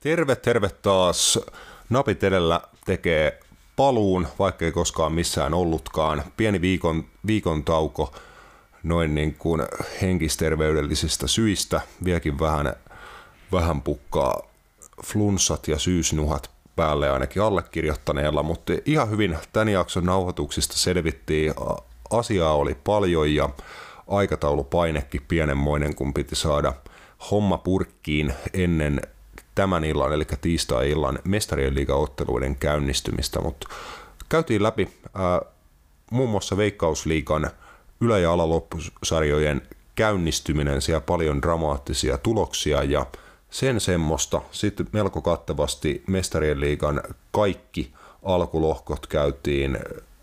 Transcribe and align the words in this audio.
Terve, 0.00 0.36
terve 0.36 0.68
taas. 0.68 1.38
Napit 1.90 2.24
edellä 2.24 2.60
tekee 2.84 3.40
paluun, 3.76 4.26
vaikka 4.38 4.64
ei 4.64 4.72
koskaan 4.72 5.12
missään 5.12 5.54
ollutkaan. 5.54 6.22
Pieni 6.36 6.60
viikon, 6.60 7.04
viikon 7.26 7.64
tauko 7.64 8.14
noin 8.82 9.14
niin 9.14 9.34
kuin 9.34 9.62
henkisterveydellisistä 10.02 11.26
syistä. 11.26 11.80
Vieläkin 12.04 12.38
vähän, 12.38 12.74
vähän 13.52 13.82
pukkaa 13.82 14.42
flunssat 15.04 15.68
ja 15.68 15.78
syysnuhat 15.78 16.50
päälle 16.76 17.10
ainakin 17.10 17.42
allekirjoittaneella, 17.42 18.42
mutta 18.42 18.72
ihan 18.84 19.10
hyvin 19.10 19.38
tämän 19.52 19.68
jakson 19.68 20.06
nauhoituksista 20.06 20.76
selvittiin. 20.76 21.54
Asiaa 22.10 22.54
oli 22.54 22.74
paljon 22.74 23.34
ja 23.34 23.48
aikataulupainekin 24.08 25.22
pienenmoinen, 25.28 25.94
kun 25.94 26.14
piti 26.14 26.36
saada 26.36 26.72
homma 27.30 27.58
purkkiin 27.58 28.32
ennen 28.52 29.00
tämän 29.56 29.84
illan, 29.84 30.12
eli 30.12 30.24
tiistai-illan 30.40 31.18
mestarien 31.24 31.74
liigaotteluiden 31.74 32.56
käynnistymistä, 32.56 33.40
mutta 33.40 33.68
käytiin 34.28 34.62
läpi 34.62 34.88
ää, 35.14 35.40
muun 36.10 36.30
muassa 36.30 36.56
Veikkausliikan 36.56 37.50
ylä- 38.00 38.18
ja 38.18 38.32
alaloppusarjojen 38.32 39.62
käynnistyminen, 39.94 40.82
siellä 40.82 41.00
paljon 41.00 41.42
dramaattisia 41.42 42.18
tuloksia 42.18 42.82
ja 42.82 43.06
sen 43.50 43.80
semmoista. 43.80 44.42
Sitten 44.50 44.86
melko 44.92 45.22
kattavasti 45.22 46.02
mestarien 46.06 46.60
liigan 46.60 47.00
kaikki 47.30 47.92
alkulohkot 48.22 49.06
käytiin 49.06 49.78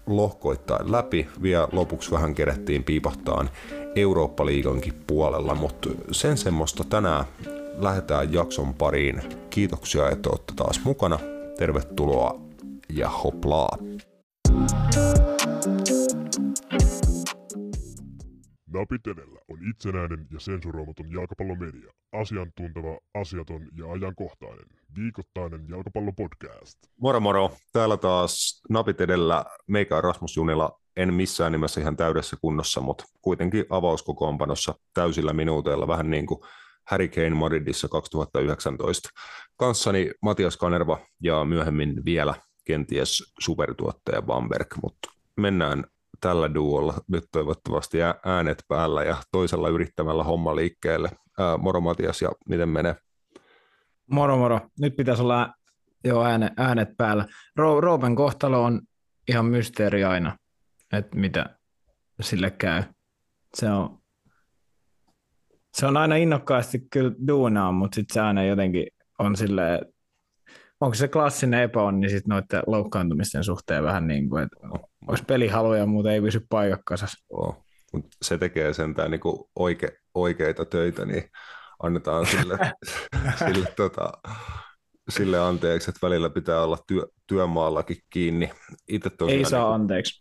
lohkoittain 0.08 0.92
läpi. 0.92 1.28
Vielä 1.42 1.68
lopuksi 1.72 2.12
vähän 2.12 2.36
kerättiin 2.36 2.84
piipahtaan 2.84 3.50
Eurooppa-liigankin 3.96 5.04
puolella, 5.08 5.56
mutta 5.56 5.90
sen 6.12 6.38
semmoista 6.38 6.84
tänään 6.84 7.26
lähdetään 7.78 8.34
jakson 8.34 8.74
pariin. 8.74 9.22
Kiitoksia, 9.50 10.10
että 10.10 10.30
olette 10.30 10.54
taas 10.56 10.82
mukana. 10.84 11.20
Tervetuloa 11.58 12.42
ja 12.90 13.10
hoplaa. 13.10 13.78
Napitelellä 18.74 19.40
on 19.50 19.58
itsenäinen 19.70 20.28
ja 20.32 20.40
sensuroimaton 20.40 21.12
jalkapallomedia. 21.12 21.92
Asiantunteva, 22.22 23.00
asiaton 23.14 23.68
ja 23.78 23.92
ajankohtainen. 23.92 24.66
Viikoittainen 24.96 25.66
jalkapallopodcast. 25.70 26.78
Moro 27.02 27.20
moro. 27.20 27.52
Täällä 27.74 27.98
taas 27.98 28.62
Napit 28.70 29.02
edellä 29.02 29.46
meikä 29.68 30.02
Rasmus 30.02 30.38
Junila. 30.38 30.80
En 30.98 31.14
missään 31.14 31.52
nimessä 31.52 31.82
ihan 31.82 31.98
täydessä 31.98 32.38
kunnossa, 32.42 32.82
mutta 32.82 33.06
kuitenkin 33.22 33.66
avauskokoonpanossa 33.70 34.76
täysillä 34.94 35.34
minuuteilla. 35.34 35.88
Vähän 35.88 36.10
niin 36.10 36.26
kuin 36.26 36.40
Harry 36.88 37.08
Kane 37.08 37.30
Madridissa 37.30 37.88
2019. 37.88 39.10
Kanssani 39.58 40.12
Matias 40.22 40.58
Kanerva 40.58 41.00
ja 41.22 41.46
myöhemmin 41.46 42.06
vielä 42.06 42.36
kenties 42.64 43.34
supertuottaja 43.40 44.22
Bamberg, 44.22 44.68
mutta 44.82 45.12
mennään 45.38 45.84
tällä 46.22 46.54
duolla 46.54 46.94
nyt 47.08 47.24
toivottavasti 47.32 47.98
äänet 48.26 48.64
päällä 48.68 49.04
ja 49.04 49.18
toisella 49.32 49.70
yrittämällä 49.70 50.24
homma 50.24 50.56
liikkeelle. 50.56 51.10
Ää, 51.40 51.58
moro 51.58 51.82
Matias 51.82 52.22
ja 52.22 52.32
miten 52.50 52.70
menee? 52.70 52.96
Moro 54.12 54.38
moro. 54.38 54.60
Nyt 54.80 54.96
pitäisi 54.96 55.22
olla 55.22 55.54
jo 56.04 56.24
ääne, 56.24 56.52
äänet 56.58 56.90
päällä. 56.98 57.26
Ro- 57.60 57.82
Roopen 57.82 58.16
kohtalo 58.16 58.64
on 58.64 58.82
ihan 59.28 59.46
mysteeri 59.46 60.04
aina, 60.04 60.38
että 60.94 61.18
mitä 61.18 61.58
sille 62.22 62.52
käy. 62.52 62.84
Se 63.54 63.70
on 63.70 64.03
se 65.74 65.86
on 65.86 65.98
aina 65.98 66.16
innokkaasti 66.16 66.80
kyllä 66.92 67.12
duunaa, 67.28 67.72
mutta 67.72 67.96
sitten 67.96 68.14
se 68.14 68.22
aina 68.22 68.44
jotenkin 68.44 68.88
on 69.20 69.36
silleen, 69.36 69.86
onko 70.82 70.96
se 70.96 71.08
klassinen 71.08 71.62
epäonni 71.62 72.00
niin 72.00 72.10
sitten 72.10 72.30
noiden 72.30 72.64
loukkaantumisten 72.68 73.44
suhteen 73.44 73.84
vähän 73.84 74.08
niin 74.08 74.30
kuin, 74.30 74.44
että 74.44 74.58
olisi 75.08 75.24
pelihaluja, 75.24 75.86
mutta 75.86 76.12
ei 76.12 76.22
pysy 76.22 76.46
paikakkasassa. 76.50 77.26
Oh. 77.30 77.66
Se 78.22 78.38
tekee 78.38 78.74
sentään 78.74 79.12
niin 79.12 79.22
kuin 79.22 79.40
oike, 79.56 79.98
oikeita 80.14 80.66
töitä, 80.66 81.06
niin 81.06 81.24
annetaan 81.84 82.26
sille, 82.26 82.58
sille, 83.46 83.68
tota, 83.76 84.12
sille 85.10 85.40
anteeksi, 85.40 85.90
että 85.90 86.08
välillä 86.08 86.30
pitää 86.30 86.64
olla 86.64 86.78
työ, 86.88 87.06
työmaallakin 87.28 87.98
kiinni. 88.10 88.52
Itse 88.88 89.10
ei 89.28 89.46
saa 89.46 89.60
niin 89.60 89.68
kuin, 89.68 89.82
anteeksi. 89.82 90.18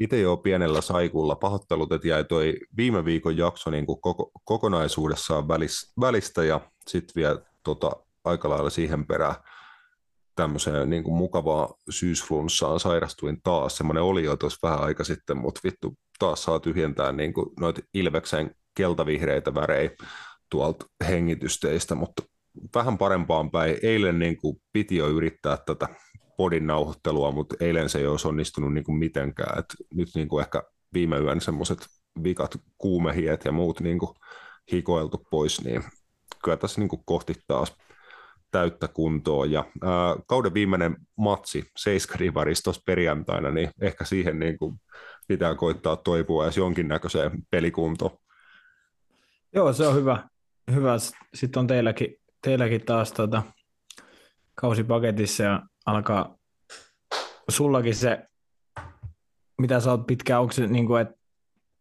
Itse 0.00 0.20
jo 0.20 0.36
pienellä 0.36 0.80
saikulla 0.80 1.36
pahoittelut, 1.36 1.92
että 1.92 2.08
jäi 2.08 2.24
toi 2.24 2.54
viime 2.76 3.04
viikon 3.04 3.36
jakso 3.36 3.70
niin 3.70 3.86
kuin 3.86 4.00
koko, 4.00 4.30
kokonaisuudessaan 4.44 5.48
välis, 5.48 5.92
välistä 6.00 6.44
ja 6.44 6.60
sitten 6.88 7.14
vielä 7.22 7.40
tota, 7.62 7.90
aika 8.24 8.48
lailla 8.48 8.70
siihen 8.70 9.06
perään 9.06 9.34
tämmöiseen 10.36 10.90
niin 10.90 11.04
kuin 11.04 11.16
mukavaa 11.16 11.74
syysflunssaan 11.90 12.80
sairastuin 12.80 13.42
taas. 13.42 13.76
Semmoinen 13.76 14.02
oli 14.02 14.24
jo 14.24 14.36
tuossa 14.36 14.68
vähän 14.68 14.80
aika 14.80 15.04
sitten, 15.04 15.36
mutta 15.36 15.60
vittu 15.64 15.94
taas 16.18 16.44
saa 16.44 16.60
tyhjentää 16.60 17.12
niin 17.12 17.32
kuin 17.32 17.46
noita 17.60 17.80
Ilveksen 17.94 18.54
keltavihreitä 18.76 19.54
värejä 19.54 19.90
tuolta 20.50 20.86
hengitysteistä, 21.08 21.94
mutta 21.94 22.22
vähän 22.74 22.98
parempaan 22.98 23.50
päin. 23.50 23.76
Eilen 23.82 24.18
niin 24.18 24.36
kuin 24.36 24.56
piti 24.72 24.96
jo 24.96 25.08
yrittää 25.08 25.56
tätä 25.66 25.88
podin 26.36 26.66
nauhoittelua, 26.66 27.32
mutta 27.32 27.56
eilen 27.60 27.88
se 27.88 27.98
ei 27.98 28.06
olisi 28.06 28.28
onnistunut 28.28 28.74
niin 28.74 28.84
kuin 28.84 28.98
mitenkään. 28.98 29.58
Et 29.58 29.66
nyt 29.94 30.08
niin 30.14 30.28
kuin 30.28 30.42
ehkä 30.42 30.62
viime 30.94 31.18
yön 31.18 31.40
semmoiset 31.40 31.86
vikat 32.22 32.56
kuumehiet 32.78 33.44
ja 33.44 33.52
muut 33.52 33.80
niin 33.80 33.98
kuin 33.98 34.10
hikoiltu 34.72 35.26
pois, 35.30 35.64
niin 35.64 35.84
kyllä 36.44 36.56
tässä 36.56 36.80
niin 36.80 36.88
kuin 36.88 37.02
kohti 37.04 37.34
taas 37.46 37.76
täyttä 38.50 38.88
kuntoa. 38.88 39.46
Ja 39.46 39.64
ää, 39.82 40.16
kauden 40.26 40.54
viimeinen 40.54 40.96
matsi 41.16 41.64
Seiskarivarissa 41.76 42.72
perjantaina, 42.86 43.50
niin 43.50 43.70
ehkä 43.80 44.04
siihen 44.04 44.38
niin 44.38 44.58
kuin 44.58 44.80
pitää 45.28 45.54
koittaa 45.54 45.96
toipua 45.96 46.44
edes 46.44 46.56
jonkinnäköiseen 46.56 47.30
pelikuntoon. 47.50 48.18
Joo, 49.54 49.72
se 49.72 49.86
on 49.86 49.94
hyvä. 49.94 50.28
hyvä. 50.74 50.96
Sitten 51.34 51.60
on 51.60 51.66
teilläkin, 51.66 52.14
teilläkin 52.42 52.84
taas 52.84 53.12
tota, 53.12 53.42
kausipaketissa 54.54 55.42
ja 55.42 55.62
alkaa 55.86 56.36
sullakin 57.48 57.94
se, 57.94 58.22
mitä 59.60 59.80
sä 59.80 59.90
oot 59.90 60.06
pitkään, 60.06 60.40
onko 60.40 60.52
se 60.52 60.66
niin 60.66 60.86
kuin, 60.86 61.02
että 61.02 61.14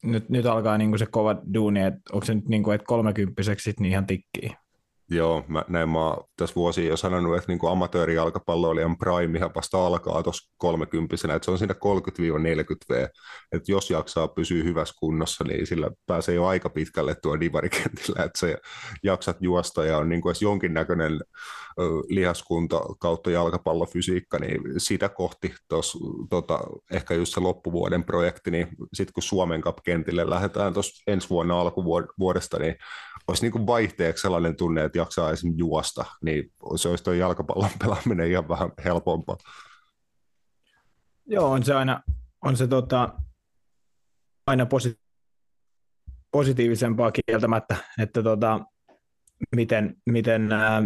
nyt, 0.04 0.30
nyt 0.30 0.46
alkaa 0.46 0.78
niin 0.78 0.90
kuin 0.90 1.00
se 1.00 1.06
kova 1.06 1.36
duuni, 1.54 1.82
että 1.82 2.02
onko 2.14 2.26
se 2.26 2.36
nyt 2.36 2.48
niin 2.48 2.64
kuin, 2.64 2.76
että 2.76 2.86
kolmekymppiseksi 2.86 3.74
niin 3.80 3.92
ihan 3.92 4.08
tikkii? 4.08 4.56
Joo, 5.10 5.44
mä, 5.48 5.64
näin 5.68 5.90
mä 5.90 6.18
tässä 6.38 6.56
vuosia 6.56 6.90
jo 6.90 6.98
sanonut, 6.98 7.38
että 7.38 7.52
niin 7.52 7.72
amatöörijalkapalloilijan 7.72 8.98
prime 8.98 9.38
ihan 9.38 9.52
vasta 9.56 9.86
alkaa 9.86 10.24
tuossa 10.24 10.54
kolmekymppisenä, 10.58 11.34
että 11.36 11.46
se 11.46 11.52
on 11.52 11.58
siinä 11.58 11.74
30-40 11.74 11.78
V, 12.90 13.08
että 13.52 13.72
jos 13.72 13.90
jaksaa 13.90 14.28
pysyä 14.28 14.64
hyvässä 14.64 14.96
kunnossa, 15.00 15.44
niin 15.44 15.68
sillä 15.68 15.92
pääsee 16.06 16.36
jo 16.36 16.46
aika 16.46 16.70
pitkälle 16.70 17.16
tuo 17.22 17.40
divarikentillä, 17.40 18.24
että 18.24 18.40
se 18.40 18.58
jaksat 19.04 19.38
juosta 19.42 19.86
ja 19.86 19.98
on 19.98 20.10
niin 20.10 20.22
kuin 20.22 20.30
edes 20.32 20.42
jonkinnäköinen 20.42 21.20
lihaskunta 22.10 22.82
kautta 23.00 23.32
jalkapallofysiikka, 23.32 24.40
niin 24.40 24.62
sitä 24.78 25.10
kohti 25.10 25.54
tos, 25.68 25.98
tota, 26.30 26.60
ehkä 26.92 27.14
just 27.14 27.34
se 27.34 27.40
loppuvuoden 27.40 28.04
projekti, 28.04 28.52
niin 28.52 28.68
sitten 28.94 29.14
kun 29.14 29.24
Suomen 29.24 29.62
Cup-kentille 29.62 30.30
lähdetään 30.30 30.74
tuossa 30.74 31.04
ensi 31.08 31.30
vuonna 31.30 31.62
alkuvuodesta, 31.62 32.60
niin 32.60 32.76
olisi 33.28 33.44
niin 33.44 33.52
kuin 33.52 33.68
vaihteeksi 33.68 34.22
sellainen 34.22 34.56
tunne, 34.56 34.84
että 34.84 34.98
jaksaa 34.98 35.32
esimerkiksi 35.32 35.60
juosta, 35.60 36.06
niin 36.22 36.52
se 36.76 36.90
olisi 36.90 37.04
tuo 37.04 37.14
jalkapallon 37.14 37.70
pelaaminen 37.84 38.32
ihan 38.32 38.50
vähän 38.50 38.72
helpompaa. 38.86 39.38
Joo, 41.26 41.52
on 41.52 41.64
se 41.64 41.74
aina, 41.74 42.02
on 42.42 42.58
se 42.58 42.68
tota, 42.68 43.14
aina 44.48 44.66
posi- 44.66 45.00
positiivisempaa 46.32 47.12
kieltämättä, 47.12 47.76
että 48.02 48.24
tota, 48.24 48.60
miten, 49.56 49.96
miten 50.06 50.52
ää, 50.52 50.84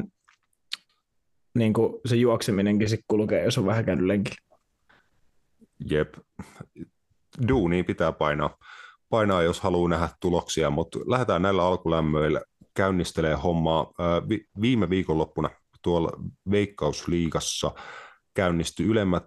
niin 1.56 1.74
kuin 1.74 1.94
se 2.06 2.16
juokseminenkin 2.16 2.90
sitten 2.90 3.06
kulkee, 3.08 3.44
jos 3.44 3.58
on 3.58 3.66
vähän 3.66 3.86
käynyt 3.86 4.06
lenkillä. 4.06 4.58
Jep, 5.90 6.14
duuni 7.48 7.84
pitää 7.84 8.12
painaa 8.12 8.58
painaa, 9.10 9.44
jos 9.44 9.60
haluaa 9.62 9.90
nähdä 9.90 10.10
tuloksia, 10.20 10.70
mutta 10.70 11.00
lähdetään 11.06 11.42
näillä 11.42 11.66
alkulämmöillä 11.66 12.42
käynnistelee 12.74 13.36
hommaa. 13.36 13.92
Viime 14.62 14.90
viikonloppuna 14.90 15.50
tuolla 15.82 16.10
Veikkausliigassa 16.52 17.72
käynnistyi 18.34 18.86
ylemmät, 18.86 19.24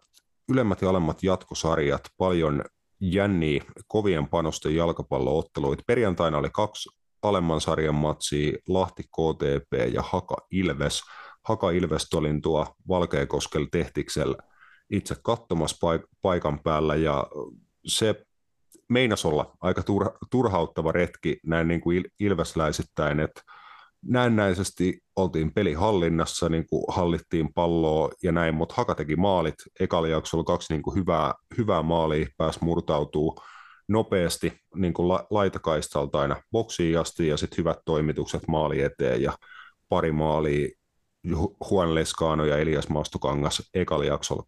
ylemmät 0.52 0.82
ja 0.82 0.90
alemmat 0.90 1.22
jatkosarjat, 1.22 2.02
paljon 2.16 2.64
jänniä 3.00 3.64
kovien 3.86 4.28
panosten 4.28 4.76
jalkapallootteluita. 4.76 5.82
Perjantaina 5.86 6.38
oli 6.38 6.50
kaksi 6.52 6.88
alemman 7.22 7.60
sarjan 7.60 7.94
matsia, 7.94 8.58
Lahti 8.68 9.02
KTP 9.02 9.94
ja 9.94 10.02
Haka 10.02 10.36
Ilves. 10.50 11.02
Haka 11.42 11.70
Ilves 11.70 12.14
olin 12.14 12.42
tuo 12.42 12.66
Valkeakoskella 12.88 13.68
Tehtiksellä 13.72 14.36
itse 14.90 15.16
katsomassa 15.22 15.76
paik- 15.80 16.08
paikan 16.22 16.58
päällä 16.58 16.96
ja 16.96 17.26
se 17.86 18.24
meinas 18.88 19.24
olla 19.24 19.56
aika 19.60 19.82
turha, 19.82 20.12
turhauttava 20.30 20.92
retki 20.92 21.40
näin 21.46 21.68
niin 21.68 21.80
kuin 21.80 22.04
ilvesläisittäin, 22.20 23.20
että 23.20 23.42
näennäisesti 24.06 25.00
oltiin 25.16 25.54
pelihallinnassa, 25.54 26.48
niin 26.48 26.66
kuin 26.66 26.84
hallittiin 26.88 27.52
palloa 27.54 28.10
ja 28.22 28.32
näin, 28.32 28.54
mutta 28.54 28.74
Haka 28.74 28.94
teki 28.94 29.16
maalit. 29.16 29.54
Ekalla 29.80 30.08
jaksolla 30.08 30.44
kaksi 30.44 30.72
niin 30.72 30.82
kuin 30.82 30.96
hyvää, 30.96 31.34
hyvää 31.58 31.82
maalia, 31.82 32.26
pääsi 32.36 32.58
murtautuu 32.62 33.38
nopeasti 33.88 34.52
niin 34.74 34.94
kuin 34.94 35.08
la, 35.08 35.26
laitakaistalta 35.30 36.20
aina 36.20 36.42
boksiin 36.52 36.98
asti 36.98 37.28
ja 37.28 37.36
sitten 37.36 37.58
hyvät 37.58 37.78
toimitukset 37.84 38.42
maali 38.48 38.80
eteen 38.80 39.22
ja 39.22 39.32
pari 39.88 40.12
maalia 40.12 40.68
Juan 41.70 41.94
Lescano 41.94 42.44
ja 42.44 42.58
Elias 42.58 42.88
Mastokangas 42.88 43.70
ekalla 43.74 44.04
jaksolla 44.04 44.42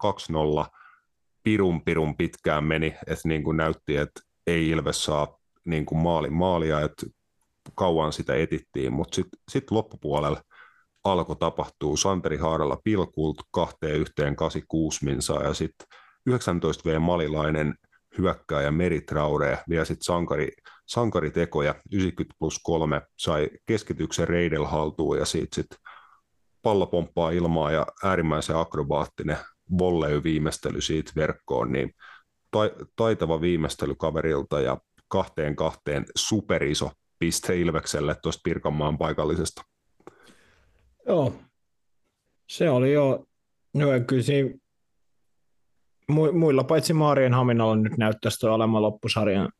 2-0. 0.65 0.77
Pirun 1.43 1.85
pirun 1.85 2.17
pitkään 2.17 2.65
meni, 2.65 2.95
että 3.07 3.29
niin 3.29 3.45
kuin 3.45 3.57
näytti, 3.57 3.97
että 3.97 4.21
ei 4.47 4.69
Ilves 4.69 5.05
saa 5.05 5.39
niin 5.65 5.87
kuin 5.87 5.99
maali, 5.99 6.31
maalia, 6.31 6.81
että 6.81 7.07
kauan 7.75 8.13
sitä 8.13 8.35
etittiin, 8.35 8.93
mutta 8.93 9.15
sitten 9.15 9.41
sit 9.51 9.71
loppupuolella 9.71 10.43
alkoi 11.05 11.37
tapahtuu 11.37 11.97
Santeri 11.97 12.37
Haaralla 12.37 12.81
pilkult 12.85 13.37
kahteen 13.51 13.97
yhteen 13.97 14.37
86 14.37 15.05
minsaa 15.05 15.43
ja 15.43 15.55
sitten 15.55 15.87
19 16.27 16.91
V 16.91 16.99
Malilainen 17.01 17.75
hyökkääjä 18.19 18.71
Meri 18.71 19.01
Traure 19.01 19.59
vielä 19.69 19.85
sitten 19.85 20.05
sankari, 20.05 20.49
sankaritekoja 20.87 21.75
90 21.93 22.37
plus 22.39 22.61
3 22.63 23.03
sai 23.19 23.51
keskityksen 23.67 24.29
Reidel 24.29 24.65
haltuun 24.65 25.19
ja 25.19 25.25
siitä 25.25 25.55
sitten 25.55 25.79
pallo 26.65 26.87
pomppaa 26.87 27.31
ilmaa 27.31 27.73
ja 27.73 27.87
äärimmäisen 28.05 28.57
akrobaattinen 28.57 29.37
volley 29.79 30.23
viimeistely 30.23 30.81
siitä 30.81 31.13
verkkoon, 31.17 31.73
niin 31.73 31.95
taitava 32.97 33.41
viimeistely 33.41 33.95
kaverilta 33.95 34.61
ja 34.61 34.79
kahteen 35.09 35.57
kahteen 35.57 36.07
superiso 36.17 36.91
piste 37.19 37.61
Ilvekselle 37.61 38.17
tuosta 38.23 38.41
Pirkanmaan 38.45 38.99
paikallisesta. 38.99 39.63
Joo, 41.07 41.33
se 42.49 42.71
oli 42.71 42.93
jo, 42.93 43.25
no, 43.75 43.87
kyllä 44.07 44.23
muilla 46.33 46.65
paitsi 46.65 46.93
Maarien 46.93 47.35
Haminalla 47.35 47.77
nyt 47.77 47.97
näyttäisi 47.99 48.39
tuo 48.41 48.51
alemman 48.51 48.83
loppusarjan 48.83 49.53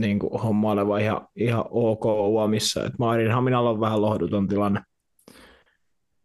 niin 0.00 0.18
kuin 0.18 0.42
homma 0.42 0.70
oleva 0.70 0.98
ihan, 0.98 1.28
ihan 1.36 1.64
ok 1.70 2.04
uomissa. 2.04 2.80
Maarien 2.98 3.32
Haminalla 3.32 3.70
on 3.70 3.80
vähän 3.80 4.02
lohduton 4.02 4.48
tilanne 4.48 4.80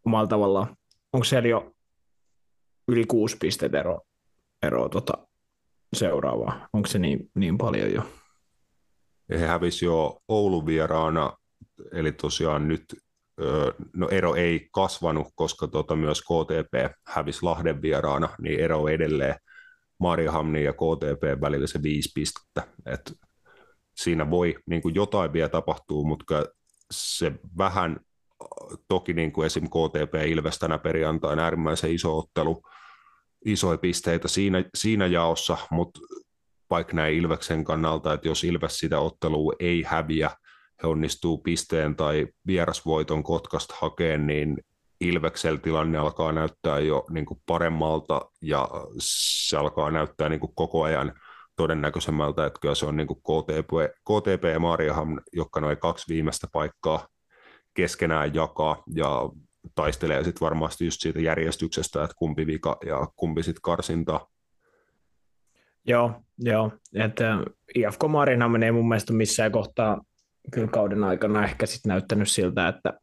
omalla 0.06 0.28
tavallaan. 0.28 0.76
Onko 1.14 1.24
siellä 1.24 1.50
jo 1.50 1.72
yli 2.88 3.06
kuusi 3.06 3.38
pistettä 3.40 3.80
ero, 3.80 4.02
ero 4.64 4.90
tota, 4.90 5.14
seuraavaa? 5.94 6.68
Onko 6.74 6.88
se 6.88 7.00
niin, 7.00 7.30
niin 7.36 7.58
paljon 7.58 7.94
jo? 7.94 8.04
he 9.40 9.48
hävisi 9.48 9.86
jo 9.86 10.22
Oulun 10.28 10.66
vieraana, 10.66 11.38
eli 11.92 12.12
tosiaan 12.12 12.68
nyt 12.68 12.86
no 13.94 14.10
ero 14.10 14.36
ei 14.36 14.70
kasvanut, 14.72 15.28
koska 15.36 15.68
tota 15.68 15.96
myös 15.96 16.22
KTP 16.22 16.96
hävisi 17.08 17.44
Lahden 17.44 17.82
vieraana, 17.82 18.30
niin 18.42 18.60
ero 18.60 18.88
edelleen 18.88 19.36
Marjahamnin 20.00 20.64
ja 20.64 20.74
KTP 20.74 21.42
välillä 21.42 21.68
se 21.68 21.84
viisi 21.84 22.12
pistettä. 22.16 22.68
Et 22.86 23.14
siinä 23.96 24.30
voi 24.30 24.56
niin 24.66 24.82
kuin 24.82 24.96
jotain 24.96 25.34
vielä 25.34 25.50
tapahtuu, 25.50 26.06
mutta 26.06 26.46
se 26.92 27.32
vähän, 27.58 28.00
toki 28.88 29.14
niin 29.14 29.32
kuin 29.32 29.46
esim. 29.46 29.64
KTP 29.64 30.16
Ilves 30.28 30.60
tänä 30.60 30.78
perjantaina 30.78 31.44
äärimmäisen 31.44 31.92
iso 31.92 32.18
ottelu, 32.18 32.62
isoja 33.46 33.78
pisteitä 33.78 34.28
siinä, 34.28 34.64
siinä 34.76 35.06
jaossa, 35.06 35.58
mutta 35.72 36.00
vaikka 36.70 36.94
näin 36.96 37.16
Ilveksen 37.16 37.64
kannalta, 37.64 38.14
että 38.14 38.28
jos 38.28 38.44
Ilves 38.44 38.80
sitä 38.80 39.00
ottelua 39.00 39.54
ei 39.60 39.84
häviä, 39.88 40.32
he 40.84 40.88
onnistuu 40.88 41.38
pisteen 41.38 41.96
tai 41.96 42.28
vierasvoiton 42.48 43.24
Kotkasta 43.24 43.76
hakeen, 43.78 44.28
niin 44.28 44.58
Ilveksellä 45.02 45.60
tilanne 45.60 45.98
alkaa 45.98 46.32
näyttää 46.32 46.80
jo 46.80 47.06
niin 47.10 47.26
kuin 47.26 47.42
paremmalta 47.46 48.22
ja 48.42 48.70
se 49.00 49.58
alkaa 49.58 49.92
näyttää 49.92 50.30
niin 50.30 50.40
kuin 50.40 50.56
koko 50.56 50.84
ajan 50.84 51.14
todennäköisemmältä, 51.56 52.46
että 52.46 52.60
kyllä 52.60 52.76
se 52.76 52.86
on 52.86 52.98
niin 52.98 53.08
kuin 53.08 53.20
KTP, 53.20 53.70
KTP 54.04 54.44
ja 54.54 54.60
Mariaham, 54.60 55.20
jotka 55.34 55.62
noin 55.62 55.78
kaksi 55.78 56.14
viimeistä 56.14 56.48
paikkaa 56.54 57.08
keskenään 57.74 58.34
jakaa 58.34 58.84
ja 58.96 59.30
taistelee 59.76 60.24
sitten 60.24 60.46
varmasti 60.46 60.86
just 60.86 61.02
siitä 61.02 61.20
järjestyksestä, 61.20 62.04
että 62.04 62.16
kumpi 62.18 62.48
vika 62.48 62.78
ja 62.86 63.08
kumpi 63.16 63.44
sitten 63.44 63.62
karsinta 63.62 64.20
Joo, 65.88 66.22
joo. 66.40 66.72
Että 66.94 67.38
IFK 67.76 68.04
Marina 68.08 68.50
menee 68.50 68.72
mun 68.72 68.88
mielestä 68.88 69.14
missään 69.14 69.52
kohtaa 69.52 70.02
kyllä 70.52 70.68
kauden 70.68 71.04
aikana 71.04 71.44
ehkä 71.44 71.66
sitten 71.66 71.90
näyttänyt 71.90 72.30
siltä, 72.30 72.68
että 72.68 72.94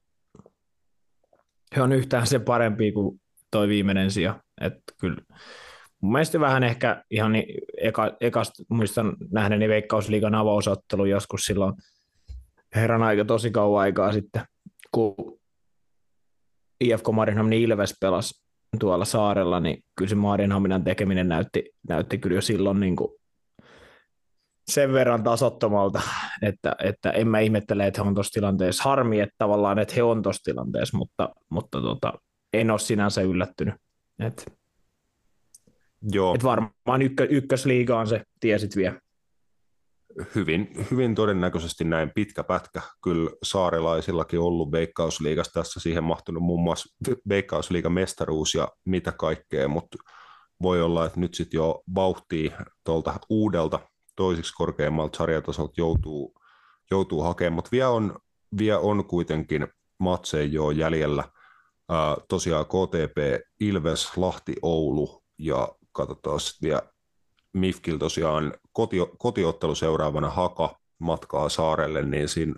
he 1.76 1.82
on 1.82 1.92
yhtään 1.92 2.26
se 2.26 2.38
parempi 2.38 2.92
kuin 2.92 3.20
toi 3.50 3.68
viimeinen 3.68 4.10
sija. 4.10 4.40
Että 4.60 4.94
kyllä 5.00 5.22
mun 6.00 6.12
mielestä 6.12 6.40
vähän 6.40 6.64
ehkä 6.64 7.04
ihan 7.10 7.32
eka, 7.80 8.16
ekasta 8.20 8.62
muistan 8.68 9.16
nähneeni 9.30 9.68
Veikkausliigan 9.68 10.34
avausottelu 10.34 11.04
joskus 11.04 11.44
silloin 11.44 11.74
herran 12.74 13.02
aika 13.02 13.24
tosi 13.24 13.50
kauan 13.50 13.82
aikaa 13.82 14.12
sitten, 14.12 14.42
kun 14.92 15.38
IFK 16.80 17.08
Marinhamn 17.12 17.52
Ilves 17.52 17.94
pelasi 18.00 18.44
tuolla 18.80 19.04
saarella, 19.04 19.60
niin 19.60 19.84
kyllä 19.96 20.08
se 20.08 20.14
Maarianhaminan 20.14 20.84
tekeminen 20.84 21.28
näytti, 21.28 21.70
näytti 21.88 22.18
kyllä 22.18 22.36
jo 22.36 22.42
silloin 22.42 22.80
niin 22.80 22.96
kuin 22.96 23.10
sen 24.68 24.92
verran 24.92 25.22
tasottomalta, 25.22 26.00
että, 26.42 26.76
että 26.84 27.10
en 27.10 27.28
mä 27.28 27.40
ihmettele, 27.40 27.86
että 27.86 28.02
he 28.02 28.08
on 28.08 28.14
tuossa 28.14 28.32
tilanteessa. 28.32 28.84
Harmi, 28.84 29.20
että 29.20 29.34
tavallaan, 29.38 29.78
että 29.78 29.94
he 29.94 30.02
on 30.02 30.22
tuossa 30.22 30.42
tilanteessa, 30.44 30.98
mutta, 30.98 31.28
mutta 31.48 31.80
tota, 31.80 32.12
en 32.52 32.70
ole 32.70 32.78
sinänsä 32.78 33.22
yllättynyt. 33.22 33.74
Et, 34.18 34.52
Joo. 36.12 36.34
Et 36.34 36.44
varmaan 36.44 37.02
ykkö, 37.02 37.26
ykkösliiga 37.30 37.98
on 37.98 38.06
se, 38.06 38.22
tiesit 38.40 38.76
vielä 38.76 39.00
hyvin, 40.34 40.86
hyvin 40.90 41.14
todennäköisesti 41.14 41.84
näin 41.84 42.10
pitkä 42.14 42.44
pätkä. 42.44 42.82
Kyllä 43.02 43.30
saarelaisillakin 43.42 44.40
ollut 44.40 44.72
Veikkausliigassa 44.72 45.52
tässä 45.52 45.80
siihen 45.80 46.04
mahtunut 46.04 46.42
muun 46.42 46.62
muassa 46.62 46.96
Veikkausliigan 47.28 47.92
mestaruus 47.92 48.54
ja 48.54 48.68
mitä 48.84 49.12
kaikkea, 49.12 49.68
mutta 49.68 49.98
voi 50.62 50.82
olla, 50.82 51.06
että 51.06 51.20
nyt 51.20 51.34
sitten 51.34 51.58
jo 51.58 51.82
vauhtii 51.94 52.52
tuolta 52.84 53.14
uudelta 53.28 53.78
toisiksi 54.16 54.54
korkeammalta 54.56 55.18
sarjatasolta 55.18 55.74
joutuu, 55.76 56.34
joutuu 56.90 57.22
hakemaan, 57.22 57.54
mutta 57.54 57.70
vielä 57.72 57.88
on, 57.88 58.18
vielä 58.58 58.78
on 58.78 59.04
kuitenkin 59.04 59.66
matseja 59.98 60.44
jo 60.44 60.70
jäljellä. 60.70 61.24
Ää, 61.88 62.16
tosiaan 62.28 62.66
KTP, 62.66 63.42
Ilves, 63.60 64.16
Lahti, 64.16 64.54
Oulu 64.62 65.22
ja 65.38 65.68
katsotaan 65.92 66.40
sitten 66.40 66.68
vielä 66.68 66.82
Mifkil 67.52 67.98
tosiaan 67.98 68.54
koti, 68.72 68.96
kotiottelu 69.18 69.74
seuraavana 69.74 70.30
Haka 70.30 70.76
matkaa 70.98 71.48
saarelle, 71.48 72.02
niin 72.02 72.28
siinä 72.28 72.54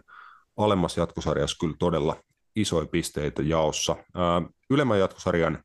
alemmassa 0.56 1.00
jatkosarjassa 1.00 1.56
kyllä 1.61 1.76
todella 1.78 2.16
isoja 2.56 2.87
pisteitä 2.87 3.42
jaossa. 3.42 3.97
Ylemmän 4.70 4.99
jatkosarjan 4.99 5.62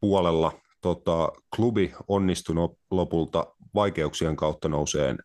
puolella 0.00 0.52
tota, 0.80 1.32
klubi 1.56 1.92
onnistui 2.08 2.54
lopulta 2.90 3.46
vaikeuksien 3.74 4.36
kautta 4.36 4.68
nouseen 4.68 5.18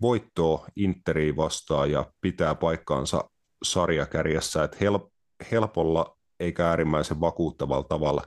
voittoa 0.00 0.66
Interiin 0.76 1.36
vastaan 1.36 1.90
ja 1.90 2.12
pitää 2.20 2.54
paikkaansa 2.54 3.30
sarjakärjessä, 3.62 4.64
että 4.64 4.76
help, 4.80 5.02
helpolla 5.50 6.16
eikä 6.40 6.68
äärimmäisen 6.68 7.20
vakuuttavalla 7.20 7.84
tavalla 7.84 8.22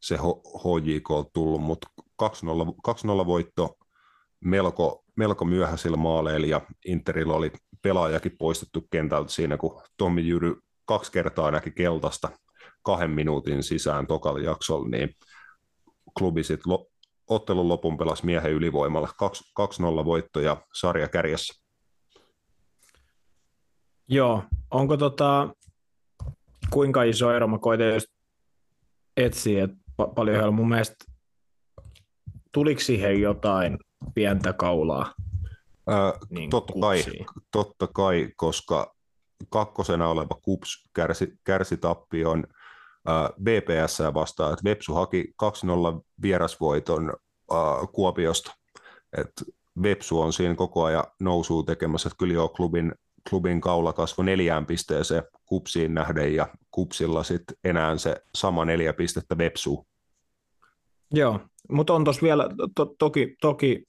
se 0.00 0.16
HJK 0.64 1.10
on 1.10 1.24
tullut, 1.32 1.62
mutta 1.62 1.86
2-0, 2.22 2.26
2-0 3.22 3.26
voitto 3.26 3.76
melko, 4.40 5.04
melko 5.16 5.44
myöhäisillä 5.44 5.96
maaleilla 5.96 6.46
ja 6.46 6.60
Interillä 6.86 7.34
oli 7.34 7.52
pelaajakin 7.82 8.36
poistettu 8.38 8.86
kentältä 8.90 9.30
siinä, 9.30 9.56
kun 9.56 9.82
Tommi 9.96 10.28
Jyry 10.28 10.56
kaksi 10.84 11.12
kertaa 11.12 11.50
näki 11.50 11.70
keltaista 11.70 12.30
kahden 12.82 13.10
minuutin 13.10 13.62
sisään 13.62 14.06
tokalla 14.06 14.40
jaksolla, 14.40 14.88
niin 14.88 15.16
klubi 16.18 16.44
sitten 16.44 16.72
lo, 16.72 16.86
ottelun 17.28 17.68
lopun 17.68 17.96
pelasi 17.96 18.26
miehen 18.26 18.52
ylivoimalla. 18.52 19.08
2-0 20.02 20.04
voitto 20.04 20.40
ja 20.40 20.56
sarja 20.74 21.08
kärjessä. 21.08 21.64
Joo, 24.08 24.44
onko 24.70 24.96
tota, 24.96 25.54
kuinka 26.70 27.02
iso 27.02 27.32
ero, 27.32 27.48
mä 27.48 27.58
koitan 27.58 27.94
just 27.94 28.06
etsiä, 29.16 29.64
että 29.64 29.76
paljon 30.14 30.36
heillä 30.36 30.50
mun 30.50 30.68
mielestä 30.68 31.04
tuliko 32.52 32.80
siihen 32.80 33.20
jotain 33.20 33.78
pientä 34.14 34.52
kaulaa. 34.52 35.14
Ää, 35.86 36.12
niin 36.30 36.50
totta, 36.50 36.72
kai, 36.80 37.04
totta 37.52 37.86
kai, 37.86 38.28
koska 38.36 38.94
kakkosena 39.50 40.08
oleva 40.08 40.40
KUPS 40.44 40.88
kärsi, 40.94 41.32
kärsi 41.44 41.76
tappion 41.76 42.44
BPS 43.42 43.98
vastaan, 44.14 44.52
että 44.52 44.64
Vepsu 44.64 44.94
haki 44.94 45.34
2-0 45.42 45.46
vierasvoiton 46.22 47.12
ää, 47.50 47.86
Kuopiosta. 47.92 48.52
Et 49.18 49.32
Vepsu 49.82 50.20
on 50.20 50.32
siinä 50.32 50.54
koko 50.54 50.84
ajan 50.84 51.04
nousuu 51.20 51.62
tekemässä, 51.62 52.08
että 52.08 52.18
kyllä 52.18 52.34
joo, 52.34 52.48
klubin 52.48 52.92
klubin 53.30 53.60
kaula 53.60 53.92
kasvoi 53.92 54.24
neljään 54.24 54.66
pisteeseen 54.66 55.22
kupsiin 55.46 55.94
nähden 55.94 56.34
ja 56.34 56.48
kupsilla 56.70 57.22
sitten 57.22 57.56
enää 57.64 57.98
se 57.98 58.16
sama 58.34 58.64
neljä 58.64 58.92
pistettä 58.92 59.38
vepsuu. 59.38 59.86
Joo, 61.10 61.40
mutta 61.72 61.94
on 61.94 62.04
tuossa 62.04 62.22
vielä 62.22 62.48
to, 62.76 62.94
toki, 62.98 63.36
toki 63.40 63.84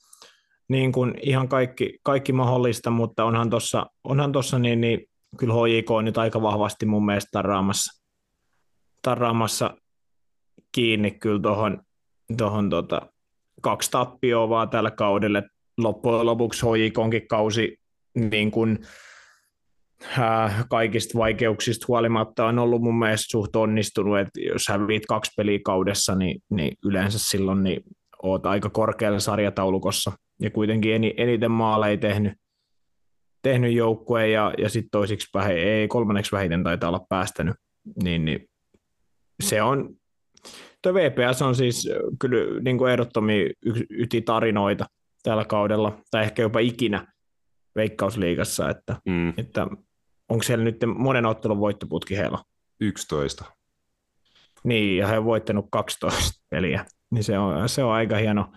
niin 0.67 0.91
kuin 0.91 1.13
ihan 1.21 1.47
kaikki, 1.47 1.99
kaikki 2.03 2.33
mahdollista, 2.33 2.89
mutta 2.89 3.23
onhan 3.23 3.49
tuossa 3.49 3.85
onhan 4.03 4.31
tossa 4.31 4.59
niin, 4.59 4.81
niin, 4.81 4.99
kyllä 5.37 5.53
HJK 5.53 5.91
on 5.91 6.05
nyt 6.05 6.17
aika 6.17 6.41
vahvasti 6.41 6.85
mun 6.85 7.05
mielestä 7.05 7.29
tarraamassa, 7.31 8.03
tarraamassa 9.01 9.77
kiinni 10.71 11.11
kyllä 11.11 11.41
tuohon 11.41 11.81
tohon, 12.37 12.69
tota, 12.69 13.01
kaksi 13.61 13.91
tappioa 13.91 14.49
vaan 14.49 14.69
tällä 14.69 14.91
kaudelle. 14.91 15.43
Loppujen 15.77 16.25
lopuksi 16.25 16.65
HJKonkin 16.65 17.27
kausi 17.27 17.77
niin 18.15 18.51
kuin, 18.51 18.79
kaikista 20.69 21.19
vaikeuksista 21.19 21.85
huolimatta 21.87 22.45
on 22.45 22.59
ollut 22.59 22.81
mun 22.81 22.99
mielestä 22.99 23.25
suht 23.29 23.55
onnistunut, 23.55 24.19
että 24.19 24.41
jos 24.41 24.67
häviit 24.67 25.05
kaksi 25.05 25.31
peliä 25.37 25.59
kaudessa, 25.63 26.15
niin, 26.15 26.41
niin 26.49 26.77
yleensä 26.85 27.19
silloin 27.19 27.63
niin 27.63 27.83
oot 28.23 28.45
aika 28.45 28.69
korkealla 28.69 29.19
sarjataulukossa. 29.19 30.11
Ja 30.41 30.51
kuitenkin 30.51 31.13
eniten 31.17 31.51
maaleja 31.51 31.97
tehnyt, 31.97 32.33
tehnyt 33.41 33.73
joukkueen 33.73 34.31
ja, 34.31 34.53
ja 34.57 34.69
sitten 34.69 34.89
toisiksi 34.91 35.29
vähe, 35.33 35.53
ei 35.53 35.87
kolmanneksi 35.87 36.31
vähiten 36.31 36.63
taitaa 36.63 36.89
olla 36.89 37.05
päästänyt, 37.09 37.55
niin, 38.03 38.25
niin 38.25 38.49
se 39.43 39.61
on, 39.61 39.89
tuo 40.81 40.93
VPS 40.93 41.41
on 41.41 41.55
siis 41.55 41.89
kyllä 42.19 42.61
niin 42.61 42.77
kuin 42.77 42.91
ehdottomia 42.91 43.49
yti 43.89 44.21
tarinoita 44.21 44.85
tällä 45.23 45.45
kaudella, 45.45 45.97
tai 46.11 46.23
ehkä 46.23 46.41
jopa 46.41 46.59
ikinä 46.59 47.14
Veikkausliigassa, 47.75 48.69
että, 48.69 48.95
mm. 49.05 49.29
että 49.37 49.67
onko 50.29 50.43
siellä 50.43 50.63
nyt 50.63 50.77
monen 50.97 51.25
ottelun 51.25 51.59
voittoputki 51.59 52.17
heillä? 52.17 52.37
11. 52.79 53.45
Niin, 54.63 54.97
ja 54.97 55.07
he 55.07 55.17
on 55.17 55.25
voittanut 55.25 55.65
12 55.71 56.45
peliä, 56.49 56.85
niin 57.11 57.23
se 57.23 57.37
on, 57.39 57.69
se 57.69 57.83
on 57.83 57.91
aika 57.91 58.17
hieno, 58.17 58.51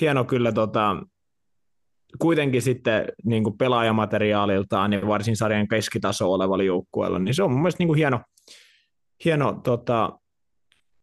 hieno 0.00 0.24
kyllä 0.24 0.52
tota, 0.52 0.96
kuitenkin 2.18 2.62
sitten 2.62 3.04
niin 3.24 3.44
kuin 3.44 3.58
pelaajamateriaaliltaan 3.58 4.92
ja 4.92 5.06
varsin 5.06 5.36
sarjan 5.36 5.68
keskitaso 5.68 6.32
olevalla 6.32 6.64
joukkueella, 6.64 7.18
niin 7.18 7.34
se 7.34 7.42
on 7.42 7.50
mun 7.50 7.60
mielestä 7.60 7.80
niin 7.80 7.88
kuin 7.88 7.98
hieno, 7.98 8.20
hieno 9.24 9.52
tota, 9.64 10.18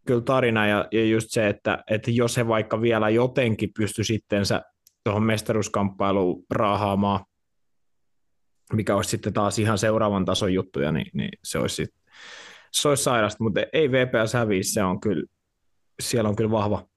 kyllä 0.08 0.22
tarina 0.22 0.68
ja, 0.68 0.88
ja 0.92 1.06
just 1.06 1.28
se, 1.30 1.48
että, 1.48 1.84
että 1.92 2.12
jos 2.12 2.38
he 2.38 2.48
vaikka 2.48 2.82
vielä 2.82 3.10
jotenkin 3.10 3.70
pysty 3.78 4.04
sittensä 4.04 4.62
tuohon 5.04 5.24
mestaruuskamppailuun 5.24 6.44
raahaamaan, 6.52 7.26
mikä 8.74 8.96
olisi 8.96 9.10
sitten 9.10 9.34
taas 9.34 9.60
ihan 9.60 9.78
seuraavan 9.78 10.26
tason 10.26 10.54
juttuja, 10.54 10.92
niin, 10.92 11.08
niin 11.14 11.30
se 11.44 11.60
olisi 11.60 11.86
se 12.72 12.90
olisi 12.90 13.04
sairasta, 13.04 13.44
mutta 13.44 13.62
ei 13.74 13.92
VPS 13.92 14.34
häviä, 14.34 14.64
se 14.64 14.84
on 14.84 15.00
kyllä, 15.00 15.24
siellä 16.00 16.30
on 16.30 16.36
kyllä 16.36 16.52
vahva, 16.52 16.88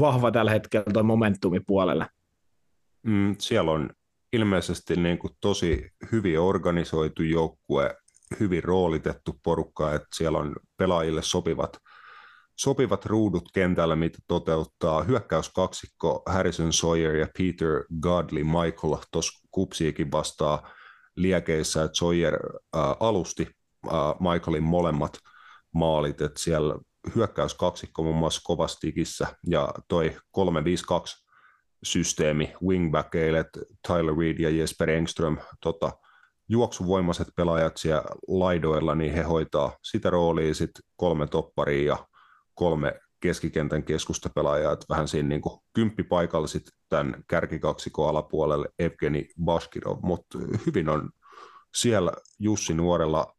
vahva 0.00 0.30
tällä 0.30 0.50
hetkellä 0.50 0.92
tuo 0.92 1.02
momentumi 1.02 1.60
puolelle. 1.66 2.06
Mm, 3.02 3.36
siellä 3.38 3.70
on 3.70 3.90
ilmeisesti 4.32 4.96
niin 4.96 5.18
kuin 5.18 5.32
tosi 5.40 5.90
hyvin 6.12 6.40
organisoitu 6.40 7.22
joukkue, 7.22 7.96
hyvin 8.40 8.64
roolitettu 8.64 9.40
porukka, 9.42 9.94
että 9.94 10.08
siellä 10.14 10.38
on 10.38 10.56
pelaajille 10.76 11.22
sopivat, 11.22 11.78
sopivat 12.56 13.06
ruudut 13.06 13.48
kentällä, 13.54 13.96
mitä 13.96 14.18
toteuttaa 14.26 15.02
hyökkäyskaksikko 15.02 16.22
Harrison 16.26 16.72
Sawyer 16.72 17.16
ja 17.16 17.28
Peter 17.38 17.84
Godley 18.00 18.44
Michael 18.44 18.96
tuossa 19.12 19.48
kupsiikin 19.50 20.12
vastaa 20.12 20.70
liekeissä, 21.16 21.84
että 21.84 21.98
Sawyer 21.98 22.34
äh, 22.76 22.96
alusti 23.00 23.46
äh, 23.86 23.92
Michaelin 24.20 24.62
molemmat 24.62 25.18
maalit, 25.74 26.20
että 26.20 26.40
siellä 26.42 26.78
hyökkäyskaksikko 27.14 28.02
muun 28.02 28.16
muassa 28.16 28.40
Kovastikissä 28.44 29.26
ja 29.46 29.68
toi 29.88 30.16
352 30.30 31.26
systeemi 31.82 32.54
wingbackeille, 32.66 33.44
Tyler 33.86 34.16
Reed 34.18 34.38
ja 34.38 34.50
Jesper 34.50 34.90
Engström, 34.90 35.38
tota, 35.60 35.92
juoksuvoimaiset 36.48 37.28
pelaajat 37.36 37.76
siellä 37.76 38.02
laidoilla, 38.28 38.94
niin 38.94 39.12
he 39.12 39.22
hoitaa 39.22 39.76
sitä 39.82 40.10
roolia 40.10 40.54
sitten 40.54 40.82
kolme 40.96 41.26
topparia 41.26 41.86
ja 41.86 42.06
kolme 42.54 43.00
keskikentän 43.26 43.82
keskustapelaajaa, 43.82 44.72
että 44.72 44.86
vähän 44.88 45.08
siinä 45.08 45.28
niin 45.28 45.42
kymppipaikalla 45.72 46.46
sitten 46.46 46.72
tämän 46.88 47.24
kärkikaksikon 47.28 48.08
alapuolelle 48.08 48.68
Evgeni 48.78 49.28
Baskirov, 49.44 49.98
mutta 50.02 50.38
hyvin 50.66 50.88
on 50.88 51.10
siellä 51.74 52.12
Jussi 52.38 52.74
Nuorella 52.74 53.36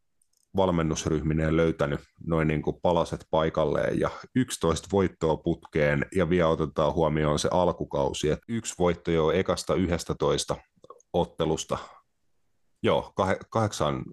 valmennusryhmineen 0.55 1.57
löytänyt 1.57 1.99
noin 2.25 2.47
niin 2.47 2.61
kuin 2.61 2.79
palaset 2.81 3.25
paikalleen 3.31 3.99
ja 3.99 4.09
11 4.35 4.87
voittoa 4.91 5.37
putkeen 5.37 6.05
ja 6.15 6.29
vielä 6.29 6.49
otetaan 6.49 6.93
huomioon 6.93 7.39
se 7.39 7.49
alkukausi, 7.51 8.29
että 8.29 8.45
yksi 8.47 8.75
voitto 8.79 9.11
jo 9.11 9.31
ekasta 9.31 9.75
11 9.75 10.55
ottelusta, 11.13 11.77
joo, 12.83 13.13
kahdeksan, 13.49 14.03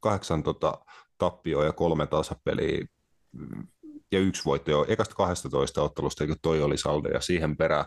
kahdeksan 0.00 0.42
tota, 0.42 0.78
tappioa 1.18 1.64
ja 1.64 1.72
kolme 1.72 2.06
tasapeliä 2.06 2.86
ja 4.12 4.18
yksi 4.18 4.44
voitto 4.44 4.70
jo 4.70 4.86
ekasta 4.88 5.14
12 5.14 5.82
ottelusta, 5.82 6.24
eikö 6.24 6.34
toi 6.42 6.62
oli 6.62 6.78
saldo 6.78 7.08
ja 7.08 7.20
siihen 7.20 7.56
perään 7.56 7.84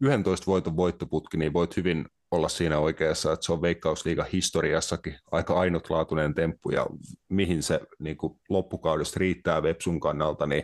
11 0.00 0.46
voiton 0.46 0.76
voittoputki, 0.76 1.36
niin 1.36 1.52
voit 1.52 1.76
hyvin 1.76 2.06
olla 2.30 2.48
siinä 2.48 2.78
oikeassa, 2.78 3.32
että 3.32 3.46
se 3.46 3.52
on 3.52 3.62
Veikkausliiga 3.62 4.26
historiassakin 4.32 5.18
aika 5.32 5.60
ainutlaatuinen 5.60 6.34
temppu 6.34 6.70
ja 6.70 6.86
mihin 7.28 7.62
se 7.62 7.80
niin 7.98 8.16
kuin 8.16 8.40
loppukaudesta 8.48 9.20
riittää 9.20 9.62
Vepsun 9.62 10.00
kannalta, 10.00 10.46
niin 10.46 10.62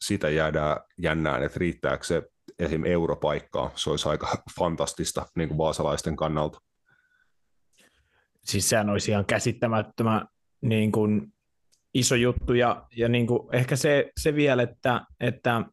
sitä 0.00 0.30
jäädään 0.30 0.76
jännään, 0.98 1.42
että 1.42 1.58
riittääkö 1.58 2.04
se 2.04 2.22
esim. 2.58 2.84
europaikkaa. 2.84 3.70
Se 3.74 3.90
olisi 3.90 4.08
aika 4.08 4.42
fantastista 4.58 5.26
niin 5.36 5.48
kuin 5.48 5.58
vaasalaisten 5.58 6.16
kannalta. 6.16 6.58
Siis 8.44 8.68
sehän 8.68 8.90
olisi 8.90 9.10
ihan 9.10 9.26
käsittämättömän 9.26 10.28
niin 10.60 10.92
kuin 10.92 11.32
iso 11.98 12.14
juttu 12.14 12.54
ja, 12.54 12.86
ja 12.96 13.08
niin 13.08 13.26
kuin 13.26 13.48
ehkä 13.52 13.76
se, 13.76 14.10
se 14.20 14.34
vielä, 14.34 14.62
että, 14.62 15.00
että 15.20 15.64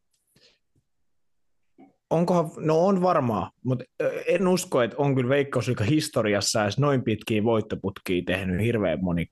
onkohan, 2.09 2.51
no 2.57 2.85
on 2.85 3.01
varmaa, 3.01 3.51
mutta 3.65 3.85
en 4.27 4.47
usko, 4.47 4.81
että 4.81 4.97
on 4.97 5.15
kyllä 5.15 5.29
Veikkausliiga 5.29 5.83
historiassa 5.83 6.63
edes 6.63 6.77
noin 6.77 7.03
pitkiä 7.03 7.43
voittoputkia 7.43 8.23
tehnyt 8.25 8.61
hirveän 8.61 9.03
moni 9.03 9.25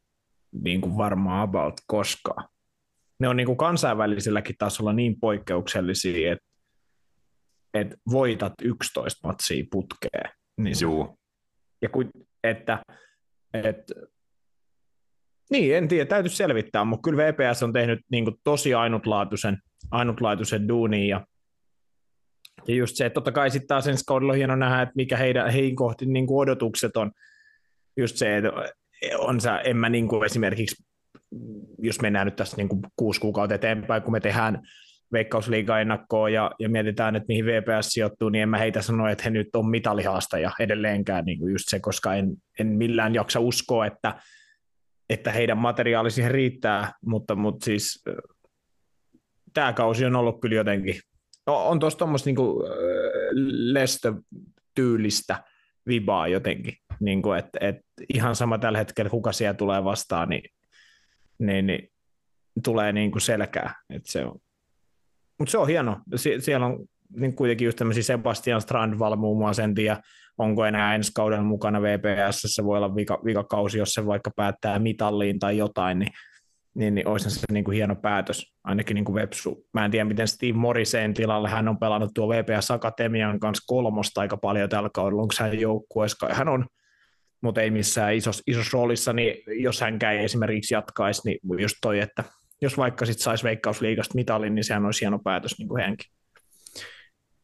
niin 0.64 0.82
kuin 0.82 0.98
varmaan 0.98 1.44
about 1.44 1.74
koskaan. 1.88 2.50
Ne 3.20 3.28
on 3.28 3.38
niin 3.38 3.48
kuin 3.48 3.58
kansainväliselläkin 3.58 4.56
tasolla 4.60 4.94
niin 4.94 5.20
poikkeuksellisia, 5.20 6.34
että, 6.34 6.46
että 7.74 7.98
voitat 8.12 8.54
11 8.64 9.28
matsia 9.28 9.64
putkeen. 9.72 10.32
Niin 10.58 10.76
se, 10.76 10.86
ja 11.82 11.90
kun, 11.90 12.10
että, 12.44 12.80
että 13.54 13.94
niin, 15.52 15.76
en 15.76 15.88
tiedä, 15.88 16.06
täytyy 16.06 16.30
selvittää, 16.30 16.86
mutta 16.86 17.10
kyllä 17.10 17.24
VPS 17.24 17.64
on 17.64 17.74
tehnyt 17.74 18.00
niin 18.12 18.24
kuin 18.24 18.36
tosi 18.44 18.74
ainutlaatuisen, 18.74 19.58
ainutlaatuisen 19.92 20.68
duunin 20.68 21.08
ja 21.08 21.26
ja 22.68 22.76
just 22.76 22.96
se, 22.96 23.06
että 23.06 23.14
totta 23.14 23.32
kai 23.32 23.52
sitten 23.52 23.68
taas 23.68 23.88
ensi 23.88 24.04
kaudella 24.08 24.34
on 24.34 24.38
hieno 24.38 24.56
nähdä, 24.56 24.82
että 24.82 24.94
mikä 24.96 25.18
heidän, 25.18 25.50
heihin 25.50 25.76
kohti 25.76 26.06
niin 26.06 26.28
kuin 26.28 26.40
odotukset 26.40 26.98
on. 26.98 27.12
Just 27.98 28.18
se, 28.18 28.38
että 28.38 28.52
on 29.18 29.42
se, 29.42 29.50
en 29.64 29.78
mä 29.78 29.90
niin 29.90 30.08
kuin 30.08 30.26
esimerkiksi, 30.26 30.84
jos 31.78 32.02
mennään 32.02 32.28
nyt 32.28 32.36
tässä 32.36 32.58
niin 32.58 32.70
kuin 32.70 32.82
kuusi 32.96 33.20
kuukautta 33.22 33.56
eteenpäin, 33.56 34.04
kun 34.04 34.12
me 34.12 34.20
tehdään 34.20 34.62
veikkausliiga-ennakkoa 35.14 36.30
ja, 36.30 36.52
ja 36.60 36.70
mietitään, 36.70 37.16
että 37.16 37.28
mihin 37.28 37.46
VPS 37.46 37.90
sijoittuu, 37.90 38.30
niin 38.30 38.42
en 38.42 38.50
mä 38.50 38.58
heitä 38.58 38.82
sano, 38.82 39.08
että 39.08 39.24
he 39.24 39.30
nyt 39.30 39.56
on 39.56 39.70
mitalihaastaja 39.70 40.52
edelleenkään 40.60 41.26
niin 41.26 41.40
kuin 41.40 41.52
just 41.52 41.66
se, 41.68 41.80
koska 41.80 42.16
en, 42.16 42.34
en 42.60 42.68
millään 42.68 43.16
jaksa 43.16 43.40
uskoa, 43.40 43.86
että, 43.86 44.20
että 45.12 45.32
heidän 45.32 45.58
materiaali 45.58 46.12
siihen 46.12 46.32
riittää, 46.32 46.92
mutta, 47.06 47.36
mutta 47.36 47.66
siis 47.66 48.04
tämä 49.54 49.74
kausi 49.74 50.06
on 50.06 50.16
ollut 50.16 50.42
kyllä 50.42 50.56
jotenkin 50.56 50.96
No, 51.48 51.68
on 51.68 51.80
tuossa 51.80 52.00
tuommoista 52.00 52.28
niinku, 52.28 52.64
Lestö-tyylistä 53.74 55.44
vibaa 55.88 56.28
jotenkin, 56.28 56.74
niinku, 57.00 57.32
että 57.32 57.60
et 57.62 57.78
ihan 58.14 58.36
sama 58.36 58.58
tällä 58.58 58.78
hetkellä, 58.78 59.10
kuka 59.10 59.32
siellä 59.32 59.54
tulee 59.54 59.84
vastaan, 59.84 60.30
niin, 60.30 60.44
niin, 61.40 61.68
niin 61.68 61.92
tulee 62.64 62.94
niinku 62.94 63.20
selkää. 63.20 63.76
Et 63.90 64.06
se 64.06 64.26
on. 64.26 64.40
Mutta 65.40 65.52
se 65.52 65.58
on 65.58 65.68
hieno. 65.68 66.00
Sie- 66.16 66.42
siellä 66.42 66.66
on 66.66 66.86
niin 67.16 67.36
kuitenkin 67.36 67.66
just 67.66 67.78
tämmöisiä 67.78 68.04
Sebastian 68.04 68.62
Strandval 68.62 69.16
muun 69.16 69.38
muassa, 69.38 69.64
en 69.64 69.76
tiedä, 69.76 70.02
onko 70.42 70.66
enää 70.66 70.96
ensi 70.96 71.12
kauden 71.16 71.44
mukana 71.44 71.82
VPS, 71.82 72.42
se 72.46 72.64
voi 72.64 72.78
olla 72.78 72.96
vika, 72.96 73.20
vikakausi, 73.26 73.78
jos 73.78 73.94
se 73.94 74.06
vaikka 74.06 74.32
päättää 74.36 74.80
mitalliin 74.80 75.40
tai 75.40 75.58
jotain, 75.58 76.00
niin 76.00 76.12
niin, 76.74 76.96
niin 76.96 77.08
olisi 77.08 77.30
se 77.30 77.40
niin 77.52 77.64
kuin 77.64 77.76
hieno 77.76 77.96
päätös, 77.96 78.54
ainakin 78.64 78.96
niin 78.96 79.06
kuin 79.06 79.16
Websu. 79.16 79.66
Mä 79.74 79.86
en 79.86 79.92
tiedä, 79.92 80.06
miten 80.06 80.28
Steve 80.28 80.54
Morrisen 80.54 81.14
tilalle 81.14 81.50
hän 81.50 81.68
on 81.68 81.80
pelannut 81.80 82.12
tuo 82.14 82.30
VPS 82.30 82.72
Akatemian 82.72 83.40
kanssa 83.40 83.64
kolmosta 83.68 84.22
aika 84.22 84.38
paljon 84.38 84.70
tällä 84.70 84.90
kaudella, 84.94 85.22
onko 85.22 85.34
hän 85.40 85.60
joukkueessa, 85.60 86.34
hän 86.34 86.50
on 86.50 86.66
mutta 87.42 87.62
ei 87.62 87.72
missään 87.72 88.16
isossa, 88.16 88.44
isos 88.48 88.74
roolissa, 88.74 89.14
niin 89.14 89.38
jos 89.64 89.82
hän 89.82 90.00
käy 90.00 90.18
esimerkiksi 90.18 90.74
jatkaisi, 90.74 91.22
niin 91.26 91.40
just 91.60 91.76
toi, 91.82 92.00
että 92.00 92.24
jos 92.62 92.78
vaikka 92.78 93.06
sitten 93.06 93.24
saisi 93.24 93.44
Veikkausliigasta 93.44 94.16
mitalin, 94.16 94.56
niin 94.56 94.64
sehän 94.64 94.86
olisi 94.86 95.02
hieno 95.02 95.20
päätös 95.20 95.60
niin 95.60 95.68
kuin 95.68 95.82
hänkin. 95.82 96.12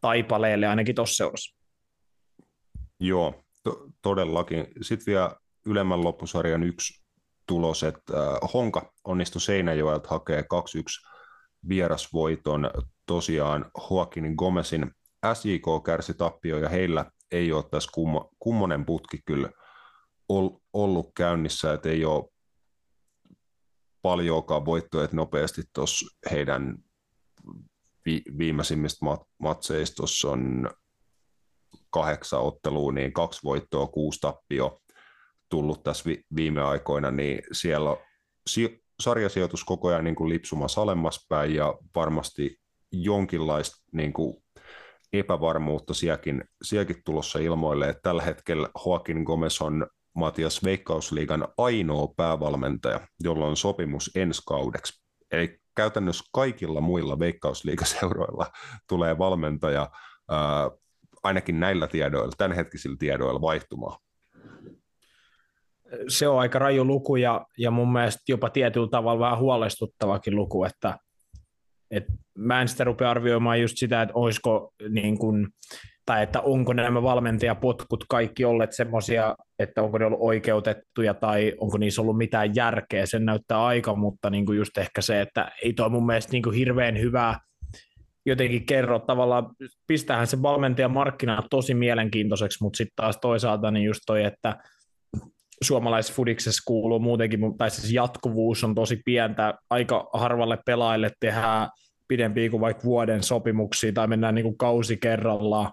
Taipaleelle 0.02 0.68
ainakin 0.68 0.96
tuossa 0.96 1.16
seurassa. 1.16 1.57
Joo, 3.00 3.44
to- 3.64 3.88
todellakin. 4.02 4.68
Sitten 4.82 5.06
vielä 5.06 5.36
ylemmän 5.66 6.04
loppusarjan 6.04 6.64
yksi 6.64 7.04
tulos, 7.48 7.84
että 7.84 8.14
äh, 8.14 8.54
Honka 8.54 8.94
onnistui 9.04 9.42
Seinäjoelta 9.42 10.10
hakee 10.10 10.42
2-1 10.42 10.46
vierasvoiton 11.70 12.72
tosiaan 13.06 13.72
Joaquin 13.92 14.34
Gomezin 14.38 14.92
SJK 15.34 15.84
kärsi 15.86 16.14
tappio 16.14 16.58
ja 16.58 16.70
heillä 16.70 17.12
ei 17.32 17.52
ole 17.52 17.64
tässä 17.72 17.90
kummo, 17.94 18.30
kummonen 18.40 18.86
putki 18.86 19.20
kyllä 19.26 19.50
ollut 20.74 21.12
käynnissä, 21.16 21.74
että 21.74 21.90
ei 21.90 22.06
ole 22.06 22.30
paljonkaan 24.02 24.66
voittoja 24.66 25.08
nopeasti 25.12 25.64
tuossa 25.74 26.06
heidän 26.32 26.78
vi, 28.06 28.22
viimeisimmistä 28.38 29.06
mat- 29.06 29.28
matseista 29.38 30.04
on 30.32 30.70
kahdeksan 31.90 32.42
ottelua, 32.42 32.92
niin 32.92 33.14
kaksi 33.14 33.40
voittoa, 33.44 33.88
kuusi 33.88 34.20
tappio 34.20 34.82
tullut 35.50 35.84
tässä 35.84 36.06
vi- 36.06 36.24
viime 36.36 36.62
aikoina, 36.62 37.12
niin 37.12 37.42
siellä 37.52 37.90
on 37.90 37.98
si- 38.48 38.84
sarjasijoitus 39.00 39.64
koko 39.64 39.88
ajan 39.88 40.04
niin 40.04 40.16
kuin 40.16 40.30
lipsumassa 40.30 40.82
alemmas 40.82 41.26
päin 41.30 41.56
ja 41.56 41.74
varmasti 41.96 42.60
jonkinlaista 42.92 43.84
niin 43.92 44.14
kuin 44.14 44.44
epävarmuutta 45.14 45.94
sielläkin, 45.94 46.44
sielläkin 46.64 47.02
tulossa 47.06 47.40
ilmoille, 47.40 47.90
että 47.90 48.02
tällä 48.02 48.22
hetkellä 48.22 48.70
Joaquin 48.86 49.24
Gomez 49.24 49.62
on 49.62 49.88
Matias 50.14 50.64
Veikkausliigan 50.64 51.48
ainoa 51.58 52.14
päävalmentaja, 52.18 53.00
jolla 53.24 53.46
on 53.46 53.58
sopimus 53.58 54.12
ensi 54.16 54.42
kaudeksi. 54.48 55.04
Eli 55.32 55.60
käytännössä 55.76 56.24
kaikilla 56.34 56.82
muilla 56.82 57.20
Veikkausliigaseuroilla 57.20 58.46
tulee 58.90 59.18
valmentaja 59.18 59.90
ää, 60.30 60.72
ainakin 61.28 61.60
näillä 61.60 61.88
tiedoilla, 61.88 62.34
tämänhetkisillä 62.38 62.96
tiedoilla 63.00 63.42
vaihtumaan. 63.42 64.00
Se 66.08 66.28
on 66.28 66.40
aika 66.40 66.60
raju 66.60 66.86
luku 66.86 67.16
ja, 67.16 67.46
ja 67.58 67.72
mun 67.72 67.94
mielestä 67.94 68.22
jopa 68.28 68.50
tietyllä 68.50 68.88
tavalla 68.92 69.20
vähän 69.20 69.40
huolestuttavakin 69.40 70.36
luku, 70.36 70.64
että 70.64 70.98
et 71.92 72.04
mä 72.38 72.62
en 72.62 72.68
sitä 72.68 72.84
rupea 72.84 73.12
arvioimaan 73.12 73.62
just 73.62 73.78
sitä, 73.78 74.02
että 74.02 74.14
olisiko 74.16 74.74
niin 74.90 75.18
kun, 75.18 75.50
tai 76.06 76.24
että 76.24 76.42
onko 76.42 76.74
nämä 76.74 77.04
valmentajapotkut 77.04 78.04
kaikki 78.10 78.46
olleet 78.46 78.74
semmoisia, 78.74 79.36
että 79.60 79.82
onko 79.82 79.98
ne 79.98 80.06
ollut 80.06 80.20
oikeutettuja 80.22 81.14
tai 81.14 81.54
onko 81.60 81.78
niissä 81.78 82.02
ollut 82.02 82.18
mitään 82.18 82.56
järkeä, 82.56 83.06
sen 83.06 83.26
näyttää 83.26 83.66
aika, 83.66 83.96
mutta 83.96 84.30
niin 84.30 84.46
kuin 84.46 84.58
just 84.58 84.78
ehkä 84.78 85.02
se, 85.02 85.22
että 85.22 85.52
ei 85.64 85.74
toi 85.74 85.90
mun 85.90 86.06
mielestä 86.06 86.32
niin 86.32 86.44
kuin 86.44 86.56
hirveän 86.56 87.00
hyvää 87.00 87.40
jotenkin 88.28 88.66
kerro 88.66 89.00
tavallaan, 89.00 89.50
pistähän 89.88 90.28
se 90.28 90.42
valmentajan 90.42 90.92
markkina 90.92 91.44
tosi 91.50 91.74
mielenkiintoiseksi, 91.74 92.64
mutta 92.64 92.78
sitten 92.78 92.96
taas 92.96 93.18
toisaalta 93.18 93.72
niin 93.72 93.86
just 93.86 94.02
toi, 94.06 94.24
että 94.24 94.58
suomalaisfudiksessa 95.64 96.64
kuuluu 96.66 97.00
muutenkin, 97.00 97.58
tai 97.58 97.72
siis 97.72 97.94
jatkuvuus 97.94 98.64
on 98.64 98.76
tosi 98.76 99.02
pientä, 99.06 99.54
aika 99.70 100.10
harvalle 100.14 100.58
pelaajille 100.66 101.12
tehdään 101.20 101.70
pidempiä 102.08 102.50
kuin 102.50 102.62
vaikka 102.62 102.84
vuoden 102.84 103.24
sopimuksia, 103.24 103.94
tai 103.94 104.08
mennään 104.08 104.36
niin 104.36 104.44
kuin 104.44 104.58
kausi 104.58 104.98
kerrallaan, 104.98 105.72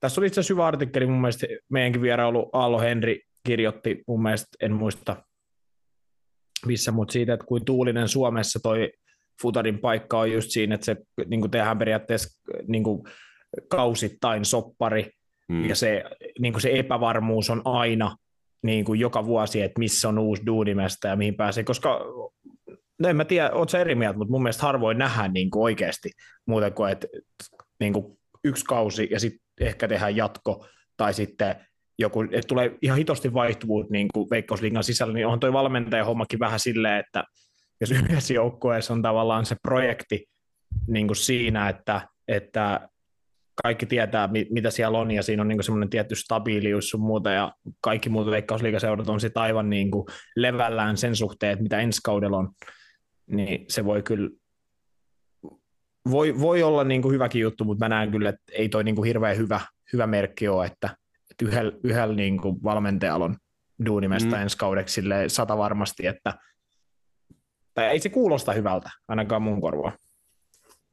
tässä 0.00 0.20
oli 0.20 0.26
itse 0.26 0.40
asiassa 0.40 0.54
hyvä 0.54 0.66
artikkeli 0.66 1.06
mun 1.06 1.20
mielestä, 1.20 1.46
meidänkin 1.68 2.02
vierailu 2.02 2.50
Aalo 2.52 2.80
Henri 2.80 3.20
kirjoitti 3.46 4.02
mun 4.06 4.22
mielestä, 4.22 4.48
en 4.60 4.72
muista 4.72 5.16
missä, 6.66 6.92
mutta 6.92 7.12
siitä, 7.12 7.34
että 7.34 7.46
kuin 7.46 7.64
tuulinen 7.64 8.08
Suomessa 8.08 8.60
toi 8.62 8.92
futarin 9.42 9.78
paikka 9.78 10.18
on 10.18 10.32
just 10.32 10.50
siinä, 10.50 10.74
että 10.74 10.84
se 10.84 10.96
niin 11.26 11.40
kuin 11.40 11.50
tehdään 11.50 11.78
periaatteessa 11.78 12.40
niin 12.66 12.84
kuin 12.84 13.02
kausittain 13.68 14.44
soppari, 14.44 15.10
mm. 15.48 15.68
ja 15.68 15.74
se, 15.74 16.04
niin 16.38 16.52
kuin 16.52 16.62
se 16.62 16.78
epävarmuus 16.78 17.50
on 17.50 17.62
aina 17.64 18.16
niin 18.62 18.84
kuin 18.84 19.00
joka 19.00 19.26
vuosi, 19.26 19.62
että 19.62 19.78
missä 19.78 20.08
on 20.08 20.18
uusi 20.18 20.46
duunimestä 20.46 21.08
ja 21.08 21.16
mihin 21.16 21.34
pääsee, 21.34 21.64
koska 21.64 22.00
no 22.98 23.08
en 23.08 23.16
mä 23.16 23.24
tiedä, 23.24 23.50
ootko 23.50 23.76
eri 23.76 23.94
mieltä, 23.94 24.18
mutta 24.18 24.32
mun 24.32 24.42
mielestä 24.42 24.62
harvoin 24.62 24.98
nähdään 24.98 25.32
niin 25.32 25.50
kuin 25.50 25.62
oikeasti 25.62 26.10
muuten 26.46 26.72
kuin, 26.72 26.92
että 26.92 27.06
niin 27.80 27.92
kuin 27.92 28.18
yksi 28.44 28.64
kausi 28.64 29.08
ja 29.10 29.20
sitten 29.20 29.40
ehkä 29.60 29.88
tehdään 29.88 30.16
jatko, 30.16 30.66
tai 30.96 31.14
sitten 31.14 31.56
joku, 31.98 32.22
että 32.22 32.48
tulee 32.48 32.78
ihan 32.82 32.98
hitosti 32.98 33.34
vaihtuvuut 33.34 33.90
niin 33.90 34.08
kuin 34.14 34.30
Veikkausliigan 34.30 34.84
sisällä, 34.84 35.12
niin 35.12 35.26
on 35.26 35.40
toi 35.40 35.52
valmentajan 35.52 36.06
hommakin 36.06 36.38
vähän 36.38 36.60
silleen, 36.60 37.00
että 37.00 37.24
jos 37.80 37.90
yhdessä 37.90 38.34
joukkueessa 38.34 38.94
on 38.94 39.02
tavallaan 39.02 39.46
se 39.46 39.56
projekti 39.62 40.26
niin 40.86 41.06
kuin 41.06 41.16
siinä, 41.16 41.68
että, 41.68 42.08
että 42.28 42.88
kaikki 43.62 43.86
tietää, 43.86 44.28
mitä 44.50 44.70
siellä 44.70 44.98
on, 44.98 45.10
ja 45.10 45.22
siinä 45.22 45.42
on 45.42 45.48
niin 45.48 45.62
semmoinen 45.62 45.90
tietty 45.90 46.14
stabiilius 46.14 46.90
sun 46.90 47.00
muuta, 47.00 47.30
ja 47.30 47.52
kaikki 47.80 48.08
muut 48.08 48.30
veikkausliigaseurat 48.30 49.08
on 49.08 49.20
sitten 49.20 49.42
aivan 49.42 49.70
niin 49.70 49.90
kuin 49.90 50.06
levällään 50.36 50.96
sen 50.96 51.16
suhteen, 51.16 51.52
että 51.52 51.62
mitä 51.62 51.80
ensi 51.80 52.00
kaudella 52.04 52.36
on, 52.36 52.48
niin 53.26 53.64
se 53.68 53.84
voi 53.84 54.02
kyllä 54.02 54.30
voi, 56.10 56.40
voi 56.40 56.62
olla 56.62 56.84
niin 56.84 57.02
kuin 57.02 57.12
hyväkin 57.12 57.42
juttu, 57.42 57.64
mutta 57.64 57.84
mä 57.84 57.88
näen 57.88 58.10
kyllä, 58.10 58.28
että 58.28 58.42
ei 58.52 58.68
toi 58.68 58.84
niin 58.84 58.94
kuin 58.94 59.06
hirveän 59.06 59.36
hyvä, 59.36 59.60
hyvä 59.92 60.06
merkki 60.06 60.48
ole, 60.48 60.66
että, 60.66 60.96
että 61.30 61.44
yhdellä, 61.44 61.72
yhdellä 61.84 62.14
niin 62.14 62.40
kuin 62.40 62.62
valmentajalla 62.62 63.24
on 63.24 63.36
duunimestä 63.86 64.36
mm. 64.36 64.42
ensi 64.42 64.56
kaudeksi 64.58 65.02
sata 65.28 65.58
varmasti, 65.58 66.06
että 66.06 66.34
tai 67.78 67.86
ei 67.88 68.00
se 68.00 68.08
kuulosta 68.08 68.52
hyvältä, 68.52 68.90
ainakaan 69.08 69.42
mun 69.42 69.60
korvaa. 69.60 69.92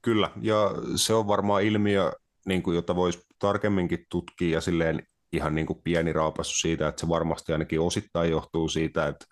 Kyllä, 0.02 0.32
ja 0.42 0.72
se 0.96 1.14
on 1.14 1.28
varmaan 1.28 1.64
ilmiö, 1.64 2.12
niin 2.46 2.64
kuin, 2.64 2.76
jota 2.76 2.96
voisi 2.96 3.20
tarkemminkin 3.40 4.06
tutkia 4.10 4.54
ja 4.58 4.62
silleen 4.62 5.04
ihan 5.34 5.56
niin 5.56 5.68
kuin 5.68 5.82
pieni 5.84 6.14
raapassu 6.14 6.60
siitä, 6.60 6.88
että 6.88 7.00
se 7.00 7.10
varmasti 7.10 7.52
ainakin 7.52 7.80
osittain 7.80 8.32
johtuu 8.32 8.70
siitä, 8.70 9.08
että 9.08 9.26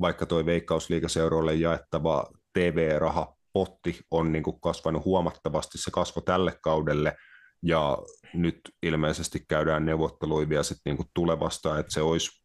vaikka 0.00 0.26
tuo 0.26 0.46
veikkausliikaseuroille 0.46 1.54
jaettava 1.54 2.26
TV-raha 2.52 3.34
potti 3.52 4.00
on 4.10 4.32
niin 4.32 4.42
kuin 4.42 4.60
kasvanut 4.60 5.04
huomattavasti, 5.04 5.78
se 5.78 5.90
kasvoi 5.90 6.22
tälle 6.22 6.58
kaudelle, 6.62 7.16
ja 7.62 7.98
nyt 8.34 8.60
ilmeisesti 8.82 9.44
käydään 9.48 9.86
neuvotteluja 9.86 10.48
vielä 10.48 10.62
sit 10.62 10.78
niin 10.84 10.96
kuin 10.96 11.08
tulevasta, 11.14 11.78
että 11.78 11.92
se 11.92 12.02
olisi 12.02 12.42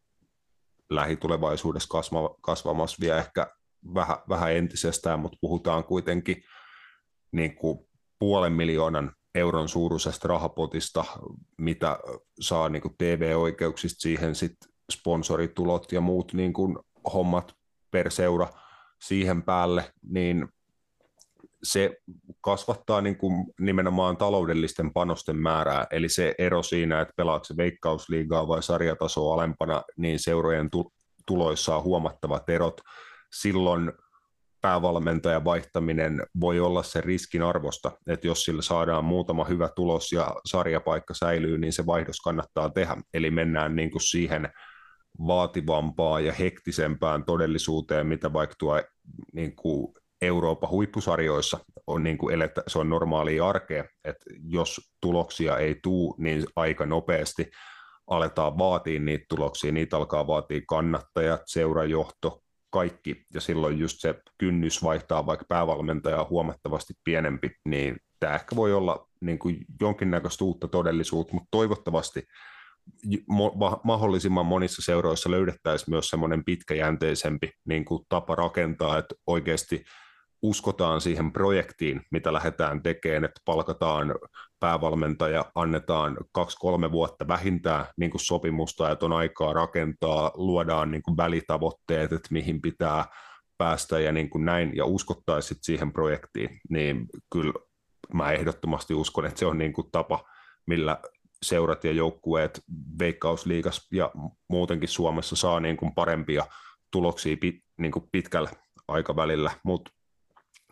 lähitulevaisuudessa 0.90 1.88
kasva, 1.88 2.34
kasvamassa 2.40 2.96
vielä 3.00 3.18
ehkä 3.18 3.46
vähän, 3.94 4.16
vähän 4.28 4.52
entisestään, 4.52 5.20
mutta 5.20 5.38
puhutaan 5.40 5.84
kuitenkin 5.84 6.42
niin 7.32 7.56
kuin 7.56 7.78
puolen 8.18 8.52
miljoonan 8.52 9.12
euron 9.34 9.68
suuruisesta 9.68 10.28
rahapotista, 10.28 11.04
mitä 11.58 11.98
saa 12.40 12.68
niin 12.68 12.82
kuin 12.82 12.94
TV-oikeuksista 12.98 14.00
siihen 14.00 14.34
sitten 14.34 14.70
sponsoritulot 14.92 15.92
ja 15.92 16.00
muut 16.00 16.32
niin 16.32 16.52
kuin 16.52 16.78
hommat 17.14 17.54
per 17.90 18.10
seura 18.10 18.48
siihen 19.02 19.42
päälle, 19.42 19.92
niin 20.02 20.48
se 21.62 21.96
kasvattaa 22.40 23.00
niin 23.00 23.16
kuin 23.16 23.46
nimenomaan 23.60 24.16
taloudellisten 24.16 24.92
panosten 24.92 25.36
määrää, 25.36 25.86
eli 25.90 26.08
se 26.08 26.34
ero 26.38 26.62
siinä, 26.62 27.00
että 27.00 27.14
pelaako 27.16 27.44
se 27.44 27.56
veikkausliigaa 27.56 28.48
vai 28.48 28.62
sarjatasoa 28.62 29.34
alempana, 29.34 29.82
niin 29.96 30.18
seurojen 30.18 30.70
tuloissa 31.26 31.76
on 31.76 31.82
huomattavat 31.82 32.50
erot. 32.50 32.80
Silloin 33.40 33.92
päävalmentajan 34.60 35.44
vaihtaminen 35.44 36.22
voi 36.40 36.60
olla 36.60 36.82
se 36.82 37.00
riskin 37.00 37.42
arvosta, 37.42 37.92
että 38.06 38.26
jos 38.26 38.44
sillä 38.44 38.62
saadaan 38.62 39.04
muutama 39.04 39.44
hyvä 39.44 39.68
tulos 39.76 40.12
ja 40.12 40.34
sarjapaikka 40.46 41.14
säilyy, 41.14 41.58
niin 41.58 41.72
se 41.72 41.86
vaihdos 41.86 42.20
kannattaa 42.20 42.70
tehdä. 42.70 42.96
Eli 43.14 43.30
mennään 43.30 43.76
niin 43.76 43.90
kuin 43.90 44.02
siihen 44.02 44.48
vaativampaan 45.26 46.24
ja 46.24 46.32
hektisempään 46.32 47.24
todellisuuteen, 47.24 48.06
mitä 48.06 48.32
vaikka 48.32 48.56
tuo 48.58 48.82
niin 49.32 49.56
kuin 49.56 49.94
Euroopan 50.22 50.70
huippusarjoissa 50.70 51.58
on 51.86 52.02
niin 52.02 52.18
kuin 52.18 52.34
elettä, 52.34 52.62
se 52.66 52.78
on 52.78 52.90
normaalia 52.90 53.48
arkea, 53.48 53.84
että 54.04 54.24
jos 54.48 54.80
tuloksia 55.00 55.58
ei 55.58 55.76
tuu, 55.82 56.14
niin 56.18 56.44
aika 56.56 56.86
nopeasti 56.86 57.50
aletaan 58.06 58.58
vaatia 58.58 59.00
niitä 59.00 59.24
tuloksia, 59.28 59.72
niitä 59.72 59.96
alkaa 59.96 60.26
vaatia 60.26 60.60
kannattajat, 60.68 61.42
seurajohto, 61.46 62.42
kaikki, 62.76 63.24
ja 63.34 63.40
silloin 63.40 63.78
just 63.78 64.00
se 64.00 64.14
kynnys 64.38 64.82
vaihtaa 64.82 65.26
vaikka 65.26 65.44
päävalmentajaa 65.48 66.26
huomattavasti 66.30 66.94
pienempi, 67.04 67.50
niin 67.64 67.96
tämä 68.20 68.34
ehkä 68.34 68.56
voi 68.56 68.72
olla 68.72 69.08
niin 69.20 69.38
kuin 69.38 69.58
jonkinnäköistä 69.80 70.44
uutta 70.44 70.68
todellisuutta, 70.68 71.34
mutta 71.34 71.48
toivottavasti 71.50 72.22
mahdollisimman 73.84 74.46
monissa 74.46 74.82
seuroissa 74.82 75.30
löydettäisiin 75.30 75.90
myös 75.90 76.08
semmoinen 76.08 76.44
pitkäjänteisempi 76.44 77.50
niin 77.64 77.84
kuin 77.84 78.04
tapa 78.08 78.34
rakentaa, 78.34 78.98
että 78.98 79.14
oikeasti 79.26 79.84
uskotaan 80.46 81.00
siihen 81.00 81.32
projektiin, 81.32 82.02
mitä 82.10 82.32
lähdetään 82.32 82.82
tekemään, 82.82 83.24
että 83.24 83.40
palkataan 83.44 84.14
päävalmentaja, 84.60 85.44
annetaan 85.54 86.16
kaksi-kolme 86.32 86.92
vuotta 86.92 87.28
vähintään 87.28 87.86
niin 87.96 88.10
kuin 88.10 88.20
sopimusta, 88.20 88.90
että 88.90 89.06
on 89.06 89.12
aikaa 89.12 89.52
rakentaa, 89.52 90.30
luodaan 90.34 90.90
niin 90.90 91.02
kuin 91.02 91.16
välitavoitteet, 91.16 92.12
että 92.12 92.28
mihin 92.30 92.62
pitää 92.62 93.04
päästä 93.58 94.00
ja 94.00 94.12
niin 94.12 94.30
kuin 94.30 94.44
näin, 94.44 94.72
ja 94.76 94.84
uskottaisiin 94.84 95.58
siihen 95.62 95.92
projektiin, 95.92 96.60
niin 96.70 97.06
kyllä 97.32 97.52
mä 98.14 98.32
ehdottomasti 98.32 98.94
uskon, 98.94 99.26
että 99.26 99.38
se 99.38 99.46
on 99.46 99.58
niin 99.58 99.72
kuin 99.72 99.90
tapa, 99.92 100.24
millä 100.66 101.00
seurat 101.42 101.84
ja 101.84 101.92
joukkueet 101.92 102.60
Veikkausliigas 102.98 103.88
ja 103.92 104.10
muutenkin 104.48 104.88
Suomessa 104.88 105.36
saa 105.36 105.60
niin 105.60 105.76
kuin 105.76 105.94
parempia 105.94 106.46
tuloksia 106.92 107.36
pit, 107.40 107.56
niin 107.78 107.92
kuin 107.92 108.08
pitkällä 108.12 108.50
aikavälillä, 108.88 109.50
mutta 109.64 109.90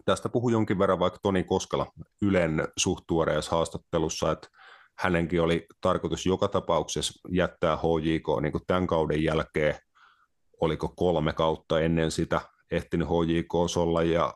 tästä 0.04 0.28
puhui 0.28 0.52
jonkin 0.52 0.78
verran 0.78 0.98
vaikka 0.98 1.18
Toni 1.22 1.44
Koskela 1.44 1.86
Ylen 2.22 2.68
suht 2.76 3.04
haastattelussa, 3.50 4.32
että 4.32 4.48
hänenkin 4.98 5.42
oli 5.42 5.66
tarkoitus 5.80 6.26
joka 6.26 6.48
tapauksessa 6.48 7.28
jättää 7.32 7.76
HJK 7.76 8.42
niin 8.42 8.52
kuin 8.52 8.64
tämän 8.66 8.86
kauden 8.86 9.22
jälkeen, 9.24 9.74
oliko 10.60 10.88
kolme 10.96 11.32
kautta 11.32 11.80
ennen 11.80 12.10
sitä, 12.10 12.40
ehtinyt 12.70 13.08
HJK 13.08 13.54
olla 13.76 14.02
ja 14.02 14.34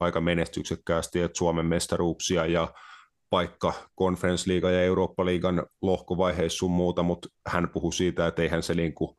aika 0.00 0.20
menestyksekkäästi, 0.20 1.20
että 1.20 1.38
Suomen 1.38 1.66
mestaruuksia 1.66 2.46
ja 2.46 2.68
paikka 3.30 3.72
Conference 3.98 4.50
Liiga 4.50 4.70
ja 4.70 4.82
Eurooppa-liigan 4.82 5.66
lohkovaiheissa 5.82 6.58
sun 6.58 6.70
muuta, 6.70 7.02
mutta 7.02 7.28
hän 7.46 7.68
puhui 7.68 7.92
siitä, 7.92 8.26
että 8.26 8.42
eihän 8.42 8.62
se 8.62 8.74
niin 8.74 8.94
kuin 8.94 9.16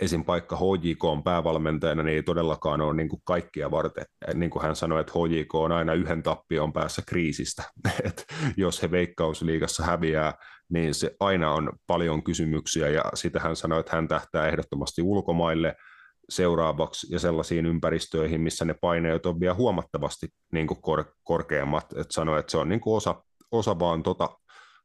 esim. 0.00 0.24
paikka 0.24 0.56
HJK 0.56 1.04
on 1.04 1.22
päävalmentajana, 1.22 2.02
niin 2.02 2.16
ei 2.16 2.22
todellakaan 2.22 2.80
ole 2.80 2.94
niin 2.94 3.08
kuin 3.08 3.22
kaikkia 3.24 3.70
varten. 3.70 4.04
Niin 4.34 4.50
kuin 4.50 4.62
hän 4.62 4.76
sanoi, 4.76 5.00
että 5.00 5.12
HJK 5.12 5.54
on 5.54 5.72
aina 5.72 5.94
yhden 5.94 6.22
tappion 6.22 6.72
päässä 6.72 7.02
kriisistä. 7.06 7.62
Et 8.04 8.26
jos 8.56 8.82
he 8.82 8.90
veikkausliigassa 8.90 9.84
häviää, 9.84 10.34
niin 10.72 10.94
se 10.94 11.16
aina 11.20 11.52
on 11.52 11.72
paljon 11.86 12.22
kysymyksiä, 12.22 12.88
ja 12.88 13.02
sitä 13.14 13.40
hän 13.40 13.56
sanoi, 13.56 13.80
että 13.80 13.96
hän 13.96 14.08
tähtää 14.08 14.48
ehdottomasti 14.48 15.02
ulkomaille 15.02 15.76
seuraavaksi 16.28 17.06
ja 17.10 17.18
sellaisiin 17.18 17.66
ympäristöihin, 17.66 18.40
missä 18.40 18.64
ne 18.64 18.74
paineet 18.80 19.26
on 19.26 19.40
vielä 19.40 19.54
huomattavasti 19.54 20.28
niin 20.52 20.66
kuin 20.66 20.82
kor- 20.82 21.14
korkeammat. 21.24 21.92
Et 21.96 22.10
sanoi, 22.10 22.40
että 22.40 22.50
se 22.50 22.58
on 22.58 22.68
niin 22.68 22.80
kuin 22.80 22.96
osa, 22.96 23.24
osa 23.50 23.78
vaan 23.78 24.02
tota 24.02 24.28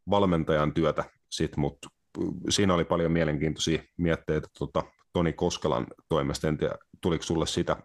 valmentajan 0.09 0.73
työtä, 0.73 1.03
sit, 1.31 1.57
mutta 1.57 1.89
siinä 2.49 2.73
oli 2.73 2.85
paljon 2.85 3.11
mielenkiintoisia 3.11 3.83
mietteitä 3.97 4.47
tota, 4.59 4.83
Toni 5.17 5.33
Koskelan 5.33 5.87
toimesta. 6.09 6.47
En 6.47 6.57
tiedä, 6.57 6.75
tuliko 7.01 7.23
sulle 7.23 7.47
sitä 7.47 7.75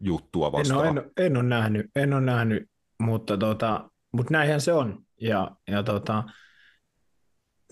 juttua 0.00 0.52
vastaan? 0.52 0.98
En, 0.98 0.98
en, 0.98 1.10
en 1.16 1.36
ole 1.36 1.44
nähnyt, 1.44 1.86
en 1.96 2.12
ole 2.12 2.20
nähnyt 2.20 2.70
mutta, 2.98 3.36
tota, 3.36 3.90
mutta 4.12 4.32
näinhän 4.32 4.60
se 4.60 4.72
on. 4.72 5.02
Ja, 5.20 5.50
ja 5.68 5.82
tota, 5.82 6.24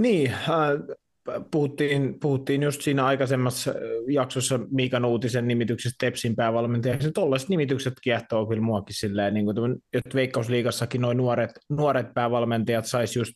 niin, 0.00 0.32
äh, 0.32 1.40
puhuttiin, 1.50 2.20
puhuttiin 2.20 2.62
just 2.62 2.82
siinä 2.82 3.04
aikaisemmassa 3.04 3.74
jaksossa 4.08 4.60
Miikan 4.70 5.04
uutisen 5.04 5.48
nimityksestä 5.48 5.96
Tepsin 6.06 6.36
päävalmentajaksi. 6.36 7.12
Tuollaiset 7.12 7.48
nimitykset 7.48 7.94
kiehtoo 8.02 8.46
kyllä 8.46 8.62
muakin 8.62 8.96
silleen, 8.96 9.34
niin 9.34 9.46
kuin, 9.46 9.76
että 9.92 10.14
Veikkausliigassakin 10.14 11.00
noin 11.00 11.16
nuoret, 11.16 11.50
nuoret 11.68 12.14
päävalmentajat 12.14 12.86
sais 12.86 13.16
just, 13.16 13.34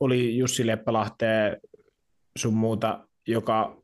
oli 0.00 0.38
Jussi 0.38 0.66
Leppälahteen 0.66 1.56
sun 2.38 2.54
muuta, 2.54 3.08
joka 3.26 3.81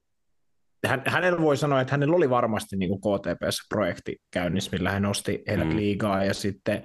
hän, 0.87 1.03
hänellä 1.07 1.41
voi 1.41 1.57
sanoa, 1.57 1.81
että 1.81 1.93
hänellä 1.93 2.17
oli 2.17 2.31
varmasti 2.31 2.77
niin 2.77 2.89
kuin 2.89 3.01
KTPS-projekti 3.01 4.17
käynnissä, 4.31 4.71
millä 4.73 4.91
hän 4.91 5.03
nosti 5.03 5.43
heidät 5.49 5.69
mm. 5.69 5.77
liigaa 5.77 6.25
ja 6.25 6.35
sitten 6.35 6.83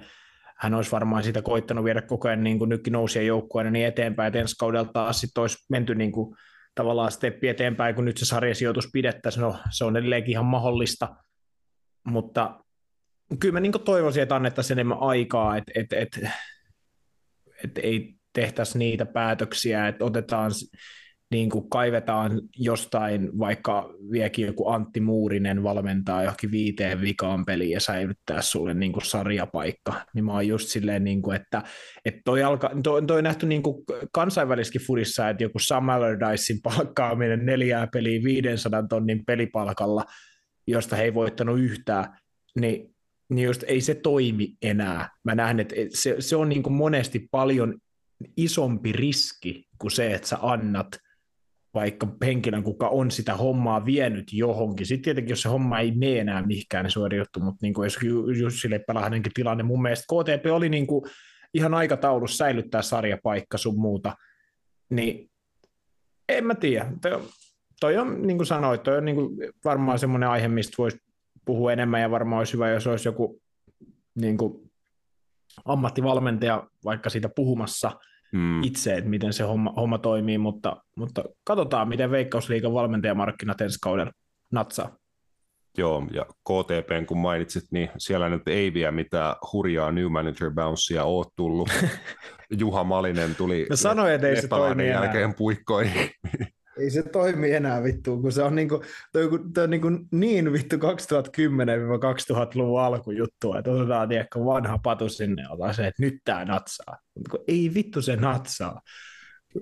hän 0.56 0.74
olisi 0.74 0.92
varmaan 0.92 1.22
sitä 1.22 1.42
koittanut 1.42 1.84
viedä 1.84 2.02
koko 2.02 2.28
ajan 2.28 2.44
niin 2.44 2.58
nytkin 2.66 2.92
nousia 2.92 3.22
joukkueena 3.22 3.70
niin 3.70 3.86
eteenpäin, 3.86 4.26
että 4.26 4.38
ensi 4.38 4.56
kaudella 4.58 4.90
taas 4.92 5.20
sitten 5.20 5.40
olisi 5.40 5.66
menty 5.70 5.94
niin 5.94 6.12
kuin 6.12 6.36
tavallaan 6.74 7.12
steppi 7.12 7.48
eteenpäin, 7.48 7.94
kun 7.94 8.04
nyt 8.04 8.16
se 8.16 8.24
sarjasijoitus 8.24 8.88
pidettäisiin, 8.92 9.42
no 9.42 9.56
se 9.70 9.84
on 9.84 9.96
edelleenkin 9.96 10.32
ihan 10.32 10.44
mahdollista, 10.44 11.16
mutta 12.04 12.60
kyllä 13.40 13.52
mä 13.52 13.60
niin 13.60 13.72
toivoisin, 13.84 14.22
että 14.22 14.36
annettaisiin 14.36 14.78
enemmän 14.78 14.98
aikaa, 15.00 15.56
että, 15.56 15.72
että, 15.74 15.96
että, 15.96 16.30
että 17.64 17.80
ei 17.80 18.14
tehtäisi 18.32 18.78
niitä 18.78 19.06
päätöksiä, 19.06 19.88
että 19.88 20.04
otetaan 20.04 20.50
niin 21.30 21.50
kuin 21.50 21.70
kaivetaan 21.70 22.40
jostain, 22.56 23.38
vaikka 23.38 23.94
viekin 24.10 24.46
joku 24.46 24.68
Antti 24.68 25.00
Muurinen 25.00 25.62
valmentaa 25.62 26.22
johonkin 26.22 26.50
viiteen 26.50 27.00
vikaan 27.00 27.44
peliin 27.44 27.70
ja 27.70 27.80
säilyttää 27.80 28.42
sulle 28.42 28.74
niin 28.74 28.92
kuin 28.92 29.04
sarjapaikka, 29.04 30.04
niin 30.14 30.24
mä 30.24 30.32
oon 30.32 30.48
just 30.48 30.68
silleen, 30.68 31.04
niin 31.04 31.22
kuin, 31.22 31.36
että, 31.36 31.62
että 32.04 32.20
toi, 32.24 32.42
alka, 32.42 32.70
toi, 32.82 33.06
toi 33.06 33.22
nähty 33.22 33.46
niin 33.46 33.62
kuin 33.62 33.84
kansainväliskin 34.12 34.80
fudissa, 34.86 35.28
että 35.28 35.42
joku 35.42 35.58
Sam 35.58 35.88
Allardycein 35.88 36.60
palkkaaminen 36.62 37.46
neljää 37.46 37.88
peliä 37.92 38.20
500 38.24 38.86
tonnin 38.88 39.24
pelipalkalla, 39.24 40.04
josta 40.66 40.96
he 40.96 41.02
ei 41.02 41.14
voittanut 41.14 41.60
yhtään, 41.60 42.18
niin, 42.60 42.94
niin 43.28 43.46
just 43.46 43.62
ei 43.66 43.80
se 43.80 43.94
toimi 43.94 44.54
enää. 44.62 45.08
Mä 45.24 45.34
näen, 45.34 45.60
että 45.60 45.74
se, 45.88 46.16
se 46.18 46.36
on 46.36 46.48
niin 46.48 46.62
kuin 46.62 46.72
monesti 46.72 47.28
paljon 47.30 47.74
isompi 48.36 48.92
riski 48.92 49.64
kuin 49.78 49.90
se, 49.90 50.14
että 50.14 50.28
sä 50.28 50.38
annat– 50.42 50.86
vaikka 51.74 52.08
henkilön, 52.24 52.62
kuka 52.62 52.88
on 52.88 53.10
sitä 53.10 53.34
hommaa 53.34 53.84
vienyt 53.84 54.32
johonkin. 54.32 54.86
Sitten 54.86 55.04
tietenkin, 55.04 55.32
jos 55.32 55.42
se 55.42 55.48
homma 55.48 55.78
ei 55.78 55.90
mene 55.90 56.18
enää 56.18 56.46
mihinkään, 56.46 56.84
niin 56.84 56.92
se 56.92 57.00
on 57.00 57.06
eri 57.06 57.18
juttu, 57.18 57.40
mutta 57.40 57.58
niin 57.62 57.74
kuin 57.74 57.86
jos 57.86 57.98
Jussi 58.40 58.70
Leppälahdenkin 58.70 59.32
tilanne, 59.34 59.62
mun 59.62 59.82
mielestä 59.82 60.04
KTP 60.04 60.46
oli 60.52 60.68
niin 60.68 60.86
kuin 60.86 61.04
ihan 61.54 61.74
aikataulussa 61.74 62.36
säilyttää 62.36 62.82
sarjapaikka 62.82 63.58
sun 63.58 63.80
muuta, 63.80 64.16
niin 64.90 65.30
en 66.28 66.46
mä 66.46 66.54
tiedä. 66.54 66.92
Toi, 67.02 67.22
toi 67.80 67.98
on, 67.98 68.26
niin 68.26 68.36
kuin 68.36 68.46
sanoit, 68.46 68.82
toi 68.82 68.98
on 68.98 69.04
niin 69.04 69.16
kuin 69.16 69.36
varmaan 69.64 69.98
semmoinen 69.98 70.28
aihe, 70.28 70.48
mistä 70.48 70.74
voisi 70.78 70.98
puhua 71.44 71.72
enemmän, 71.72 72.00
ja 72.00 72.10
varmaan 72.10 72.38
olisi 72.38 72.52
hyvä, 72.52 72.70
jos 72.70 72.86
olisi 72.86 73.08
joku 73.08 73.40
niin 74.14 74.36
kuin 74.36 74.70
ammattivalmentaja 75.64 76.66
vaikka 76.84 77.10
siitä 77.10 77.28
puhumassa– 77.28 77.92
mm. 78.34 78.62
itse, 78.62 78.94
että 78.94 79.10
miten 79.10 79.32
se 79.32 79.44
homma, 79.44 79.72
homma 79.76 79.98
toimii, 79.98 80.38
mutta, 80.38 80.76
mutta 80.96 81.24
katsotaan, 81.44 81.88
miten 81.88 82.10
Veikkausliikan 82.10 82.74
valmentajamarkkinat 82.74 83.60
ensi 83.60 83.78
kaudella 83.82 84.12
natsaa. 84.52 84.96
Joo, 85.78 86.06
ja 86.12 86.24
KTP, 86.24 87.06
kun 87.06 87.18
mainitsit, 87.18 87.64
niin 87.70 87.90
siellä 87.98 88.28
nyt 88.28 88.42
ei 88.46 88.74
vielä 88.74 88.92
mitään 88.92 89.36
hurjaa 89.52 89.92
New 89.92 90.10
Manager 90.10 90.50
Bouncea 90.50 91.04
ole 91.04 91.26
tullut. 91.36 91.68
Juha 92.58 92.84
Malinen 92.84 93.34
tuli 93.34 93.66
Mä 93.70 93.76
sanoin, 93.76 94.14
että 94.14 94.28
ei 94.28 94.40
se 94.40 94.48
toimi 94.48 94.88
jälkeen 94.88 95.34
puikkoihin. 95.34 96.10
Ei 96.78 96.90
se 96.90 97.02
toimi 97.02 97.52
enää 97.52 97.82
vittu, 97.82 98.20
kun 98.20 98.32
se 98.32 98.42
on, 98.42 98.54
niinku, 98.54 98.82
toi, 99.12 99.28
toi 99.54 99.64
on 99.64 99.70
niinku 99.70 99.88
niin 100.10 100.52
vittu 100.52 100.76
2010-2000-luvun 100.76 102.80
alkujuttu, 102.80 103.54
että 103.54 103.70
otetaan 103.70 104.08
tiedäkö, 104.08 104.44
vanha 104.44 104.78
patu 104.78 105.08
sinne 105.08 105.42
ja 105.42 105.72
se, 105.72 105.86
että 105.86 106.02
nyt 106.02 106.14
tämä 106.24 106.44
natsaa. 106.44 106.98
Mutta 107.14 107.38
ei 107.48 107.70
vittu 107.74 108.02
se 108.02 108.16
natsaa. 108.16 108.80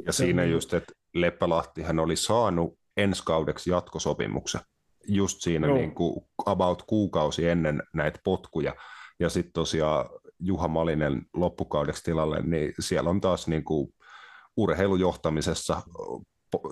Ja 0.07 0.13
se 0.13 0.17
siinä 0.17 0.43
on... 0.43 0.51
just, 0.51 0.75
että 0.75 0.93
Leppälahtihan 1.15 1.99
oli 1.99 2.17
saanut 2.17 2.79
ensi 2.97 3.23
kaudeksi 3.25 3.71
jatkosopimuksen 3.71 4.61
just 5.09 5.41
siinä 5.41 5.67
no. 5.67 5.75
niin 5.75 5.95
kuin 5.95 6.27
about 6.47 6.83
kuukausi 6.83 7.49
ennen 7.49 7.83
näitä 7.95 8.19
potkuja. 8.25 8.75
Ja 9.21 9.29
sitten 9.29 9.53
tosiaan 9.53 10.09
Juha 10.39 10.69
Malinen 10.69 11.23
loppukaudeksi 11.35 12.05
tilalle, 12.05 12.43
niin 12.43 12.75
siellä 12.81 13.11
on 13.11 13.21
taas 13.21 13.49
niin 13.49 13.65
kuin 13.65 13.95
urheilujohtamisessa 14.57 15.83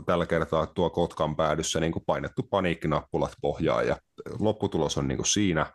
tällä 0.07 0.27
kertaa 0.27 0.67
tuo 0.67 0.91
Kotkan 0.91 1.37
päädyssä 1.37 1.81
niin 1.81 1.93
kuin 1.93 2.05
painettu 2.07 2.43
paniikkinappulat 2.43 3.33
pohjaan 3.41 3.87
ja 3.87 3.97
lopputulos 4.39 4.99
on 4.99 5.09
niin 5.09 5.19
kuin 5.19 5.27
siinä. 5.27 5.67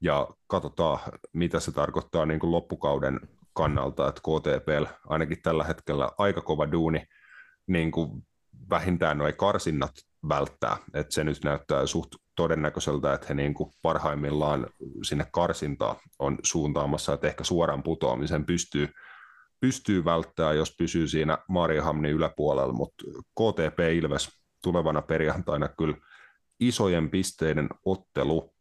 Ja 0.00 0.28
katsotaan, 0.46 0.98
mitä 1.32 1.60
se 1.60 1.72
tarkoittaa 1.72 2.26
niin 2.26 2.40
kuin 2.40 2.50
loppukauden 2.50 3.20
kannalta, 3.52 4.08
että 4.08 4.20
KTP 4.20 4.90
ainakin 5.06 5.42
tällä 5.42 5.64
hetkellä 5.64 6.10
aika 6.18 6.40
kova 6.40 6.72
duuni 6.72 7.02
niin 7.66 7.90
kuin 7.90 8.26
vähintään 8.70 9.18
nuo 9.18 9.32
karsinnat 9.36 9.92
välttää, 10.28 10.76
että 10.94 11.14
se 11.14 11.24
nyt 11.24 11.44
näyttää 11.44 11.86
suht 11.86 12.14
todennäköiseltä, 12.36 13.14
että 13.14 13.26
he 13.28 13.34
niin 13.34 13.54
kuin 13.54 13.70
parhaimmillaan 13.82 14.66
sinne 15.02 15.26
karsintaan 15.32 15.96
on 16.18 16.38
suuntaamassa, 16.42 17.12
että 17.12 17.26
ehkä 17.26 17.44
suoran 17.44 17.82
putoamisen 17.82 18.44
pystyy 18.44 18.88
pystyy 19.60 20.04
välttämään, 20.04 20.56
jos 20.56 20.76
pysyy 20.78 21.08
siinä 21.08 21.38
Mariehamnin 21.48 22.12
yläpuolella, 22.12 22.72
mutta 22.72 23.04
KTP 23.14 23.80
Ilves 23.94 24.28
tulevana 24.62 25.02
perjantaina 25.02 25.68
kyllä 25.68 25.96
isojen 26.60 27.10
pisteiden 27.10 27.68
ottelu. 27.84 28.54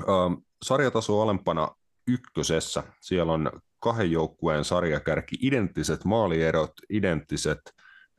Ähm, 0.00 0.34
sarjataso 0.62 1.22
alempana 1.22 1.68
ykkösessä, 2.08 2.82
siellä 3.00 3.32
on 3.32 3.50
kahden 3.80 4.10
joukkueen 4.10 4.64
sarjakärki, 4.64 5.36
identtiset 5.40 6.04
maalierot, 6.04 6.72
identtiset 6.90 7.60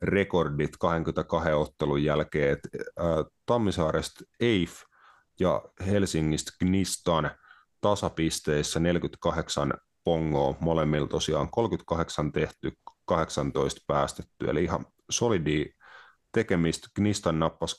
rekordit 0.02 0.76
22 0.80 1.52
ottelun 1.52 2.04
jälkeen, 2.04 2.52
että 2.52 2.68
äh, 3.00 3.06
Tammisaaresta 3.46 4.24
Eif 4.40 4.82
ja 5.40 5.62
Helsingistä 5.86 6.52
Gnistan 6.58 7.30
tasapisteissä 7.80 8.80
48 8.80 9.72
pongoa, 10.06 10.54
molemmilla 10.60 11.08
tosiaan 11.08 11.50
38 11.50 12.32
tehty, 12.32 12.72
18 13.04 13.80
päästetty, 13.86 14.50
eli 14.50 14.64
ihan 14.64 14.86
solidi 15.10 15.64
tekemistä. 16.32 16.88
Knistan 16.94 17.38
nappas 17.38 17.76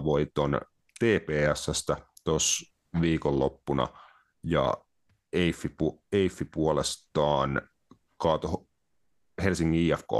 2-0 0.00 0.04
voiton 0.04 0.60
TPSstä 0.98 1.96
tuossa 2.24 2.74
viikonloppuna, 3.00 3.88
ja 4.42 4.74
Eiffi, 5.32 5.68
pu, 5.68 6.02
Eiffi 6.12 6.44
puolestaan 6.44 7.62
kaato 8.16 8.66
Helsingin 9.42 9.80
IFK 9.80 10.12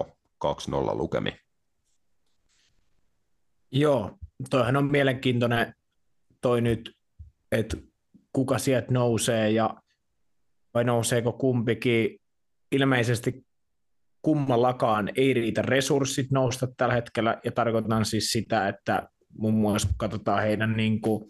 2-0 0.44 0.48
lukemi. 0.92 1.36
Joo, 3.72 4.18
toihan 4.50 4.76
on 4.76 4.90
mielenkiintoinen 4.90 5.74
toi 6.40 6.60
nyt, 6.60 6.96
että 7.52 7.76
kuka 8.32 8.58
sieltä 8.58 8.92
nousee 8.92 9.50
ja 9.50 9.83
vai 10.74 10.84
nouseeko 10.84 11.32
kumpikin. 11.32 12.20
Ilmeisesti 12.72 13.44
kummallakaan 14.22 15.10
ei 15.16 15.34
riitä 15.34 15.62
resurssit 15.62 16.30
nousta 16.30 16.68
tällä 16.76 16.94
hetkellä, 16.94 17.40
ja 17.44 17.52
tarkoitan 17.52 18.04
siis 18.04 18.32
sitä, 18.32 18.68
että 18.68 19.08
muun 19.38 19.54
muassa 19.54 19.88
kun 19.88 19.98
katsotaan 19.98 20.42
heidän 20.42 20.76
niin 20.76 21.00
kuin 21.00 21.24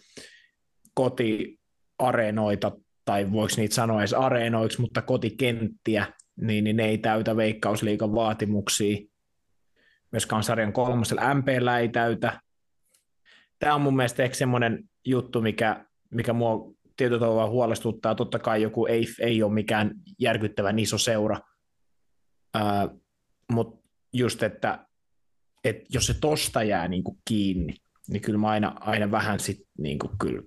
kotiareenoita, 0.94 2.72
tai 3.04 3.32
voiko 3.32 3.54
niitä 3.56 3.74
sanoa 3.74 4.00
edes 4.00 4.12
areenoiksi, 4.12 4.80
mutta 4.80 5.02
kotikenttiä, 5.02 6.06
niin, 6.40 6.64
niin 6.64 6.76
ne 6.76 6.84
ei 6.84 6.98
täytä 6.98 7.36
veikkausliikan 7.36 8.14
vaatimuksia. 8.14 8.96
Myöskään 10.12 10.42
sarjan 10.42 10.72
kolmosella 10.72 11.34
MPllä 11.34 11.78
ei 11.78 11.88
täytä. 11.88 12.40
Tämä 13.58 13.74
on 13.74 13.80
mun 13.80 13.96
mielestä 13.96 14.22
ehkä 14.22 14.36
semmoinen 14.36 14.84
juttu, 15.04 15.40
mikä, 15.40 15.84
mikä 16.10 16.32
mua 16.32 16.74
tietyllä 16.96 17.20
tavalla 17.20 17.48
huolestuttaa. 17.48 18.14
Totta 18.14 18.38
kai 18.38 18.62
joku 18.62 18.86
ei, 18.86 19.06
ei 19.20 19.42
ole 19.42 19.52
mikään 19.52 19.94
järkyttävän 20.18 20.78
iso 20.78 20.98
seura, 20.98 21.40
mutta 23.52 23.88
just, 24.12 24.42
että, 24.42 24.86
että 25.64 25.84
jos 25.88 26.06
se 26.06 26.14
tosta 26.14 26.62
jää 26.62 26.88
niin 26.88 27.04
kuin 27.04 27.18
kiinni, 27.24 27.74
niin 28.08 28.22
kyllä 28.22 28.38
mä 28.38 28.48
aina, 28.48 28.76
aina 28.80 29.10
vähän 29.10 29.40
sit 29.40 29.66
niin 29.78 29.98
kuin 29.98 30.12
kyllä 30.18 30.42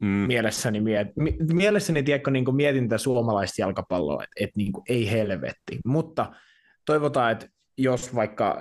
mm. 0.00 0.06
mielessäni, 0.08 0.80
miet, 0.80 1.08
mielessäni 1.52 2.02
tiedätkö, 2.02 2.30
niin 2.30 2.44
kuin 2.44 2.56
mietin 2.56 2.88
tätä 2.88 2.98
suomalaista 2.98 3.62
jalkapalloa, 3.62 4.22
että, 4.22 4.34
että 4.40 4.56
niin 4.56 4.72
kuin 4.72 4.84
ei 4.88 5.10
helvetti, 5.10 5.78
mutta 5.84 6.32
toivotaan, 6.84 7.32
että 7.32 7.46
jos 7.78 8.14
vaikka 8.14 8.58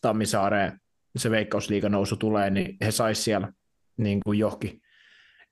Tammisaareen 0.00 0.80
se 1.16 1.30
veikkausliiga 1.30 1.88
nousu 1.88 2.16
tulee, 2.16 2.50
niin 2.50 2.76
he 2.84 2.90
saisi 2.90 3.22
siellä 3.22 3.52
niin 3.96 4.20
kuin 4.24 4.38
johonkin, 4.38 4.80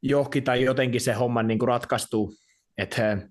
johonkin 0.09 0.45
tai 0.45 0.65
jotenkin 0.65 1.01
se 1.01 1.13
homma 1.13 1.43
niin 1.43 1.59
kuin 1.59 1.69
ratkaistuu, 1.69 2.35
että 2.79 3.03
he 3.03 3.29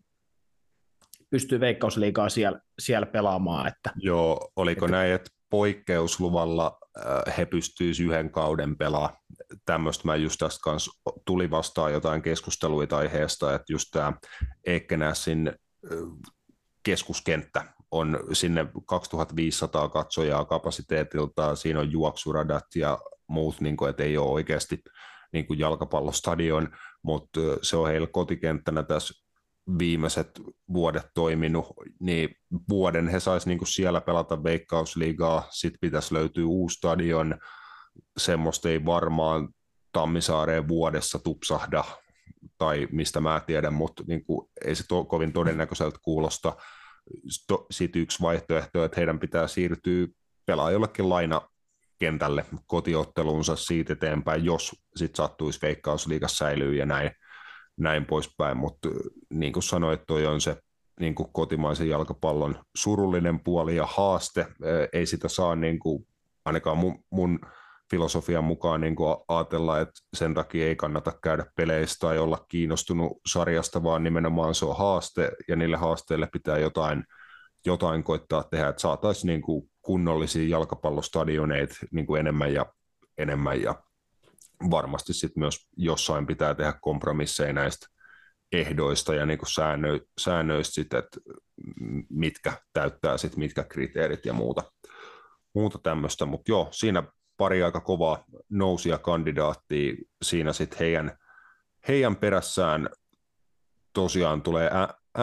pystyy 1.30 1.60
veikkausliigaa 1.60 2.30
siellä, 2.30 2.60
siellä 2.80 3.06
pelaamaan. 3.06 3.68
Että, 3.68 3.92
Joo, 3.96 4.52
oliko 4.56 4.86
että, 4.86 4.98
näin, 4.98 5.12
että 5.12 5.30
poikkeusluvalla 5.50 6.78
äh, 6.98 7.38
he 7.38 7.46
pystyisivät 7.46 8.10
yhden 8.10 8.32
kauden 8.32 8.78
pelaamaan. 8.78 9.20
Tämmöistä 9.66 10.02
mä 10.06 10.16
just 10.16 10.40
tästä 10.40 10.60
kanssa 10.64 10.92
tuli 11.26 11.52
vastaan 11.52 11.94
jotain 11.94 12.22
keskusteluita 12.22 12.98
aiheesta, 12.98 13.56
että 13.56 13.74
just 13.74 13.88
tämä 13.92 14.14
Ekenäsin 14.66 15.48
äh, 15.48 16.00
keskuskenttä 16.84 17.64
on 17.92 18.20
sinne 18.34 18.66
2500 18.86 19.90
katsojaa 19.90 20.46
kapasiteetilta, 20.46 21.56
siinä 21.56 21.80
on 21.80 21.92
juoksuradat 21.92 22.64
ja 22.76 23.00
muut, 23.28 23.62
niin 23.62 23.78
kuin, 23.78 23.90
että 23.90 24.04
ei 24.04 24.18
ole 24.18 24.32
oikeasti 24.32 24.84
niin 25.36 25.48
kuin 25.48 25.60
jalkapallostadion, 25.60 26.70
mutta 27.04 27.40
se 27.62 27.78
on 27.78 27.88
heillä 27.88 28.08
kotikenttänä 28.08 28.84
tässä 28.84 29.26
viimeiset 29.80 30.42
vuodet 30.74 31.06
toiminut, 31.14 31.66
niin 32.00 32.30
vuoden 32.70 33.08
he 33.08 33.20
saisi 33.20 33.50
niin 33.50 33.68
siellä 33.68 34.02
pelata 34.02 34.44
veikkausliigaa, 34.44 35.48
sitten 35.50 35.80
pitäisi 35.82 36.14
löytyä 36.14 36.46
uusi 36.46 36.76
stadion, 36.76 37.38
semmoista 38.18 38.70
ei 38.70 38.86
varmaan 38.86 39.50
Tammisaareen 39.92 40.68
vuodessa 40.68 41.20
tupsahda, 41.20 41.84
tai 42.58 42.88
mistä 42.92 43.22
mä 43.22 43.42
tiedän, 43.48 43.74
mutta 43.74 44.04
niin 44.08 44.26
kuin, 44.26 44.50
ei 44.66 44.76
se 44.76 44.84
to, 44.88 45.06
kovin 45.06 45.34
todennäköiseltä 45.34 46.00
kuulosta. 46.02 46.56
Sitten 47.72 48.02
yksi 48.02 48.22
vaihtoehto, 48.22 48.84
että 48.84 48.96
heidän 48.98 49.20
pitää 49.20 49.48
siirtyä 49.48 50.08
pelaa 50.46 50.72
jollekin 50.72 51.10
laina 51.10 51.42
kentälle 52.00 52.46
kotiottelunsa 52.68 53.56
siitä 53.56 53.94
eteenpäin, 53.94 54.46
jos 54.46 54.76
sitten 54.96 55.18
sattuisi 55.18 55.60
veikkausliigassa 55.62 56.46
säilyy 56.46 56.76
ja 56.76 56.86
näin 56.86 57.12
näin 57.78 58.06
poispäin, 58.06 58.58
mutta 58.58 58.90
niin 59.30 59.54
kuin 59.54 59.64
sanoit, 59.64 60.02
toi 60.08 60.26
on 60.26 60.42
se 60.42 60.58
niin 61.00 61.16
kuin 61.16 61.30
kotimaisen 61.34 61.90
jalkapallon 61.90 62.56
surullinen 62.76 63.40
puoli 63.40 63.76
ja 63.76 63.86
haaste. 63.86 64.48
Ei 64.94 65.06
sitä 65.06 65.28
saa 65.28 65.56
niin 65.56 65.80
kuin, 65.80 66.08
ainakaan 66.46 66.78
mun, 66.78 67.04
mun 67.12 67.40
filosofian 67.92 68.44
mukaan 68.44 68.82
niin 68.82 68.96
kuin 68.96 69.18
ajatella, 69.28 69.80
että 69.80 69.94
sen 70.18 70.34
takia 70.34 70.68
ei 70.68 70.76
kannata 70.76 71.14
käydä 71.24 71.46
peleissä 71.56 71.98
tai 72.00 72.20
olla 72.20 72.46
kiinnostunut 72.50 73.12
sarjasta, 73.32 73.84
vaan 73.84 74.04
nimenomaan 74.04 74.56
se 74.56 74.66
on 74.66 74.78
haaste 74.78 75.32
ja 75.48 75.56
niille 75.56 75.78
haasteille 75.78 76.28
pitää 76.32 76.58
jotain, 76.58 77.04
jotain 77.66 78.04
koittaa 78.04 78.44
tehdä, 78.44 78.68
että 78.68 78.82
saataisiin 78.82 79.28
niin 79.28 79.42
kuin 79.42 79.70
kunnollisia 79.86 80.48
jalkapallostadioneita 80.48 81.76
niin 81.92 82.06
kuin 82.06 82.20
enemmän 82.20 82.54
ja 82.54 82.66
enemmän 83.18 83.62
ja 83.62 83.84
varmasti 84.72 85.14
sitten 85.14 85.42
myös 85.42 85.68
jossain 85.78 86.28
pitää 86.28 86.56
tehdä 86.56 86.74
kompromisseja 86.82 87.54
näistä 87.54 87.88
ehdoista 88.52 89.16
ja 89.16 89.26
niin 89.26 89.40
kuin 89.40 89.52
säännö, 89.52 90.00
säännöistä 90.20 90.74
sit, 90.74 90.94
että 90.94 91.20
mitkä 92.10 92.54
täyttää 92.74 93.18
sit 93.18 93.38
mitkä 93.38 93.64
kriteerit 93.64 94.26
ja 94.26 94.34
muuta, 94.34 94.72
muuta 95.54 95.80
tämmöistä, 95.84 96.26
mutta 96.26 96.52
joo, 96.52 96.68
siinä 96.72 97.04
pari 97.38 97.64
aika 97.64 97.82
kovaa 97.82 98.24
nousia 98.50 98.98
kandidaattia, 98.98 99.94
siinä 100.22 100.54
sitten 100.54 100.80
heidän, 100.80 101.18
heidän 101.88 102.16
perässään 102.16 102.90
tosiaan 103.94 104.42
tulee 104.42 104.70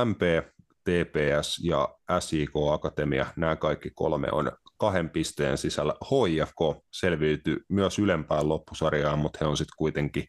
MP, 0.05 0.52
TPS 0.85 1.61
ja 1.65 1.89
SIK 2.21 2.51
Akatemia, 2.73 3.27
nämä 3.37 3.57
kaikki 3.57 3.91
kolme 3.95 4.29
on 4.33 4.53
kahden 4.77 5.11
pisteen 5.11 5.59
sisällä. 5.59 5.95
HIFK 6.11 6.87
selviytyi 6.93 7.57
myös 7.69 7.99
ylempään 7.99 8.49
loppusarjaan, 8.49 9.19
mutta 9.19 9.39
he 9.41 9.47
on 9.47 9.57
sitten 9.57 9.77
kuitenkin 9.77 10.25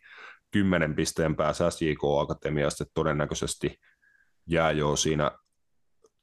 kymmenen 0.52 0.96
pisteen 0.96 1.36
päässä 1.36 1.70
SJK 1.70 2.00
Akatemiasta, 2.20 2.86
todennäköisesti 2.94 3.78
jää 4.48 4.72
jo 4.72 4.96
siinä 4.96 5.32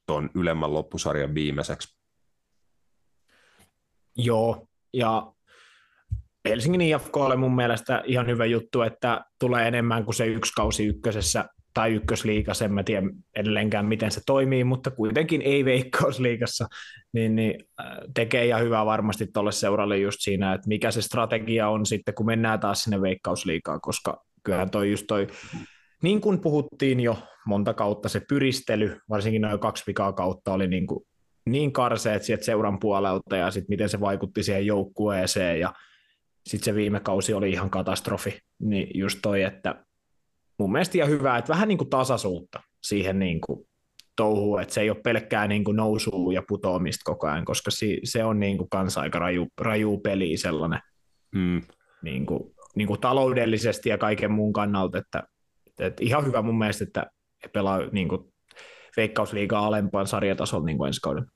tuon 0.06 0.30
ylemmän 0.34 0.74
loppusarjan 0.74 1.34
viimeiseksi. 1.34 2.00
Joo, 4.16 4.66
ja 4.92 5.32
Helsingin 6.48 7.00
oli 7.14 7.36
mun 7.36 7.56
mielestä 7.56 8.02
ihan 8.06 8.26
hyvä 8.26 8.44
juttu, 8.44 8.82
että 8.82 9.24
tulee 9.40 9.68
enemmän 9.68 10.04
kuin 10.04 10.14
se 10.14 10.26
yksi 10.26 10.52
kausi 10.52 10.86
ykkösessä 10.86 11.44
tai 11.74 11.92
ykkösliigassa, 11.94 12.64
en 12.64 12.72
mä 12.72 12.82
tiedä 12.82 13.06
edelleenkään 13.36 13.86
miten 13.86 14.10
se 14.10 14.20
toimii, 14.26 14.64
mutta 14.64 14.90
kuitenkin 14.90 15.42
ei 15.42 15.64
veikkausliigassa, 15.64 16.66
niin, 17.12 17.36
niin 17.36 17.64
äh, 17.80 17.86
tekee 18.14 18.46
ihan 18.46 18.62
hyvää 18.62 18.86
varmasti 18.86 19.26
tuolle 19.26 19.52
seuralle 19.52 19.98
just 19.98 20.20
siinä, 20.20 20.52
että 20.52 20.68
mikä 20.68 20.90
se 20.90 21.02
strategia 21.02 21.68
on 21.68 21.86
sitten, 21.86 22.14
kun 22.14 22.26
mennään 22.26 22.60
taas 22.60 22.82
sinne 22.82 23.02
veikkausliigaan, 23.02 23.80
koska 23.80 24.24
kyllähän 24.42 24.70
toi 24.70 24.90
just 24.90 25.06
toi, 25.06 25.26
niin 26.02 26.20
kuin 26.20 26.40
puhuttiin 26.40 27.00
jo 27.00 27.18
monta 27.46 27.74
kautta, 27.74 28.08
se 28.08 28.20
pyristely, 28.28 29.00
varsinkin 29.08 29.42
noin 29.42 29.58
kaksi 29.60 29.84
vikaa 29.86 30.12
kautta 30.12 30.52
oli 30.52 30.68
niin, 30.68 30.86
kuin, 30.86 31.04
niin 31.46 31.72
karseet 31.72 32.22
sieltä 32.22 32.44
seuran 32.44 32.78
puolelta 32.78 33.36
ja 33.36 33.50
sitten 33.50 33.72
miten 33.72 33.88
se 33.88 34.00
vaikutti 34.00 34.42
siihen 34.42 34.66
joukkueeseen 34.66 35.60
ja 35.60 35.72
sitten 36.46 36.64
se 36.64 36.74
viime 36.74 37.00
kausi 37.00 37.34
oli 37.34 37.50
ihan 37.50 37.70
katastrofi, 37.70 38.38
niin 38.58 38.88
just 38.94 39.18
toi, 39.22 39.42
että 39.42 39.84
mun 40.60 40.72
mielestä 40.72 40.98
ihan 40.98 41.10
hyvä, 41.10 41.38
että 41.38 41.52
vähän 41.52 41.68
niin 41.68 41.78
kuin 41.78 41.90
tasaisuutta 41.90 42.60
siihen 42.82 43.18
niin 43.18 43.40
kuin 43.40 43.68
touhuun, 44.16 44.62
että 44.62 44.74
se 44.74 44.80
ei 44.80 44.90
ole 44.90 45.00
pelkkää 45.04 45.48
niin 45.48 45.64
kuin 45.64 45.76
nousua 45.76 46.32
ja 46.32 46.42
putoamista 46.48 47.02
koko 47.04 47.26
ajan, 47.26 47.44
koska 47.44 47.70
si, 47.70 48.00
se 48.04 48.24
on 48.24 48.40
niin 48.40 48.58
kuin 48.58 48.70
kanssa 48.70 49.00
aika 49.00 49.18
raju, 49.18 49.46
raju 49.60 50.00
peli 50.00 50.36
sellainen 50.36 50.80
mm. 51.34 51.62
niin 52.02 52.26
kuin, 52.26 52.54
niin 52.76 52.88
kuin 52.88 53.00
taloudellisesti 53.00 53.88
ja 53.88 53.98
kaiken 53.98 54.32
muun 54.32 54.52
kannalta, 54.52 54.98
että, 54.98 55.22
että 55.78 56.04
ihan 56.04 56.26
hyvä 56.26 56.42
mun 56.42 56.58
mielestä, 56.58 56.84
että 56.84 57.06
he 57.44 57.48
pelaa 57.48 57.78
niin 57.92 58.08
kuin 58.08 58.32
veikkausliigaa 58.96 59.66
alempaan 59.66 60.06
sarjatasolla 60.06 60.66
niin 60.66 60.78
kuin 60.78 60.86
ensi 60.86 61.00
kauden. 61.00 61.26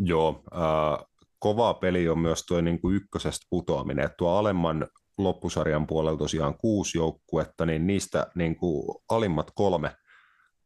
Joo, 0.00 0.42
äh, 0.54 1.06
kovaa 1.38 1.74
peli 1.74 2.08
on 2.08 2.18
myös 2.18 2.46
tuo 2.46 2.60
niin 2.60 2.80
kuin 2.80 2.96
ykkösestä 2.96 3.46
putoaminen, 3.50 4.04
että 4.04 4.16
tuo 4.16 4.30
alemman 4.30 4.86
loppusarjan 5.18 5.86
puolella 5.86 6.18
tosiaan 6.18 6.58
kuusi 6.58 6.98
joukkuetta, 6.98 7.66
niin 7.66 7.86
niistä 7.86 8.26
niin 8.34 8.56
kuin 8.56 8.96
alimmat 9.08 9.50
kolme 9.54 9.90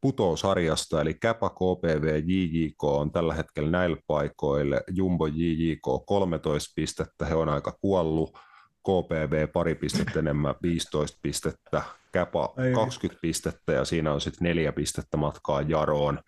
putoo 0.01 0.37
sarjasta, 0.37 1.01
eli 1.01 1.15
Käpa, 1.15 1.51
KPV, 1.51 2.23
JJK 2.27 2.85
on 2.85 3.12
tällä 3.12 3.35
hetkellä 3.35 3.71
näillä 3.71 3.97
paikoilla, 4.07 4.77
Jumbo, 4.91 5.27
JJK 5.27 6.07
13 6.07 6.73
pistettä, 6.77 7.27
he 7.27 7.35
on 7.35 7.49
aika 7.49 7.73
kuollut, 7.81 8.38
KPV 8.83 9.49
pari 9.49 9.75
pistettä 9.75 10.19
enemmän, 10.19 10.55
15 10.62 11.19
pistettä, 11.23 11.83
Käpa 12.12 12.55
20 12.75 13.21
pistettä 13.23 13.73
ja 13.73 13.85
siinä 13.85 14.12
on 14.12 14.21
sitten 14.21 14.45
neljä 14.45 14.73
pistettä 14.73 15.17
matkaa 15.17 15.62
Jaroon, 15.62 16.19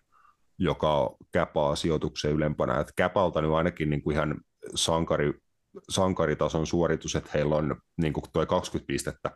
joka 0.57 0.97
on 0.97 1.15
Käpaa 1.31 1.75
sijoituksen 1.75 2.31
ylempänä. 2.31 2.79
Et 2.79 2.91
Käpalta 2.95 3.41
nyt 3.41 3.51
ainakin 3.51 3.89
niin 3.89 4.01
kuin 4.03 4.13
ihan 4.13 4.35
sankari, 4.75 5.33
sankaritason 5.89 6.67
suoritus, 6.67 7.15
että 7.15 7.29
heillä 7.33 7.55
on 7.55 7.75
niin 7.97 8.13
kuin 8.13 8.23
toi 8.33 8.45
20 8.45 8.87
pistettä 8.87 9.31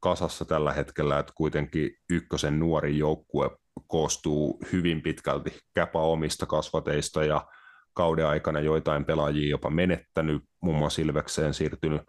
kasassa 0.00 0.44
tällä 0.44 0.72
hetkellä, 0.72 1.18
että 1.18 1.32
kuitenkin 1.36 1.90
ykkösen 2.10 2.58
nuori 2.58 2.98
joukkue 2.98 3.50
koostuu 3.86 4.60
hyvin 4.72 5.02
pitkälti 5.02 5.58
Käpä 5.74 5.98
omista 5.98 6.46
kasvateista 6.46 7.24
ja 7.24 7.46
kauden 7.94 8.26
aikana 8.26 8.60
joitain 8.60 9.04
pelaajia 9.04 9.50
jopa 9.50 9.70
menettänyt, 9.70 10.42
muun 10.62 10.78
muassa 10.78 11.02
Ilvekseen 11.02 11.54
siirtynyt 11.54 12.02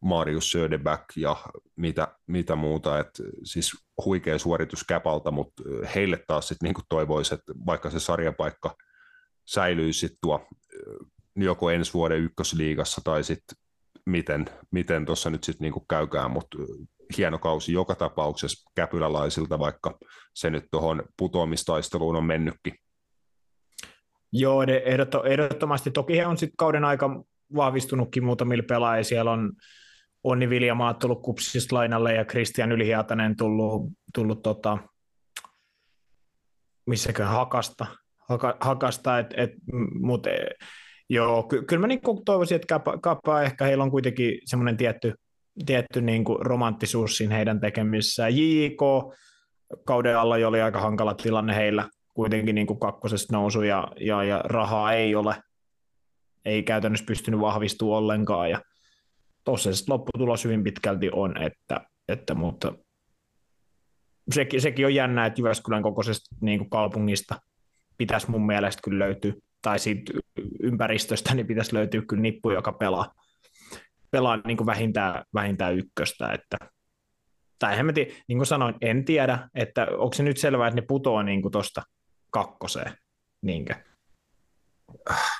Marius 0.00 0.50
Söderback 0.50 1.04
ja 1.16 1.36
mitä, 1.76 2.08
mitä 2.26 2.56
muuta, 2.56 2.98
että 2.98 3.22
siis 3.44 3.72
huikea 4.04 4.38
suoritus 4.38 4.84
Käpalta, 4.84 5.30
mutta 5.30 5.62
heille 5.94 6.24
taas 6.26 6.48
sitten 6.48 6.66
niin 6.66 6.84
toivoisi, 6.88 7.34
että 7.34 7.52
vaikka 7.66 7.90
se 7.90 8.00
sarjapaikka 8.00 8.74
säilyisi 9.46 10.16
tuo 10.20 10.46
joko 11.36 11.70
ensi 11.70 11.94
vuoden 11.94 12.18
ykkösliigassa 12.18 13.00
tai 13.04 13.24
sitten 13.24 13.58
miten, 14.06 14.44
miten 14.70 15.06
tuossa 15.06 15.30
nyt 15.30 15.44
sitten 15.44 15.72
niin 15.72 15.86
käykään, 15.88 16.30
mutta 16.30 16.58
hieno 17.18 17.38
kausi 17.38 17.72
joka 17.72 17.94
tapauksessa 17.94 18.70
käpylälaisilta, 18.74 19.58
vaikka 19.58 19.98
se 20.34 20.50
nyt 20.50 20.64
tuohon 20.70 21.02
putoamistaisteluun 21.18 22.16
on 22.16 22.24
mennytkin. 22.24 22.74
Joo, 24.32 24.62
ehdottomasti. 25.24 25.90
Toki 25.90 26.16
he 26.16 26.26
on 26.26 26.36
sitten 26.36 26.56
kauden 26.56 26.84
aika 26.84 27.24
vahvistunutkin 27.56 28.24
muutamilla 28.24 28.64
pelaajia. 28.68 29.04
Siellä 29.04 29.30
on 29.30 29.52
Onni 30.24 30.50
Viljamaa 30.50 30.94
tullut 30.94 31.22
kupsista 31.22 31.76
lainalle 31.76 32.14
ja 32.14 32.24
Kristian 32.24 32.72
Ylihiatanen 32.72 33.36
tullut, 33.36 33.92
tullut 34.14 34.42
tota, 34.42 34.78
missäkö 36.86 37.26
hakasta, 37.26 37.86
haka, 38.28 38.56
hakasta 38.60 39.18
et, 39.18 39.34
et, 39.36 39.50
mutta 40.00 40.30
joo, 41.08 41.42
ky, 41.42 41.62
kyllä 41.62 41.80
mä 41.80 41.86
niinku 41.86 42.22
toivoisin, 42.24 42.56
että 42.56 42.80
Kappa 43.00 43.42
ehkä 43.42 43.64
heillä 43.64 43.84
on 43.84 43.90
kuitenkin 43.90 44.38
semmoinen 44.44 44.76
tietty, 44.76 45.14
tietty 45.66 46.00
niinku 46.00 46.34
romanttisuus 46.34 47.16
siinä 47.16 47.34
heidän 47.34 47.60
tekemissään. 47.60 48.36
JIK 48.36 48.80
kauden 49.84 50.18
alla 50.18 50.38
jo 50.38 50.48
oli 50.48 50.60
aika 50.60 50.80
hankala 50.80 51.14
tilanne 51.14 51.54
heillä, 51.54 51.88
kuitenkin 52.14 52.54
niinku 52.54 52.74
kakkosesta 52.74 53.36
nousu 53.36 53.62
ja, 53.62 53.88
ja, 54.00 54.24
ja 54.24 54.40
rahaa 54.44 54.92
ei 54.92 55.14
ole, 55.14 55.36
ei 56.44 56.62
käytännössä 56.62 57.06
pystynyt 57.06 57.40
vahvistumaan 57.40 57.98
ollenkaan 57.98 58.50
ja 58.50 58.60
tuossa 59.44 59.74
se 59.74 59.84
lopputulos 59.88 60.44
hyvin 60.44 60.64
pitkälti 60.64 61.10
on, 61.12 61.42
että, 61.42 61.80
että 62.08 62.34
mutta 62.34 62.72
sekin, 64.30 64.60
sekin 64.60 64.86
on 64.86 64.94
jännä, 64.94 65.26
että 65.26 65.40
Jyväskylän 65.40 65.82
kokoisesta 65.82 66.36
niin 66.40 66.58
kuin 66.58 66.70
kaupungista 66.70 67.40
pitäisi 67.98 68.30
mun 68.30 68.46
mielestä 68.46 68.80
kyllä 68.84 69.04
löytyä, 69.04 69.32
tai 69.62 69.78
siitä 69.78 70.12
ympäristöstä 70.62 71.34
niin 71.34 71.46
pitäisi 71.46 71.74
löytyä 71.74 72.02
kyllä 72.08 72.22
nippu, 72.22 72.50
joka 72.50 72.72
pelaa, 72.72 73.12
pelaa 74.10 74.36
niin 74.36 74.56
kuin 74.56 74.66
vähintään, 74.66 75.24
vähintään 75.34 75.78
ykköstä, 75.78 76.32
että 76.32 76.56
tai 77.58 77.78
en 77.78 77.94
tiedä, 77.94 78.12
niin 78.28 78.38
kuin 78.38 78.46
sanoin, 78.46 78.74
en 78.80 79.04
tiedä, 79.04 79.48
että 79.54 79.86
onko 79.90 80.14
se 80.14 80.22
nyt 80.22 80.36
selvää, 80.36 80.68
että 80.68 80.80
ne 80.80 80.86
putoaa 80.88 81.22
niin 81.22 81.42
tuosta 81.52 81.82
kakkoseen, 82.30 82.92
niinkö? 83.42 83.74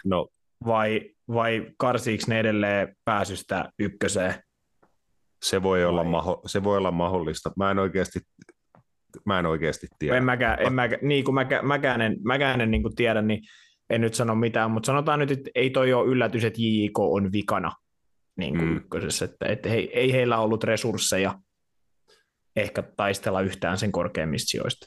No 0.04 0.28
vai, 0.66 1.10
vai 1.28 1.70
karsiiko 1.78 2.24
ne 2.28 2.40
edelleen 2.40 2.96
pääsystä 3.04 3.70
ykköseen? 3.78 4.34
Se 5.44 5.62
voi, 5.62 5.84
olla 5.84 6.02
maho- 6.02 6.42
se 6.46 6.64
voi 6.64 6.76
olla 6.76 6.90
mahdollista. 6.90 7.52
Mä 7.56 7.70
en 7.70 7.78
oikeasti, 7.78 8.20
mä 9.24 9.38
en 9.38 9.46
oikeasti 9.46 9.86
tiedä. 9.98 10.16
En 10.16 10.24
mäkään, 10.24 10.58
en 10.60 10.72
mäkään, 10.72 11.00
niin 11.02 11.24
kuin 11.24 11.34
mäkään, 11.34 11.66
mäkään 11.66 12.00
en, 12.00 12.16
mäkään 12.24 12.60
en 12.60 12.70
niin 12.70 12.82
kuin 12.82 12.94
tiedä, 12.94 13.22
niin 13.22 13.42
en 13.90 14.00
nyt 14.00 14.14
sano 14.14 14.34
mitään, 14.34 14.70
mutta 14.70 14.86
sanotaan 14.86 15.18
nyt, 15.18 15.30
että 15.30 15.50
ei 15.54 15.70
toi 15.70 15.92
ole 15.92 16.08
yllätys, 16.08 16.44
että 16.44 16.62
JIK 16.62 16.98
on 16.98 17.32
vikana 17.32 17.72
niin 18.36 18.56
kuin 18.56 18.68
mm. 18.68 18.76
ykkösessä, 18.76 19.24
että, 19.24 19.46
että 19.46 19.68
he, 19.68 19.76
ei 19.76 20.12
heillä 20.12 20.38
ollut 20.38 20.64
resursseja 20.64 21.38
ehkä 22.56 22.82
taistella 22.82 23.40
yhtään 23.40 23.78
sen 23.78 23.92
korkeimmista 23.92 24.48
sijoista. 24.48 24.86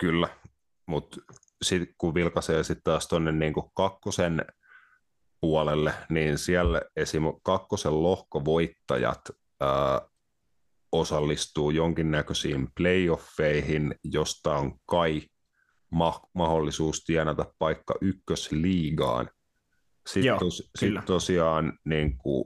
Kyllä, 0.00 0.28
mutta 0.86 1.16
sitten 1.62 1.94
kun 1.98 2.14
vilkaisee 2.14 2.64
sitten 2.64 2.82
taas 2.84 3.08
tuonne 3.08 3.32
niin 3.32 3.54
kakkosen 3.74 4.44
puolelle, 5.40 5.94
niin 6.10 6.38
siellä 6.38 6.82
esim. 6.96 7.22
kakkosen 7.42 8.02
lohkovoittajat 8.02 9.20
ää, 9.60 10.00
osallistuu 10.92 11.70
jonkinnäköisiin 11.70 12.68
playoffeihin, 12.76 13.94
josta 14.04 14.56
on 14.56 14.78
kai 14.86 15.22
ma- 15.90 16.20
mahdollisuus 16.34 17.04
tienata 17.04 17.44
paikka 17.58 17.94
ykkösliigaan. 18.00 19.30
Sitten, 20.06 20.24
Joo, 20.24 20.38
tos, 20.38 20.70
sit 20.78 20.94
tosiaan 21.06 21.72
niin 21.84 22.18
kuin, 22.18 22.44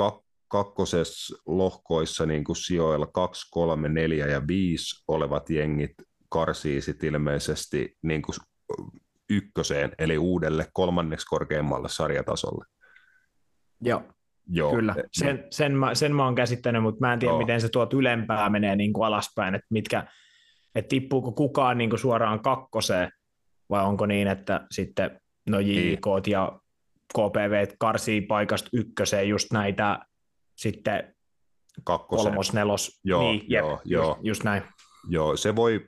kak- 0.00 0.24
kakkosessa 0.48 1.36
lohkoissa 1.46 2.26
niin 2.26 2.44
kuin 2.44 2.56
sijoilla 2.56 3.06
2, 3.06 3.48
3, 3.50 3.88
4 3.88 4.26
ja 4.26 4.46
5 4.46 5.04
olevat 5.08 5.50
jengit 5.50 5.94
karsii 6.28 6.80
sit 6.80 7.04
ilmeisesti 7.04 7.96
niin 8.02 8.22
kuin 8.22 8.36
ykköseen, 9.30 9.92
eli 9.98 10.18
uudelle 10.18 10.66
kolmanneksi 10.72 11.26
korkeimmalle 11.26 11.88
sarjatasolle. 11.88 12.64
Joo, 13.80 14.02
Joo. 14.46 14.74
kyllä. 14.74 14.94
E, 14.98 15.02
sen, 15.12 15.46
sen, 15.50 15.72
mä, 15.72 15.94
sen 15.94 16.14
mä 16.14 16.24
oon 16.24 16.34
käsittänyt, 16.34 16.82
mutta 16.82 17.06
mä 17.06 17.12
en 17.12 17.18
tiedä, 17.18 17.32
Joo. 17.32 17.38
miten 17.38 17.60
se 17.60 17.68
tuot 17.68 17.94
ylempää 17.94 18.50
menee 18.50 18.76
niin 18.76 18.92
kuin 18.92 19.06
alaspäin, 19.06 19.54
että 19.54 19.66
mitkä, 19.70 20.06
että 20.78 20.88
tippuuko 20.88 21.32
kukaan 21.32 21.78
niin 21.78 21.90
kuin 21.90 22.00
suoraan 22.00 22.40
kakkoseen, 22.40 23.10
vai 23.70 23.84
onko 23.84 24.06
niin, 24.06 24.28
että 24.28 24.66
sitten 24.70 25.20
no 25.50 25.60
JK 25.60 25.72
niin. 25.74 25.98
ja 26.26 26.60
KPV 27.14 27.66
karsii 27.78 28.20
paikasta 28.20 28.70
ykköseen 28.72 29.28
just 29.28 29.52
näitä 29.52 29.98
sitten 30.56 31.14
Kakkoseen. 31.84 32.26
kolmos, 32.26 32.52
nelos, 32.52 33.00
joo, 33.04 33.22
niin, 33.22 33.44
jep, 33.48 33.64
joo, 33.64 33.70
just, 33.70 33.86
joo. 33.86 34.18
just 34.22 34.44
näin. 34.44 34.62
Joo, 35.10 35.36
se 35.36 35.56
voi, 35.56 35.86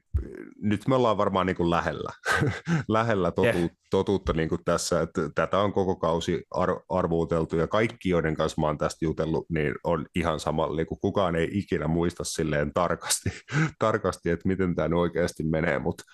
nyt 0.63 0.89
me 0.89 0.95
ollaan 0.95 1.19
varmaan 1.19 1.47
niin 1.47 1.57
kuin 1.57 1.71
lähellä, 1.71 2.11
lähellä 2.89 3.31
totu, 3.31 3.59
yeah. 3.59 3.71
totuutta 3.91 4.33
niin 4.33 4.49
kuin 4.49 4.65
tässä, 4.65 5.01
että 5.01 5.31
tätä 5.35 5.59
on 5.59 5.73
koko 5.73 5.97
kausi 5.97 6.45
ar- 6.51 6.81
arvuuteltu 6.89 7.57
ja 7.57 7.67
kaikki, 7.67 8.09
joiden 8.09 8.37
kanssa 8.37 8.61
mä 8.61 8.67
oon 8.67 8.79
tästä 8.79 9.05
jutellut, 9.05 9.47
niin 9.51 9.75
on 9.85 10.07
ihan 10.15 10.41
samalla, 10.41 10.77
niin 10.77 10.87
kuin 10.87 11.01
kukaan 11.01 11.37
ei 11.37 11.49
ikinä 11.53 11.89
muista 11.89 12.25
silleen 12.25 12.73
tarkasti, 12.75 13.31
tarkasti 13.79 14.31
että 14.31 14.49
miten 14.49 14.75
tämä 14.75 14.97
oikeasti 14.97 15.43
menee, 15.43 15.79
mutta 15.79 16.05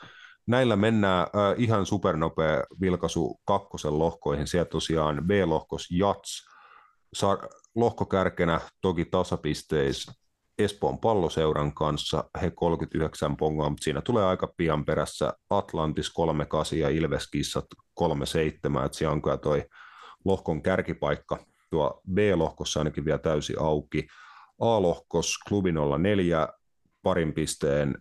näillä 0.46 0.76
mennään 0.76 1.22
äh, 1.22 1.54
ihan 1.56 1.86
supernopea 1.86 2.62
vilkaisu 2.80 3.40
kakkosen 3.44 3.98
lohkoihin, 3.98 4.46
sieltä 4.46 4.70
tosiaan 4.70 5.22
B-lohkos 5.26 5.86
Jats, 5.90 6.46
Sa- 7.14 7.48
lohkokärkenä 7.74 8.60
toki 8.80 9.04
tasapisteissä 9.04 10.12
Espoon 10.58 10.98
palloseuran 10.98 11.74
kanssa, 11.74 12.24
he 12.42 12.50
39 12.50 13.36
pongaa, 13.36 13.70
mutta 13.70 13.84
siinä 13.84 14.00
tulee 14.00 14.24
aika 14.24 14.52
pian 14.56 14.84
perässä. 14.84 15.32
Atlantis 15.50 16.10
38 16.10 16.78
ja 16.78 16.88
Ilveskissat 16.88 17.64
37, 17.94 18.86
että 18.86 18.98
siellä 18.98 19.12
on 19.12 19.22
kyllä 19.22 19.36
toi 19.36 19.64
lohkon 20.24 20.62
kärkipaikka. 20.62 21.38
Tuo 21.70 22.00
B-lohkossa 22.12 22.80
ainakin 22.80 23.04
vielä 23.04 23.18
täysi 23.18 23.54
auki. 23.60 24.06
A-lohkos 24.60 25.38
klubi 25.48 25.72
04 26.02 26.48
parin 27.02 27.32
pisteen 27.32 27.94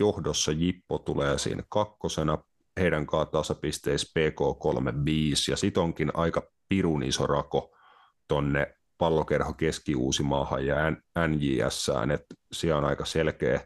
johdossa 0.00 0.52
Jippo 0.52 0.98
tulee 0.98 1.38
siinä 1.38 1.62
kakkosena, 1.68 2.38
heidän 2.80 3.06
kanssa 3.06 3.32
tasapisteissä 3.32 4.12
PK35 4.18 5.50
ja 5.50 5.56
sit 5.56 5.78
onkin 5.78 6.10
aika 6.14 6.42
pirun 6.68 7.02
iso 7.02 7.26
rako 7.26 7.76
tonne 8.28 8.74
pallokerho 9.02 9.52
Keski-Uusimaahan 9.52 10.66
ja 10.66 10.76
NJS, 11.28 11.90
että 12.14 12.34
siellä 12.52 12.78
on 12.78 12.84
aika 12.84 13.04
selkeä 13.04 13.60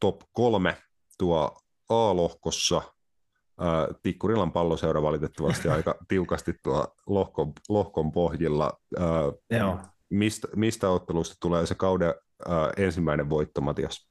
top 0.00 0.20
kolme 0.32 0.76
tuo 1.18 1.60
A-lohkossa. 1.88 2.82
Tikkurilan 4.02 4.52
palloseura 4.52 5.02
valitettavasti 5.02 5.68
aika 5.68 5.94
tiukasti 6.08 6.54
tuo 6.62 6.94
lohkon, 7.06 7.52
lohkon 7.68 8.12
pohjilla. 8.12 8.72
Joo. 9.50 9.78
Mistä, 10.10 10.48
mistä 10.56 10.90
ottelusta 10.90 11.34
tulee 11.40 11.66
se 11.66 11.74
kauden 11.74 12.14
ensimmäinen 12.76 13.30
voitto, 13.30 13.60
Matias? 13.60 14.10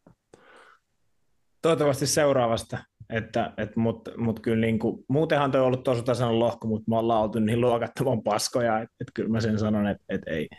Toivottavasti 1.61 2.07
seuraavasta. 2.07 2.77
Että, 3.11 3.53
et, 3.57 3.75
Mutta 3.75 4.11
mut 4.17 4.39
kyllä 4.39 4.65
niin 4.65 4.79
kuin, 4.79 5.05
muutenhan 5.07 5.51
toi 5.51 5.61
on 5.61 5.67
ollut 5.67 5.83
tosi 5.83 6.03
tasainen 6.03 6.39
lohko, 6.39 6.67
mutta 6.67 6.89
me 6.89 6.97
ollaan 6.97 7.21
oltu 7.21 7.39
niin 7.39 7.61
luokattoman 7.61 8.23
paskoja, 8.23 8.79
että 8.79 8.95
et 9.01 9.07
kyllä 9.13 9.29
mä 9.29 9.41
sen 9.41 9.59
sanon, 9.59 9.87
että 9.87 10.03
et 10.09 10.21
ei, 10.27 10.49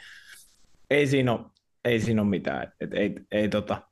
ei, 0.91 1.07
siinä 1.07 1.33
ole, 1.33 1.41
ei 1.85 2.01
siinä 2.01 2.23
ole 2.23 2.31
mitään. 2.31 2.63
että 2.63 2.75
et 2.81 2.95
ei, 2.95 3.15
ei, 3.31 3.49
tota, 3.49 3.83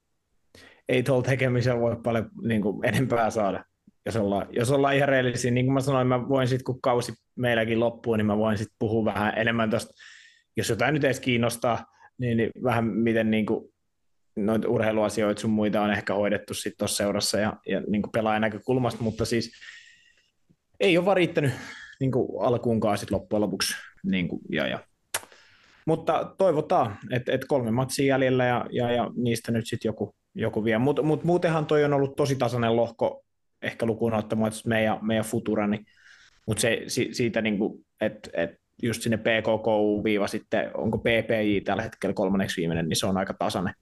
ei 0.88 1.02
tuolla 1.02 1.22
tekemisellä 1.22 1.80
voi 1.80 1.96
paljon 2.02 2.30
niin 2.42 2.62
kuin, 2.62 2.88
enempää 2.88 3.30
saada. 3.30 3.64
Jos 4.06 4.16
ollaan, 4.16 4.46
jos 4.50 4.70
ollaan 4.70 4.96
ihan 4.96 5.08
reellisiä, 5.08 5.50
niin 5.50 5.66
kuin 5.66 5.74
mä 5.74 5.80
sanoin, 5.80 6.06
mä 6.06 6.28
voin 6.28 6.48
sitten, 6.48 6.64
kun 6.64 6.80
kausi 6.80 7.12
meilläkin 7.36 7.80
loppuu, 7.80 8.16
niin 8.16 8.26
mä 8.26 8.38
voin 8.38 8.58
sitten 8.58 8.76
puhua 8.78 9.04
vähän 9.04 9.32
enemmän 9.36 9.70
tuosta 9.70 9.92
jos 10.56 10.68
jotain 10.68 10.94
nyt 10.94 11.04
edes 11.04 11.20
kiinnostaa, 11.20 11.86
niin, 12.18 12.36
niin 12.36 12.50
vähän 12.64 12.84
miten 12.84 13.30
niin 13.30 13.46
kuin, 13.46 13.72
noita 14.36 14.68
urheiluasioita 14.68 15.40
sun 15.40 15.50
muita 15.50 15.82
on 15.82 15.90
ehkä 15.90 16.14
hoidettu 16.14 16.54
sitten 16.54 16.78
tuossa 16.78 16.96
seurassa 16.96 17.38
ja, 17.38 17.56
ja 17.66 17.80
niin 17.80 18.02
kuin 18.02 18.12
pelaajan 18.12 18.42
näkökulmasta, 18.42 19.02
mutta 19.02 19.24
siis 19.24 19.52
ei 20.80 20.98
ole 20.98 21.06
vaan 21.06 21.16
riittänyt 21.16 21.52
niin 22.00 22.12
kuin 22.12 22.28
alkuunkaan 22.40 22.98
sit 22.98 23.10
loppujen 23.10 23.40
lopuksi. 23.40 23.74
Niin 24.04 24.28
kuin, 24.28 24.42
ja, 24.52 24.66
ja. 24.66 24.78
Mutta 25.86 26.34
toivotaan, 26.38 26.98
että 27.10 27.32
et 27.32 27.44
kolme 27.44 27.70
matsia 27.70 28.06
jäljellä 28.06 28.44
ja, 28.44 28.66
ja, 28.70 28.92
ja 28.92 29.10
niistä 29.16 29.52
nyt 29.52 29.66
sitten 29.66 29.88
joku, 29.88 30.14
joku 30.34 30.64
vie. 30.64 30.78
Mutta 30.78 31.02
mut, 31.02 31.24
muutenhan 31.24 31.66
toi 31.66 31.84
on 31.84 31.92
ollut 31.92 32.16
tosi 32.16 32.36
tasainen 32.36 32.76
lohko, 32.76 33.24
ehkä 33.62 33.86
lukuun 33.86 34.14
ottamatta 34.14 34.68
meidän, 34.68 34.98
meidän 35.02 35.24
Futura, 35.24 35.66
niin, 35.66 35.86
mutta 36.46 36.60
se, 36.60 36.82
si, 36.86 37.08
siitä, 37.12 37.42
niin 37.42 37.58
että 38.00 38.30
et 38.32 38.50
just 38.82 39.02
sinne 39.02 39.16
PKK-viiva 39.16 40.26
sitten, 40.26 40.70
onko 40.74 40.98
PPJ 40.98 41.60
tällä 41.64 41.82
hetkellä 41.82 42.14
kolmanneksi 42.14 42.60
viimeinen, 42.60 42.88
niin 42.88 42.96
se 42.96 43.06
on 43.06 43.16
aika 43.16 43.34
tasainen. 43.34 43.74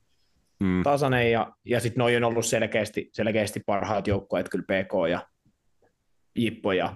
Mm. 0.60 0.82
tasainen 0.82 1.32
ja, 1.32 1.52
ja 1.64 1.80
sitten 1.80 2.00
noin 2.00 2.16
on 2.16 2.24
ollut 2.24 2.46
selkeästi, 2.46 3.10
selkeästi 3.12 3.60
parhaat 3.66 4.06
joukkueet, 4.06 4.48
kyllä 4.48 4.64
PK 4.64 5.10
ja 5.10 5.28
Jippo 6.36 6.72
ja, 6.72 6.94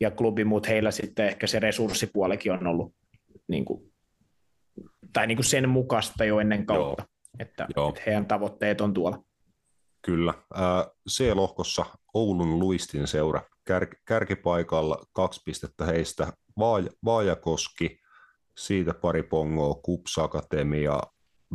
ja 0.00 0.10
klubi, 0.10 0.44
mutta 0.44 0.68
heillä 0.68 0.90
sitten 0.90 1.26
ehkä 1.26 1.46
se 1.46 1.58
resurssipuolikin 1.58 2.52
on 2.52 2.66
ollut 2.66 2.94
niin 3.48 3.64
kuin, 3.64 3.92
tai 5.12 5.26
niin 5.26 5.36
kuin 5.36 5.44
sen 5.44 5.68
mukaista 5.68 6.24
jo 6.24 6.40
ennen 6.40 6.66
kautta, 6.66 7.02
Joo. 7.02 7.08
Että, 7.38 7.66
Joo. 7.76 7.88
että 7.88 8.02
heidän 8.06 8.26
tavoitteet 8.26 8.80
on 8.80 8.94
tuolla. 8.94 9.22
Kyllä. 10.02 10.34
C-lohkossa 11.10 11.86
Oulun 12.14 12.58
Luistin 12.58 13.06
seura 13.06 13.42
kär, 13.64 13.86
kärkipaikalla 14.04 15.06
kaksi 15.12 15.40
pistettä 15.44 15.84
heistä 15.84 16.32
Vaajakoski, 17.04 18.00
siitä 18.56 18.94
pari 18.94 19.22
pongoa 19.22 19.74
Kups 19.74 20.18
Akatemia, 20.18 21.00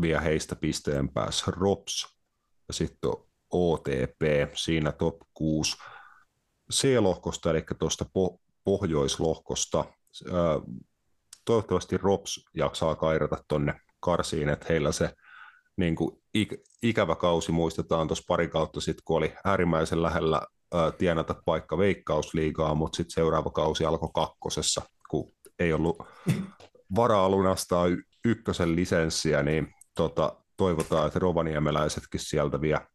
vie 0.02 0.24
heistä 0.24 0.56
pisteen 0.56 1.10
päässä 1.10 1.52
Rops 1.52 2.18
ja 2.68 2.74
sitten 2.74 3.12
OTP 3.52 4.22
siinä 4.56 4.92
top 4.92 5.16
6 5.34 5.78
C-lohkosta, 6.74 7.50
eli 7.50 7.64
tuosta 7.80 8.06
po- 8.06 8.40
pohjoislohkosta. 8.64 9.86
Toivottavasti 11.46 11.98
Rops 11.98 12.46
jaksaa 12.56 12.96
kairata 12.96 13.44
tonne 13.48 13.74
karsiin, 14.00 14.50
että 14.50 14.66
heillä 14.70 14.92
se 14.92 15.14
niin 15.78 15.96
kuin 15.96 16.22
ik- 16.38 16.64
ikävä 16.84 17.16
kausi 17.16 17.52
muistetaan 17.52 18.08
tuossa 18.08 18.24
pari 18.28 18.48
kautta 18.48 18.82
sitten, 18.82 19.02
kun 19.06 19.18
oli 19.18 19.34
äärimmäisen 19.46 20.02
lähellä 20.04 20.42
tienata 20.98 21.36
paikka 21.46 21.78
veikkausliigaa, 21.78 22.76
mutta 22.76 22.98
sitten 22.98 23.14
seuraava 23.14 23.50
kausi 23.50 23.86
alkoi 23.86 24.10
kakkosessa, 24.14 24.82
kun 25.10 25.34
ei 25.60 25.74
ollut 25.74 25.98
varaa 26.96 27.30
lunastaa 27.30 27.86
ykkösen 28.26 28.76
lisenssiä, 28.76 29.44
niin 29.44 29.74
tota, 29.96 30.36
toivotaan, 30.58 31.08
että 31.08 31.20
rovaniemeläisetkin 31.20 32.20
sieltä 32.20 32.62
vielä 32.62 32.88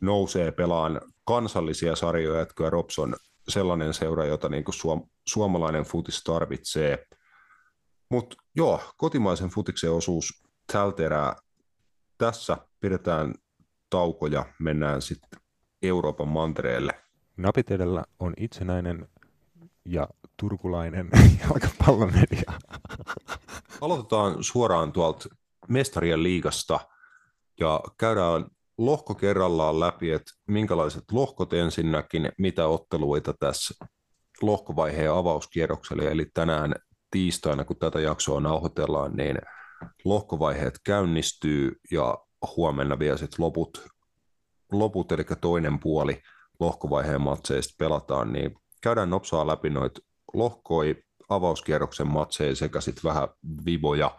nousee 0.00 0.52
pelaan 0.52 1.00
kansallisia 1.24 1.96
sarjoja, 1.96 2.42
että 2.42 2.54
kyllä 2.54 2.70
Rops 2.70 2.98
on 2.98 3.16
sellainen 3.48 3.94
seura, 3.94 4.24
jota 4.24 4.48
niin 4.48 4.64
kuin 4.64 4.74
suom- 4.74 5.08
suomalainen 5.28 5.84
futis 5.84 6.24
tarvitsee. 6.24 7.06
Mutta 8.10 8.36
joo, 8.54 8.80
kotimaisen 8.96 9.48
futiksen 9.48 9.92
osuus 9.92 10.42
tältä 10.72 11.02
erää 11.02 11.36
tässä 12.18 12.56
pidetään 12.80 13.34
tauko 13.90 14.26
ja 14.26 14.46
mennään 14.58 15.02
sitten 15.02 15.40
Euroopan 15.82 16.28
mantereelle. 16.28 16.92
Napit 17.36 17.70
edellä 17.70 18.04
on 18.18 18.34
itsenäinen 18.36 19.08
ja 19.84 20.08
turkulainen 20.36 21.10
jalkapallomedia. 21.42 22.52
Aloitetaan 23.80 24.44
suoraan 24.44 24.92
tuolta 24.92 25.28
mestarien 25.68 26.22
liigasta 26.22 26.80
ja 27.60 27.80
käydään 27.98 28.46
lohko 28.78 29.14
kerrallaan 29.14 29.80
läpi, 29.80 30.10
että 30.10 30.32
minkälaiset 30.46 31.04
lohkot 31.12 31.52
ensinnäkin, 31.52 32.32
mitä 32.38 32.66
otteluita 32.66 33.34
tässä 33.40 33.86
lohkovaiheen 34.42 35.12
avauskierroksella, 35.12 36.02
eli 36.02 36.26
tänään 36.34 36.74
tiistaina, 37.10 37.64
kun 37.64 37.76
tätä 37.76 38.00
jaksoa 38.00 38.40
nauhoitellaan, 38.40 39.16
niin 39.16 39.38
lohkovaiheet 40.04 40.80
käynnistyy 40.84 41.80
ja 41.90 42.18
huomenna 42.56 42.98
vielä 42.98 43.16
sitten 43.16 43.44
loput, 43.44 43.86
loput, 44.72 45.12
eli 45.12 45.24
toinen 45.40 45.78
puoli 45.78 46.22
lohkovaiheen 46.60 47.20
matseista 47.20 47.74
pelataan, 47.78 48.32
niin 48.32 48.54
käydään 48.82 49.10
nopsaa 49.10 49.46
läpi 49.46 49.70
noita 49.70 50.00
lohkoi 50.34 50.96
avauskierroksen 51.28 52.06
matseja 52.06 52.56
sekä 52.56 52.80
sitten 52.80 53.04
vähän 53.04 53.28
vivoja 53.64 54.18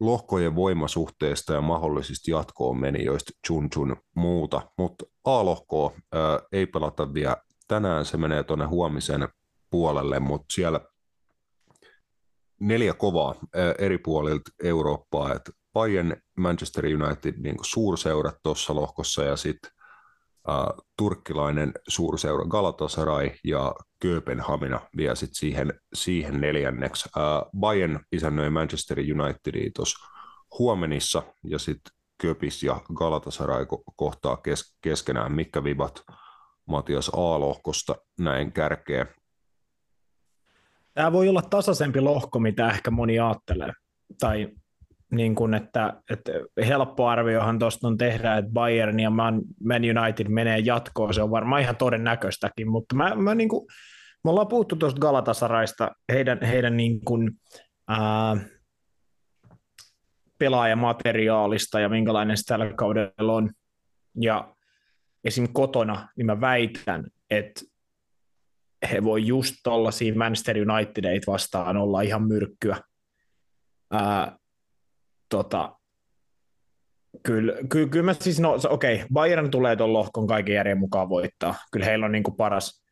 lohkojen 0.00 0.54
voimasuhteista 0.54 1.52
ja 1.52 1.60
mahdollisista 1.60 2.30
jatkoon 2.30 2.80
menijöistä, 2.80 3.32
chun 3.46 3.70
chun 3.70 3.96
muuta, 4.14 4.62
mutta 4.78 5.04
A-lohkoa 5.24 5.92
ää, 6.12 6.40
ei 6.52 6.66
pelata 6.66 7.14
vielä 7.14 7.36
tänään, 7.68 8.04
se 8.04 8.16
menee 8.16 8.42
tuonne 8.42 8.64
huomisen 8.64 9.28
puolelle, 9.70 10.20
mutta 10.20 10.46
siellä 10.52 10.80
neljä 12.60 12.94
kovaa 12.94 13.34
ää, 13.54 13.74
eri 13.78 13.98
puolilta 13.98 14.50
Eurooppaa, 14.62 15.34
että 15.34 15.50
Bayern, 15.72 16.16
Manchester 16.36 16.84
United 16.86 17.34
niin 17.38 17.56
suurseurat 17.62 18.36
tuossa 18.42 18.74
lohkossa 18.74 19.24
ja 19.24 19.36
sitten 19.36 19.70
uh, 20.48 20.84
turkkilainen 20.98 21.72
suurseura 21.88 22.44
Galatasaray 22.44 23.30
ja 23.44 23.74
Kööpenhamina 24.00 24.80
vielä 24.96 25.14
sit 25.14 25.30
siihen, 25.32 25.72
siihen 25.94 26.40
neljänneksi. 26.40 27.08
Uh, 27.16 27.60
Bayern 27.60 28.00
isännöi 28.12 28.50
Manchester 28.50 28.98
Unitedia 28.98 29.70
tuossa 29.76 30.08
huomenissa 30.58 31.22
ja 31.44 31.58
sitten 31.58 31.92
Köpis 32.22 32.62
ja 32.62 32.80
Galatasaray 32.94 33.64
ko- 33.64 33.92
kohtaa 33.96 34.36
kes- 34.36 34.76
keskenään. 34.80 35.32
Mitkä 35.32 35.64
vivat 35.64 36.02
Matias 36.66 37.08
A-lohkosta 37.08 37.96
näin 38.20 38.52
kärkeä? 38.52 39.06
Tämä 40.94 41.12
voi 41.12 41.28
olla 41.28 41.42
tasaisempi 41.42 42.00
lohko, 42.00 42.38
mitä 42.38 42.70
ehkä 42.70 42.90
moni 42.90 43.18
ajattelee. 43.18 43.72
Tai 44.20 44.48
niin 45.12 45.34
kuin, 45.34 45.54
että, 45.54 46.02
että 46.10 46.32
helppo 46.66 47.08
arviohan 47.08 47.58
tuosta 47.58 47.88
on 47.88 47.98
tehdä, 47.98 48.36
että 48.36 48.52
Bayern 48.52 49.00
ja 49.00 49.10
Man, 49.10 49.40
Man 49.64 49.82
United 49.82 50.28
menee 50.28 50.58
jatkoon, 50.58 51.14
se 51.14 51.22
on 51.22 51.30
varmaan 51.30 51.62
ihan 51.62 51.76
todennäköistäkin, 51.76 52.70
mutta 52.70 52.94
mä, 52.94 53.14
mä 53.14 53.34
niin 53.34 53.48
kuin, 53.48 53.66
me 54.24 54.30
ollaan 54.30 54.48
puhuttu 54.48 54.76
tuosta 54.76 55.00
Galatasaraista, 55.00 55.90
heidän, 56.12 56.38
heidän 56.42 56.76
niin 56.76 57.04
kuin, 57.04 57.30
ää, 57.88 58.36
pelaajamateriaalista 60.38 61.80
ja 61.80 61.88
minkälainen 61.88 62.36
se 62.36 62.42
tällä 62.42 62.72
kaudella 62.76 63.32
on, 63.32 63.50
ja 64.20 64.54
esim. 65.24 65.48
kotona, 65.52 66.08
niin 66.16 66.26
mä 66.26 66.40
väitän, 66.40 67.04
että 67.30 67.60
he 68.90 69.04
voi 69.04 69.26
just 69.26 69.54
siinä 69.90 70.18
Manchester 70.18 70.56
Unitedeit 70.70 71.26
vastaan 71.26 71.76
olla 71.76 72.00
ihan 72.00 72.28
myrkkyä. 72.28 72.76
Ää, 73.90 74.36
tota, 75.32 75.76
kyllä, 77.22 77.52
kyllä, 77.68 77.88
kyllä 77.88 78.04
mä 78.04 78.14
siis, 78.14 78.40
no 78.40 78.58
okei, 78.68 78.94
okay, 78.94 79.06
Bayern 79.12 79.50
tulee 79.50 79.76
tuon 79.76 79.92
lohkon 79.92 80.26
kaiken 80.26 80.54
järjen 80.54 80.78
mukaan 80.78 81.08
voittaa. 81.08 81.54
Kyllä 81.72 81.86
heillä 81.86 82.06
on 82.06 82.12
niin 82.12 82.22
kuin 82.22 82.36
paras, 82.36 82.84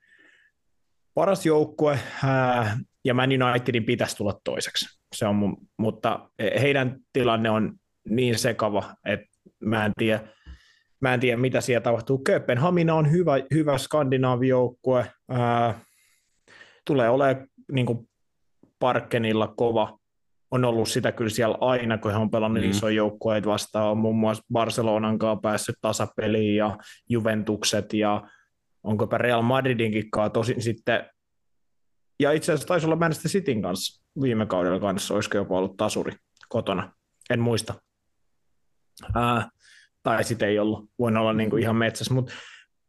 paras 1.15 1.47
joukkue, 1.47 1.99
ää, 2.25 2.79
ja 3.05 3.15
Man 3.15 3.31
Unitedin 3.31 3.85
pitäisi 3.85 4.17
tulla 4.17 4.41
toiseksi. 4.45 5.01
Se 5.15 5.27
on 5.27 5.35
mun, 5.37 5.57
mutta 5.77 6.31
heidän 6.61 6.97
tilanne 7.13 7.51
on 7.51 7.73
niin 8.09 8.39
sekava, 8.39 8.95
että 9.05 9.27
mä 9.65 9.87
en 9.87 9.93
tiedä, 9.99 10.21
mä 11.01 11.15
en 11.15 11.21
tiedä 11.21 11.37
mitä 11.37 11.61
siellä 11.61 11.81
tapahtuu. 11.81 12.19
Kööpenhamina 12.19 12.95
on 12.95 13.11
hyvä, 13.11 13.33
hyvä 13.55 13.79
skandinaavijoukkue, 13.79 15.13
ää, 15.29 15.81
tulee 16.87 17.09
olemaan 17.09 17.47
niin 17.73 17.87
kuin 17.87 18.09
Parkkenilla 18.79 19.55
kova, 19.57 20.00
on 20.51 20.65
ollut 20.65 20.89
sitä 20.89 21.13
kyllä 21.13 21.31
siellä 21.31 21.59
aina, 21.61 21.99
kun 21.99 22.11
he 22.11 22.17
on 22.17 22.31
pelannut 22.31 22.65
mm. 22.65 22.71
isoja 22.71 22.97
joukkueita 22.97 23.49
vastaan, 23.49 23.91
on 23.91 23.99
muun 23.99 24.17
muassa 24.17 24.45
Barcelonan 24.53 25.19
kanssa 25.19 25.41
päässyt 25.41 25.77
tasapeliin 25.81 26.57
ja 26.57 26.79
Juventukset 27.09 27.93
ja 27.93 28.29
onkopa 28.83 29.19
Real 29.19 29.43
Madridinkin 29.43 30.11
kanssa 30.11 30.31
tosin 30.31 30.63
sitten, 30.63 31.07
ja 32.21 32.33
itse 32.33 32.53
asiassa 32.53 32.69
taisi 32.69 32.87
olla 32.87 32.97
Manchester 32.97 33.31
Cityn 33.31 33.63
kanssa 33.63 34.05
viime 34.23 34.47
kaudella 34.47 34.81
kanssa, 34.81 35.15
olisiko 35.15 35.37
jopa 35.37 35.59
ollut 35.59 35.77
tasuri 35.77 36.13
kotona, 36.49 36.93
en 37.31 37.41
muista. 37.41 37.75
Ää, 39.15 39.49
tai 40.03 40.25
sitten 40.25 40.49
ei 40.49 40.59
ollut, 40.59 40.91
voin 40.99 41.17
olla 41.17 41.33
niinku 41.33 41.57
ihan 41.57 41.77
metsässä, 41.77 42.15
mutta 42.15 42.33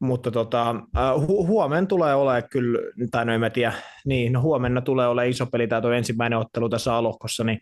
mutta 0.02 0.32
tota, 0.32 0.76
hu- 1.18 1.48
huomenna 1.48 1.88
tulee 1.88 2.16
olemaan 2.16 2.50
kyllä, 2.52 2.80
tai 3.12 3.26
no 3.26 3.34
en 3.34 3.40
mä 3.40 3.50
tiedä, 3.50 3.74
niin 4.06 4.34
no 4.34 4.42
huomenna 4.42 4.82
tulee 4.82 5.08
olemaan 5.08 5.30
iso 5.30 5.46
peli, 5.46 5.68
tämä 5.68 5.82
tuo 5.82 5.92
ensimmäinen 5.92 6.40
ottelu 6.40 6.70
tässä 6.70 6.96
alohkossa, 6.96 7.44
niin 7.44 7.60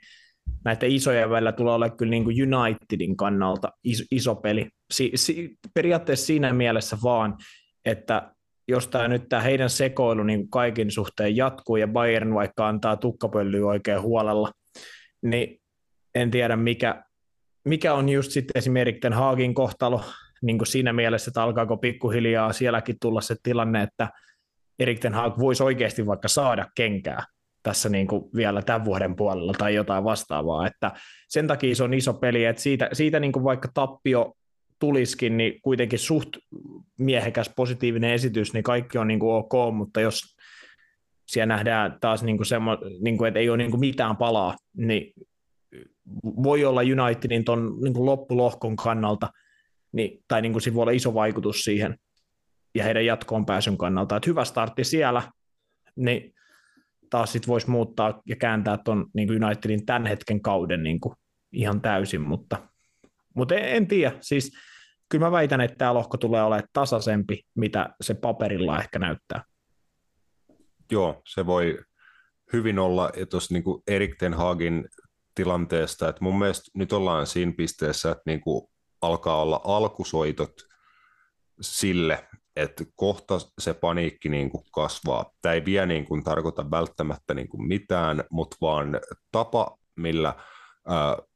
näiden 0.66 0.92
isojen 0.92 1.30
välillä 1.30 1.52
tulee 1.52 1.74
olemaan 1.74 1.98
kyllä 1.98 2.10
niin 2.10 2.24
kuin 2.24 2.56
Unitedin 2.56 3.18
kannalta 3.18 3.72
iso, 3.84 4.04
iso 4.12 4.36
peli. 4.36 4.70
Si- 4.92 5.12
si- 5.16 5.58
periaatteessa 5.74 6.26
siinä 6.26 6.54
mielessä 6.54 6.98
vaan, 7.04 7.38
että 7.86 8.32
jos 8.68 8.88
tämä 8.88 9.08
nyt 9.08 9.30
tämä 9.30 9.42
heidän 9.42 9.70
sekoilu 9.70 10.24
niin 10.24 10.50
kaikin 10.50 10.92
suhteen 10.92 11.36
jatkuu 11.36 11.76
ja 11.76 11.88
Bayern 11.88 12.34
vaikka 12.34 12.68
antaa 12.68 12.98
tukkapöllyä 12.98 13.68
oikein 13.68 14.02
huolella, 14.02 14.52
niin 15.22 15.62
en 16.16 16.32
tiedä 16.32 16.56
mikä, 16.56 17.04
mikä 17.66 17.94
on 17.94 18.10
just 18.10 18.32
sitten 18.32 18.58
esimerkiksi 18.60 19.08
Haagin 19.08 19.54
kohtalo 19.54 20.02
niin 20.42 20.58
kuin 20.58 20.68
siinä 20.68 20.94
mielessä, 20.94 21.30
että 21.30 21.44
alkaako 21.44 21.78
pikkuhiljaa 21.78 22.54
sielläkin 22.54 22.96
tulla 23.02 23.22
se 23.22 23.36
tilanne, 23.44 23.84
että 23.84 24.10
Erik 24.80 25.00
Ten 25.00 25.14
Hag 25.14 25.40
voisi 25.40 25.64
oikeasti 25.64 26.06
vaikka 26.06 26.28
saada 26.28 26.66
kenkää 26.76 27.24
tässä 27.64 27.90
niin 27.90 28.08
kuin 28.08 28.24
vielä 28.36 28.62
tämän 28.62 28.86
vuoden 28.86 29.16
puolella 29.16 29.54
tai 29.58 29.76
jotain 29.76 30.04
vastaavaa, 30.04 30.68
että 30.68 30.92
sen 31.28 31.48
takia 31.48 31.76
se 31.76 31.84
on 31.84 31.94
iso 31.94 32.14
peli, 32.14 32.46
että 32.46 32.62
siitä, 32.62 32.90
siitä 32.94 33.20
niin 33.20 33.32
kuin 33.32 33.44
vaikka 33.44 33.70
tappio 33.74 34.34
tuliskin, 34.80 35.38
niin 35.38 35.62
kuitenkin 35.62 36.00
suht 36.00 36.30
miehekäs 36.98 37.52
positiivinen 37.56 38.14
esitys, 38.14 38.54
niin 38.54 38.64
kaikki 38.64 38.98
on 38.98 39.08
niin 39.08 39.20
kuin 39.20 39.34
ok, 39.34 39.76
mutta 39.76 40.02
jos 40.02 40.22
siellä 41.28 41.54
nähdään 41.54 41.98
taas 42.02 42.24
niin 42.24 42.38
kuin 42.38 42.46
semmo, 42.46 42.78
niin 43.02 43.18
kuin, 43.18 43.28
että 43.28 43.40
ei 43.40 43.50
ole 43.50 43.58
niin 43.58 43.72
kuin 43.72 43.80
mitään 43.80 44.18
palaa, 44.18 44.56
niin 44.78 45.14
voi 46.24 46.66
olla 46.66 46.82
Unitedin 46.82 47.46
ton 47.46 47.78
niin 47.82 47.94
kuin 47.94 48.06
loppulohkon 48.06 48.76
kannalta, 48.76 49.30
niin, 49.92 50.24
tai 50.28 50.42
niin 50.42 50.52
kuin 50.52 50.62
siinä 50.62 50.76
voi 50.76 50.82
olla 50.82 50.92
iso 50.92 51.14
vaikutus 51.14 51.64
siihen 51.64 51.98
ja 52.76 52.84
heidän 52.84 53.06
jatkoon 53.06 53.46
pääsyn 53.46 53.78
kannalta. 53.78 54.16
Että 54.16 54.30
hyvä 54.30 54.46
startti 54.46 54.84
siellä, 54.84 55.32
niin 55.96 56.34
taas 57.10 57.32
sitten 57.32 57.48
voisi 57.48 57.70
muuttaa 57.70 58.22
ja 58.26 58.36
kääntää 58.36 58.78
tuon 58.78 59.06
niin 59.14 59.44
Unitedin 59.44 59.86
tämän 59.86 60.06
hetken 60.06 60.42
kauden 60.42 60.84
niin 60.84 61.00
kuin 61.00 61.16
ihan 61.52 61.82
täysin, 61.82 62.22
mutta, 62.22 62.70
mutta 63.36 63.56
en, 63.56 63.76
en 63.76 63.88
tiedä. 63.88 64.16
Siis 64.22 64.52
kyllä 65.10 65.26
mä 65.26 65.32
väitän, 65.32 65.62
että 65.62 65.78
tämä 65.78 65.94
lohko 65.94 66.18
tulee 66.18 66.44
olemaan 66.44 66.68
tasaisempi, 66.74 67.44
mitä 67.56 67.90
se 68.02 68.14
paperilla 68.14 68.80
ehkä 68.80 69.00
näyttää. 69.00 69.44
Joo, 70.92 71.22
se 71.28 71.46
voi 71.46 71.80
hyvin 72.54 72.80
olla, 72.80 73.10
että 73.10 73.26
tuossa 73.26 73.54
niin 73.54 73.64
Erik 73.88 74.16
Ten 74.20 74.34
Hagin 74.34 74.88
tilanteesta, 75.36 76.10
että 76.10 76.24
mun 76.24 76.40
mielestä 76.40 76.72
nyt 76.74 76.94
ollaan 76.94 77.28
siinä 77.28 77.54
pisteessä, 77.58 78.12
että 78.12 78.24
niin 78.26 78.42
kuin 78.42 78.70
alkaa 79.02 79.42
olla 79.42 79.62
alkusoitot 79.64 80.54
sille, 81.62 82.28
että 82.56 82.84
kohta 82.96 83.40
se 83.60 83.74
paniikki 83.74 84.30
niin 84.30 84.50
kuin 84.50 84.64
kasvaa. 84.72 85.32
Tämä 85.42 85.54
ei 85.54 85.66
vielä 85.66 85.86
niin 85.86 86.06
kuin 86.06 86.24
tarkoita 86.24 86.72
välttämättä 86.72 87.34
niin 87.34 87.50
kuin 87.50 87.68
mitään, 87.68 88.24
mutta 88.32 88.58
vaan 88.62 89.00
tapa, 89.32 89.78
millä 89.96 90.36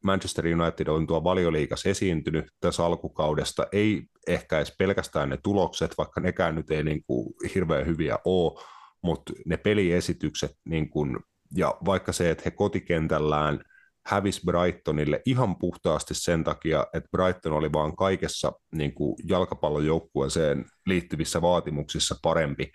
Manchester 0.03 0.45
United 0.45 0.88
on 0.88 1.07
tuo 1.07 1.24
valioliikas 1.24 1.86
esiintynyt 1.86 2.45
tässä 2.59 2.86
alkukaudesta, 2.86 3.68
ei 3.72 4.03
ehkä 4.28 4.57
edes 4.57 4.76
pelkästään 4.78 5.30
ne 5.30 5.38
tulokset, 5.43 5.97
vaikka 5.97 6.22
nekään 6.22 6.55
nyt 6.55 6.72
ei 6.72 6.84
niin 6.84 7.03
kuin 7.07 7.34
hirveän 7.55 7.86
hyviä 7.86 8.18
ole, 8.26 8.64
mutta 9.01 9.34
ne 9.45 9.57
peliesitykset 9.57 10.51
niin 10.66 10.89
kuin, 10.89 11.20
ja 11.55 11.78
vaikka 11.86 12.11
se, 12.11 12.30
että 12.30 12.41
he 12.45 12.51
kotikentällään– 12.51 13.59
hävisi 14.06 14.41
Brightonille 14.45 15.22
ihan 15.26 15.56
puhtaasti 15.56 16.14
sen 16.14 16.43
takia, 16.43 16.88
että 16.93 17.10
Brighton 17.12 17.54
oli 17.54 17.74
vaan 17.74 17.95
kaikessa 17.95 18.51
niin 18.76 18.93
kuin 18.93 19.16
jalkapallojoukkueeseen 19.24 20.66
liittyvissä 20.86 21.41
vaatimuksissa 21.41 22.16
parempi. 22.22 22.72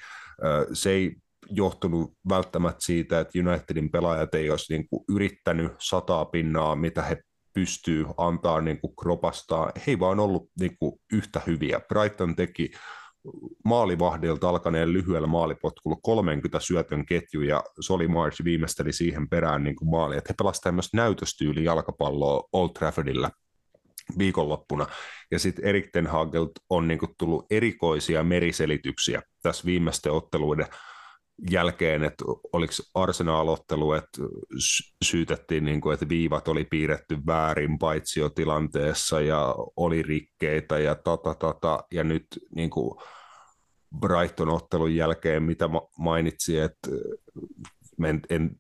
Se 0.73 0.91
ei 0.91 1.17
johtunut 1.51 2.13
välttämättä 2.29 2.85
siitä, 2.85 3.21
että 3.21 3.39
Unitedin 3.39 3.91
pelaajat 3.91 4.35
ei 4.35 4.51
olisi 4.51 4.73
niin 4.73 4.89
kuin 4.91 5.05
yrittänyt 5.09 5.73
sataa 5.79 6.25
pinnaa, 6.25 6.77
mitä 6.77 7.03
he 7.03 7.17
pystyy 7.55 8.07
antaa 8.17 8.61
niin 8.61 8.81
kuin 8.81 8.97
kropastaa. 8.97 9.73
He 9.77 9.83
ei 9.87 9.99
vaan 9.99 10.21
ollut 10.21 10.51
niin 10.61 10.77
kuin 10.79 11.01
yhtä 11.13 11.41
hyviä. 11.47 11.81
Brighton 11.89 12.37
teki 12.37 12.71
maalivahdilta 13.65 14.49
alkaneen 14.49 14.93
lyhyellä 14.93 15.27
maalipotkulla 15.27 15.97
30 16.03 16.61
syötön 16.61 17.07
ketju 17.07 17.43
ja 17.43 17.65
Soli 17.81 18.09
March 18.09 18.45
viimeisteli 18.45 18.93
siihen 18.93 19.29
perään 19.29 19.65
niin 19.65 19.77
kuin 19.77 19.91
maali, 19.91 20.17
että 20.17 20.33
he 20.33 20.35
pelasivat 20.39 20.63
tämmöistä 20.63 20.97
näytöstyyli 20.97 21.65
jalkapalloa 21.65 22.49
Old 22.53 22.71
Traffordilla 22.79 23.31
viikonloppuna. 24.19 24.87
Ja 25.31 25.39
sitten 25.39 25.65
Erik 25.65 25.91
Ten 25.93 26.07
Hagelt 26.07 26.51
on 26.71 26.89
niin 26.89 26.99
kuin 26.99 27.15
tullut 27.19 27.47
erikoisia 27.51 28.25
meriselityksiä 28.25 29.23
tässä 29.43 29.65
viimeisten 29.65 30.13
otteluiden 30.13 30.67
jälkeen, 31.51 32.05
että 32.05 32.25
oliko 32.53 32.73
Arsenal-ottelu, 32.95 33.93
että 33.93 34.23
syytettiin, 35.05 35.65
niin 35.65 35.81
kuin, 35.81 35.95
että 35.95 36.09
viivat 36.09 36.49
oli 36.49 36.65
piirretty 36.65 37.19
väärin 37.27 37.79
paitsiotilanteessa 37.79 39.21
ja 39.21 39.55
oli 39.77 40.03
rikkeitä 40.03 40.79
ja 40.79 40.95
tata, 40.95 41.35
tata, 41.35 41.85
ja 41.93 42.05
nyt 42.05 42.27
niin 42.55 42.71
kuin 42.71 43.01
Brighton-ottelun 44.01 44.95
jälkeen, 44.95 45.43
mitä 45.43 45.71
mainitsi, 45.99 46.59
että 46.59 46.91
en, 48.05 48.21
en 48.31 48.51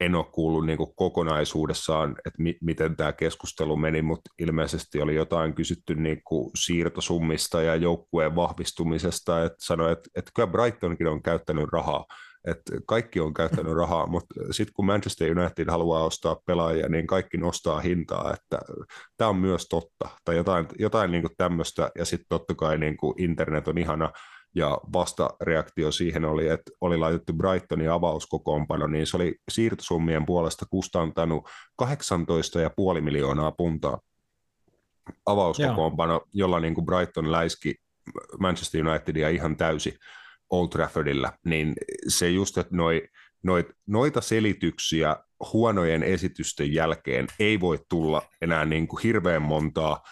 en 0.00 0.14
ole 0.14 0.24
kuullut 0.32 0.66
niin 0.66 0.78
kokonaisuudessaan, 0.96 2.10
että 2.26 2.42
mi- 2.42 2.58
miten 2.60 2.96
tämä 2.96 3.12
keskustelu 3.12 3.76
meni, 3.76 4.02
mutta 4.02 4.30
ilmeisesti 4.38 5.00
oli 5.00 5.14
jotain 5.14 5.54
kysytty 5.54 5.94
niin 5.94 6.22
siirtosummista 6.58 7.62
ja 7.62 7.74
joukkueen 7.76 8.36
vahvistumisesta, 8.36 9.44
että 9.44 9.58
sanoi, 9.60 9.92
että, 9.92 10.10
että 10.16 10.30
kyllä 10.34 10.46
Brightonkin 10.46 11.06
on 11.06 11.22
käyttänyt 11.22 11.68
rahaa, 11.72 12.04
että 12.44 12.72
kaikki 12.86 13.20
on 13.20 13.34
käyttänyt 13.34 13.72
rahaa, 13.72 14.06
mutta 14.06 14.34
sitten 14.50 14.72
kun 14.74 14.86
Manchester 14.86 15.38
United 15.38 15.70
haluaa 15.70 16.04
ostaa 16.04 16.36
pelaajia, 16.46 16.88
niin 16.88 17.06
kaikki 17.06 17.36
nostaa 17.36 17.80
hintaa, 17.80 18.34
että 18.34 18.58
tämä 19.16 19.30
on 19.30 19.36
myös 19.36 19.66
totta, 19.68 20.08
tai 20.24 20.36
jotain, 20.36 20.66
jotain 20.78 21.10
niin 21.10 21.24
tämmöistä, 21.36 21.90
ja 21.98 22.04
sitten 22.04 22.26
totta 22.28 22.54
kai 22.54 22.78
niin 22.78 22.96
internet 23.18 23.68
on 23.68 23.78
ihana 23.78 24.12
ja 24.54 24.78
vastareaktio 24.92 25.92
siihen 25.92 26.24
oli, 26.24 26.48
että 26.48 26.70
oli 26.80 26.96
laitettu 26.96 27.32
Brightonin 27.32 27.90
avauskokoonpano, 27.90 28.86
niin 28.86 29.06
se 29.06 29.16
oli 29.16 29.36
siirtosummien 29.50 30.26
puolesta 30.26 30.66
kustantanut 30.70 31.48
18,5 31.82 33.00
miljoonaa 33.00 33.52
puntaa 33.52 34.00
avauskokoonpano, 35.26 36.14
Joo. 36.14 36.26
jolla 36.32 36.60
niin 36.60 36.74
kuin 36.74 36.86
Brighton 36.86 37.32
läiski 37.32 37.74
Manchester 38.38 38.88
Unitedia 38.88 39.28
ihan 39.28 39.56
täysi 39.56 39.98
Old 40.50 40.68
Traffordilla, 40.68 41.32
niin 41.44 41.74
se 42.08 42.30
just, 42.30 42.58
että 42.58 42.76
noi, 42.76 43.08
noit, 43.42 43.66
noita 43.86 44.20
selityksiä 44.20 45.16
huonojen 45.52 46.02
esitysten 46.02 46.74
jälkeen 46.74 47.26
ei 47.38 47.60
voi 47.60 47.78
tulla 47.88 48.22
enää 48.42 48.64
niin 48.64 48.88
kuin 48.88 49.02
hirveän 49.02 49.42
montaa 49.42 50.02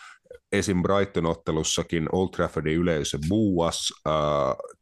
esim. 0.53 0.83
Brighton-ottelussakin 0.83 2.09
Old 2.13 2.29
Traffordin 2.29 2.77
yleisö 2.77 3.19
buuas 3.29 3.93
äh, 4.07 4.13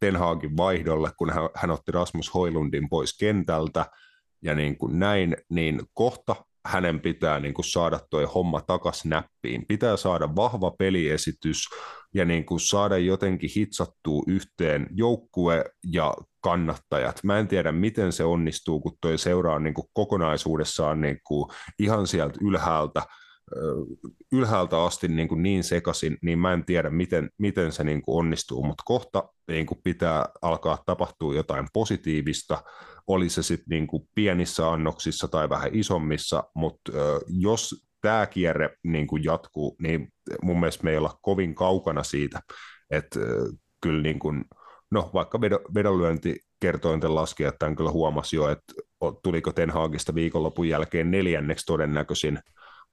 Ten 0.00 0.16
Hagin 0.16 0.56
vaihdolle, 0.56 1.10
kun 1.16 1.30
hän, 1.30 1.48
hän 1.54 1.70
otti 1.70 1.92
Rasmus 1.92 2.34
Hoilundin 2.34 2.88
pois 2.88 3.18
kentältä 3.18 3.86
ja 4.42 4.54
niin 4.54 4.78
kuin 4.78 4.98
näin, 4.98 5.36
niin 5.50 5.82
kohta 5.94 6.36
hänen 6.66 7.00
pitää 7.00 7.40
niin 7.40 7.54
kuin 7.54 7.64
saada 7.64 8.00
tuo 8.10 8.26
homma 8.26 8.60
takas 8.60 9.04
näppiin. 9.04 9.66
Pitää 9.66 9.96
saada 9.96 10.36
vahva 10.36 10.70
peliesitys 10.70 11.64
ja 12.14 12.24
niin 12.24 12.44
kuin 12.44 12.60
saada 12.60 12.98
jotenkin 12.98 13.50
hitsattua 13.56 14.22
yhteen 14.26 14.86
joukkue 14.90 15.64
ja 15.92 16.14
kannattajat. 16.40 17.20
Mä 17.24 17.38
en 17.38 17.48
tiedä, 17.48 17.72
miten 17.72 18.12
se 18.12 18.24
onnistuu, 18.24 18.80
kun 18.80 18.96
toi 19.00 19.18
seuraa 19.18 19.58
niin 19.58 19.74
kuin 19.74 19.86
kokonaisuudessaan 19.92 21.00
niin 21.00 21.18
kuin 21.26 21.50
ihan 21.78 22.06
sieltä 22.06 22.38
ylhäältä– 22.42 23.02
ylhäältä 24.32 24.82
asti 24.82 25.08
niin, 25.08 25.28
kuin 25.28 25.42
niin 25.42 25.64
sekaisin, 25.64 26.18
niin 26.22 26.38
mä 26.38 26.52
en 26.52 26.64
tiedä, 26.64 26.90
miten, 26.90 27.30
miten 27.38 27.72
se 27.72 27.84
niin 27.84 28.02
kuin 28.02 28.18
onnistuu, 28.18 28.64
mutta 28.64 28.82
kohta 28.86 29.28
niin 29.48 29.66
kuin 29.66 29.80
pitää 29.84 30.26
alkaa 30.42 30.82
tapahtua 30.86 31.34
jotain 31.34 31.66
positiivista, 31.72 32.62
oli 33.06 33.28
se 33.28 33.42
sitten 33.42 33.66
niin 33.70 33.86
kuin 33.86 34.08
pienissä 34.14 34.72
annoksissa 34.72 35.28
tai 35.28 35.48
vähän 35.48 35.70
isommissa, 35.72 36.44
mutta 36.54 36.92
jos 37.28 37.86
tämä 38.00 38.26
kierre 38.26 38.70
niin 38.84 39.06
kuin 39.06 39.24
jatkuu, 39.24 39.76
niin 39.82 40.08
mun 40.42 40.60
mielestä 40.60 40.84
me 40.84 40.90
ei 40.90 40.96
olla 40.96 41.18
kovin 41.22 41.54
kaukana 41.54 42.02
siitä, 42.02 42.40
että 42.90 43.20
kyllä 43.82 44.02
niin 44.02 44.18
kuin, 44.18 44.44
no 44.90 45.10
vaikka 45.14 45.40
vedonlyönti 45.74 46.36
kertointen 46.60 47.14
laskijat 47.14 47.58
tämän 47.58 47.76
kyllä 47.76 47.90
huomasi 47.90 48.36
jo, 48.36 48.48
että 48.48 48.72
tuliko 49.22 49.52
Ten 49.52 49.70
Hagista 49.70 50.14
viikonlopun 50.14 50.68
jälkeen 50.68 51.10
neljänneksi 51.10 51.66
todennäköisin 51.66 52.38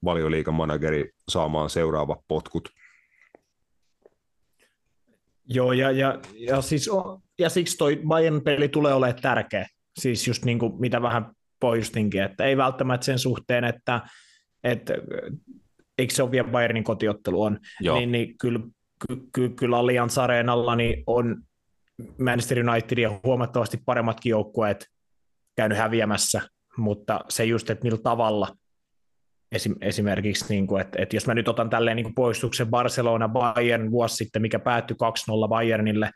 valioliikan 0.04 0.54
manageri 0.54 1.10
saamaan 1.28 1.70
seuraavat 1.70 2.18
potkut. 2.28 2.68
Joo, 5.44 5.72
ja, 5.72 5.90
ja, 5.90 6.18
ja, 6.34 6.60
siis, 6.60 6.90
ja 7.38 7.48
siksi 7.48 7.76
toi 7.76 8.02
Bayern-peli 8.08 8.68
tulee 8.68 8.94
olemaan 8.94 9.22
tärkeä. 9.22 9.66
Siis 9.98 10.28
just 10.28 10.44
niin 10.44 10.58
kuin 10.58 10.80
mitä 10.80 11.02
vähän 11.02 11.32
pohjustinkin, 11.60 12.22
että 12.22 12.44
ei 12.44 12.56
välttämättä 12.56 13.04
sen 13.04 13.18
suhteen, 13.18 13.64
että, 13.64 14.00
että 14.64 14.94
eikö 15.98 16.14
se 16.14 16.22
ole 16.22 16.30
vielä 16.30 16.48
Bayernin 16.48 16.84
kotiottelu 16.84 17.42
on, 17.42 17.58
Joo. 17.80 17.98
niin, 17.98 18.12
niin 18.12 18.38
kyllä, 18.38 18.60
ky, 19.08 19.16
ky, 19.32 19.48
kyllä 19.48 19.78
Allianz 19.78 20.18
Areenalla 20.18 20.76
niin 20.76 21.04
on 21.06 21.42
Manchester 22.18 22.68
Unitedin 22.68 23.10
huomattavasti 23.24 23.78
paremmatkin 23.86 24.30
joukkueet 24.30 24.86
käynyt 25.56 25.78
häviämässä, 25.78 26.40
mutta 26.76 27.20
se 27.28 27.44
just, 27.44 27.70
että 27.70 27.84
millä 27.84 27.98
tavalla 28.02 28.56
Esim, 29.52 29.74
esimerkiksi, 29.80 30.44
niin 30.48 30.66
kuin, 30.66 30.80
että, 30.80 31.02
että 31.02 31.16
jos 31.16 31.26
mä 31.26 31.34
nyt 31.34 31.48
otan 31.48 31.70
tälleen 31.70 31.96
niin 31.96 32.04
kuin 32.04 32.14
poistuksen 32.14 32.66
Barcelona 32.66 33.28
Bayern 33.28 33.90
vuosi 33.90 34.16
sitten, 34.16 34.42
mikä 34.42 34.58
päättyi 34.58 34.96
2-0 35.44 35.48
Bayernille, 35.48 36.10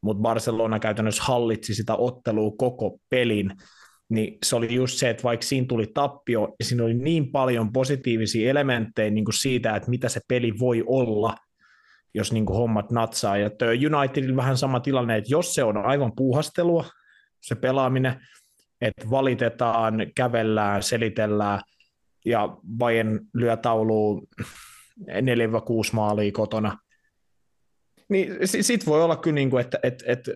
mutta 0.00 0.22
Barcelona 0.22 0.78
käytännössä 0.78 1.22
hallitsi 1.22 1.74
sitä 1.74 1.94
ottelua 1.94 2.52
koko 2.58 2.98
pelin, 3.10 3.50
niin 4.08 4.38
se 4.44 4.56
oli 4.56 4.74
just 4.74 4.98
se, 4.98 5.10
että 5.10 5.22
vaikka 5.22 5.46
siinä 5.46 5.66
tuli 5.66 5.86
tappio, 5.94 6.54
ja 6.58 6.64
siinä 6.64 6.84
oli 6.84 6.94
niin 6.94 7.32
paljon 7.32 7.72
positiivisia 7.72 8.50
elementtejä 8.50 9.10
niin 9.10 9.24
kuin 9.24 9.34
siitä, 9.34 9.76
että 9.76 9.90
mitä 9.90 10.08
se 10.08 10.20
peli 10.28 10.52
voi 10.58 10.84
olla, 10.86 11.34
jos 12.14 12.32
niin 12.32 12.46
kuin 12.46 12.56
hommat 12.56 12.90
natsaa. 12.90 13.36
Ja 13.36 13.50
Unitedilla 13.96 14.36
vähän 14.36 14.56
sama 14.56 14.80
tilanne, 14.80 15.16
että 15.16 15.32
jos 15.32 15.54
se 15.54 15.64
on 15.64 15.76
aivan 15.76 16.12
puuhastelua, 16.16 16.84
se 17.40 17.54
pelaaminen, 17.54 18.20
että 18.80 19.10
valitetaan, 19.10 20.06
kävellään, 20.14 20.82
selitellään, 20.82 21.60
ja 22.28 22.56
Bayern 22.76 23.20
lyö 23.34 23.56
tauluun 23.56 24.28
4-6 25.00 25.10
maalia 25.92 26.32
kotona, 26.32 26.78
niin 28.08 28.36
sit 28.42 28.86
voi 28.86 29.02
olla 29.02 29.16
kyllä, 29.16 29.34
niin 29.34 29.50
kuin, 29.50 29.60
että, 29.60 29.78
että, 29.82 30.04
että 30.08 30.32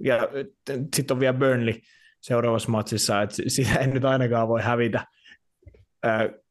ja 0.00 0.28
sitten 0.96 1.14
on 1.14 1.20
vielä 1.20 1.38
Burnley 1.38 1.74
seuraavassa 2.20 2.70
matsissa, 2.70 3.22
että 3.22 3.36
sitä 3.48 3.74
ei 3.78 3.86
nyt 3.86 4.04
ainakaan 4.04 4.48
voi 4.48 4.62
hävitä 4.62 5.06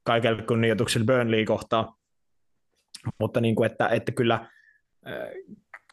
kaikelle 0.04 0.42
kunnioitukselle 0.42 1.06
Burnley 1.06 1.46
kohtaan. 1.46 1.94
Mutta 3.20 3.42
niin 3.42 3.56
kuin, 3.56 3.72
että, 3.72 3.88
että 3.88 4.12
kyllä 4.12 4.52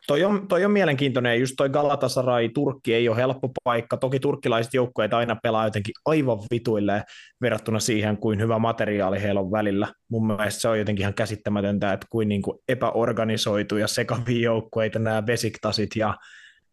toi 0.06 0.24
on, 0.24 0.48
toi 0.48 0.64
on 0.64 0.70
mielenkiintoinen, 0.70 1.40
just 1.40 1.54
toi 1.56 1.68
Galatasaray, 1.70 2.48
Turkki 2.48 2.94
ei 2.94 3.08
ole 3.08 3.16
helppo 3.16 3.50
paikka, 3.64 3.96
toki 3.96 4.20
turkkilaiset 4.20 4.74
joukkueet 4.74 5.14
aina 5.14 5.36
pelaa 5.42 5.64
jotenkin 5.64 5.94
aivan 6.04 6.38
vituilleen 6.50 7.02
verrattuna 7.40 7.80
siihen, 7.80 8.16
kuin 8.16 8.40
hyvä 8.40 8.58
materiaali 8.58 9.22
heillä 9.22 9.40
on 9.40 9.52
välillä. 9.52 9.88
Mun 10.08 10.26
mielestä 10.26 10.60
se 10.60 10.68
on 10.68 10.78
jotenkin 10.78 11.02
ihan 11.02 11.14
käsittämätöntä, 11.14 11.92
että 11.92 12.06
kuin, 12.10 12.28
niin 12.28 12.42
kuin 12.42 12.58
epäorganisoitu 12.68 13.76
ja 13.76 13.86
sekavia 13.88 14.44
joukkueita 14.44 14.98
nämä 14.98 15.22
Besiktasit 15.22 15.90
ja 15.96 16.14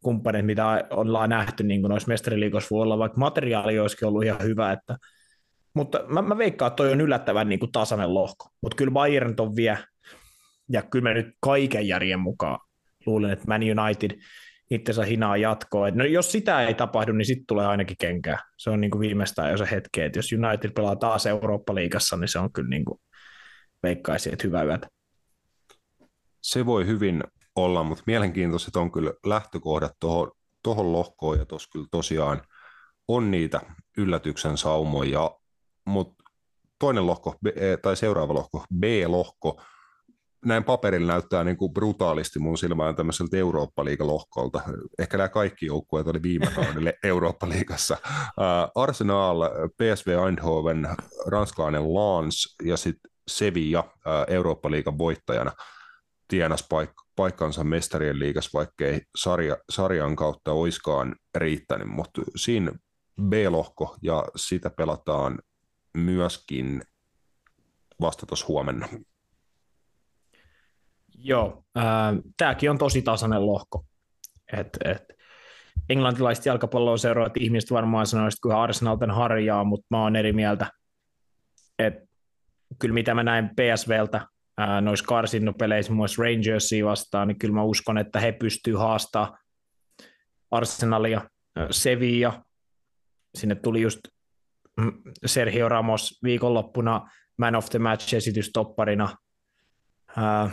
kumppanit, 0.03 0.45
mitä 0.45 0.85
ollaan 0.89 1.29
nähty 1.29 1.63
niin 1.63 1.81
kuin 1.81 1.89
noissa 1.89 2.07
mestariliikoissa 2.07 2.75
voi 2.75 2.81
olla, 2.81 2.97
vaikka 2.97 3.19
materiaali 3.19 3.79
olisikin 3.79 4.07
ollut 4.07 4.23
ihan 4.23 4.41
hyvä, 4.41 4.71
että 4.71 4.97
mutta 5.73 6.03
mä, 6.07 6.21
mä 6.21 6.37
veikkaan, 6.37 6.67
että 6.67 6.75
toi 6.75 6.91
on 6.91 7.01
yllättävän 7.01 7.49
niin 7.49 7.59
kuin 7.59 7.71
tasainen 7.71 8.13
lohko, 8.13 8.49
mutta 8.61 8.75
kyllä 8.75 8.91
Bayern 8.91 9.33
on 9.39 9.55
vie, 9.55 9.77
ja 10.69 10.81
kyllä 10.81 11.09
mä 11.09 11.13
nyt 11.13 11.27
kaiken 11.39 11.87
järjen 11.87 12.19
mukaan 12.19 12.59
luulen, 13.05 13.31
että 13.31 13.45
Man 13.47 13.61
United 13.61 14.19
itsensä 14.71 15.05
hinaa 15.05 15.37
jatkoa. 15.37 15.91
no, 15.91 16.05
jos 16.05 16.31
sitä 16.31 16.67
ei 16.67 16.73
tapahdu, 16.73 17.11
niin 17.11 17.25
sitten 17.25 17.45
tulee 17.47 17.67
ainakin 17.67 17.97
kenkää. 17.99 18.39
Se 18.57 18.69
on 18.69 18.81
niin 18.81 18.91
kuin 18.91 18.99
viimeistään 18.99 19.51
jo 19.51 19.57
se 19.57 19.67
hetki, 19.71 20.01
että 20.01 20.19
jos 20.19 20.31
United 20.31 20.71
pelaa 20.71 20.95
taas 20.95 21.25
Eurooppa-liigassa, 21.25 22.17
niin 22.17 22.27
se 22.27 22.39
on 22.39 22.51
kyllä 22.53 22.69
niin 22.69 22.85
kuin 22.85 23.01
veikkaisi, 23.83 24.33
että 24.33 24.47
hyvä 24.47 24.63
yötä. 24.63 24.87
Se 26.41 26.65
voi 26.65 26.85
hyvin 26.85 27.23
olla, 27.55 27.83
mutta 27.83 28.03
mielenkiintoiset 28.07 28.75
on 28.75 28.91
kyllä 28.91 29.13
lähtökohdat 29.25 29.91
tuohon 29.99 30.31
toho 30.63 30.91
lohkoon, 30.91 31.39
ja 31.39 31.45
tuossa 31.45 31.69
kyllä 31.73 31.87
tosiaan 31.91 32.41
on 33.07 33.31
niitä 33.31 33.61
yllätyksen 33.97 34.57
saumoja, 34.57 35.31
mutta 35.85 36.23
toinen 36.79 37.07
lohko, 37.07 37.35
tai 37.81 37.95
seuraava 37.95 38.33
lohko, 38.33 38.65
B-lohko, 38.79 39.61
näin 40.45 40.63
paperilla 40.63 41.13
näyttää 41.13 41.43
niin 41.43 41.57
kuin 41.57 41.73
brutaalisti 41.73 42.39
mun 42.39 42.57
silmään 42.57 42.95
tämmöiseltä 42.95 43.37
Eurooppa-liigalohkolta. 43.37 44.61
Ehkä 44.99 45.17
nämä 45.17 45.29
kaikki 45.29 45.65
joukkueet 45.65 46.07
oli 46.07 46.21
viime 46.21 46.47
kaudella 46.55 46.91
Eurooppa-liigassa. 47.03 47.97
Uh, 48.03 48.81
Arsenal, 48.83 49.41
PSV 49.77 50.07
Eindhoven, 50.25 50.87
ranskalainen 51.27 51.83
Lens 51.83 52.55
ja 52.63 52.77
sitten 52.77 53.11
Sevilla 53.27 53.79
uh, 53.79 54.33
Eurooppa-liigan 54.33 54.97
voittajana 54.97 55.51
tienas 56.27 56.61
paik- 56.61 57.07
paikkansa 57.15 57.63
mestarien 57.63 58.19
liigassa, 58.19 58.49
vaikkei 58.53 59.01
sarja, 59.15 59.57
sarjan 59.69 60.15
kautta 60.15 60.51
oiskaan 60.51 61.15
riittänyt, 61.35 61.87
mutta 61.87 62.21
siinä 62.35 62.71
B-lohko 63.21 63.97
ja 64.01 64.25
sitä 64.35 64.69
pelataan 64.69 65.39
myöskin 65.93 66.81
vasta 68.01 68.25
tuossa 68.25 68.47
huomenna. 68.47 68.87
Joo, 71.23 71.63
äh, 71.77 71.83
tämäkin 72.37 72.69
on 72.71 72.77
tosi 72.77 73.01
tasainen 73.01 73.45
lohko. 73.45 73.85
Et, 74.57 74.77
et, 74.85 75.03
englantilaiset 75.89 76.45
jalkapalloa 76.45 76.97
seuraavat 76.97 77.37
ihmiset 77.37 77.71
varmaan 77.71 78.07
sanoisivat, 78.07 78.37
että 78.37 78.41
kyllä 78.41 78.61
Arsenal 78.61 78.97
tämän 78.97 79.15
harjaa, 79.15 79.63
mutta 79.63 79.87
mä 79.89 80.03
oon 80.03 80.15
eri 80.15 80.33
mieltä. 80.33 80.71
Et, 81.79 81.93
kyllä 82.79 82.93
mitä 82.93 83.13
mä 83.13 83.23
näin 83.23 83.49
PSVltä 83.49 84.17
äh, 84.61 84.81
noissa 84.81 85.05
karsinnopeleissä, 85.05 85.91
muun 85.91 85.97
muassa 85.97 86.23
Rangersia 86.23 86.85
vastaan, 86.85 87.27
niin 87.27 87.39
kyllä 87.39 87.53
mä 87.53 87.63
uskon, 87.63 87.97
että 87.97 88.19
he 88.19 88.31
pystyvät 88.31 88.79
haastamaan 88.79 89.37
Arsenalia, 90.51 91.21
äh, 91.59 91.67
Sevilla. 91.71 92.45
Sinne 93.35 93.55
tuli 93.55 93.81
just 93.81 93.99
mm, 94.77 94.93
Sergio 95.25 95.69
Ramos 95.69 96.19
viikonloppuna 96.23 97.09
man 97.37 97.55
of 97.55 97.69
the 97.69 97.79
match 97.79 98.13
esitystopparina. 98.13 99.17
Äh, 100.17 100.51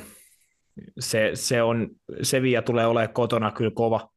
se, 1.01 1.31
se 1.35 1.63
on, 1.63 1.89
Sevilla 2.23 2.63
tulee 2.63 2.87
olemaan 2.87 3.15
kotona 3.15 3.51
kyllä 3.51 3.71
kova, 3.75 4.11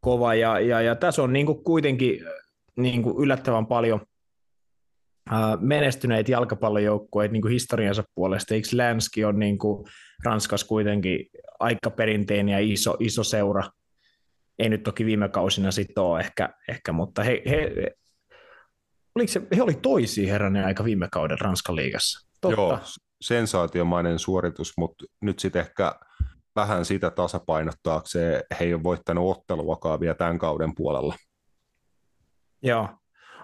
kova 0.00 0.34
ja, 0.34 0.60
ja, 0.60 0.82
ja 0.82 0.96
tässä 0.96 1.22
on 1.22 1.32
niin 1.32 1.46
kuitenkin 1.64 2.24
niin 2.76 3.04
yllättävän 3.18 3.66
paljon 3.66 4.00
menestyneitä 5.60 6.32
jalkapallojoukkueita 6.32 7.32
niin 7.32 7.48
historiansa 7.48 8.04
puolesta. 8.14 8.54
Eikö 8.54 8.68
Länski 8.72 9.24
on 9.24 9.38
niin 9.38 9.58
kuin 9.58 9.86
Ranskassa 10.24 10.66
kuitenkin 10.66 11.26
aika 11.60 11.90
perinteinen 11.90 12.52
ja 12.52 12.58
iso, 12.58 12.96
iso 13.00 13.24
seura? 13.24 13.62
Ei 14.58 14.68
nyt 14.68 14.82
toki 14.82 15.06
viime 15.06 15.28
kausina 15.28 15.70
sitten 15.70 16.04
ole 16.04 16.20
ehkä, 16.20 16.48
ehkä 16.68 16.92
mutta 16.92 17.22
he, 17.22 17.42
he, 17.46 17.72
oliko 19.14 19.32
se, 19.32 19.42
he 19.56 19.62
oli 19.62 19.74
toisia 19.74 20.32
herranen 20.32 20.64
aika 20.64 20.84
viime 20.84 21.08
kauden 21.12 21.40
Ranskan 21.40 21.76
liigassa. 21.76 22.28
Totta. 22.40 22.60
Joo, 22.60 22.78
sensaatiomainen 23.22 24.18
suoritus, 24.18 24.72
mutta 24.76 25.04
nyt 25.20 25.38
sitten 25.38 25.60
ehkä 25.60 25.94
vähän 26.56 26.84
sitä 26.84 27.10
tasapainottaakseen 27.10 28.42
he 28.60 28.64
ei 28.64 28.74
ole 28.74 28.82
voittanut 28.82 29.36
otteluakaan 29.36 30.00
vielä 30.00 30.14
tämän 30.14 30.38
kauden 30.38 30.74
puolella. 30.74 31.14
Joo, 32.62 32.88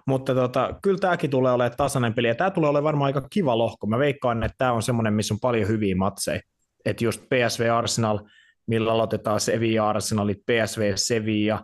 mutta 0.06 0.34
tota, 0.34 0.74
kyllä 0.82 0.98
tämäkin 0.98 1.30
tulee 1.30 1.52
olemaan 1.52 1.76
tasainen 1.76 2.14
peli, 2.14 2.28
ja 2.28 2.34
tämä 2.34 2.50
tulee 2.50 2.70
olemaan 2.70 2.84
varmaan 2.84 3.06
aika 3.06 3.28
kiva 3.30 3.58
lohko. 3.58 3.86
Mä 3.86 3.98
veikkaan, 3.98 4.42
että 4.42 4.54
tämä 4.58 4.72
on 4.72 4.82
semmoinen, 4.82 5.14
missä 5.14 5.34
on 5.34 5.40
paljon 5.40 5.68
hyviä 5.68 5.96
matseja. 5.96 6.40
Että 6.84 7.04
just 7.04 7.22
PSV 7.22 7.68
Arsenal, 7.74 8.18
millä 8.66 8.92
aloitetaan 8.92 9.40
Sevilla 9.40 9.88
Arsenalit, 9.88 10.38
PSV 10.38 10.92
Sevilla, 10.94 11.54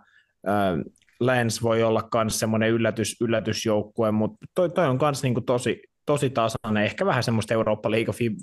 äh, 0.48 0.78
Lens 1.20 1.62
voi 1.62 1.82
olla 1.82 2.08
myös 2.14 2.38
semmoinen 2.38 2.70
yllätys, 2.70 3.16
yllätysjoukkue, 3.20 4.10
mutta 4.10 4.46
toi, 4.54 4.70
toi 4.70 4.86
on 4.86 4.98
myös 5.02 5.22
niinku 5.22 5.40
tosi, 5.40 5.82
tosi 6.06 6.30
tasainen, 6.30 6.84
ehkä 6.84 7.06
vähän 7.06 7.22
semmoista 7.22 7.54
eurooppa 7.54 7.90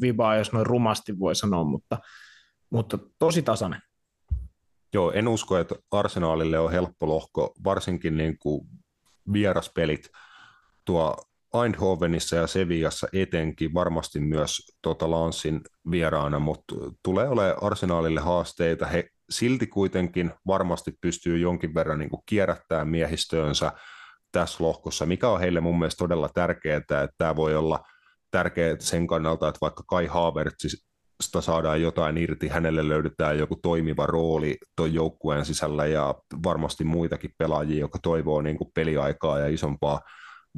vibaa, 0.02 0.36
jos 0.36 0.54
noin 0.54 0.66
rumasti 0.66 1.20
voi 1.20 1.36
sanoa, 1.36 1.64
mutta, 1.64 1.98
mutta 2.70 2.98
tosi 3.20 3.42
tasainen. 3.42 3.82
Joo, 4.94 5.12
en 5.12 5.28
usko, 5.28 5.58
että 5.58 5.76
Arsenaalille 5.92 6.60
on 6.60 6.72
helppo 6.72 7.08
lohko, 7.08 7.54
varsinkin 7.64 8.18
niin 8.18 8.38
kuin 8.40 8.68
vieraspelit 9.34 10.10
tuo 10.86 11.16
Eindhovenissa 11.64 12.36
ja 12.36 12.48
Sevillassa 12.48 13.08
etenkin, 13.14 13.74
varmasti 13.74 14.20
myös 14.20 14.72
tuota 14.82 15.12
Lansin 15.12 15.62
vieraana, 15.92 16.40
mutta 16.40 16.76
tulee 17.04 17.28
olemaan 17.28 17.64
Arsenaalille 17.64 18.20
haasteita. 18.20 18.86
He 18.86 19.10
silti 19.30 19.68
kuitenkin 19.68 20.32
varmasti 20.48 20.94
pystyy 21.02 21.38
jonkin 21.38 21.74
verran 21.74 22.00
niin 22.00 22.10
kuin 22.10 22.24
kierrättämään 22.26 22.88
miehistöönsä 22.88 23.72
tässä 24.32 24.64
lohkossa, 24.64 25.06
mikä 25.06 25.30
on 25.30 25.40
heille 25.40 25.62
mun 25.62 25.80
mielestä 25.80 26.00
todella 26.00 26.30
tärkeää, 26.30 26.78
että 26.78 27.10
tämä 27.18 27.36
voi 27.36 27.56
olla 27.56 27.80
tärkeää 28.32 28.76
sen 28.80 29.08
kannalta, 29.08 29.48
että 29.48 29.60
vaikka 29.62 29.84
Kai 29.88 30.06
Havertzista 30.06 31.42
saadaan 31.42 31.82
jotain 31.82 32.18
irti, 32.18 32.48
hänelle 32.48 32.90
löydetään 32.90 33.38
joku 33.38 33.56
toimiva 33.56 34.06
rooli 34.06 34.58
tuon 34.76 34.94
joukkueen 34.94 35.46
sisällä 35.46 35.86
ja 35.86 36.16
varmasti 36.44 36.84
muitakin 36.84 37.34
pelaajia, 37.38 37.80
jotka 37.80 38.00
toivoo 38.04 38.42
niin 38.42 38.58
kuin 38.58 38.72
peliaikaa 38.76 39.40
ja 39.40 39.48
isompaa 39.48 40.02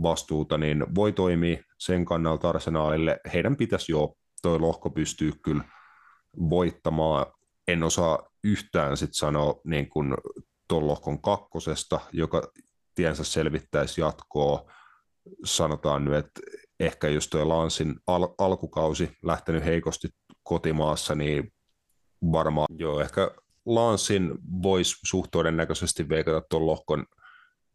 vastuuta, 0.04 0.58
niin 0.58 0.86
voi 0.96 1.12
toimia 1.12 1.58
sen 1.80 2.06
kannalta 2.06 2.50
arsenaalille. 2.50 3.20
Heidän 3.34 3.56
pitäisi 3.56 3.92
jo 3.92 4.14
toi 4.42 4.60
lohko 4.60 4.90
pystyä 4.90 5.32
kyllä 5.42 5.64
voittamaan. 6.50 7.26
En 7.68 7.84
osaa 7.84 8.20
yhtään 8.44 8.98
sit 8.98 9.14
sanoa 9.14 9.62
niin 9.64 9.90
tuon 10.68 10.88
lohkon 10.88 11.22
kakkosesta, 11.22 12.00
joka 12.12 12.42
tiensä 12.96 13.24
selvittäisi 13.24 14.02
jatkoa. 14.02 14.72
Sanotaan 15.46 16.06
nyt, 16.06 16.14
että 16.14 16.42
ehkä 16.80 17.08
jos 17.08 17.28
tuo 17.28 17.50
Lansin 17.50 17.96
al- 18.08 18.36
alkukausi 18.38 19.18
lähtenyt 19.24 19.66
heikosti 19.66 20.08
kotimaassa, 20.44 21.16
niin 21.16 21.54
varmaan 22.32 22.68
joo, 22.78 23.02
ehkä 23.02 23.32
Lansin 23.66 24.32
voisi 24.64 24.96
suht 25.04 25.32
todennäköisesti 25.32 26.10
veikata 26.10 26.42
tuon 26.50 26.66
lohkon 26.66 27.06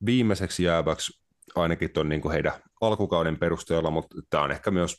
viimeiseksi 0.06 0.62
jääväksi, 0.62 1.12
ainakin 1.54 1.92
tuon 1.92 2.08
niin 2.08 2.30
heidän 2.30 2.52
alkukauden 2.80 3.38
perusteella, 3.38 3.90
mutta 3.90 4.16
tämä 4.30 4.42
on 4.42 4.50
ehkä 4.50 4.70
myös 4.70 4.96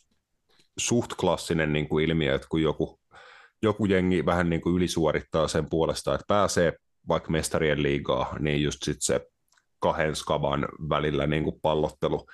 suht 0.80 1.14
klassinen 1.20 1.74
niin 1.74 1.90
kuin 1.90 2.06
ilmiö, 2.06 2.36
että 2.36 2.48
kun 2.52 2.62
joku 2.62 3.00
joku 3.62 3.86
jengi 3.86 4.26
vähän 4.26 4.50
niin 4.50 4.62
kuin 4.62 4.76
ylisuorittaa 4.76 5.48
sen 5.48 5.70
puolesta, 5.70 6.14
että 6.16 6.26
pääsee 6.28 6.74
vaikka 7.08 7.32
mestarien 7.32 7.84
liigaa, 7.84 8.36
niin 8.40 8.64
just 8.64 8.84
sit 8.84 8.98
se 9.00 9.22
kahden 9.80 10.16
skavan 10.16 10.68
välillä 10.90 11.28
niin 11.28 11.44
kuin 11.44 11.60
pallottelu 11.62 12.26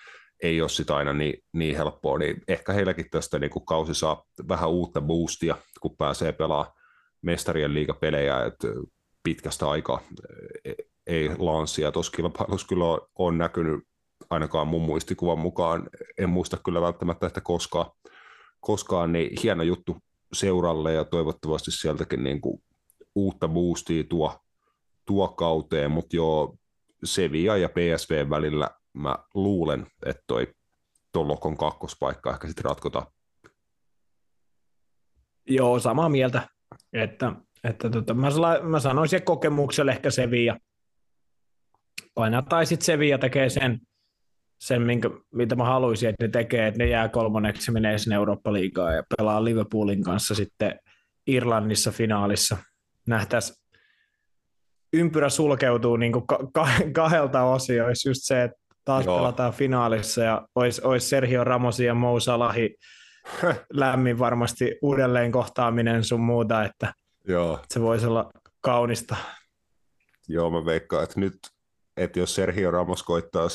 ei 0.44 0.62
ole 0.62 0.70
sitä 0.70 0.96
aina 0.96 1.14
niin, 1.14 1.44
niin 1.54 1.78
helppoa, 1.78 2.18
niin 2.18 2.42
ehkä 2.48 2.74
heilläkin 2.74 3.10
tästä 3.12 3.40
niin 3.40 3.50
kuin 3.50 3.66
kausi 3.66 3.94
saa 3.94 4.24
vähän 4.48 4.70
uutta 4.70 5.02
boostia, 5.02 5.58
kun 5.82 5.98
pääsee 5.98 6.32
pelaamaan 6.32 6.74
mestarien 7.22 7.74
liigapelejä, 7.74 8.46
että 8.46 8.68
pitkästä 9.24 9.70
aikaa. 9.70 10.02
E, 10.66 10.74
ei 11.08 11.30
lanssia 11.38 11.92
tuossa 11.92 12.12
kilpailussa 12.12 12.68
kyllä 12.68 12.86
on, 12.86 13.00
on 13.16 13.38
näkynyt 13.38 13.84
ainakaan 14.30 14.68
mun 14.68 14.82
muistikuvan 14.82 15.40
mukaan, 15.40 15.90
en 16.18 16.30
muista 16.30 16.58
kyllä 16.58 16.82
välttämättä, 16.82 17.28
että 17.28 17.42
koskaan, 17.42 17.92
koskaan 18.60 19.12
niin 19.12 19.32
hieno 19.44 19.64
juttu 19.64 19.98
seuralle 20.34 20.94
ja 20.94 21.06
toivottavasti 21.06 21.72
sieltäkin 21.72 22.24
niin 22.24 22.42
kuin 22.42 22.64
uutta 23.16 23.48
boostia 23.48 24.04
tuo, 24.04 24.40
tuo 25.06 25.28
kauteen, 25.28 25.92
mutta 25.92 26.16
joo, 26.16 26.56
Sevilla 27.06 27.58
ja 27.58 27.70
PSV 27.70 28.30
välillä 28.30 28.70
mä 28.94 29.16
luulen, 29.34 29.88
että 30.06 30.24
toi 30.28 30.48
tuon 31.12 31.28
lohkon 31.28 31.58
kakkospaikka 31.58 32.34
ehkä 32.34 32.48
sitten 32.48 32.66
ratkotaan. 32.66 33.06
Joo, 35.50 35.80
samaa 35.80 36.10
mieltä. 36.10 36.50
Että, 36.94 37.34
että 37.64 37.90
tota, 37.90 38.14
mä, 38.14 38.28
mä 38.64 38.80
sanoisin 38.80 39.24
kokemukselle 39.24 39.92
ehkä 39.92 40.12
Sevilla. 40.12 40.58
Painaa, 42.14 42.42
tai 42.42 42.66
sitten 42.66 42.86
Sevilla 42.86 43.18
tekee 43.18 43.50
sen, 43.50 43.80
sen 44.60 44.82
minkä, 44.82 45.10
mitä 45.34 45.56
mä 45.56 45.66
haluaisin, 45.66 46.10
että 46.10 46.26
ne 46.26 46.30
tekee, 46.30 46.68
että 46.68 46.84
ne 46.84 46.90
jää 46.90 47.10
kolmoneksi, 47.10 47.72
menee 47.72 47.98
sinne 47.98 48.16
Eurooppa-liigaan 48.16 48.96
ja 48.96 49.04
pelaa 49.18 49.44
Liverpoolin 49.44 50.04
kanssa 50.04 50.36
sitten 50.36 50.80
Irlannissa 51.28 51.92
finaalissa. 51.92 52.58
Nähtäisiin 53.08 53.65
ympyrä 54.96 55.30
sulkeutuu 55.30 55.96
niin 55.98 56.12
kuin 56.12 56.28
ka- 56.28 56.48
ka- 56.54 56.68
kahdelta 56.94 57.44
osia, 57.44 57.86
olisi 57.86 58.10
just 58.10 58.22
se, 58.24 58.44
että 58.44 58.58
taas 58.86 59.06
Joo. 59.06 59.18
pelataan 59.18 59.54
finaalissa 59.54 60.24
ja 60.24 60.48
olisi, 60.56 60.82
olisi 60.84 61.08
Sergio 61.08 61.44
Ramos 61.44 61.80
ja 61.80 61.94
Mo 61.94 62.20
Salahi 62.20 62.76
lämmin 63.74 64.20
varmasti 64.20 64.78
uudelleen 64.82 65.32
kohtaaminen 65.32 66.04
sun 66.04 66.22
muuta, 66.22 66.64
että 66.64 66.94
Joo. 67.28 67.60
se 67.68 67.82
voisi 67.82 68.06
olla 68.06 68.32
kaunista. 68.62 69.16
Joo, 70.28 70.50
mä 70.50 70.66
veikkaan, 70.66 71.04
että 71.04 71.20
nyt, 71.20 71.38
että 71.98 72.20
jos 72.20 72.36
Sergio 72.36 72.72
Ramos 72.72 73.04
koittaa 73.04 73.48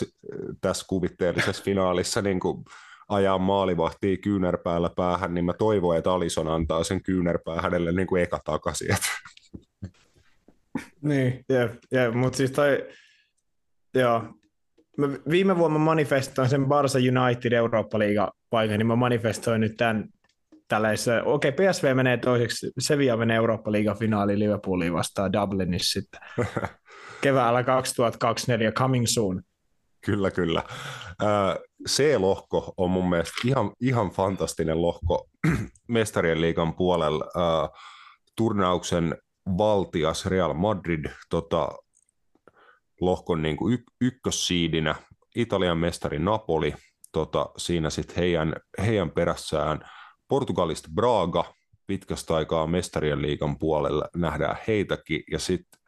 tässä 0.60 0.84
kuvitteellisessa 0.88 1.62
finaalissa 1.62 2.22
niin 2.22 2.40
kuin 2.40 2.64
ajaa 3.08 3.38
maalivahtia 3.38 4.16
kyynärpäällä 4.16 4.90
päähän, 4.96 5.34
niin 5.34 5.44
mä 5.44 5.52
toivon, 5.52 5.96
että 5.96 6.12
Alison 6.12 6.48
antaa 6.48 6.84
sen 6.84 7.02
kyynärpää 7.02 7.60
hänelle 7.62 7.92
niin 7.92 8.06
kuin 8.06 8.22
eka 8.22 8.40
takaisin. 8.44 8.96
Niin, 11.02 11.44
jep, 11.48 11.72
jep, 11.92 12.14
mutta 12.14 12.36
siis 12.36 12.50
toi, 12.50 12.88
joo, 13.94 14.22
mä 14.96 15.08
viime 15.30 15.58
vuonna 15.58 15.78
manifestoin 15.78 16.48
sen 16.48 16.62
Barça 16.62 17.20
United 17.20 17.52
Eurooppa-liiga 17.52 18.32
paikan, 18.50 18.78
niin 18.78 18.86
mä 18.86 18.96
manifestoin 18.96 19.60
nyt 19.60 19.76
tämän 19.76 20.08
tällaisessa, 20.68 21.22
okei, 21.24 21.48
okay, 21.48 21.72
PSV 21.72 21.94
menee 21.94 22.16
toiseksi, 22.16 22.70
Sevilla 22.78 23.16
menee 23.16 23.36
Eurooppa-liigan 23.36 23.98
finaaliin 23.98 24.38
Liverpooliin 24.38 24.92
vastaan 24.92 25.32
Dublinissa 25.32 26.00
sitten. 26.00 26.20
Keväällä 27.22 27.62
2024, 27.62 28.72
coming 28.72 29.06
soon. 29.06 29.42
Kyllä, 30.04 30.30
kyllä. 30.30 30.62
C-lohko 31.88 32.74
on 32.76 32.90
mun 32.90 33.08
mielestä 33.08 33.32
ihan, 33.44 33.70
ihan 33.80 34.10
fantastinen 34.10 34.82
lohko 34.82 35.28
mestarien 35.88 36.40
liigan 36.40 36.74
puolella. 36.74 37.24
Turnauksen 38.36 39.16
valtias 39.58 40.26
Real 40.26 40.54
Madrid 40.54 41.04
tota, 41.30 41.68
lohkon 43.00 43.42
niin 43.42 43.56
kuin 43.56 43.74
y- 43.74 43.84
ykkössiidinä, 44.00 44.94
Italian 45.36 45.78
mestari 45.78 46.18
Napoli, 46.18 46.74
tota, 47.12 47.50
siinä 47.56 47.90
sitten 47.90 48.16
heidän, 48.16 48.54
heidän 48.86 49.10
perässään 49.10 49.80
Portugalista 50.28 50.88
Braga, 50.94 51.54
pitkästä 51.86 52.34
aikaa 52.34 52.66
mestarien 52.66 53.22
liigan 53.22 53.58
puolella 53.58 54.08
nähdään 54.16 54.56
heitäkin, 54.68 55.22
ja 55.30 55.38
sitten 55.38 55.80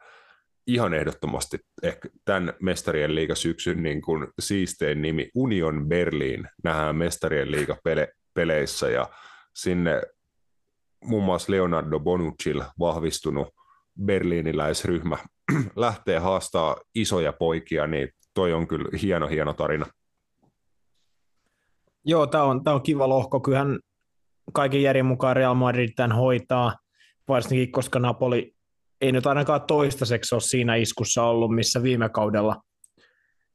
ihan 0.67 0.93
ehdottomasti 0.93 1.59
ehkä 1.83 2.09
tämän 2.25 2.53
mestarien 2.61 3.11
syksyn 3.33 3.83
niin 3.83 4.01
kuin 4.01 4.27
siistein 4.39 5.01
nimi 5.01 5.29
Union 5.35 5.87
Berlin 5.87 6.47
nähdään 6.63 6.95
mestarien 6.95 7.47
peleissä 8.33 8.89
ja 8.89 9.09
sinne 9.55 10.01
muun 11.03 11.23
muassa 11.23 11.51
Leonardo 11.51 11.99
Bonucci 11.99 12.53
vahvistunut 12.79 13.47
berliiniläisryhmä 14.05 15.17
lähtee 15.75 16.19
haastaa 16.19 16.75
isoja 16.95 17.33
poikia, 17.33 17.87
niin 17.87 18.09
toi 18.33 18.53
on 18.53 18.67
kyllä 18.67 18.89
hieno, 19.01 19.27
hieno 19.27 19.53
tarina. 19.53 19.85
Joo, 22.05 22.27
tämä 22.27 22.43
on, 22.43 22.63
tää 22.63 22.73
on 22.73 22.81
kiva 22.81 23.09
lohko. 23.09 23.39
Kyllähän 23.39 23.79
kaiken 24.53 24.81
järjen 24.81 25.05
mukaan 25.05 25.35
Real 25.35 25.53
Madrid 25.53 25.89
tämän 25.95 26.17
hoitaa, 26.17 26.75
varsinkin 27.27 27.71
koska 27.71 27.99
Napoli 27.99 28.53
ei 29.01 29.11
nyt 29.11 29.27
ainakaan 29.27 29.61
toistaiseksi 29.61 30.35
ole 30.35 30.41
siinä 30.41 30.75
iskussa 30.75 31.23
ollut, 31.23 31.55
missä 31.55 31.83
viime 31.83 32.09
kaudella, 32.09 32.61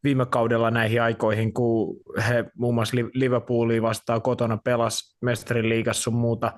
viime 0.04 0.26
kaudella 0.26 0.70
näihin 0.70 1.02
aikoihin, 1.02 1.52
kun 1.52 2.00
he 2.28 2.44
muun 2.56 2.74
muassa 2.74 2.96
Liverpoolia 3.14 3.82
vastaan 3.82 4.22
kotona 4.22 4.58
pelas 4.64 5.16
mestarin 5.22 5.68
liigassa 5.68 6.02
sun 6.02 6.14
muuta. 6.14 6.52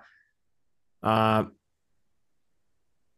Uh, 1.07 1.57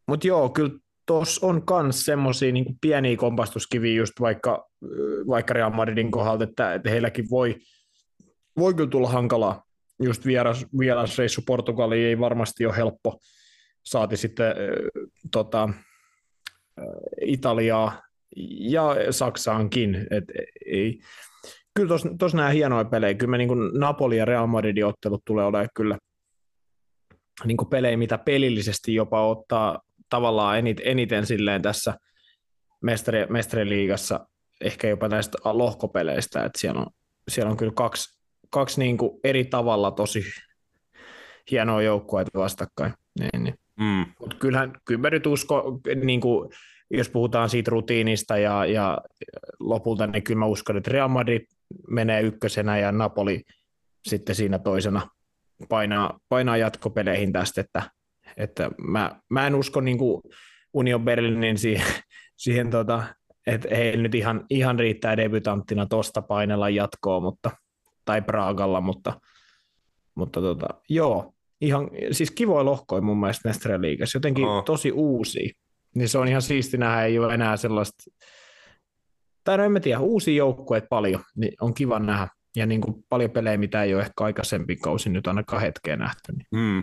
Mutta 0.09 0.27
joo, 0.27 0.49
kyllä 0.49 0.79
tuossa 1.07 1.47
on 1.47 1.63
myös 1.83 2.05
semmoisia 2.05 2.53
niin 2.53 2.79
pieniä 2.81 3.17
kompastuskiviä 3.17 3.95
just 3.95 4.13
vaikka, 4.21 4.69
vaikka 5.29 5.55
Real 5.55 5.71
Madridin 5.71 6.11
kohdalta, 6.11 6.45
että, 6.45 6.75
että 6.75 6.91
heilläkin 6.91 7.31
voi, 7.31 7.57
voi 8.59 8.75
kyllä 8.75 8.91
tulla 8.91 9.09
hankalaa. 9.09 9.63
Just 10.03 10.27
vieras, 10.27 10.67
vierasreissu 10.79 11.43
Portugaliin 11.47 12.07
ei 12.07 12.19
varmasti 12.19 12.67
ole 12.67 12.77
helppo. 12.77 13.19
Saati 13.85 14.17
sitten 14.17 14.47
äh, 14.47 14.55
tota, 15.33 15.69
äh, 16.79 16.87
Italiaa 17.21 18.03
ja 18.61 18.95
Saksaankin. 19.11 20.07
Et, 20.11 20.25
ei. 20.67 21.01
Kyllä 21.75 21.97
tuossa 22.19 22.37
nämä 22.37 22.49
hienoja 22.49 22.85
pelejä. 22.85 23.15
Kyllä 23.15 23.31
me 23.31 23.39
niin 23.39 23.79
Napoli 23.79 24.17
ja 24.17 24.25
Real 24.25 24.47
Madridin 24.47 24.87
ottelut 24.87 25.23
tulee 25.25 25.45
olemaan 25.45 25.69
kyllä 25.75 25.99
niin 27.45 27.57
pelejä, 27.71 27.97
mitä 27.97 28.19
pelillisesti 28.19 28.95
jopa 28.95 29.27
ottaa 29.27 29.81
tavallaan 30.09 30.59
eniten, 30.59 30.87
eniten 30.87 31.27
silleen 31.27 31.63
tässä 31.63 31.95
mestari, 32.83 33.27
mestariliigassa, 33.27 34.27
ehkä 34.61 34.89
jopa 34.89 35.09
näistä 35.09 35.39
lohkopeleistä, 35.45 36.45
että 36.45 36.59
siellä 36.59 36.81
on, 36.81 36.87
siellä 37.29 37.51
on 37.51 37.57
kyllä 37.57 37.73
kaksi, 37.75 38.19
kaksi 38.51 38.81
niin 38.81 38.99
kuin 38.99 39.21
eri 39.25 39.45
tavalla 39.45 39.91
tosi 39.91 40.25
hienoa 41.51 41.83
joukkueita 41.83 42.39
vastakkain. 42.39 42.95
Niin, 43.21 43.45
niin. 43.45 43.55
Mm. 43.81 44.07
Mutta 44.21 44.37
kyllähän, 44.37 44.73
kyllä 44.85 45.01
mä 45.01 45.11
nyt 45.11 45.27
usko, 45.27 45.81
niin 46.05 46.21
kuin, 46.21 46.51
jos 46.91 47.09
puhutaan 47.09 47.51
siitä 47.51 47.71
rutiinista 47.71 48.39
ja, 48.39 48.67
ja 48.67 48.99
lopulta, 49.61 50.07
niin 50.07 50.23
kyllä 50.23 50.39
mä 50.39 50.47
uskon, 50.47 50.77
että 50.77 50.91
Real 50.91 51.09
Madrid 51.09 51.47
menee 51.89 52.23
ykkösenä 52.23 52.79
ja 52.79 52.93
Napoli 52.93 53.43
sitten 54.05 54.35
siinä 54.35 54.59
toisena 54.59 55.09
painaa, 55.69 56.19
painaa 56.29 56.57
jatkopeleihin 56.57 57.33
tästä, 57.33 57.61
että 57.61 57.83
että 58.37 58.71
mä, 58.79 59.21
mä 59.29 59.47
en 59.47 59.55
usko 59.55 59.81
niin 59.81 59.99
kuin 59.99 60.23
Union 60.75 61.05
Berlinin 61.05 61.59
siihen, 61.59 61.87
siihen 62.37 62.71
tota, 62.71 63.03
että 63.47 63.69
heillä 63.75 64.03
nyt 64.03 64.15
ihan, 64.15 64.45
ihan 64.51 64.79
riittää 64.79 65.17
debutanttina 65.17 65.87
tosta 65.87 66.23
painella 66.23 66.69
jatkoa, 66.69 67.21
mutta, 67.21 67.51
tai 68.05 68.23
Praagalla, 68.23 68.81
mutta, 68.81 69.21
mutta 70.15 70.41
tota, 70.41 70.69
joo, 70.89 71.33
ihan, 71.61 71.91
siis 72.11 72.31
kivoja 72.31 72.65
lohkoja 72.65 73.03
mun 73.03 73.21
mielestä 73.21 73.49
Mestre 73.49 73.81
Liigassa, 73.81 74.17
jotenkin 74.17 74.45
oh. 74.45 74.65
tosi 74.65 74.93
uusi. 74.93 75.53
Niin 75.95 76.09
se 76.09 76.19
on 76.19 76.29
ihan 76.29 76.43
siisti 76.43 76.79
nähdä, 76.79 77.05
ei 77.05 77.19
ole 77.19 77.35
enää 77.35 77.57
sellaista, 77.57 78.05
tai 79.45 79.59
no 79.59 79.65
en 79.65 79.73
mä 79.73 79.81
tiedä, 79.81 80.01
uusia 80.01 80.35
joukkueet 80.35 80.85
paljon, 80.91 81.21
niin 81.37 81.53
on 81.61 81.75
kiva 81.75 81.99
nähdä. 81.99 82.29
Ja 82.57 82.67
niin 82.67 82.81
kuin 82.81 83.05
paljon 83.09 83.31
pelejä, 83.31 83.57
mitä 83.57 83.83
ei 83.83 83.95
ole 83.95 84.03
ehkä 84.03 84.25
aikaisempi 84.25 84.77
kausi 84.77 85.11
nyt 85.11 85.27
ainakaan 85.27 85.63
hetkeen 85.63 85.99
nähty. 85.99 86.33
Niin. 86.33 86.47
Mm 86.51 86.83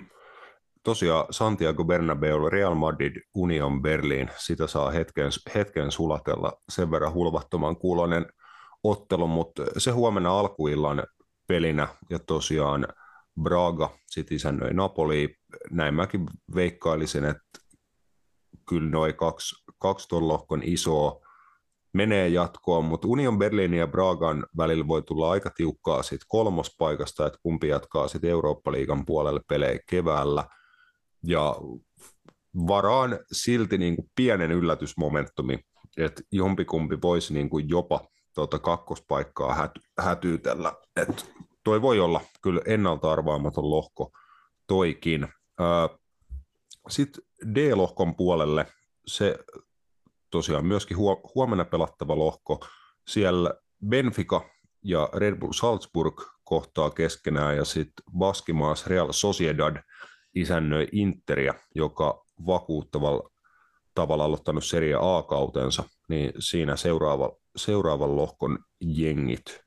tosiaan 0.84 1.26
Santiago 1.30 1.86
Bernabeu, 1.86 2.49
Real 2.49 2.76
Madrid, 2.76 3.22
Union 3.36 3.82
Berlin, 3.82 4.30
sitä 4.38 4.67
saa 4.67 4.91
hetken, 4.91 5.32
hetken 5.55 5.91
sulatella 5.91 6.53
sen 6.70 6.91
verran 6.91 7.13
hulvattoman 7.13 7.78
kuulonen 7.78 8.26
ottelu, 8.84 9.28
mutta 9.28 9.65
se 9.78 9.91
huomenna 9.91 10.39
alkuillan 10.39 11.03
pelinä 11.47 11.88
ja 12.09 12.20
tosiaan 12.20 12.88
Braga 13.41 13.89
sitten 14.07 14.36
isännöi 14.36 14.74
Napoli. 14.74 15.36
Näin 15.72 15.93
mäkin 15.93 16.26
veikkailisin, 16.55 17.26
että 17.26 17.59
kyllä 18.70 18.89
noin 18.89 19.15
kaksi, 19.15 19.55
kaksi 19.80 20.07
ton 20.07 20.28
lohkon 20.28 20.61
isoa 20.63 21.22
menee 21.93 22.27
jatkoon, 22.27 22.85
mutta 22.85 23.07
Union 23.07 23.39
Berlin 23.39 23.73
ja 23.73 23.87
Bragan 23.87 24.45
välillä 24.57 24.87
voi 24.87 25.01
tulla 25.01 25.31
aika 25.31 25.49
tiukkaa 25.49 26.03
siitä 26.03 26.25
kolmospaikasta, 26.27 27.27
että 27.27 27.39
kumpi 27.43 27.67
jatkaa 27.67 28.07
sitten 28.07 28.29
Eurooppa-liigan 28.29 29.05
puolelle 29.05 29.41
pelejä 29.47 29.79
keväällä– 29.89 30.43
ja 31.23 31.55
varaan 32.67 33.19
silti 33.31 33.77
niin 33.77 33.95
kuin 33.95 34.11
pienen 34.15 34.51
yllätysmomentumi, 34.51 35.59
että 35.97 36.21
jompikumpi 36.31 37.01
voisi 37.01 37.33
niin 37.33 37.49
kuin 37.49 37.69
jopa 37.69 38.07
tuota 38.35 38.59
kakkospaikkaa 38.59 39.55
hät, 39.55 39.71
hätyytellä. 39.99 40.73
Et 40.95 41.31
toi 41.63 41.81
voi 41.81 41.99
olla 41.99 42.21
kyllä 42.41 42.61
ennalta 42.65 43.11
arvaamaton 43.11 43.69
lohko 43.69 44.11
toikin. 44.67 45.27
Sitten 46.89 47.23
D-lohkon 47.55 48.15
puolelle 48.15 48.65
se 49.05 49.39
tosiaan 50.30 50.65
myöskin 50.65 50.97
huomenna 51.36 51.65
pelattava 51.65 52.17
lohko. 52.17 52.67
Siellä 53.07 53.53
Benfica 53.88 54.41
ja 54.84 55.09
Red 55.13 55.36
Bull 55.36 55.53
Salzburg 55.53 56.21
kohtaa 56.43 56.89
keskenään 56.89 57.57
ja 57.57 57.65
sitten 57.65 58.03
Baskimaas 58.17 58.88
Real 58.88 59.11
Sociedad 59.11 59.75
isännöi 60.36 60.88
Interia, 60.91 61.53
joka 61.75 62.25
vakuuttavalla 62.45 63.30
tavalla 63.95 64.23
aloittanut 64.23 64.65
Serie 64.65 64.95
A-kautensa, 65.01 65.84
niin 66.09 66.34
siinä 66.39 66.75
seuraava, 66.75 67.38
seuraavan 67.55 68.15
lohkon 68.15 68.59
jengit. 68.82 69.63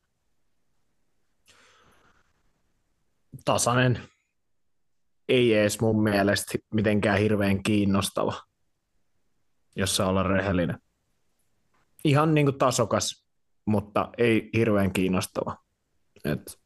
Tasainen. 3.44 4.02
Ei 5.28 5.54
edes 5.54 5.80
mun 5.80 6.02
mielestä 6.02 6.58
mitenkään 6.74 7.18
hirveän 7.18 7.62
kiinnostava, 7.62 8.34
jos 9.76 9.96
saa 9.96 10.08
olla 10.08 10.22
rehellinen. 10.22 10.78
Ihan 12.04 12.34
niin 12.34 12.46
kuin 12.46 12.58
tasokas, 12.58 13.26
mutta 13.64 14.08
ei 14.18 14.50
hirveän 14.56 14.92
kiinnostava. 14.92 15.56
Et... 16.24 16.58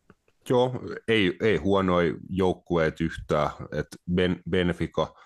Joo, 0.49 0.81
ei, 1.09 1.37
ei 1.41 1.57
huonoja 1.57 2.15
joukkueet 2.29 3.01
yhtään. 3.01 3.51
Et 3.73 3.87
ben, 4.15 4.43
Benfica– 4.51 5.13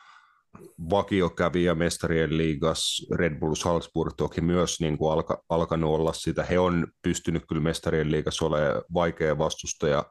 vakiokävijä 0.91 1.74
mestarien 1.74 2.37
liigas, 2.37 3.07
Red 3.14 3.39
Bull 3.39 3.55
Salzburg 3.55 4.14
toki 4.16 4.41
myös 4.41 4.81
niin 4.81 4.99
kuin 4.99 5.12
alka, 5.12 5.43
alkanut 5.49 5.95
olla 5.95 6.12
sitä. 6.12 6.45
He 6.45 6.59
on 6.59 6.87
pystynyt 7.03 7.45
kyllä 7.49 7.62
mestarien 7.62 8.11
liigas 8.11 8.43
olemaan 8.43 8.83
vaikea 8.95 9.39
vastustaja 9.39 10.05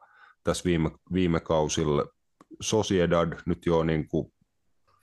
tässä 0.44 0.64
viime, 0.64 0.90
viime 1.12 1.40
kausilla. 1.40 2.06
Sociedad 2.60 3.38
nyt 3.46 3.66
jo 3.66 3.84
niin 3.84 4.08
kuin, 4.08 4.32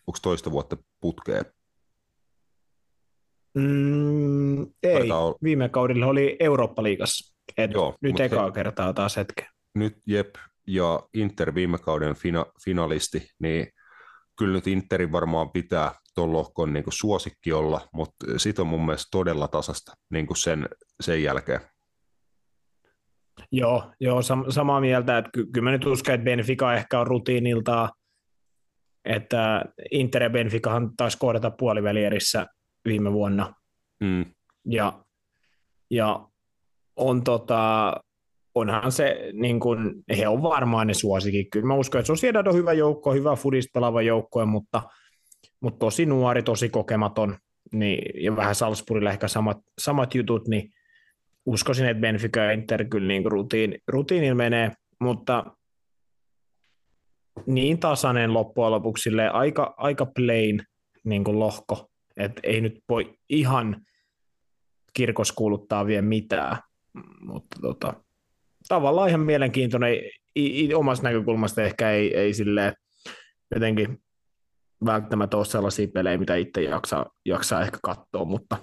onko 0.07 0.20
toista 0.22 0.51
vuotta 0.51 0.78
putkeen? 1.01 1.45
Mm, 3.58 4.62
ei, 4.84 5.12
olla... 5.12 5.36
viime 5.43 5.70
kaudella 5.70 6.05
oli 6.05 6.38
Eurooppa-liigassa. 6.39 7.36
Et 7.58 7.72
Joo, 7.72 7.95
nyt 8.01 8.20
ekaa 8.20 8.45
he... 8.45 8.51
kertaa 8.51 8.93
taas 8.93 9.18
hetken. 9.18 9.45
Nyt 9.76 9.97
Jep 10.08 10.36
ja 10.68 11.03
Inter 11.14 11.55
viime 11.55 11.78
kauden 11.78 12.16
fina, 12.16 12.45
finalisti, 12.66 13.28
niin 13.39 13.68
kyllä 14.38 14.53
nyt 14.53 14.68
Interin 14.68 15.12
varmaan 15.12 15.51
pitää 15.51 15.91
tuon 16.16 16.34
lohkon 16.34 16.74
niin 16.74 16.84
suosikki 16.89 17.53
olla, 17.53 17.82
mutta 17.93 18.26
sitten 18.38 18.64
on 18.64 18.68
mun 18.68 18.86
mielestä 18.86 19.08
todella 19.12 19.47
tasasta 19.47 19.91
niin 20.10 20.28
kuin 20.28 20.38
sen, 20.38 20.70
sen 21.01 21.24
jälkeen. 21.24 21.62
Joo, 23.51 23.91
joo 23.99 24.20
sam- 24.22 24.51
samaa 24.51 24.82
mieltä, 24.82 25.18
että 25.18 25.32
ky- 25.34 25.45
kyllä 25.45 25.64
mä 25.64 25.72
nyt 25.72 25.86
uskon, 25.86 26.16
että 26.16 26.26
Benfica 26.26 26.74
ehkä 26.74 26.99
on 26.99 27.08
rutiinilta, 27.08 27.89
että 29.05 29.66
Inter 29.91 30.24
ja 30.24 30.30
Benficahan 30.30 30.91
taisi 30.97 31.18
kohdata 31.18 31.51
puolivälierissä 31.51 32.45
viime 32.86 33.13
vuonna. 33.13 33.53
Mm. 33.99 34.25
Ja, 34.65 35.03
ja 35.89 36.30
on 36.95 37.23
tota, 37.23 37.93
onhan 38.55 38.91
se, 38.91 39.30
niin 39.34 39.59
kuin, 39.59 40.03
he 40.17 40.28
on 40.28 40.43
varmaan 40.43 40.88
ne 40.88 40.93
suosikin. 40.93 41.49
Kyllä 41.49 41.65
mä 41.65 41.75
uskon, 41.75 41.99
että 41.99 42.07
Sociedad 42.07 42.47
on 42.47 42.55
hyvä 42.55 42.73
joukko, 42.73 43.13
hyvä 43.13 43.36
fudista 43.36 43.71
pelaava 43.73 44.01
joukko, 44.01 44.45
mutta, 44.45 44.82
mutta 45.59 45.80
tosi 45.80 46.05
nuori, 46.05 46.43
tosi 46.43 46.69
kokematon, 46.69 47.38
niin, 47.73 48.23
ja 48.23 48.36
vähän 48.36 48.55
Salzburgilla 48.55 49.11
ehkä 49.11 49.28
samat, 49.28 49.57
samat 49.80 50.15
jutut, 50.15 50.47
niin 50.47 50.69
uskoisin, 51.45 51.86
että 51.86 52.01
Benfica 52.01 52.39
ja 52.39 52.51
Inter 52.51 52.86
kyllä 52.86 53.07
niin 53.07 53.25
rutiin, 53.25 53.78
rutiinilla 53.88 54.36
menee, 54.36 54.71
mutta 54.99 55.43
niin 57.45 57.80
tasainen 57.80 58.34
loppujen 58.34 58.71
lopuksi 58.71 59.09
aika, 59.34 59.73
aika 59.78 60.05
plain 60.05 60.63
niin 61.03 61.23
kuin 61.23 61.39
lohko, 61.39 61.89
että 62.18 62.41
ei 62.43 62.61
nyt 62.61 62.84
voi 62.89 63.18
ihan 63.30 63.86
kirkos 64.93 65.32
kuuluttaa 65.32 65.86
vielä 65.86 66.01
mitään, 66.01 66.57
mutta 67.20 67.57
tota, 67.61 67.93
tavallaan 68.68 69.09
ihan 69.09 69.22
mielenkiintoinen, 69.22 69.93
i, 70.36 70.65
i, 70.65 70.74
omasta 70.74 71.03
näkökulmasta 71.03 71.63
ehkä 71.63 71.91
ei, 71.91 72.18
ei 72.18 72.34
sille 72.34 72.74
jotenkin 73.53 74.03
välttämättä 74.86 75.38
ole 75.38 75.45
sellaisia 75.45 75.88
pelejä, 75.93 76.18
mitä 76.18 76.36
itse 76.36 76.61
jaksaa, 76.63 77.05
jaksaa 77.26 77.61
ehkä 77.61 77.78
katsoa, 77.84 78.26
mutta 78.26 78.57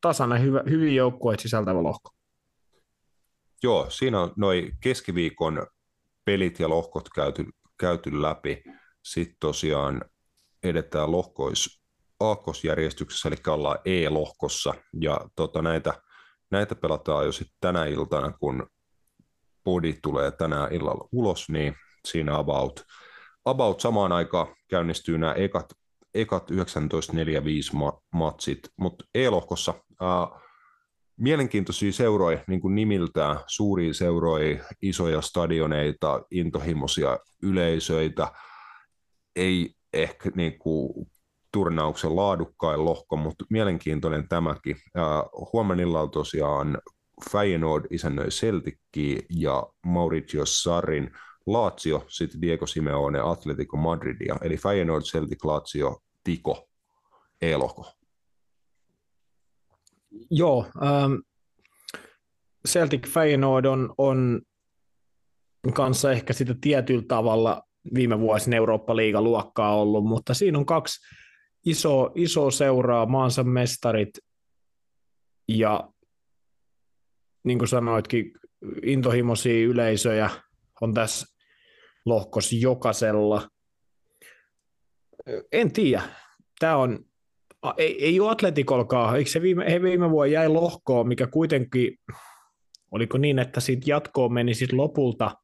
tasainen, 0.00 0.42
hyvä, 0.42 0.62
hyvin 0.70 0.94
joukkueet 0.94 1.40
sisältävä 1.40 1.82
lohko. 1.82 2.10
Joo, 3.62 3.90
siinä 3.90 4.20
on 4.20 4.32
noin 4.36 4.72
keskiviikon 4.80 5.66
pelit 6.24 6.60
ja 6.60 6.68
lohkot 6.68 7.08
käyty, 7.14 7.44
käyty 7.80 8.22
läpi. 8.22 8.62
Sitten 9.04 9.36
tosiaan 9.40 10.04
edetään 10.62 11.12
lohkois 11.12 11.79
aakkosjärjestyksessä, 12.20 13.28
eli 13.28 13.36
ollaan 13.46 13.78
E-lohkossa, 13.84 14.74
ja 15.00 15.20
tota, 15.36 15.62
näitä, 15.62 15.94
näitä 16.50 16.74
pelataan 16.74 17.26
jo 17.26 17.32
sitten 17.32 17.56
tänä 17.60 17.86
iltana, 17.86 18.32
kun 18.32 18.66
podi 19.64 19.94
tulee 20.02 20.30
tänään 20.30 20.72
illalla 20.72 21.08
ulos, 21.12 21.48
niin 21.48 21.74
siinä 22.08 22.38
about, 22.38 22.84
about 23.44 23.80
samaan 23.80 24.12
aikaan 24.12 24.46
käynnistyy 24.68 25.18
nämä 25.18 25.32
ekat, 25.32 25.72
ekat 26.14 26.50
19.45 26.50 26.56
ma- 27.72 28.00
matsit, 28.12 28.58
mutta 28.76 29.04
E-lohkossa 29.14 29.74
ää, 30.00 30.40
mielenkiintoisia 31.16 31.92
seuroja 31.92 32.44
niin 32.46 32.60
kuin 32.60 32.74
nimiltään, 32.74 33.38
suuria 33.46 33.94
seuroja, 33.94 34.64
isoja 34.82 35.20
stadioneita, 35.20 36.22
intohimoisia 36.30 37.18
yleisöitä, 37.42 38.32
ei 39.36 39.74
ehkä 39.92 40.30
niin 40.34 40.58
kuin, 40.58 41.10
turnauksen 41.52 42.16
laadukkain 42.16 42.84
lohko, 42.84 43.16
mutta 43.16 43.44
mielenkiintoinen 43.50 44.28
tämäkin. 44.28 44.76
Huomenilla 45.52 46.00
on 46.00 46.10
tosiaan 46.10 46.78
Feyenoord 47.32 47.84
isännöi 47.90 48.28
Celticki 48.28 49.26
ja 49.30 49.66
Mauricio 49.86 50.46
Sarrin 50.46 51.10
Lazio, 51.46 52.04
sitten 52.08 52.40
Diego 52.40 52.66
Simeone 52.66 53.20
Atletico 53.20 53.76
Madridia, 53.76 54.36
eli 54.42 54.56
Feyenoord, 54.56 55.02
Celtic, 55.02 55.44
Lazio, 55.44 55.98
Tiko, 56.24 56.68
Eloko. 57.42 57.92
Joo, 60.30 60.66
ähm, 60.82 61.12
Celtic 62.68 63.08
Feyenoord 63.08 63.64
on, 63.64 63.94
on 63.98 64.40
kanssa 65.74 66.12
ehkä 66.12 66.32
sitä 66.32 66.54
tietyllä 66.60 67.04
tavalla 67.08 67.62
viime 67.94 68.20
vuosina 68.20 68.56
Eurooppa-liiga 68.56 69.22
luokkaa 69.22 69.76
ollut, 69.76 70.04
mutta 70.04 70.34
siinä 70.34 70.58
on 70.58 70.66
kaksi 70.66 71.00
iso, 71.66 72.12
iso 72.14 72.50
seuraa, 72.50 73.06
maansa 73.06 73.44
mestarit 73.44 74.18
ja 75.48 75.88
niin 77.44 77.58
kuin 77.58 77.68
sanoitkin, 77.68 78.32
intohimoisia 78.82 79.66
yleisöjä 79.66 80.30
on 80.80 80.94
tässä 80.94 81.36
lohkos 82.04 82.52
jokaisella. 82.52 83.48
En 85.52 85.72
tiedä. 85.72 86.02
Tämä 86.58 86.76
on, 86.76 87.04
ei, 87.76 88.04
ei 88.04 88.20
ole 88.20 88.30
Atletikolkaan. 88.30 89.16
Eikö 89.16 89.30
se 89.30 89.42
viime, 89.42 89.72
he 89.72 89.82
viime 89.82 90.10
vuonna 90.10 90.32
jäi 90.32 90.48
lohkoon, 90.48 91.08
mikä 91.08 91.26
kuitenkin, 91.26 91.98
oliko 92.90 93.18
niin, 93.18 93.38
että 93.38 93.60
siitä 93.60 93.90
jatkoon 93.90 94.32
meni 94.32 94.54
sitten 94.54 94.76
lopulta, 94.76 95.34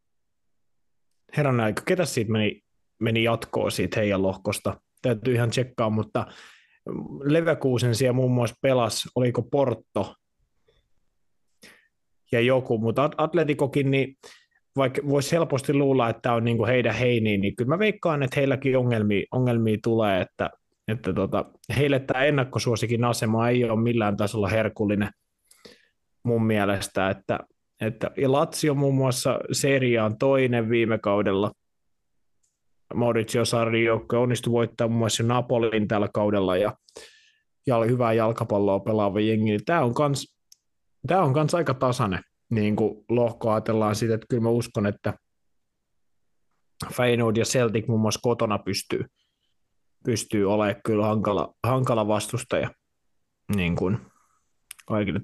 herran 1.36 1.60
aika, 1.60 1.82
ketä 1.86 2.04
siitä 2.04 2.32
meni, 2.32 2.62
meni 3.00 3.22
jatkoon 3.22 3.72
siitä 3.72 4.00
heidän 4.00 4.22
lohkosta? 4.22 4.80
Täytyy 5.02 5.34
ihan 5.34 5.50
tsekkaa, 5.50 5.90
mutta 5.90 6.26
Leverkusen 7.22 7.94
siellä 7.94 8.12
muun 8.12 8.32
muassa 8.32 8.56
pelas, 8.62 9.08
oliko 9.14 9.42
Porto, 9.42 10.14
ja 12.32 12.40
joku, 12.40 12.78
mutta 12.78 13.10
Atletikokin, 13.16 13.90
niin 13.90 14.16
vaikka 14.76 15.02
voisi 15.08 15.32
helposti 15.32 15.74
luulla, 15.74 16.08
että 16.08 16.32
on 16.32 16.44
niin 16.44 16.56
kuin 16.56 16.68
heidän 16.68 16.94
heiniin, 16.94 17.40
niin 17.40 17.56
kyllä 17.56 17.68
mä 17.68 17.78
veikkaan, 17.78 18.22
että 18.22 18.40
heilläkin 18.40 18.78
ongelmia, 18.78 19.26
ongelmia 19.32 19.78
tulee, 19.82 20.20
että, 20.20 20.50
että 20.88 21.12
tota, 21.12 21.44
heille 21.76 22.00
tämä 22.00 22.24
ennakkosuosikin 22.24 23.04
asema 23.04 23.48
ei 23.48 23.64
ole 23.64 23.80
millään 23.80 24.16
tasolla 24.16 24.48
herkullinen 24.48 25.10
mun 26.22 26.46
mielestä, 26.46 27.10
että, 27.10 27.38
että 27.80 28.10
ja 28.16 28.32
Lazio 28.32 28.74
muun 28.74 28.94
muassa 28.94 29.40
seria 29.52 30.04
on 30.04 30.18
toinen 30.18 30.70
viime 30.70 30.98
kaudella, 30.98 31.52
Mauricio 32.94 33.44
Sarri 33.44 33.84
joukko 33.84 34.22
onnistui 34.22 34.52
voittamaan 34.52 34.90
muun 34.90 34.98
muassa 34.98 35.22
Napolin 35.22 35.88
tällä 35.88 36.08
kaudella 36.14 36.56
ja, 36.56 36.72
ja 37.66 37.78
hyvää 37.78 38.12
jalkapalloa 38.12 38.80
pelaava 38.80 39.20
jengi. 39.20 39.58
Tämä 39.58 39.84
on 39.84 39.94
kans 39.94 40.36
Tämä 41.06 41.22
on 41.22 41.32
myös 41.32 41.54
aika 41.54 41.74
tasainen 41.74 42.22
niin 42.50 42.76
kuin 42.76 43.04
lohko 43.08 43.50
ajatellaan 43.50 43.94
siitä, 43.94 44.14
että 44.14 44.26
kyllä 44.30 44.42
mä 44.42 44.48
uskon, 44.48 44.86
että 44.86 45.14
Feyenoord 46.92 47.36
ja 47.36 47.44
Celtic 47.44 47.88
muun 47.88 48.00
muassa 48.00 48.20
kotona 48.22 48.58
pystyy, 48.58 49.04
pystyy 50.04 50.52
olemaan 50.52 50.80
kyllä 50.84 51.06
hankala, 51.06 51.54
hankala 51.66 52.08
vastustaja 52.08 52.70
niin 53.56 53.76
kuin. 53.76 53.98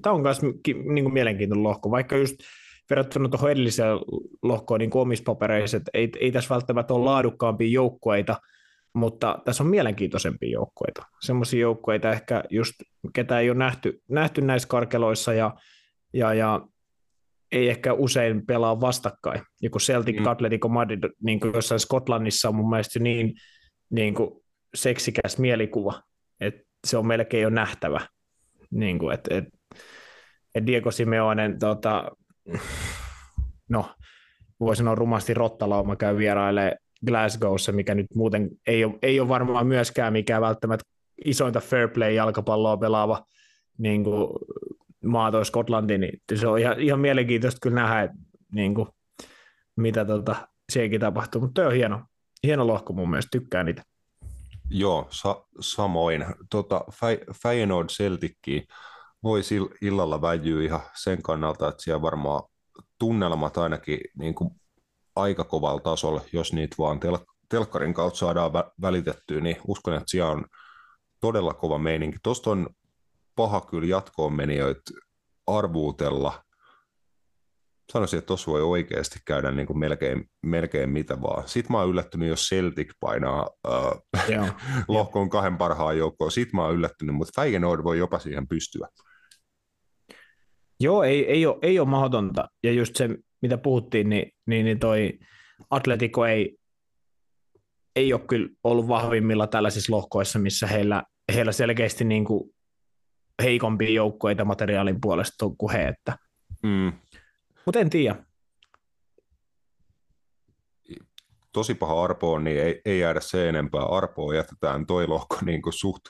Tämä 0.01 0.15
on 0.15 0.21
myös 0.21 0.41
niin 0.65 1.03
kuin 1.03 1.13
mielenkiintoinen 1.13 1.63
lohko, 1.63 1.91
vaikka 1.91 2.17
just 2.17 2.35
verrattuna 2.89 3.29
tuohon 3.29 3.51
edelliseen 3.51 3.97
lohkoon 4.43 4.79
niin 4.79 4.89
omissa 4.93 5.23
papereissa, 5.23 5.77
että 5.77 5.91
ei, 5.93 6.11
ei 6.19 6.31
tässä 6.31 6.53
välttämättä 6.53 6.93
ole 6.93 7.05
laadukkaampia 7.05 7.67
joukkueita, 7.67 8.35
mutta 8.93 9.39
tässä 9.45 9.63
on 9.63 9.69
mielenkiintoisempia 9.69 10.51
joukkueita. 10.51 11.03
Semmoisia 11.21 11.61
joukkueita 11.61 12.11
ehkä 12.11 12.43
just, 12.49 12.73
ketä 13.13 13.39
ei 13.39 13.49
ole 13.49 13.57
nähty, 13.57 14.01
nähty 14.09 14.41
näissä 14.41 14.67
karkeloissa 14.67 15.33
ja, 15.33 15.55
ja, 16.13 16.33
ja 16.33 16.67
ei 17.51 17.69
ehkä 17.69 17.93
usein 17.93 18.45
pelaa 18.45 18.81
vastakkain. 18.81 19.41
Joku 19.61 19.79
Celtic 19.79 20.19
mm. 20.19 20.27
Atletico 20.27 20.67
Madrid 20.67 21.03
niin 21.23 21.39
kuin 21.39 21.53
jossain 21.53 21.79
Skotlannissa 21.79 22.49
on 22.49 22.55
mun 22.55 22.69
mielestä 22.69 22.99
niin, 22.99 23.33
niin 23.89 24.13
kuin 24.13 24.31
seksikäs 24.75 25.37
mielikuva, 25.37 26.01
että 26.39 26.61
se 26.87 26.97
on 26.97 27.07
melkein 27.07 27.43
jo 27.43 27.49
nähtävä. 27.49 28.07
Niin 28.71 28.99
kuin, 28.99 29.13
että, 29.13 29.37
että, 29.37 29.51
että 30.55 30.67
Diego 30.67 30.91
Simeonen, 30.91 31.59
tota, 31.59 32.11
no, 33.69 33.85
voi 34.59 34.75
sanoa 34.75 34.95
rumasti 34.95 35.33
rottalauma 35.33 35.95
käy 35.95 36.17
vierailemaan 36.17 36.77
Glasgowssa, 37.07 37.71
mikä 37.71 37.95
nyt 37.95 38.15
muuten 38.15 38.49
ei 38.67 38.85
ole, 38.85 38.99
ei 39.01 39.19
ole 39.19 39.29
varmaan 39.29 39.67
myöskään 39.67 40.13
mikään 40.13 40.41
välttämättä 40.41 40.85
isointa 41.25 41.59
fair 41.59 41.89
play 41.89 42.13
jalkapalloa 42.13 42.77
pelaava 42.77 43.25
niin 43.77 44.03
kuin 44.03 44.29
maa 45.05 45.31
toi 45.31 45.45
Skotlanti, 45.45 45.97
niin 45.97 46.21
se 46.35 46.47
on 46.47 46.59
ihan, 46.59 46.79
ihan 46.79 46.99
mielenkiintoista 46.99 47.59
kyllä 47.61 47.81
nähdä, 47.81 48.01
että, 48.01 48.17
niin 48.53 48.75
kuin, 48.75 48.87
mitä 49.75 50.05
tota, 50.05 50.35
sielläkin 50.71 50.99
tapahtuu, 50.99 51.41
mutta 51.41 51.67
on 51.67 51.73
hieno, 51.73 52.01
hieno 52.43 52.67
lohko 52.67 52.93
mun 52.93 53.09
mielestä, 53.09 53.29
tykkään 53.31 53.65
niitä. 53.65 53.83
Joo, 54.69 55.07
sa- 55.09 55.45
samoin. 55.59 56.25
Tota, 56.49 56.85
Feyenoord 57.43 57.89
Celticki 57.89 58.67
voisi 59.23 59.55
illalla 59.81 60.21
väijyä 60.21 60.63
ihan 60.63 60.81
sen 60.95 61.21
kannalta, 61.21 61.67
että 61.67 61.83
siellä 61.83 62.01
varmaan 62.01 62.43
tunnelmat 62.99 63.57
ainakin 63.57 63.99
niin 64.17 64.35
kuin 64.35 64.49
aika 65.15 65.43
kovalla 65.43 65.79
tasolla, 65.79 66.21
jos 66.33 66.53
niitä 66.53 66.75
vaan 66.79 66.99
tel- 66.99 67.25
telkkarin 67.49 67.93
kautta 67.93 68.19
saadaan 68.19 68.51
vä- 68.51 68.71
välitettyä, 68.81 69.41
niin 69.41 69.57
uskon, 69.67 69.93
että 69.93 70.05
siellä 70.07 70.31
on 70.31 70.45
todella 71.21 71.53
kova 71.53 71.77
meininki. 71.77 72.17
Tuosta 72.23 72.49
on 72.49 72.67
paha 73.35 73.61
kyllä 73.61 73.87
jatkoon 73.87 74.33
menijöitä 74.33 74.91
arvuutella. 75.47 76.43
Sanoisin, 77.91 78.17
että 78.17 78.27
tuossa 78.27 78.51
voi 78.51 78.61
oikeasti 78.61 79.19
käydä 79.25 79.51
niin 79.51 79.67
kuin 79.67 79.79
melkein, 79.79 80.29
melkein 80.45 80.89
mitä 80.89 81.21
vaan. 81.21 81.47
Sitten 81.47 81.71
mä 81.71 81.79
oon 81.79 81.89
yllättynyt, 81.89 82.29
jos 82.29 82.49
Celtic 82.49 82.91
painaa 82.99 83.49
äh, 83.67 84.47
lohkoon 84.87 85.29
kahden 85.29 85.57
parhaan 85.57 85.97
joukkoon. 85.97 86.31
Sitten 86.31 86.55
mä 86.55 86.65
oon 86.65 86.75
yllättynyt, 86.75 87.15
mutta 87.15 87.41
Feyenoord 87.41 87.83
voi 87.83 87.97
jopa 87.97 88.19
siihen 88.19 88.47
pystyä. 88.47 88.87
Joo, 90.83 91.03
ei, 91.03 91.31
ei, 91.31 91.45
ole, 91.45 91.57
ei 91.61 91.79
ole 91.79 91.87
mahdotonta. 91.87 92.47
Ja 92.63 92.71
just 92.71 92.95
se, 92.95 93.09
mitä 93.41 93.57
puhuttiin, 93.57 94.09
niin, 94.09 94.31
niin, 94.45 94.65
niin 94.65 94.79
toi 94.79 95.19
Atletico 95.69 96.25
ei, 96.25 96.57
ei 97.95 98.13
ole 98.13 98.21
kyllä 98.21 98.49
ollut 98.63 98.87
vahvimmilla 98.87 99.47
tällaisissa 99.47 99.93
lohkoissa, 99.93 100.39
missä 100.39 100.67
heillä, 100.67 101.03
heillä 101.33 101.51
selkeästi 101.51 102.03
niin 102.03 102.25
kuin 102.25 102.53
heikompia 103.43 103.89
joukkoita 103.89 104.45
materiaalin 104.45 105.01
puolesta 105.01 105.45
kuin 105.57 105.71
he. 105.71 105.87
Että. 105.87 106.17
Mm. 106.63 106.93
Mutta 107.65 107.79
en 107.79 107.89
tiedä. 107.89 108.15
Tosi 111.53 111.75
paha 111.75 112.03
Arpo 112.03 112.33
on, 112.33 112.43
niin 112.43 112.61
ei, 112.61 112.81
ei 112.85 112.99
jäädä 112.99 113.19
se 113.19 113.49
enempää. 113.49 113.85
Arpoa 113.85 114.35
jätetään 114.35 114.85
toi 114.85 115.07
lohko 115.07 115.37
niin 115.45 115.61
kuin 115.61 115.73
suht, 115.73 116.05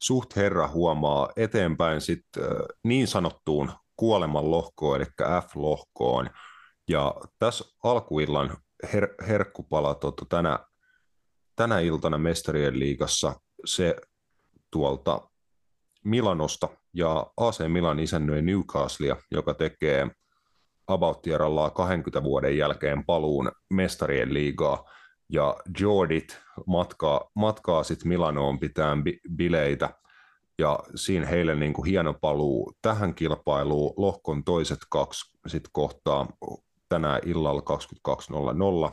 suht 0.00 0.36
herra 0.36 0.68
huomaa 0.68 1.28
eteenpäin 1.36 2.00
sit, 2.00 2.26
niin 2.84 3.06
sanottuun 3.06 3.72
kuoleman 3.96 4.50
lohkoon, 4.50 4.96
eli 4.96 5.06
F-lohkoon. 5.40 6.30
Ja 6.88 7.14
tässä 7.38 7.64
alkuillan 7.82 8.56
her- 8.86 9.24
herkkupala 9.28 9.94
tota, 9.94 10.24
tänä, 10.28 10.58
tänä 11.56 11.80
iltana 11.80 12.18
Mestarien 12.18 12.78
liigassa 12.78 13.40
se 13.64 13.96
tuolta 14.70 15.20
Milanosta 16.04 16.68
ja 16.94 17.26
AC 17.36 17.68
Milan 17.68 17.98
isännöi 18.00 18.42
Newcastlea, 18.42 19.16
joka 19.30 19.54
tekee 19.54 20.10
about 20.86 21.26
20 21.74 22.22
vuoden 22.22 22.56
jälkeen 22.56 23.04
paluun 23.04 23.52
mestarien 23.70 24.34
liigaa. 24.34 24.90
Ja 25.28 25.56
Jordit 25.80 26.40
matkaa, 26.66 27.30
matkaa 27.34 27.82
sitten 27.82 28.08
Milanoon 28.08 28.60
pitää 28.60 28.96
bileitä. 29.36 30.03
Ja 30.58 30.78
siinä 30.94 31.26
heille 31.26 31.54
niin 31.54 31.72
kuin 31.72 31.86
hieno 31.86 32.14
paluu 32.20 32.72
tähän 32.82 33.14
kilpailuun. 33.14 33.94
Lohkon 33.96 34.44
toiset 34.44 34.78
kaksi 34.90 35.38
sit 35.46 35.64
kohtaa 35.72 36.28
tänään 36.88 37.20
illalla 37.26 37.62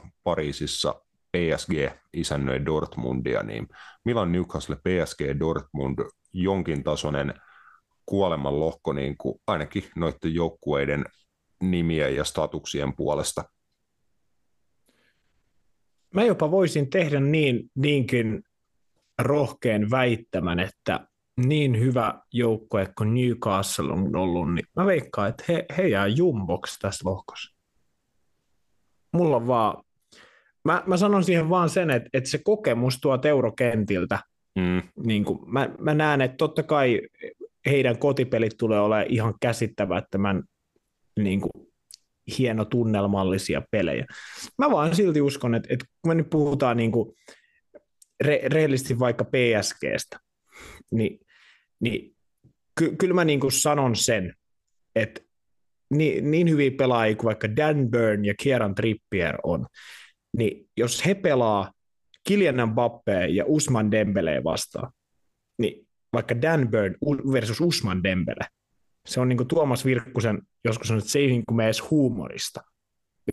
22.00 0.03 0.09
Pariisissa 0.23 1.01
PSG 1.31 1.71
isännöi 2.13 2.65
Dortmundia, 2.65 3.43
niin 3.43 3.67
Milan 4.05 4.31
Newcastle 4.31 4.75
PSG 4.75 5.39
Dortmund 5.39 5.99
jonkin 6.33 6.83
tasoinen 6.83 7.33
kuoleman 8.05 8.59
lohko 8.59 8.93
niin 8.93 9.17
kuin 9.17 9.41
ainakin 9.47 9.83
noiden 9.95 10.33
joukkueiden 10.33 11.05
nimien 11.61 12.15
ja 12.15 12.23
statuksien 12.23 12.95
puolesta. 12.95 13.43
Mä 16.13 16.23
jopa 16.23 16.51
voisin 16.51 16.89
tehdä 16.89 17.19
niin, 17.19 17.71
niinkin 17.75 18.43
rohkeen 19.19 19.91
väittämän, 19.91 20.59
että 20.59 21.07
niin 21.37 21.79
hyvä 21.79 22.21
joukkue 22.33 22.87
kuin 22.97 23.13
Newcastle 23.13 23.93
on 23.93 24.15
ollut, 24.15 24.53
niin 24.53 24.65
mä 24.75 24.85
veikkaan, 24.85 25.29
että 25.29 25.43
he, 25.47 25.65
he 25.77 25.87
jää 25.87 26.07
jumboksi 26.07 26.79
tässä 26.79 27.09
lohkossa. 27.09 27.55
Mulla 29.13 29.35
on 29.35 29.47
vaan, 29.47 29.83
mä, 30.63 30.83
mä 30.85 30.97
sanon 30.97 31.23
siihen 31.23 31.49
vaan 31.49 31.69
sen, 31.69 31.89
että, 31.89 32.09
että 32.13 32.29
se 32.29 32.37
kokemus 32.43 32.99
tuo 33.01 33.19
eurokentiltä, 33.23 34.19
mm. 34.55 34.81
niin 35.05 35.25
kuin, 35.25 35.39
mä, 35.45 35.69
mä 35.79 35.93
näen, 35.93 36.21
että 36.21 36.37
totta 36.37 36.63
kai 36.63 37.01
heidän 37.65 37.97
kotipelit 37.97 38.57
tulee 38.57 38.79
olemaan 38.79 39.07
ihan 39.09 39.33
käsittämättömän 39.41 40.43
niin 41.19 41.41
kuin, 41.41 41.71
hieno 42.37 42.65
tunnelmallisia 42.65 43.61
pelejä. 43.71 44.05
Mä 44.57 44.71
vaan 44.71 44.95
silti 44.95 45.21
uskon, 45.21 45.55
että, 45.55 45.67
että 45.71 45.85
kun 46.01 46.11
me 46.11 46.15
nyt 46.15 46.29
puhutaan 46.29 46.77
niin 46.77 46.91
kuin, 46.91 47.15
re, 48.23 48.41
rehellisesti 48.45 48.99
vaikka 48.99 49.25
PSGstä, 49.25 50.19
niin, 50.91 51.19
niin 51.79 52.15
ky, 52.79 52.95
kyllä 52.95 53.13
mä 53.13 53.25
niin 53.25 53.39
kuin 53.39 53.51
sanon 53.51 53.95
sen, 53.95 54.35
että 54.95 55.21
niin, 55.89 56.31
niin 56.31 56.49
hyviä 56.49 56.71
pelaajia 56.71 57.15
kuin 57.15 57.25
vaikka 57.25 57.55
Dan 57.55 57.89
Byrne 57.89 58.27
ja 58.27 58.33
Kieran 58.39 58.75
Trippier 58.75 59.37
on, 59.43 59.65
niin 60.37 60.69
jos 60.77 61.05
he 61.05 61.15
pelaa 61.15 61.71
Kylian 62.27 62.69
Mbappé 62.69 63.27
ja 63.29 63.43
Usman 63.47 63.91
Dembele 63.91 64.43
vastaan, 64.43 64.91
niin 65.57 65.87
vaikka 66.13 66.41
Dan 66.41 66.69
Byrne 66.69 66.97
versus 67.31 67.61
Usman 67.61 68.03
Dembele, 68.03 68.45
se 69.05 69.19
on 69.19 69.29
niin 69.29 69.37
kuin 69.37 69.47
Tuomas 69.47 69.85
Virkkusen 69.85 70.41
joskus 70.65 70.87
sanonut, 70.87 71.03
että 71.03 71.11
se 71.11 71.19
ei 71.19 71.27
niin 71.27 71.43
kuin 71.47 71.61
edes 71.61 71.89
huumorista, 71.89 72.61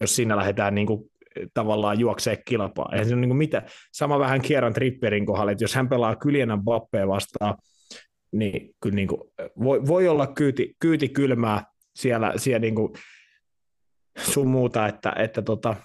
jos 0.00 0.16
siinä 0.16 0.36
lähdetään 0.36 0.74
niin 0.74 0.86
kuin 0.86 1.10
tavallaan 1.54 2.00
juoksee 2.00 2.38
kilpaa. 2.44 2.88
Eihän 2.92 3.08
se 3.08 3.14
on 3.14 3.20
niin 3.20 3.28
kuin 3.28 3.38
mitä. 3.38 3.62
Sama 3.92 4.18
vähän 4.18 4.42
Kieran 4.42 4.72
Tripperin 4.72 5.26
kohdalla, 5.26 5.52
että 5.52 5.64
jos 5.64 5.74
hän 5.74 5.88
pelaa 5.88 6.16
Kylian 6.16 6.58
Mbappé 6.58 7.08
vastaan, 7.08 7.54
niin 8.32 8.74
kyllä 8.80 8.94
niin 8.94 9.08
kuin 9.08 9.20
voi, 9.62 9.86
voi 9.86 10.08
olla 10.08 10.26
kyyti, 10.26 10.74
kyyti 10.80 11.08
kylmää 11.08 11.64
siellä, 11.94 12.32
siellä 12.36 12.58
niin 12.58 12.74
kuin 12.74 12.92
sun 14.18 14.48
muuta, 14.48 14.86
että, 14.86 15.12
että 15.18 15.42
tota, 15.42 15.76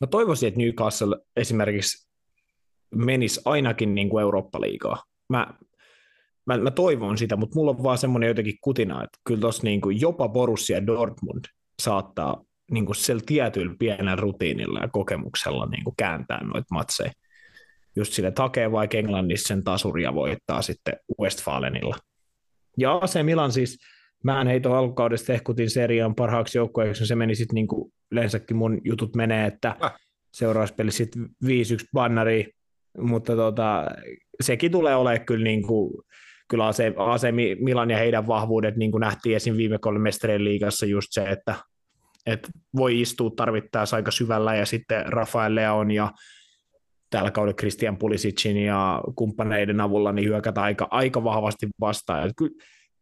mä 0.00 0.06
toivoisin, 0.06 0.48
että 0.48 0.60
Newcastle 0.60 1.16
esimerkiksi 1.36 2.10
menisi 2.94 3.40
ainakin 3.44 3.94
niin 3.94 4.08
kuin 4.08 4.22
Eurooppa-liigaa. 4.22 5.02
Mä, 5.28 5.54
mä, 6.46 6.58
mä, 6.58 6.70
toivon 6.70 7.18
sitä, 7.18 7.36
mutta 7.36 7.58
mulla 7.58 7.70
on 7.70 7.82
vaan 7.82 7.98
semmoinen 7.98 8.28
jotenkin 8.28 8.58
kutina, 8.60 9.04
että 9.04 9.18
kyllä 9.26 9.40
tuossa 9.40 9.62
niin 9.62 9.80
jopa 10.00 10.28
Borussia 10.28 10.86
Dortmund 10.86 11.44
saattaa 11.82 12.44
niin 12.70 12.86
kuin 12.86 12.96
sillä 12.96 13.22
tietyllä 13.26 13.74
pienellä 13.78 14.16
rutiinilla 14.16 14.80
ja 14.80 14.88
kokemuksella 14.88 15.66
niin 15.66 15.84
kuin 15.84 15.94
kääntää 15.96 16.44
noita 16.44 16.74
matseja. 16.74 17.10
Just 17.96 18.12
sille, 18.12 18.28
että 18.28 18.42
hakee 18.42 18.72
vaikka 18.72 18.98
Englannissa 18.98 19.48
sen 19.48 19.64
tasuria 19.64 20.14
voittaa 20.14 20.62
sitten 20.62 20.94
Westfalenilla. 21.20 21.96
Ja 22.78 22.96
AC 22.96 23.22
Milan 23.22 23.52
siis, 23.52 23.78
mä 24.24 24.40
en 24.40 24.46
heito 24.46 24.74
alkukaudesta 24.74 25.32
ehkutin 25.32 25.70
seriaan 25.70 26.14
parhaaksi 26.14 26.58
joukkueeksi, 26.58 27.06
se 27.06 27.14
meni 27.14 27.34
sitten 27.34 27.54
niin 27.54 27.68
kuin 27.68 27.92
yleensäkin 28.10 28.56
mun 28.56 28.80
jutut 28.84 29.16
menee, 29.16 29.46
että 29.46 29.76
äh. 29.84 29.92
seuraavassa 30.32 30.74
pelissä 30.74 31.04
sitten 31.04 31.28
5-1 31.44 31.46
bannari, 31.92 32.50
mutta 32.98 33.36
tota, 33.36 33.86
sekin 34.40 34.72
tulee 34.72 34.94
olemaan 34.96 35.26
kyllä 35.26 35.44
niin 35.44 35.62
kuin, 35.62 35.92
kyllä 36.48 36.66
AC, 36.66 36.80
AC 36.96 37.22
Milan 37.60 37.90
ja 37.90 37.98
heidän 37.98 38.26
vahvuudet, 38.26 38.76
niin 38.76 38.90
kuin 38.90 39.00
nähtiin 39.00 39.36
esim. 39.36 39.56
viime 39.56 39.78
kolme 39.78 39.98
mestarien 39.98 40.44
liigassa 40.44 40.86
just 40.86 41.08
se, 41.10 41.22
että, 41.22 41.54
että 42.26 42.48
voi 42.76 43.00
istua 43.00 43.30
tarvittaessa 43.36 43.96
aika 43.96 44.10
syvällä 44.10 44.56
ja 44.56 44.66
sitten 44.66 45.12
Rafael 45.12 45.54
Leon 45.54 45.90
ja 45.90 46.12
tällä 47.10 47.30
kaudella 47.30 47.56
Christian 47.56 47.96
Pulisicin 47.96 48.56
ja 48.56 49.02
kumppaneiden 49.16 49.80
avulla 49.80 50.12
niin 50.12 50.28
hyökätä 50.28 50.62
aika, 50.62 50.88
aika 50.90 51.24
vahvasti 51.24 51.66
vastaan. 51.80 52.30
Ky, 52.36 52.50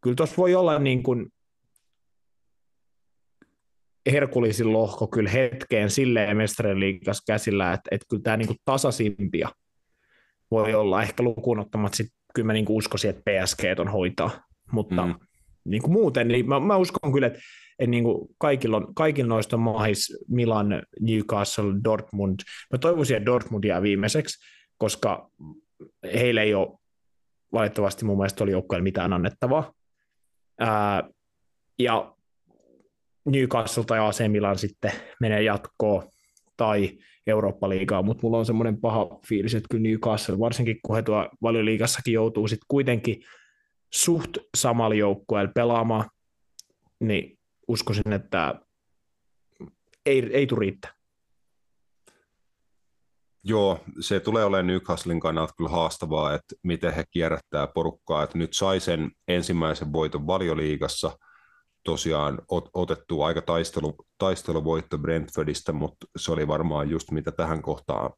kyllä 0.01 0.15
tuossa 0.15 0.37
voi 0.37 0.55
olla 0.55 0.79
niin 0.79 1.03
kuin 1.03 1.27
Herkulisin 4.11 4.73
lohko 4.73 5.07
kyllä 5.07 5.29
hetkeen 5.29 5.89
silleen 5.89 6.37
mestarien 6.37 6.79
liikas 6.79 7.21
käsillä, 7.27 7.73
että, 7.73 7.89
että 7.91 8.05
kyllä 8.09 8.23
tämä 8.23 8.37
niin 8.37 8.47
kuin 8.47 8.57
tasaisimpia 8.65 9.49
voi 10.51 10.73
olla, 10.73 11.03
ehkä 11.03 11.23
lukuun 11.23 11.59
ottamatta 11.59 11.95
sit, 11.95 12.07
kyllä 12.35 12.45
mä 12.45 12.53
niin 12.53 12.65
kuin 12.65 12.77
uskoisin, 12.77 13.09
että 13.09 13.21
PSG 13.25 13.59
on 13.79 13.87
hoitaa, 13.87 14.43
mutta 14.71 15.05
mm. 15.05 15.15
niin 15.65 15.81
kuin 15.81 15.91
muuten, 15.91 16.27
niin 16.27 16.47
mä, 16.47 16.59
mä 16.59 16.77
uskon 16.77 17.13
kyllä, 17.13 17.27
että, 17.27 17.39
että 17.79 17.91
niin 17.91 18.03
kuin 18.03 18.29
kaikilla, 18.37 18.77
on, 18.77 18.95
kaikilla 18.95 19.29
noista 19.29 19.55
on 19.55 19.61
mahis 19.61 20.17
Milan, 20.27 20.83
Newcastle, 20.99 21.73
Dortmund, 21.83 22.39
mä 22.71 22.77
toivoisin, 22.77 23.17
että 23.17 23.25
Dortmund 23.25 23.63
jää 23.63 23.81
viimeiseksi, 23.81 24.45
koska 24.77 25.31
heillä 26.13 26.41
ei 26.41 26.53
ole 26.53 26.79
valitettavasti 27.53 28.05
mun 28.05 28.17
mielestä 28.17 28.43
oli 28.43 28.51
joukkueella 28.51 28.83
mitään 28.83 29.13
annettavaa. 29.13 29.73
Ää, 30.59 31.03
ja 31.79 32.15
Newcastle 33.25 33.83
tai 33.83 33.99
AC 33.99 34.27
Milan 34.27 34.57
sitten 34.57 34.91
menee 35.19 35.43
jatkoon 35.43 36.03
tai 36.57 36.97
Eurooppa-liigaa, 37.27 38.01
mutta 38.01 38.21
mulla 38.23 38.37
on 38.37 38.45
semmoinen 38.45 38.81
paha 38.81 39.19
fiilis, 39.27 39.55
että 39.55 39.67
kyllä 39.71 39.83
Newcastle, 39.83 40.39
varsinkin 40.39 40.79
kun 40.85 40.95
he 40.95 41.01
tuo 41.01 41.29
valioliigassakin 41.41 42.13
joutuu 42.13 42.47
sitten 42.47 42.65
kuitenkin 42.67 43.23
suht 43.93 44.37
samalla 44.57 44.95
joukkueella 44.95 45.51
pelaamaan, 45.55 46.09
niin 46.99 47.38
uskoisin, 47.69 48.13
että 48.13 48.55
ei, 50.05 50.29
ei 50.33 50.47
tule 50.47 50.59
riittää. 50.59 50.93
Joo, 53.43 53.79
se 53.99 54.19
tulee 54.19 54.45
olemaan 54.45 54.67
Newcastlein 54.67 55.19
kannalta 55.19 55.53
kyllä 55.57 55.69
haastavaa, 55.69 56.33
että 56.33 56.55
miten 56.63 56.93
he 56.93 57.03
kierrättää 57.11 57.67
porukkaa, 57.67 58.23
että 58.23 58.37
nyt 58.37 58.53
sai 58.53 58.79
sen 58.79 59.11
ensimmäisen 59.27 59.93
voiton 59.93 60.27
valioliigassa– 60.27 61.11
tosiaan 61.83 62.41
ot, 62.47 62.69
otettu 62.73 63.21
aika 63.21 63.41
taistelu, 63.41 63.95
taisteluvoitto 64.17 64.97
Brentfordista, 64.97 65.73
mutta 65.73 66.07
se 66.17 66.31
oli 66.31 66.47
varmaan 66.47 66.89
just 66.89 67.11
mitä 67.11 67.31
tähän 67.31 67.61
kohtaan 67.61 68.13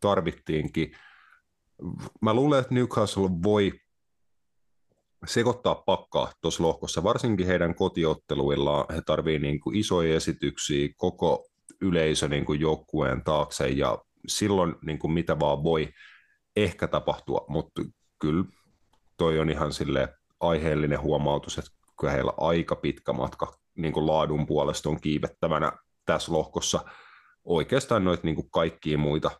tarvittiinkin. 0.00 0.92
Mä 2.20 2.34
luulen, 2.34 2.60
että 2.60 2.74
Newcastle 2.74 3.30
voi 3.42 3.72
sekoittaa 5.26 5.74
pakkaa 5.74 6.32
tuossa 6.40 6.62
lohkossa, 6.62 7.02
varsinkin 7.02 7.46
heidän 7.46 7.74
kotiotteluillaan. 7.74 8.94
He 8.94 9.02
tarvii 9.06 9.38
niin 9.38 9.60
kuin 9.60 9.76
isoja 9.76 10.16
esityksiä 10.16 10.88
koko 10.96 11.46
yleisö 11.80 12.28
niin 12.28 12.44
kuin 12.44 12.60
joukkueen 12.60 13.24
taakse 13.24 13.68
ja 13.68 13.98
silloin 14.26 14.74
niin 14.86 14.98
kuin 14.98 15.12
mitä 15.12 15.40
vaan 15.40 15.62
voi 15.62 15.88
ehkä 16.56 16.88
tapahtua, 16.88 17.44
mutta 17.48 17.82
kyllä 18.18 18.44
toi 19.16 19.38
on 19.38 19.50
ihan 19.50 19.72
sille 19.72 20.08
aiheellinen 20.40 21.00
huomautus, 21.00 21.58
että 21.58 21.70
kyllä 22.00 22.12
heillä 22.12 22.32
aika 22.36 22.76
pitkä 22.76 23.12
matka 23.12 23.52
niin 23.76 23.92
kuin 23.92 24.06
laadun 24.06 24.46
puolesta 24.46 24.88
on 24.88 25.00
kiivettävänä 25.00 25.72
tässä 26.06 26.32
lohkossa 26.32 26.84
oikeastaan 27.44 28.04
noita 28.04 28.22
niin 28.24 28.50
kaikkia 28.50 28.98
muita 28.98 29.30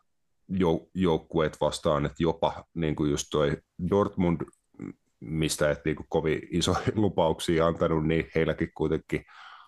jou- 0.51 0.89
joukkueet 0.93 1.61
vastaan, 1.61 2.05
että 2.05 2.23
jopa 2.23 2.63
niin 2.73 2.95
kuin 2.95 3.11
just 3.11 3.27
toi 3.31 3.57
Dortmund, 3.89 4.41
mistä 5.23 5.71
et 5.71 5.85
niin 5.85 5.95
kovin 6.09 6.41
iso 6.51 6.75
lupauksia 6.95 7.67
antanut, 7.67 8.07
niin 8.07 8.29
heilläkin 8.35 8.71
kuitenkin 8.77 9.25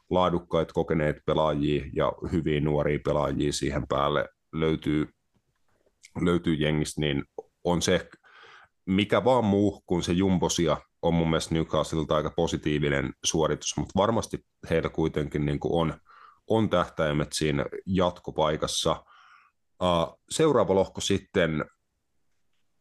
laadukkaita 0.09 0.73
kokeneet 0.73 1.17
pelaajia 1.25 1.85
ja 1.93 2.11
hyviä 2.31 2.61
nuoria 2.61 2.99
pelaajia 3.05 3.53
siihen 3.53 3.87
päälle 3.87 4.29
löytyy, 4.53 5.09
löytyy 6.21 6.53
jengistä, 6.53 7.01
niin 7.01 7.23
on 7.63 7.81
se 7.81 8.09
mikä 8.85 9.23
vaan 9.23 9.45
muu 9.45 9.83
kuin 9.85 10.03
se 10.03 10.11
jumbosia 10.11 10.77
on 11.01 11.13
mun 11.13 11.29
mielestä 11.29 11.55
Newcastlelta 11.55 12.15
aika 12.15 12.29
positiivinen 12.29 13.13
suoritus, 13.23 13.77
mutta 13.77 13.93
varmasti 13.95 14.45
heillä 14.69 14.89
kuitenkin 14.89 15.45
niin 15.45 15.59
kuin 15.59 15.73
on, 15.73 15.99
on 16.47 16.69
tähtäimet 16.69 17.33
siinä 17.33 17.65
jatkopaikassa. 17.85 19.05
Seuraava 20.29 20.75
lohko 20.75 21.01
sitten 21.01 21.65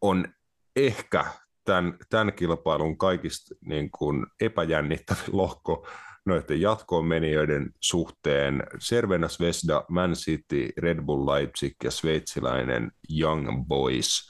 on 0.01 0.27
ehkä 0.75 1.25
tämän, 1.65 1.97
tämän 2.09 2.33
kilpailun 2.33 2.97
kaikista 2.97 3.55
niin 3.65 3.91
kuin 3.91 4.25
epäjännittävin 4.41 5.37
lohko 5.37 5.87
noiden 6.25 6.61
jatkoon 6.61 7.05
menijöiden 7.05 7.71
suhteen. 7.81 8.63
Servena 8.79 9.27
Vesda, 9.39 9.85
Man 9.89 10.13
City, 10.13 10.69
Red 10.77 11.01
Bull 11.01 11.25
Leipzig 11.25 11.73
ja 11.83 11.91
sveitsiläinen 11.91 12.91
Young 13.19 13.67
Boys. 13.67 14.29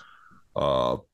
Uh, 0.57 1.09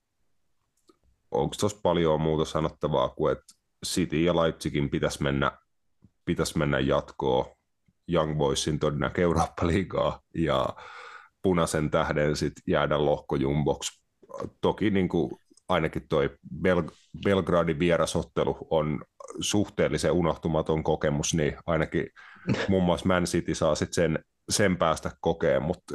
onko 1.32 1.56
tuossa 1.60 1.80
paljon 1.84 2.22
muuta 2.22 2.46
sanottavaa 2.46 3.10
kuin, 3.10 3.32
että 3.32 3.56
City 3.86 4.24
ja 4.24 4.36
Leipzigin 4.36 4.90
pitäisi 4.90 5.24
mennä, 5.24 5.52
pitäisi 6.26 6.58
mennä 6.58 6.80
jatkoon 6.80 7.46
Young 8.14 8.38
Boysin 8.38 8.80
todennäköisesti 8.80 9.22
Eurooppa-liigaa 9.22 10.22
ja 10.36 10.76
punaisen 11.42 11.92
tähden 11.92 12.36
sit 12.36 12.54
jäädä 12.68 13.06
lohkojumboksi. 13.06 14.02
Toki 14.62 14.90
niin 14.90 15.10
kuin 15.10 15.32
ainakin 15.72 16.08
toi 16.10 16.30
Bel- 16.68 16.96
Belgradin 17.26 17.80
vierasottelu 17.80 18.68
on 18.70 19.02
suhteellisen 19.40 20.12
unohtumaton 20.12 20.84
kokemus, 20.84 21.34
niin 21.34 21.56
ainakin 21.66 22.08
muun 22.70 22.84
muassa 22.84 23.08
Man 23.08 23.24
City 23.24 23.56
saa 23.56 23.76
sit 23.76 23.94
sen, 23.94 24.20
sen 24.50 24.78
päästä 24.78 25.12
kokea, 25.22 25.60
mutta 25.60 25.94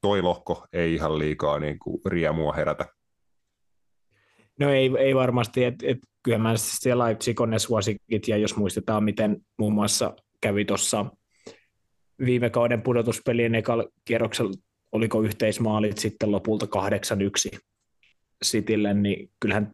toi 0.00 0.22
lohko 0.22 0.66
ei 0.72 0.94
ihan 0.94 1.18
liikaa 1.18 1.58
niin 1.58 1.78
kuin 1.78 2.00
riemua 2.06 2.52
herätä. 2.52 2.86
No 4.60 4.70
ei, 4.70 4.90
ei 4.98 5.14
varmasti, 5.14 5.64
että 5.64 5.86
et, 5.88 5.98
kyllä 6.22 6.38
mä 6.38 6.56
siellä 6.56 7.04
Leipzig 7.04 7.40
on 7.40 7.50
ne 7.50 7.58
suosikit, 7.58 8.28
ja 8.28 8.36
jos 8.36 8.56
muistetaan, 8.56 9.04
miten 9.04 9.36
muun 9.58 9.72
muassa 9.72 10.14
kävi 10.40 10.64
tuossa 10.64 11.06
viime 12.24 12.50
kauden 12.50 12.82
pudotuspelien 12.82 13.54
ekalla 13.54 13.84
kierroksella, 14.04 14.52
oliko 14.92 15.22
yhteismaalit 15.22 15.98
sitten 15.98 16.32
lopulta 16.32 16.66
8-1 17.54 17.58
Citylle, 18.44 18.94
niin 18.94 19.30
kyllähän 19.40 19.72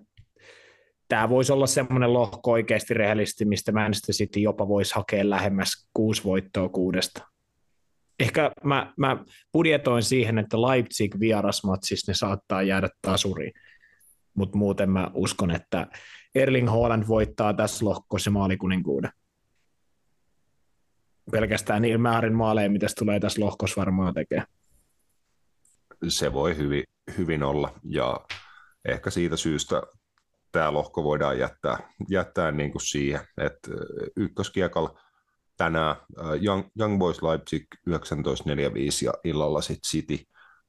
tämä 1.08 1.28
voisi 1.28 1.52
olla 1.52 1.66
semmoinen 1.66 2.12
lohko 2.12 2.52
oikeasti 2.52 2.94
rehellisesti, 2.94 3.44
mistä 3.44 3.72
Manchester 3.72 4.14
City 4.14 4.40
jopa 4.40 4.68
voisi 4.68 4.94
hakea 4.94 5.30
lähemmäs 5.30 5.88
kuusi 5.94 6.24
voittoa 6.24 6.68
kuudesta. 6.68 7.28
Ehkä 8.20 8.50
mä, 8.64 8.92
mä 8.96 9.24
budjetoin 9.52 10.02
siihen, 10.02 10.38
että 10.38 10.62
Leipzig 10.62 11.20
vierasmatsissa 11.20 12.12
ne 12.12 12.14
saattaa 12.14 12.62
jäädä 12.62 12.88
tasuriin 13.02 13.52
mutta 14.34 14.58
muuten 14.58 14.90
mä 14.90 15.10
uskon, 15.14 15.50
että 15.50 15.86
Erling 16.34 16.68
Haaland 16.68 17.08
voittaa 17.08 17.54
tässä 17.54 17.84
lohkossa 17.84 18.30
maalikuninkuuden. 18.30 19.10
Pelkästään 21.30 21.82
niin 21.82 22.00
määrin 22.00 22.34
maaleja, 22.34 22.70
mitä 22.70 22.88
se 22.88 22.94
tulee 22.94 23.20
tässä 23.20 23.40
lohkossa 23.40 23.80
varmaan 23.80 24.14
tekee. 24.14 24.42
Se 26.08 26.32
voi 26.32 26.56
hyvin, 26.56 26.84
hyvin 27.18 27.42
olla, 27.42 27.72
ja 27.84 28.20
ehkä 28.85 29.11
siitä 29.11 29.37
syystä 29.37 29.82
tämä 30.53 30.72
lohko 30.72 31.05
voidaan 31.05 31.39
jättää, 31.39 31.95
jättää 32.11 32.53
niin 32.53 32.72
kuin 32.72 32.83
siihen, 32.83 33.21
että 33.38 33.71
ykköskiekalla 34.17 35.00
tänään 35.57 35.96
Young, 36.42 36.64
Young 36.79 36.99
Boys 36.99 37.22
Leipzig 37.22 37.67
19.45 37.91 37.95
ja 39.04 39.13
illalla 39.25 39.61
sitten 39.61 39.91
City 39.91 40.18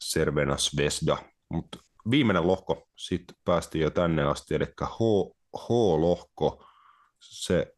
Servena 0.03 0.55
Vesda, 0.77 1.17
mutta 1.49 1.77
viimeinen 2.11 2.47
lohko, 2.47 2.87
sitten 2.97 3.35
päästiin 3.45 3.81
jo 3.81 3.89
tänne 3.89 4.23
asti, 4.23 4.55
eli 4.55 4.65
H, 4.65 4.99
H-lohko, 5.57 6.65
se 7.19 7.73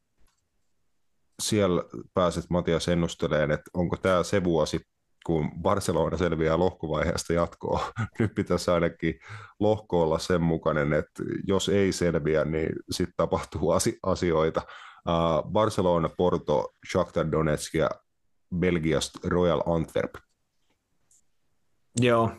siellä 1.41 1.84
pääset 2.14 2.45
Matias 2.49 2.88
ennusteleen, 2.88 3.52
että 3.52 3.72
onko 3.74 3.98
tämä 3.98 4.24
se 4.24 4.44
vuosi, 4.44 4.82
kun 5.28 5.52
Barcelona 5.62 6.18
selviää 6.18 6.60
lohkovaiheesta 6.60 7.34
jatkoa. 7.34 7.91
Nyt 8.20 8.36
pitäisi 8.36 8.72
ainakin 8.72 9.20
lohko 9.60 10.04
olla 10.04 10.20
sen 10.20 10.41
mukainen, 10.41 10.94
että 10.94 11.24
jos 11.48 11.70
ei 11.70 11.91
selviä, 11.91 12.45
niin 12.45 12.70
sitten 12.91 13.14
tapahtuu 13.18 13.72
asioita. 14.04 14.62
Barcelona, 15.52 16.10
Porto, 16.18 16.74
Shakhtar 16.91 17.32
Donetsk 17.32 17.74
ja 17.74 17.90
Belgiasta 18.56 19.20
Royal 19.30 19.62
Antwerp. 19.66 20.14
Joo, 21.99 22.32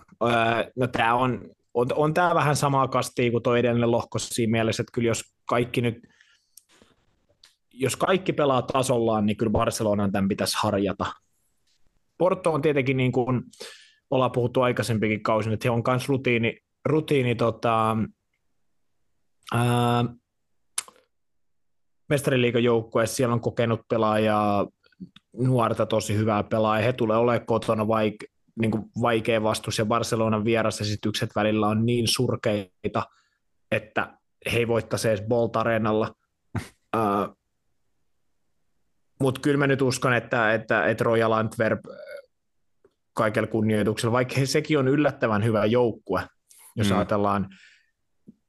no 0.77 0.87
tämä 0.93 1.15
on 1.15 1.51
on, 1.75 1.87
on 1.95 2.15
tämä 2.15 2.35
vähän 2.35 2.57
samaa 2.57 2.89
kastia 2.89 3.31
kuin 3.31 3.43
tuo 3.43 3.57
edellinen 3.57 3.91
lohko 3.91 4.19
siinä 4.19 4.51
mielessä, 4.51 4.83
että 4.83 4.93
kyllä 4.93 5.09
jos 5.09 5.35
kaikki 5.47 5.81
nyt 5.81 5.97
jos 7.73 7.97
kaikki 7.97 8.33
pelaa 8.33 8.63
tasollaan, 8.63 9.27
niin 9.27 9.37
kyllä 9.37 9.53
Barcelonan 9.53 10.13
tämän 10.13 10.29
pitäisi 10.29 10.57
harjata. 10.63 11.07
Porto 12.19 12.53
on 12.53 12.63
tietenkin, 12.63 12.97
niin 12.97 13.13
kuin 13.13 13.43
ollaan 14.11 14.33
puhuttu 14.33 14.61
aikaisempikin 14.61 15.23
kausin, 15.23 15.53
että 15.53 15.67
he 15.67 15.71
on 15.71 15.83
myös 15.87 16.09
rutiini, 16.09 16.59
rutiini 16.85 17.35
tota, 17.35 17.97
ää, 19.55 20.05
mestariliikan 22.09 22.65
joukkueessa, 22.65 23.17
siellä 23.17 23.33
on 23.33 23.41
kokenut 23.41 23.81
pelaajaa, 23.89 24.67
nuorta 25.37 25.87
tosi 25.87 26.17
hyvää 26.17 26.43
pelaajaa, 26.43 26.87
he 26.87 26.93
tulee 26.93 27.17
olemaan 27.17 27.47
kotona, 27.47 27.89
vaikka 27.89 28.27
niin 28.61 28.71
kuin 28.71 28.85
vaikea 29.03 29.43
vastus 29.43 29.79
ja 29.79 29.87
Barcelonan 29.87 30.45
vierasesitykset 30.45 31.31
välillä 31.37 31.67
on 31.67 31.87
niin 31.87 32.09
surkeita, 32.09 33.03
että 33.71 34.19
he 34.53 34.59
ei 34.59 34.69
voittaisi 34.69 35.09
edes 35.09 35.23
Bolt 35.29 35.57
Arenalla. 35.57 36.15
uh, 36.97 37.37
Mutta 39.21 39.41
kyllä 39.41 39.59
mä 39.59 39.67
nyt 39.67 39.83
uskon, 39.83 40.15
että, 40.15 40.55
että, 40.55 40.87
että 40.87 41.05
Royal 41.05 41.33
Antwerp 41.33 41.81
kaikella 43.19 43.47
kunnioituksella, 43.47 44.13
vaikka 44.13 44.35
he, 44.39 44.47
sekin 44.47 44.79
on 44.79 44.89
yllättävän 44.89 45.45
hyvä 45.45 45.65
joukkue, 45.65 46.23
jos 46.77 46.91
mm. 46.91 46.97
ajatellaan 46.97 47.49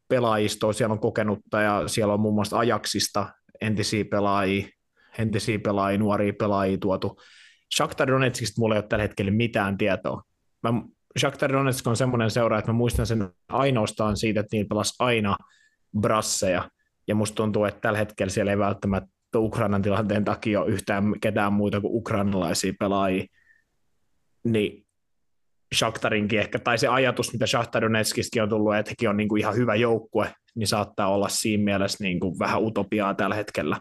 pelaajistoa, 0.07 0.73
siellä 0.73 0.93
on 0.93 0.99
kokenutta 0.99 1.61
ja 1.61 1.83
siellä 1.87 2.13
on 2.13 2.19
muun 2.19 2.35
muassa 2.35 2.59
Ajaksista 2.59 3.27
entisiä 3.61 4.05
pelaajia, 4.05 4.67
entisiä 5.17 5.59
pelaajia, 5.59 5.97
nuoria 5.97 6.33
pelaajia 6.33 6.77
tuotu. 6.77 7.21
Shakhtar 7.75 8.07
Donetskista 8.07 8.61
mulla 8.61 8.75
ei 8.75 8.79
ole 8.79 8.87
tällä 8.87 9.03
hetkellä 9.03 9.31
mitään 9.31 9.77
tietoa. 9.77 10.23
Mä, 10.63 10.73
Shakhtar 11.19 11.53
Donetsk 11.53 11.87
on 11.87 11.97
semmoinen 11.97 12.31
seura, 12.31 12.59
että 12.59 12.71
mä 12.71 12.77
muistan 12.77 13.07
sen 13.07 13.29
ainoastaan 13.49 14.17
siitä, 14.17 14.39
että 14.39 14.55
niillä 14.55 14.69
pelasi 14.69 14.95
aina 14.99 15.37
brasseja, 15.99 16.69
ja 17.07 17.15
musta 17.15 17.35
tuntuu, 17.35 17.65
että 17.65 17.81
tällä 17.81 17.99
hetkellä 17.99 18.31
siellä 18.31 18.51
ei 18.51 18.57
välttämättä 18.57 19.09
Ukrainan 19.35 19.81
tilanteen 19.81 20.25
takia 20.25 20.61
ole 20.61 20.69
yhtään 20.69 21.13
ketään 21.21 21.53
muuta 21.53 21.81
kuin 21.81 21.95
ukrainalaisia 21.95 22.73
pelaajia, 22.79 23.25
niin 24.51 24.85
Shakhtarinkin 25.75 26.39
ehkä, 26.39 26.59
tai 26.59 26.77
se 26.77 26.87
ajatus, 26.87 27.33
mitä 27.33 27.47
Shakhtar 27.47 27.83
Donetskistakin 27.83 28.43
on 28.43 28.49
tullut, 28.49 28.75
että 28.75 28.91
hekin 28.91 29.09
on 29.09 29.17
niin 29.17 29.29
kuin 29.29 29.39
ihan 29.39 29.55
hyvä 29.55 29.75
joukkue, 29.75 30.33
niin 30.55 30.67
saattaa 30.67 31.13
olla 31.13 31.29
siinä 31.29 31.63
mielessä 31.63 32.03
niin 32.03 32.19
kuin 32.19 32.39
vähän 32.39 32.63
utopiaa 32.63 33.13
tällä 33.13 33.35
hetkellä. 33.35 33.79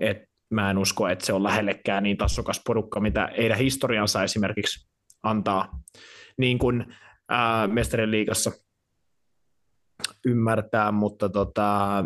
Et 0.00 0.18
mä 0.50 0.70
en 0.70 0.78
usko, 0.78 1.08
että 1.08 1.26
se 1.26 1.32
on 1.32 1.42
lähellekään 1.42 2.02
niin 2.02 2.16
tassokas 2.16 2.60
porukka, 2.66 3.00
mitä 3.00 3.28
heidän 3.36 3.58
historiansa 3.58 4.22
esimerkiksi 4.22 4.88
antaa. 5.22 5.80
Niin 6.38 6.58
kuin 6.58 6.94
ää, 7.28 7.68
mestarien 7.68 8.10
liigassa 8.10 8.52
ymmärtää, 10.24 10.92
mutta 10.92 11.28
tota, 11.28 12.04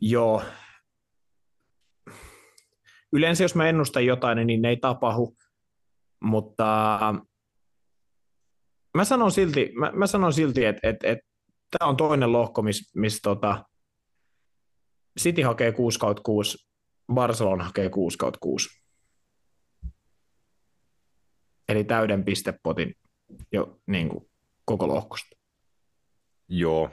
joo, 0.00 0.42
yleensä 3.12 3.44
jos 3.44 3.54
mä 3.54 3.68
ennustan 3.68 4.06
jotain, 4.06 4.46
niin 4.46 4.62
ne 4.62 4.68
ei 4.68 4.76
tapahdu, 4.76 5.36
mutta 6.20 6.64
mä 8.94 9.04
sanon 9.04 9.32
silti, 9.32 9.72
mä, 9.74 9.92
mä 9.94 10.06
sanon 10.06 10.32
silti 10.32 10.64
että 10.64 10.88
et, 10.88 10.96
et, 11.02 11.18
tämä 11.78 11.88
on 11.88 11.96
toinen 11.96 12.32
lohko, 12.32 12.62
missä 12.62 13.00
mis, 13.00 13.20
tota, 13.22 13.64
City 15.20 15.42
hakee 15.42 15.72
6 15.72 15.98
kautta 15.98 16.22
6, 16.22 16.70
Barcelona 17.14 17.64
hakee 17.64 17.90
6 17.90 18.18
kautta 18.18 18.38
6. 18.40 18.68
Eli 21.68 21.84
täyden 21.84 22.24
pistepotin 22.24 22.94
jo 23.52 23.80
niin 23.86 24.08
kuin, 24.08 24.30
koko 24.64 24.88
lohkosta. 24.88 25.36
Joo, 26.48 26.90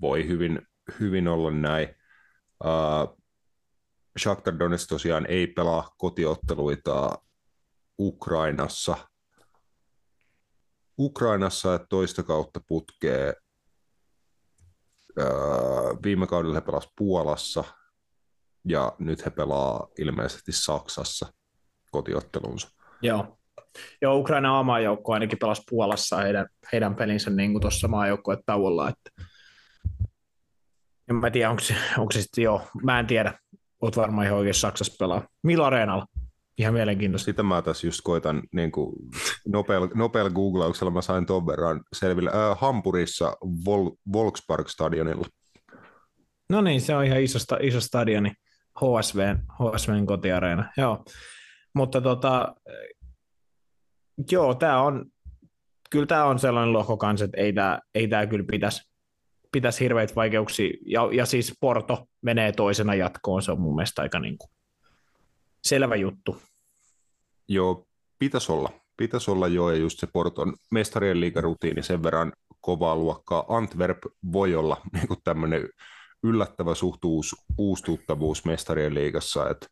voi 0.00 0.26
hyvin, 0.28 0.62
hyvin 1.00 1.28
olla 1.28 1.50
näin. 1.50 1.88
Uh, 2.64 3.20
Shakhtar 4.18 4.58
Donetsk 4.58 4.88
tosiaan 4.88 5.26
ei 5.26 5.46
pelaa 5.46 5.90
kotiotteluita 5.98 7.18
Ukrainassa. 8.00 8.96
Ukrainassa 10.98 11.74
että 11.74 11.86
toista 11.88 12.22
kautta 12.22 12.60
putkee. 12.68 13.34
viime 16.04 16.26
kaudella 16.26 16.54
he 16.54 16.60
pelasivat 16.60 16.94
Puolassa 16.96 17.64
ja 18.64 18.92
nyt 18.98 19.24
he 19.24 19.30
pelaa 19.30 19.88
ilmeisesti 19.98 20.52
Saksassa 20.52 21.32
kotiottelunsa. 21.90 22.68
Joo. 23.02 23.36
Joo, 24.02 24.16
Ukraina 24.16 24.62
maajoukko 24.62 25.12
ainakin 25.12 25.38
pelasi 25.38 25.62
Puolassa 25.70 26.16
heidän, 26.16 26.46
heidän 26.72 26.94
pelinsä 26.94 27.30
niin 27.30 27.60
tuossa 27.60 27.88
maajoukkueen 27.88 28.42
tauolla. 28.46 28.88
Että... 28.88 29.24
En 31.10 31.16
mä 31.16 31.30
tiedä, 31.30 31.50
onko 31.50 31.62
se, 31.62 31.76
onko 31.98 32.12
se 32.12 32.22
sitten, 32.22 32.44
joo, 32.44 32.62
mä 32.82 33.00
en 33.00 33.06
tiedä. 33.06 33.38
Oot 33.82 33.96
varmaan 33.96 34.26
ihan 34.26 34.38
oikein 34.38 34.54
Saksassa 34.54 34.96
pelaa. 34.98 35.28
Millä 35.42 35.66
areenalla? 35.66 36.06
Ihan 36.60 36.74
mielenkiintoista. 36.74 37.24
Sitä 37.24 37.42
mä 37.42 37.62
tässä 37.62 37.86
just 37.86 38.00
koitan 38.04 38.42
niin 38.52 38.72
kuin 38.72 38.96
nopealla, 39.48 39.88
nopealla 39.94 40.30
googlauksella 40.30 40.90
mä 40.90 41.02
sain 41.02 41.26
ton 41.26 41.46
verran 41.46 41.80
selville. 41.92 42.30
Äh, 42.30 42.58
Hampurissa 42.58 43.36
Vol- 43.44 43.96
Volkspark-stadionilla. 44.12 45.26
No 46.48 46.60
niin, 46.60 46.80
se 46.80 46.94
on 46.94 47.04
ihan 47.04 47.20
iso, 47.20 47.38
iso 47.60 47.80
stadioni. 47.80 48.32
HSV, 48.80 49.36
HSVn 49.52 50.06
kotiareena, 50.06 50.72
joo. 50.76 51.04
Mutta 51.74 52.00
tota, 52.00 52.54
joo, 54.32 54.54
tämä 54.54 54.82
on, 54.82 55.04
kyllä 55.90 56.06
tämä 56.06 56.24
on 56.24 56.38
sellainen 56.38 56.72
lohko 56.72 56.96
kanssa, 56.96 57.24
että 57.24 57.40
ei 57.40 57.52
tämä 57.52 57.78
ei 57.94 58.08
tää 58.08 58.26
kyllä 58.26 58.44
pitäisi 58.50 58.90
pitäisi 59.52 59.84
hirveitä 59.84 60.14
vaikeuksia, 60.14 60.70
ja, 60.86 61.08
ja 61.12 61.26
siis 61.26 61.54
Porto 61.60 62.06
menee 62.22 62.52
toisena 62.52 62.94
jatkoon, 62.94 63.42
se 63.42 63.52
on 63.52 63.60
mun 63.60 63.74
mielestä 63.74 64.02
aika 64.02 64.18
niin 64.18 64.38
kuin 64.38 64.50
selvä 65.64 65.96
juttu. 65.96 66.42
Joo, 67.50 67.86
pitäisi 68.18 68.52
olla. 68.52 68.70
Pitäisi 68.96 69.30
olla 69.30 69.48
jo, 69.48 69.70
ja 69.70 69.76
just 69.76 69.98
se 69.98 70.06
Porton 70.12 70.54
mestarien 70.70 71.20
liigarutiini 71.20 71.82
sen 71.82 72.02
verran 72.02 72.32
kovaa 72.60 72.96
luokkaa. 72.96 73.44
Antwerp 73.48 73.98
voi 74.32 74.54
olla 74.54 74.76
niin 74.92 75.06
tämmöinen 75.24 75.68
yllättävä 76.22 76.74
suhtuus, 76.74 77.36
uustuttavuus 77.58 78.44
mestarien 78.44 78.94
liigassa, 78.94 79.50
että 79.50 79.66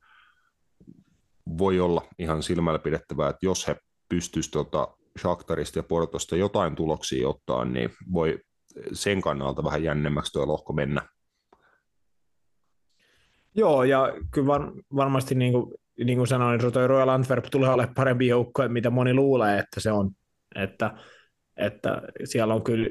voi 1.59 1.81
olla 1.81 2.03
ihan 2.19 2.43
silmällä 2.43 2.79
pidettävää, 2.79 3.29
että 3.31 3.47
jos 3.47 3.69
he 3.69 3.77
pystyisivät 4.09 4.53
tuota 4.53 4.97
Shakhtarista 5.19 5.79
ja 5.79 5.83
Portosta 5.83 6.37
jotain 6.37 6.77
tuloksia 6.77 7.29
ottaa, 7.29 7.65
niin 7.65 7.91
voi 8.13 8.39
sen 8.93 9.21
kannalta 9.21 9.65
vähän 9.65 9.83
jännemmäksi 9.83 10.33
tuo 10.33 10.47
lohko 10.47 10.73
mennä. 10.73 11.03
Joo, 13.55 13.85
ja 13.85 14.13
kyllä 14.31 14.47
var, 14.47 14.73
varmasti 14.97 15.35
niin 15.35 15.53
kuin, 15.53 15.75
niin 16.05 16.19
kuin 16.19 16.29
sanoin, 16.29 16.59
niin 16.59 16.73
toi 16.73 16.89
Royal 16.89 17.09
Antwerp 17.09 17.45
tulee 17.51 17.71
olemaan 17.71 17.95
parempi 17.95 18.27
joukko, 18.27 18.69
mitä 18.69 18.91
moni 18.91 19.15
luulee, 19.15 19.59
että 19.59 19.81
se 19.81 19.93
on. 19.93 20.11
Että, 20.55 20.95
että 21.57 22.03
siellä 22.25 22.55
on 22.55 22.65
kyllä, 22.65 22.91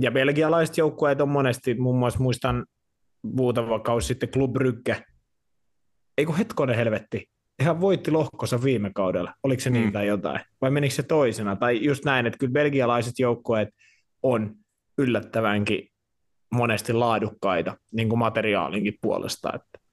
ja 0.00 0.10
belgialaiset 0.10 0.78
joukkueet 0.78 1.20
on 1.20 1.28
monesti, 1.28 1.74
muun 1.74 1.98
muassa 1.98 2.20
muistan 2.20 2.66
muutama 3.22 3.78
kausi 3.78 4.06
sitten 4.06 4.28
Club 4.28 4.52
Brygge, 4.52 5.02
ei 6.18 6.26
kun 6.26 6.36
hetkonen 6.36 6.76
helvetti, 6.76 7.30
ihan 7.60 7.80
voitti 7.80 8.10
lohkossa 8.10 8.62
viime 8.62 8.90
kaudella, 8.94 9.34
oliko 9.42 9.60
se 9.60 9.70
niin 9.70 9.86
mm. 9.86 9.92
tai 9.92 10.06
jotain, 10.06 10.40
vai 10.60 10.70
menikö 10.70 10.94
se 10.94 11.02
toisena, 11.02 11.56
tai 11.56 11.84
just 11.84 12.04
näin, 12.04 12.26
että 12.26 12.38
kyllä 12.38 12.52
belgialaiset 12.52 13.18
joukkueet 13.18 13.68
on 14.22 14.54
yllättävänkin 14.98 15.88
monesti 16.54 16.92
laadukkaita 16.92 17.76
niin 17.92 18.08
kuin 18.08 18.18
materiaalinkin 18.18 18.94
puolesta, 19.00 19.52
että, 19.54 19.85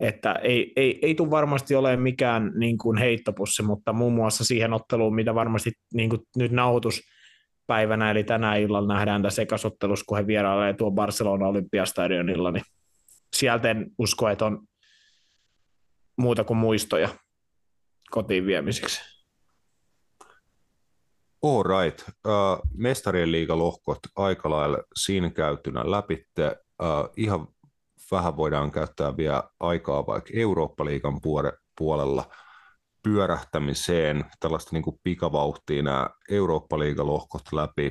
että 0.00 0.32
ei, 0.32 0.72
ei, 0.76 0.98
ei 1.02 1.14
tule 1.14 1.30
varmasti 1.30 1.74
ole 1.74 1.96
mikään 1.96 2.52
niin 2.54 2.78
kuin 2.78 2.98
heittopussi, 2.98 3.62
mutta 3.62 3.92
muun 3.92 4.12
muassa 4.12 4.44
siihen 4.44 4.72
otteluun, 4.72 5.14
mitä 5.14 5.34
varmasti 5.34 5.72
niin 5.94 6.10
kuin 6.10 6.22
nyt 6.36 6.52
nauhoituspäivänä, 6.52 8.10
eli 8.10 8.24
tänä 8.24 8.56
illalla 8.56 8.94
nähdään 8.94 9.22
tässä 9.22 9.42
ekasottelussa, 9.42 10.04
kun 10.08 10.18
he 10.18 10.26
vierailee 10.26 10.72
tuo 10.74 10.90
Barcelona 10.90 11.46
Olympiastadionilla, 11.46 12.50
niin 12.50 12.64
sieltä 13.36 13.70
en 13.70 13.90
usko, 13.98 14.28
että 14.28 14.44
on 14.44 14.62
muuta 16.16 16.44
kuin 16.44 16.56
muistoja 16.56 17.08
kotiin 18.10 18.46
viemiseksi. 18.46 19.00
All 21.42 21.62
right. 21.62 22.08
Uh, 22.08 22.70
mestarien 22.76 23.32
liigalohkot 23.32 23.98
aika 24.16 24.50
lailla 24.50 24.78
siinä 24.96 25.30
käytynä 25.30 25.90
läpi. 25.90 26.26
Uh, 26.38 27.12
ihan 27.16 27.48
vähän 28.10 28.36
voidaan 28.36 28.70
käyttää 28.70 29.16
vielä 29.16 29.42
aikaa 29.60 30.06
vaikka 30.06 30.30
Eurooppa-liigan 30.34 31.20
puolella 31.78 32.24
pyörähtämiseen, 33.02 34.24
tällaista 34.40 34.70
niin 34.72 34.82
kuin 34.82 35.00
pikavauhtia 35.02 35.82
nämä 35.82 36.10
Eurooppa-liigalohkot 36.30 37.52
läpi. 37.52 37.90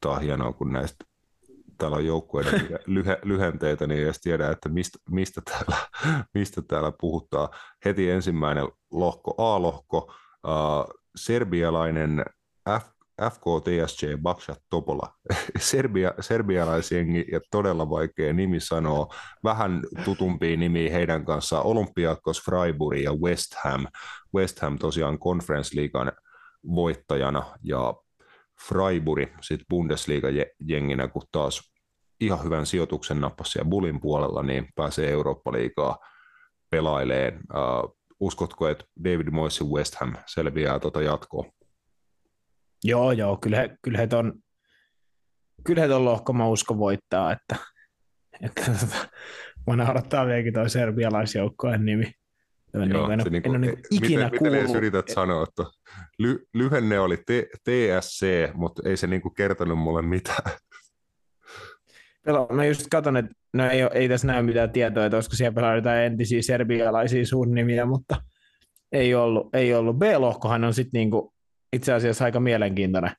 Tämä 0.00 0.14
on 0.14 0.20
hienoa, 0.20 0.52
kun 0.52 0.72
näistä 0.72 1.04
täällä 1.78 1.96
on 1.96 2.06
joukkueiden 2.06 2.68
lyhe, 2.86 3.18
lyhenteitä, 3.22 3.86
niin 3.86 3.98
ei 3.98 4.04
edes 4.04 4.20
tiedä, 4.20 4.50
että 4.50 4.68
mistä, 4.68 4.98
mistä, 5.10 5.42
täällä, 5.44 5.76
mistä 6.34 6.62
täällä 6.62 6.92
puhutaan. 7.00 7.48
Heti 7.84 8.10
ensimmäinen 8.10 8.68
lohko, 8.90 9.34
A-lohko, 9.38 10.14
uh, 10.46 10.94
serbialainen 11.16 12.24
F, 12.80 12.95
FKTSJ 13.22 14.06
Bakshat 14.22 14.58
Topola, 14.70 15.12
Serbia, 15.58 16.12
serbialaisjengi 16.20 17.24
ja 17.32 17.40
todella 17.50 17.90
vaikea 17.90 18.32
nimi 18.32 18.60
sanoa, 18.60 19.14
vähän 19.44 19.82
tutumpi 20.04 20.56
nimi 20.56 20.92
heidän 20.92 21.24
kanssaan, 21.24 21.66
Olympiakos, 21.66 22.42
Freiburg 22.44 22.98
ja 23.00 23.12
West 23.12 23.54
Ham. 23.64 23.86
West 24.34 24.60
Ham 24.60 24.78
tosiaan 24.78 25.18
Conference 25.18 25.80
Leaguean 25.80 26.12
voittajana 26.74 27.42
ja 27.62 27.94
Freiburg 28.68 29.28
sitten 29.40 29.66
Bundesliga-jenginä, 29.70 31.08
kun 31.08 31.22
taas 31.32 31.72
ihan 32.20 32.44
hyvän 32.44 32.66
sijoituksen 32.66 33.20
nappasi 33.20 33.58
ja 33.58 33.64
Bulin 33.64 34.00
puolella, 34.00 34.42
niin 34.42 34.68
pääsee 34.74 35.10
Eurooppa-liigaa 35.10 35.98
pelaileen. 36.70 37.34
Uh, 37.34 37.96
uskotko, 38.20 38.68
että 38.68 38.84
David 39.04 39.30
Moyes 39.30 39.64
West 39.64 39.94
Ham 39.94 40.14
selviää 40.26 40.78
tuota 40.78 41.02
jatkoa? 41.02 41.55
Joo, 42.84 43.12
joo, 43.12 43.36
kyllä 43.36 43.56
he, 43.56 43.76
kyllä 43.82 43.98
he 43.98 44.06
ton, 44.06 44.32
kyllä 45.64 45.82
he 45.82 45.88
ton 45.88 46.04
lohko 46.04 46.32
mä 46.32 46.48
uskon 46.48 46.78
voittaa, 46.78 47.32
että, 47.32 47.56
että 48.42 48.62
tota, 48.64 49.08
mä 49.66 49.76
naurattaa 49.76 50.26
vieläkin 50.26 50.52
toi 50.52 50.70
serbialaisjoukkojen 50.70 51.84
nimi. 51.84 52.12
Joo, 52.74 52.84
niin, 52.84 53.12
en, 53.12 53.24
se 53.24 53.30
niinku, 53.30 53.48
en 53.48 53.56
ole 53.56 53.66
niin 53.66 53.78
ikinä 53.90 54.24
miten, 54.24 54.38
kuullut. 54.38 54.62
Miten 54.62 54.76
yrität 54.76 55.08
sanoa, 55.08 55.42
että 55.42 55.62
ly, 56.18 56.46
lyhenne 56.54 57.00
oli 57.00 57.16
T, 57.16 57.30
TSC, 57.64 58.26
mutta 58.54 58.82
ei 58.88 58.96
se 58.96 59.06
niinku 59.06 59.30
kertonut 59.30 59.78
mulle 59.78 60.02
mitään. 60.02 60.52
Mä 62.52 62.64
just 62.64 62.86
katson, 62.90 63.16
että 63.16 63.32
no 63.52 63.70
ei, 63.70 63.80
ei 63.92 64.08
tässä 64.08 64.26
näy 64.26 64.42
mitään 64.42 64.70
tietoa, 64.70 65.04
että 65.04 65.16
olisiko 65.16 65.36
siellä 65.36 65.54
pelaa 65.54 65.76
jotain 65.76 66.02
entisiä 66.02 66.42
serbialaisia 66.42 67.26
suunnimiä, 67.26 67.86
mutta 67.86 68.22
ei 68.92 69.14
ollut. 69.14 69.54
Ei 69.54 69.74
ollut. 69.74 69.98
B-lohkohan 69.98 70.64
on 70.64 70.74
sitten 70.74 70.98
niinku 70.98 71.34
itse 71.76 71.92
asiassa 71.92 72.24
aika 72.24 72.40
mielenkiintoinen 72.40 73.10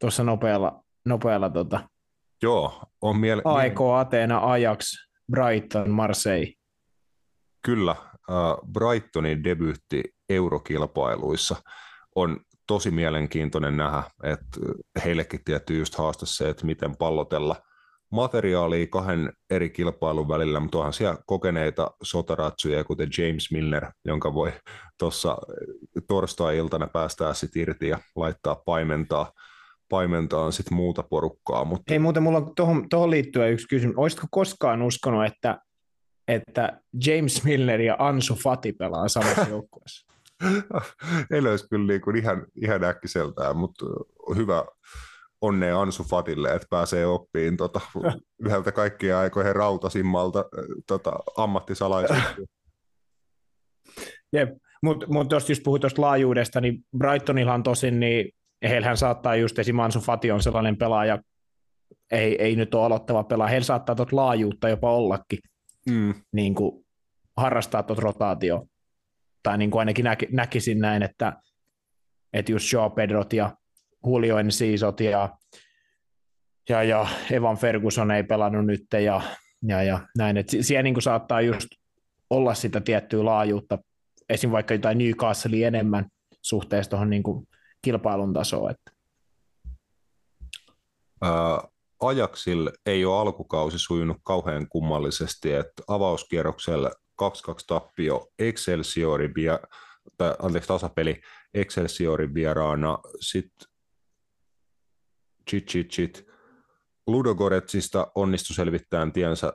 tuossa 0.00 0.24
nopealla, 0.24 0.84
nopealla 1.06 1.50
tota, 1.50 1.88
Joo, 2.42 2.82
on 3.00 3.16
miele- 3.16 3.42
AEK, 3.44 3.80
Ateena, 3.98 4.50
Ajax, 4.52 4.92
Brighton, 5.32 5.90
Marseille. 5.90 6.52
Kyllä, 7.64 7.96
Brightonin 8.72 9.44
debyytti 9.44 10.02
eurokilpailuissa 10.28 11.56
on 12.14 12.40
tosi 12.66 12.90
mielenkiintoinen 12.90 13.76
nähdä, 13.76 14.02
että 14.22 14.60
heillekin 15.04 15.44
tietty 15.44 15.78
just 15.78 15.94
haaste 15.94 16.26
se, 16.26 16.48
että 16.48 16.66
miten 16.66 16.96
pallotella 16.96 17.56
materiaalia 18.12 18.86
kahden 18.86 19.32
eri 19.50 19.70
kilpailun 19.70 20.28
välillä, 20.28 20.60
mutta 20.60 20.78
onhan 20.78 20.92
siellä 20.92 21.18
kokeneita 21.26 21.90
sotaratsuja, 22.02 22.84
kuten 22.84 23.08
James 23.18 23.52
Miller, 23.52 23.86
jonka 24.04 24.34
voi 24.34 24.52
tuossa 24.98 25.38
torstai-iltana 26.08 26.86
päästää 26.86 27.34
sitten 27.34 27.62
irti 27.62 27.88
ja 27.88 27.98
laittaa 28.16 28.54
paimentaa 28.54 29.32
paimentaa 29.88 30.50
sitten 30.50 30.76
muuta 30.76 31.02
porukkaa. 31.02 31.64
Mutta... 31.64 31.84
Hei 31.90 31.98
muuten 31.98 32.22
mulla 32.22 32.38
on 32.38 32.54
tuohon, 32.54 32.88
tuohon 32.88 33.10
liittyen 33.10 33.52
yksi 33.52 33.68
kysymys. 33.68 33.96
Olisitko 33.96 34.26
koskaan 34.30 34.82
uskonut, 34.82 35.26
että 35.26 35.58
että 36.28 36.80
James 37.06 37.44
Miller 37.44 37.80
ja 37.80 37.96
Ansu 37.98 38.34
Fati 38.34 38.72
pelaa 38.72 39.08
samassa 39.08 39.48
joukkueessa. 39.50 40.06
Ei 41.30 41.42
löysi 41.42 41.68
kyllä 41.68 41.86
niin 41.86 42.00
kuin 42.00 42.16
ihan, 42.16 42.46
ihan 42.62 42.84
äkkiseltään, 42.84 43.56
mutta 43.56 43.86
hyvä 44.36 44.64
onnea 45.42 45.80
Ansu 45.80 46.04
Fatille, 46.04 46.54
että 46.54 46.66
pääsee 46.70 47.06
oppiin 47.06 47.56
tota, 47.56 47.80
yhdeltä 48.46 48.72
kaikkia 48.72 49.18
aikoihin 49.18 49.56
rautasimmalta 49.56 50.44
tota, 50.86 51.12
ammattisalaisuutta. 51.36 52.42
Jep, 54.32 54.48
mutta 54.82 55.06
mut 55.08 55.32
jos 55.32 55.48
just 55.48 55.62
puhuit 55.62 55.80
tuosta 55.80 56.02
laajuudesta, 56.02 56.60
niin 56.60 56.84
Brightonilhan 56.98 57.62
tosin, 57.62 58.00
niin 58.00 58.28
heillähän 58.62 58.96
saattaa 58.96 59.36
just 59.36 59.58
esim. 59.58 59.78
Ansu 59.78 60.00
Fati 60.00 60.30
on 60.30 60.42
sellainen 60.42 60.76
pelaaja, 60.76 61.18
ei, 62.10 62.42
ei 62.42 62.56
nyt 62.56 62.74
ole 62.74 62.84
aloittava 62.84 63.24
pelaaja, 63.24 63.50
heillä 63.50 63.64
saattaa 63.64 63.94
tuota 63.94 64.16
laajuutta 64.16 64.68
jopa 64.68 64.92
ollakin, 64.92 65.38
mm. 65.90 66.14
niin 66.32 66.54
kuin 66.54 66.84
harrastaa 67.36 67.82
tuota 67.82 68.02
rotaatio. 68.02 68.66
Tai 69.42 69.58
niin 69.58 69.70
kuin 69.70 69.78
ainakin 69.78 70.04
näki, 70.04 70.26
näkisin 70.30 70.78
näin, 70.78 71.02
että, 71.02 71.32
että 72.32 72.52
just 72.52 72.72
Joe 72.72 72.90
Pedrot 72.90 73.32
ja 73.32 73.56
Julio 74.06 74.38
Enciisot 74.38 75.00
ja, 75.00 75.36
ja, 76.68 76.82
ja 76.82 77.06
Evan 77.30 77.56
Ferguson 77.56 78.10
ei 78.10 78.22
pelannut 78.22 78.66
nyt 78.66 78.86
ja, 78.92 79.22
ja, 79.62 79.82
ja 79.82 80.00
näin. 80.18 80.36
Että 80.36 80.56
siellä 80.60 80.82
niin 80.82 81.02
saattaa 81.02 81.40
just 81.40 81.68
olla 82.30 82.54
sitä 82.54 82.80
tiettyä 82.80 83.24
laajuutta, 83.24 83.78
esim. 84.28 84.50
vaikka 84.50 84.74
jotain 84.74 84.98
Newcastle 84.98 85.66
enemmän 85.66 86.06
suhteessa 86.42 86.90
tuohon 86.90 87.10
niin 87.10 87.22
kilpailun 87.82 88.32
tasoon. 88.32 88.70
Että. 88.70 88.92
Uh, 91.24 91.72
Ajaksilla 92.00 92.70
ei 92.86 93.04
ole 93.04 93.20
alkukausi 93.20 93.78
sujunut 93.78 94.16
kauhean 94.22 94.68
kummallisesti, 94.68 95.52
että 95.52 95.82
avauskierroksella 95.88 96.90
2-2 97.22 97.24
tappio 97.66 98.28
Excelsiorin, 98.38 99.34
tai 100.16 100.34
anteeksi 100.38 100.68
tasapeli 100.68 101.20
Excelsiorin 101.54 102.34
vieraana, 102.34 102.98
sitten 103.20 103.71
chit 105.50 105.66
chit 105.66 105.88
chit. 105.88 106.26
Ludogoretsista 107.06 108.06
onnistui 108.14 108.54
selvittämään 108.56 109.12
tiensä 109.12 109.52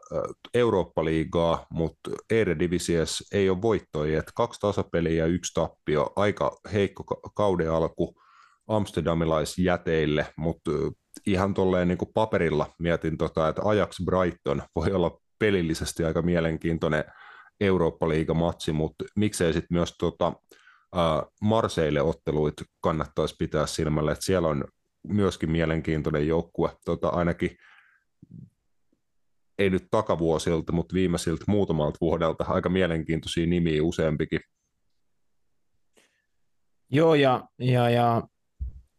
Eurooppa-liigaa, 0.54 1.66
mutta 1.72 2.12
Eredivisie 2.30 3.04
ei 3.32 3.50
ole 3.50 3.62
voittoja, 3.62 4.24
kaksi 4.36 4.60
tasapeliä 4.60 5.14
ja 5.14 5.26
yksi 5.26 5.54
tappio, 5.54 6.14
aika 6.16 6.58
heikko 6.74 7.04
kauden 7.36 7.72
alku 7.72 8.16
amsterdamilaisjäteille, 8.68 10.28
mutta 10.38 10.72
ihan 11.28 11.54
tolleen 11.54 11.88
niin 11.88 11.98
kuin 11.98 12.12
paperilla 12.14 12.68
mietin, 12.80 13.18
tota, 13.18 13.48
että 13.48 13.62
Ajax 13.66 13.98
Brighton 14.06 14.62
voi 14.76 14.92
olla 14.92 15.20
pelillisesti 15.40 16.04
aika 16.04 16.22
mielenkiintoinen 16.22 17.04
Eurooppa-liiga-matsi, 17.60 18.72
mutta 18.72 19.06
miksei 19.16 19.54
sitten 19.54 19.78
myös 19.78 19.94
tota, 20.00 20.34
Marseille 21.42 22.02
otteluit 22.02 22.54
kannattaisi 22.82 23.36
pitää 23.40 23.68
silmällä, 23.68 24.12
että 24.12 24.26
siellä 24.26 24.48
on 24.48 24.64
myöskin 25.08 25.52
mielenkiintoinen 25.52 26.28
joukkue, 26.28 26.70
tota, 26.86 27.08
ainakin 27.08 27.58
ei 29.58 29.70
nyt 29.70 29.88
takavuosilta, 29.92 30.72
mutta 30.72 30.94
viimeisiltä 30.94 31.44
muutamalta 31.48 31.98
vuodelta 32.02 32.46
aika 32.48 32.70
mielenkiintoisia 32.70 33.48
nimiä 33.48 33.84
useampikin. 33.84 34.40
Joo, 36.90 37.16
ja, 37.16 37.48
ja, 37.60 37.90
ja 37.90 38.24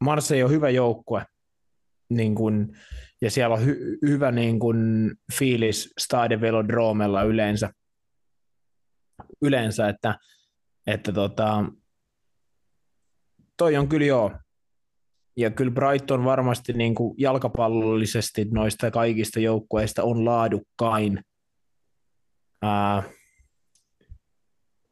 Marseille 0.01 0.45
on 0.45 0.51
hyvä 0.51 0.71
joukkue, 0.71 1.27
niin 2.11 2.35
kun, 2.35 2.77
ja 3.21 3.31
siellä 3.31 3.55
on 3.55 3.65
hy, 3.65 3.99
hyvä 4.07 4.31
niin 4.31 4.59
kun, 4.59 5.11
fiilis 5.39 5.95
Stade 5.99 6.41
Velodromella 6.41 7.23
yleensä, 7.23 7.71
yleensä 9.43 9.89
että, 9.89 10.19
että 10.87 11.13
tota, 11.13 11.65
toi 13.57 13.77
on 13.77 13.89
kyllä 13.89 14.07
joo. 14.07 14.33
Ja 15.39 15.51
kyllä 15.51 15.71
Brighton 15.71 16.25
varmasti 16.25 16.73
niin 16.73 16.95
kuin 16.95 17.15
jalkapallollisesti 17.19 18.45
noista 18.45 18.91
kaikista 18.91 19.41
joukkueista 19.41 20.03
on 20.03 20.25
laadukkain, 20.25 21.25
ää, 22.63 23.03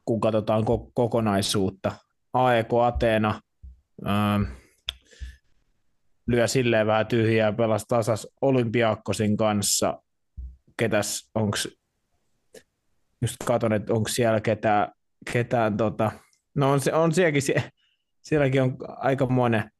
kun 0.05 0.19
katsotaan 0.19 0.63
ko- 0.63 0.91
kokonaisuutta. 0.93 1.91
AEK 2.33 2.69
Ateena, 2.85 3.41
ää, 4.05 4.39
lyö 6.27 6.47
silleen 6.47 6.87
vähän 6.87 7.07
tyhjää, 7.07 7.53
pelasi 7.53 7.85
tasas 7.87 8.27
Olympiakkosin 8.41 9.37
kanssa. 9.37 10.01
Ketäs, 10.77 11.29
onks, 11.35 11.67
just 13.21 13.35
katon, 13.45 13.73
että 13.73 13.93
onko 13.93 14.09
siellä 14.09 14.41
ketään, 14.41 14.91
ketään 15.33 15.77
tota, 15.77 16.11
no 16.55 16.71
on, 16.71 16.79
se, 16.79 16.93
on 16.93 17.13
sielläkin, 17.13 17.41
sielläkin 18.21 18.61
on 18.61 18.77
aika 18.87 19.25
monen 19.25 19.71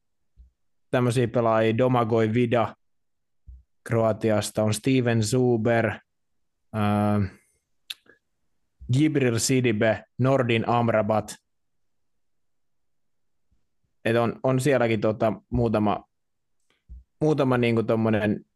tämmöisiä 0.91 1.27
pelaajia, 1.27 1.77
Domagoj 1.77 2.33
Vida 2.33 2.75
Kroatiasta, 3.83 4.63
on 4.63 4.73
Steven 4.73 5.23
Zuber, 5.23 5.87
äh, 5.87 7.31
Gibril 8.93 9.39
Sidibe, 9.39 10.03
Nordin 10.17 10.69
Amrabat, 10.69 11.35
Et 14.05 14.15
on, 14.15 14.39
on 14.43 14.59
sielläkin 14.59 15.01
tota, 15.01 15.33
muutama 15.49 16.07
muutama 17.21 17.57
niin 17.57 17.75
kuin 17.75 17.85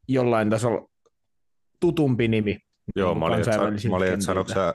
jollain 0.07 0.49
tasolla 0.49 0.89
tutumpi 1.79 2.27
nimi. 2.27 2.59
Joo, 2.95 3.15
mä 3.15 3.25
olin, 3.25 3.39
että, 3.39 3.57
mä 3.89 3.95
olin, 3.95 4.13
että 4.13 4.25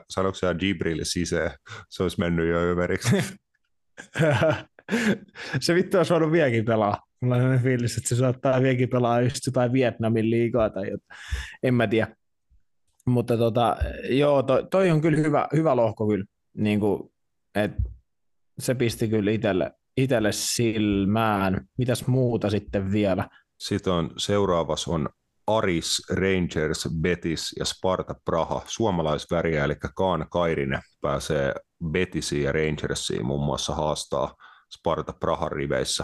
sanoiko 0.09 0.35
sä 0.35 0.55
Gibril 0.55 0.99
sisään, 1.03 1.51
se 1.89 2.03
olisi 2.03 2.19
mennyt 2.19 2.49
jo 2.49 2.57
överiksi. 2.57 3.17
se 5.61 5.75
vittu 5.75 5.97
olisi 5.97 6.13
voinut 6.13 6.31
vieläkin 6.31 6.65
pelaa. 6.65 7.06
Mulla 7.21 7.35
on 7.35 7.41
sellainen 7.41 7.63
fiilis, 7.63 7.97
että 7.97 8.09
se 8.09 8.15
saattaa 8.15 8.61
vieläkin 8.61 8.89
pelaa 8.89 9.21
just 9.21 9.45
jotain 9.45 9.73
Vietnamin 9.73 10.29
liigaa 10.29 10.69
tai 10.69 10.89
jotain. 10.89 11.19
En 11.63 11.73
mä 11.73 11.87
tiedä. 11.87 12.15
Mutta 13.05 13.37
tota, 13.37 13.77
joo, 14.09 14.43
toi, 14.43 14.67
toi, 14.71 14.91
on 14.91 15.01
kyllä 15.01 15.17
hyvä, 15.17 15.47
hyvä 15.53 15.75
lohko 15.75 16.07
kyllä. 16.07 16.25
Niin 16.53 16.79
kuin, 16.79 17.11
et 17.55 17.71
se 18.59 18.75
pisti 18.75 19.07
kyllä 19.07 19.31
itselle, 19.31 19.71
itselle 19.97 20.31
silmään. 20.31 21.67
Mitäs 21.77 22.07
muuta 22.07 22.49
sitten 22.49 22.91
vielä? 22.91 23.29
Sitten 23.59 23.93
on, 23.93 24.11
seuraavassa 24.17 24.91
on 24.91 25.09
Aris, 25.47 26.01
Rangers, 26.09 26.89
Betis 27.01 27.55
ja 27.59 27.65
Sparta 27.65 28.15
Praha. 28.25 28.61
Suomalaisväriä, 28.65 29.63
eli 29.63 29.75
Kaan 29.95 30.27
Kairinen 30.29 30.81
pääsee 31.01 31.53
Betisiin 31.91 32.43
ja 32.43 32.51
Rangersiin 32.51 33.25
muun 33.25 33.45
muassa 33.45 33.75
haastaa 33.75 34.35
Sparta 34.77 35.13
Prahan 35.19 35.51
riveissä. 35.51 36.03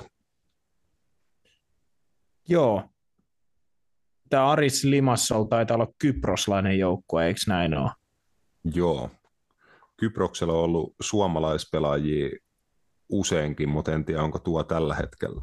Joo. 2.49 2.83
Tämä 4.29 4.47
Aris 4.47 4.83
Limassol 4.83 5.43
taitaa 5.43 5.75
olla 5.75 5.93
kyproslainen 5.97 6.79
joukkue, 6.79 7.25
eikö 7.25 7.39
näin 7.47 7.77
ole? 7.77 7.91
Joo. 8.75 9.09
Kyproksella 9.97 10.53
on 10.53 10.59
ollut 10.59 10.95
suomalaispelaajia 11.01 12.29
useinkin, 13.09 13.69
mutta 13.69 13.91
en 13.91 14.05
tiedä, 14.05 14.23
onko 14.23 14.39
tuo 14.39 14.63
tällä 14.63 14.95
hetkellä. 14.95 15.41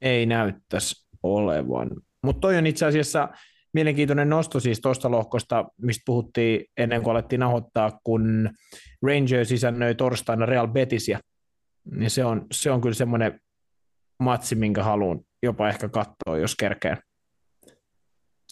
Ei 0.00 0.26
näyttäisi 0.26 1.08
olevan. 1.22 1.90
Mutta 2.22 2.40
toi 2.40 2.56
on 2.56 2.66
itse 2.66 2.86
asiassa 2.86 3.28
mielenkiintoinen 3.72 4.28
nosto 4.28 4.60
siis 4.60 4.80
tuosta 4.80 5.10
lohkosta, 5.10 5.64
mistä 5.82 6.02
puhuttiin 6.06 6.64
ennen 6.76 7.02
kuin 7.02 7.10
alettiin 7.10 7.40
nahoittaa, 7.40 8.00
kun 8.04 8.50
Rangers 9.02 9.52
isännöi 9.52 9.94
torstaina 9.94 10.46
Real 10.46 10.68
Betisia. 10.68 11.20
Niin 11.90 12.10
se 12.10 12.24
on, 12.24 12.46
se 12.52 12.70
on 12.70 12.80
kyllä 12.80 12.94
semmoinen 12.94 13.40
matsi, 14.20 14.54
minkä 14.54 14.82
haluan 14.82 15.20
jopa 15.46 15.68
ehkä 15.68 15.88
katsoa, 15.88 16.38
jos 16.38 16.56
kerkeen. 16.56 16.98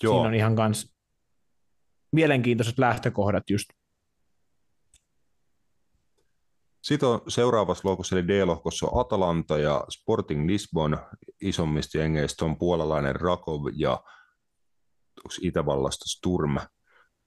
Joo. 0.03 0.15
Siinä 0.15 0.29
on 0.29 0.35
ihan 0.35 0.57
kans 0.57 0.95
mielenkiintoiset 2.13 2.79
lähtökohdat 2.79 3.51
just. 3.51 3.69
Sitten 6.83 7.09
on 7.09 7.21
seuraavassa 7.29 7.89
lohkossa, 7.89 8.17
eli 8.19 8.29
D-lohkossa 8.29 8.87
on 8.87 9.01
Atalanta 9.01 9.59
ja 9.59 9.85
Sporting 9.91 10.47
Lisbon 10.47 10.99
isommista 11.41 11.99
jengeistä 11.99 12.45
on 12.45 12.59
puolalainen 12.59 13.17
Rakov 13.17 13.67
ja 13.77 14.03
Itävallasta 15.43 16.05
Sturm. 16.09 16.57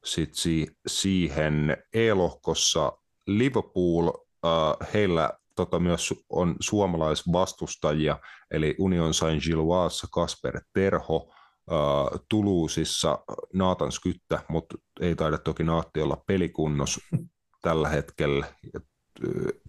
Sitten 0.03 0.35
si- 0.35 0.68
siihen 0.88 1.77
E-lohkossa 1.94 2.91
Liverpool, 3.27 4.07
äh, 4.45 4.94
heillä 4.94 5.31
tota, 5.57 5.79
myös 5.79 6.13
on 6.29 6.55
suomalaisvastustajia, 6.59 8.19
eli 8.51 8.75
Union 8.79 9.13
Saint-Gilloise 9.13 10.07
Kasper 10.11 10.61
Terho, 10.73 11.34
äh, 11.71 12.19
Tuluusissa 12.29 13.19
Naatan 13.53 13.91
Skyttä, 13.91 14.39
mutta 14.49 14.75
ei 15.01 15.15
taida 15.15 15.38
toki 15.38 15.63
Naatti 15.63 16.01
olla 16.01 16.23
pelikunnos 16.27 16.99
tällä 17.61 17.89
hetkellä. 17.89 18.45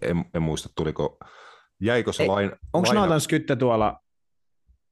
En, 0.01 0.25
en 0.33 0.41
muista, 0.41 0.69
tuliko, 0.75 1.17
jäikö 1.81 2.13
se 2.13 2.27
lain... 2.27 2.51
Onko 2.73 2.87
laina... 2.87 3.01
Naatan 3.01 3.21
Skyttä 3.21 3.55
tuolla? 3.55 3.99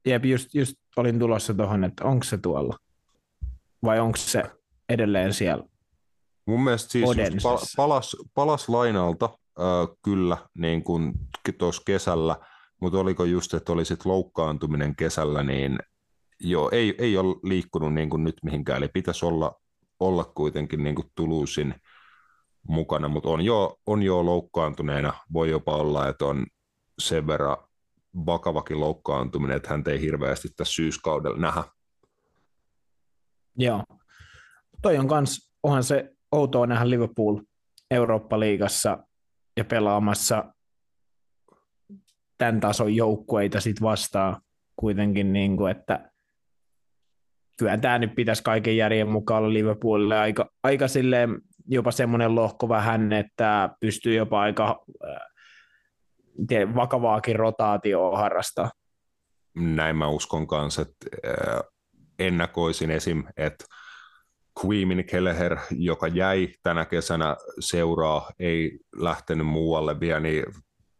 Jep, 0.06 0.24
just, 0.24 0.54
just 0.54 0.74
olin 0.96 1.18
tulossa 1.18 1.54
tuohon, 1.54 1.84
että 1.84 2.04
onko 2.04 2.24
se 2.24 2.38
tuolla? 2.38 2.76
Vai 3.84 4.00
onko 4.00 4.16
se 4.16 4.42
edelleen 4.88 5.34
siellä? 5.34 5.64
Mun 6.46 6.64
mielestä 6.64 6.92
siis 6.92 7.08
pal- 7.42 7.58
palas, 7.76 8.16
palas 8.34 8.68
lainalta 8.68 9.38
kyllä 10.04 10.36
niin 10.54 10.84
kuin 10.84 11.12
tuossa 11.58 11.82
kesällä, 11.86 12.36
mutta 12.80 12.98
oliko 12.98 13.24
just, 13.24 13.54
että 13.54 13.72
oli 13.72 13.84
sit 13.84 14.04
loukkaantuminen 14.04 14.96
kesällä, 14.96 15.42
niin 15.42 15.78
joo, 16.40 16.70
ei, 16.72 16.94
ei 16.98 17.16
ole 17.16 17.36
liikkunut 17.42 17.94
niin 17.94 18.10
kuin 18.10 18.24
nyt 18.24 18.36
mihinkään, 18.42 18.78
eli 18.78 18.88
pitäisi 18.88 19.26
olla, 19.26 19.60
olla 20.00 20.24
kuitenkin 20.24 20.84
niin 20.84 20.94
kuin 20.94 21.08
Tuluusin 21.14 21.74
mukana, 22.68 23.08
mutta 23.08 23.28
on 23.28 23.40
jo, 23.40 23.76
on 23.86 24.02
jo 24.02 24.24
loukkaantuneena, 24.24 25.12
voi 25.32 25.50
jopa 25.50 25.76
olla, 25.76 26.08
että 26.08 26.24
on 26.24 26.46
sen 26.98 27.26
verran 27.26 27.56
vakavakin 28.26 28.80
loukkaantuminen, 28.80 29.56
että 29.56 29.68
hän 29.68 29.82
ei 29.86 30.00
hirveästi 30.00 30.48
tässä 30.56 30.74
syyskaudella 30.74 31.38
nähdä. 31.38 31.64
Joo. 33.56 33.82
Toi 34.82 34.98
on 34.98 35.08
kans, 35.08 35.52
onhan 35.62 35.84
se 35.84 36.10
outoa 36.32 36.66
nähdä 36.66 36.90
Liverpool 36.90 37.40
Eurooppa-liigassa 37.90 39.07
ja 39.58 39.64
pelaamassa 39.64 40.44
tämän 42.38 42.60
tason 42.60 42.96
joukkueita 42.96 43.60
sit 43.60 43.82
vastaan 43.82 44.36
kuitenkin, 44.76 45.32
niin 45.32 45.56
kuin, 45.56 45.70
että 45.70 46.10
kyllä 47.58 47.78
tämä 47.78 47.98
nyt 47.98 48.14
pitäisi 48.14 48.42
kaiken 48.42 48.76
järjen 48.76 49.08
mukaan 49.08 49.42
olla 49.42 49.52
Liverpoolille 49.52 50.18
aika, 50.18 50.50
aika 50.62 50.88
silleen 50.88 51.40
jopa 51.66 51.90
semmoinen 51.90 52.34
lohko 52.34 52.68
vähän, 52.68 53.12
että 53.12 53.70
pystyy 53.80 54.14
jopa 54.14 54.40
aika 54.40 54.84
äh, 56.52 56.74
vakavaakin 56.74 57.36
rotaatioa 57.36 58.18
harrastaa. 58.18 58.70
Näin 59.54 59.96
mä 59.96 60.08
uskon 60.08 60.46
kanssa, 60.46 60.82
että 60.82 61.06
äh, 61.28 61.60
ennakoisin 62.18 62.90
esim, 62.90 63.24
että 63.36 63.64
Queemin 64.64 65.04
Kelleher, 65.06 65.58
joka 65.70 66.08
jäi 66.08 66.48
tänä 66.62 66.84
kesänä 66.84 67.36
seuraa, 67.60 68.30
ei 68.38 68.78
lähtenyt 68.96 69.46
muualle 69.46 70.00
vielä, 70.00 70.20
niin 70.20 70.44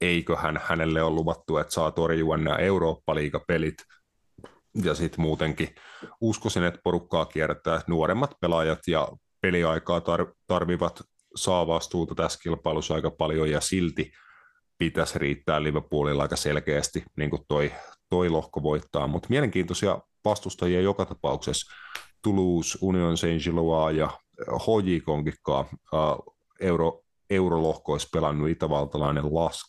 eiköhän 0.00 0.60
hänelle 0.64 1.02
ole 1.02 1.14
luvattu, 1.14 1.56
että 1.56 1.74
saa 1.74 1.90
torjua 1.90 2.36
nämä 2.36 2.56
Eurooppa-liigapelit 2.56 3.74
ja 4.84 4.94
sitten 4.94 5.20
muutenkin 5.20 5.74
uskoisin, 6.20 6.62
että 6.62 6.80
porukkaa 6.84 7.26
kiertää 7.26 7.80
nuoremmat 7.86 8.34
pelaajat 8.40 8.78
ja 8.86 9.08
peliaikaa 9.40 9.98
tar- 9.98 10.34
tarvivat 10.46 11.02
saa 11.36 11.66
vastuuta 11.66 12.14
tässä 12.14 12.38
kilpailussa 12.42 12.94
aika 12.94 13.10
paljon 13.10 13.50
ja 13.50 13.60
silti 13.60 14.12
pitäisi 14.78 15.18
riittää 15.18 15.62
Liverpoolilla 15.62 16.22
aika 16.22 16.36
selkeästi, 16.36 17.02
niin 17.16 17.30
kuin 17.30 17.42
toi, 17.48 17.72
toi 18.10 18.28
lohko 18.28 18.62
voittaa, 18.62 19.06
mutta 19.06 19.26
mielenkiintoisia 19.30 19.98
vastustajia 20.24 20.80
joka 20.80 21.04
tapauksessa. 21.04 21.74
Toulouse, 22.22 22.78
Union 22.80 23.16
Saint-Gilloise 23.16 23.98
ja 23.98 24.18
HJKonkikaan 24.50 25.66
euro, 26.60 27.02
eurolohkoissa 27.30 28.08
pelannut 28.12 28.48
itävaltalainen 28.48 29.34
Lask 29.34 29.66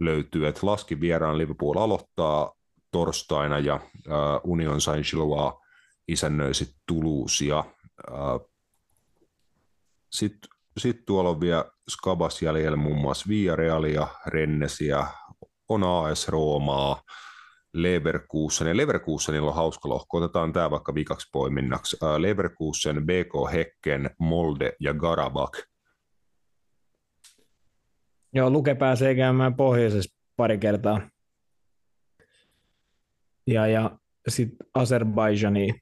löytyy, 0.00 0.46
että 0.46 0.60
Laskin 0.62 1.00
vieraan 1.00 1.38
Liverpool 1.38 1.76
aloittaa 1.76 2.52
torstaina 2.90 3.58
ja 3.58 3.74
uh, 3.74 4.50
Union 4.50 4.80
Saint-Gilloise 4.80 5.58
isännöi 6.08 6.54
sitten 6.54 6.80
Toulousea. 6.86 7.64
Uh, 8.10 8.50
sitten 10.12 10.50
sit 10.78 11.04
tuolla 11.06 11.30
on 11.30 11.40
vielä 11.40 11.64
Skabas 11.90 12.42
jäljellä 12.42 12.76
muun 12.76 12.98
muassa 12.98 13.28
Villarealia, 13.28 14.06
Rennesiä, 14.26 15.06
on 15.68 15.84
AS 15.84 16.28
Roomaa, 16.28 17.02
Leverkusen. 17.72 18.68
Ja 18.68 18.76
Leverkusenilla 18.76 19.50
on 19.50 19.56
hauska 19.56 19.88
lohko. 19.88 20.18
Otetaan 20.18 20.52
tämä 20.52 20.70
vaikka 20.70 20.94
vikaksi 20.94 21.28
poiminnaksi. 21.32 21.96
Uh, 22.02 22.20
Leverkusen, 22.20 23.06
BK 23.06 23.52
Hekken, 23.52 24.10
Molde 24.18 24.72
ja 24.80 24.94
Garabak. 24.94 25.56
Joo, 28.32 28.50
Luke 28.50 28.74
pääsee 28.74 29.14
käymään 29.14 29.54
pohjoisessa 29.54 30.16
pari 30.36 30.58
kertaa 30.58 31.00
ja, 33.46 33.66
ja 33.66 33.90
sitten 34.28 34.66
Azerbaijani. 34.74 35.74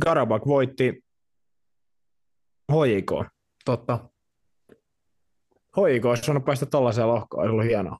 Karabak 0.00 0.46
voitti 0.46 1.04
HJK, 2.72 3.10
totta. 3.64 4.08
HJK 5.76 6.04
olisi 6.04 6.22
saanut 6.22 6.44
päästä 6.44 6.66
tuollaiseen 6.66 7.08
lohkoon, 7.08 7.40
olisi 7.40 7.52
ollut 7.52 7.66
hienoa. 7.66 7.98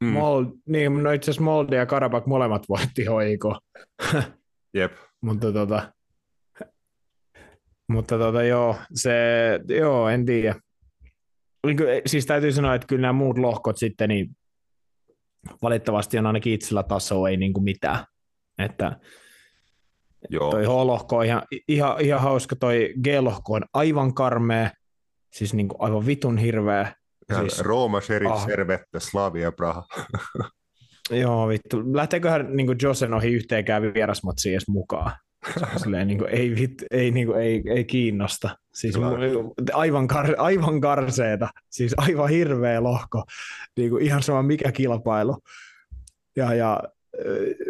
Mm. 0.00 0.08
Mold, 0.08 0.46
niin, 0.66 1.02
no 1.02 1.12
itse 1.12 1.30
asiassa 1.30 1.44
Molde 1.44 1.76
ja 1.76 1.86
Karabak 1.86 2.26
molemmat 2.26 2.68
voitti 2.68 3.02
HJK. 3.02 3.44
Jep. 4.74 4.92
mutta 5.20 5.52
tota, 5.52 5.92
mutta 7.88 8.18
tota, 8.18 8.42
joo, 8.42 8.76
se, 8.94 9.12
joo, 9.68 10.08
en 10.08 10.26
tiedä. 10.26 10.54
Siis 12.06 12.26
täytyy 12.26 12.52
sanoa, 12.52 12.74
että 12.74 12.86
kyllä 12.86 13.02
nämä 13.02 13.12
muut 13.12 13.38
lohkot 13.38 13.78
sitten, 13.78 14.08
niin 14.08 14.36
valitettavasti 15.62 16.18
on 16.18 16.26
ainakin 16.26 16.52
itsellä 16.52 16.82
taso 16.82 17.26
ei 17.26 17.36
niin 17.36 17.52
kuin 17.52 17.64
mitään. 17.64 18.04
Että 18.58 19.00
Joo. 20.30 20.50
toi 20.50 20.64
H-lohko 20.64 21.16
on 21.16 21.24
ihan, 21.24 21.42
ihan, 21.68 22.00
ihan 22.00 22.20
hauska, 22.20 22.56
toi 22.56 22.94
G-lohko 23.02 23.52
on 23.52 23.62
aivan 23.74 24.14
karmea, 24.14 24.70
siis 25.32 25.54
niin 25.54 25.68
kuin 25.68 25.80
aivan 25.80 26.06
vitun 26.06 26.38
hirveä. 26.38 26.94
Siis, 27.38 27.60
Rooma, 27.60 28.00
Sheriff, 28.00 28.32
ah. 28.32 28.46
Servette, 28.46 29.00
Slavia, 29.00 29.52
Praha. 29.52 29.84
Joo, 31.10 31.48
vittu. 31.48 31.82
Lähteeköhän 31.94 32.56
niin 32.56 32.76
Josen 32.82 33.14
ohi 33.14 33.32
yhteenkään 33.32 33.82
vierasmatsiin 33.94 34.52
edes 34.52 34.68
mukaan? 34.68 35.12
Silleen, 35.76 36.06
niin 36.06 36.18
kuin, 36.18 36.30
ei, 36.30 36.54
vit, 36.54 36.84
ei, 36.90 37.10
niin 37.10 37.26
kuin, 37.26 37.40
ei, 37.40 37.62
ei 37.66 37.84
kiinnosta. 37.84 38.56
Siis 38.74 38.94
aivan, 39.72 40.08
kar, 40.08 40.34
aivan 40.38 40.80
karseeta, 40.80 41.48
siis 41.70 41.94
aivan 41.96 42.28
hirveä 42.28 42.82
lohko, 42.82 43.24
niin 43.76 43.90
kuin 43.90 44.02
ihan 44.02 44.22
sama 44.22 44.42
mikä 44.42 44.72
kilpailu. 44.72 45.38
Ja, 46.36 46.54
ja 46.54 46.80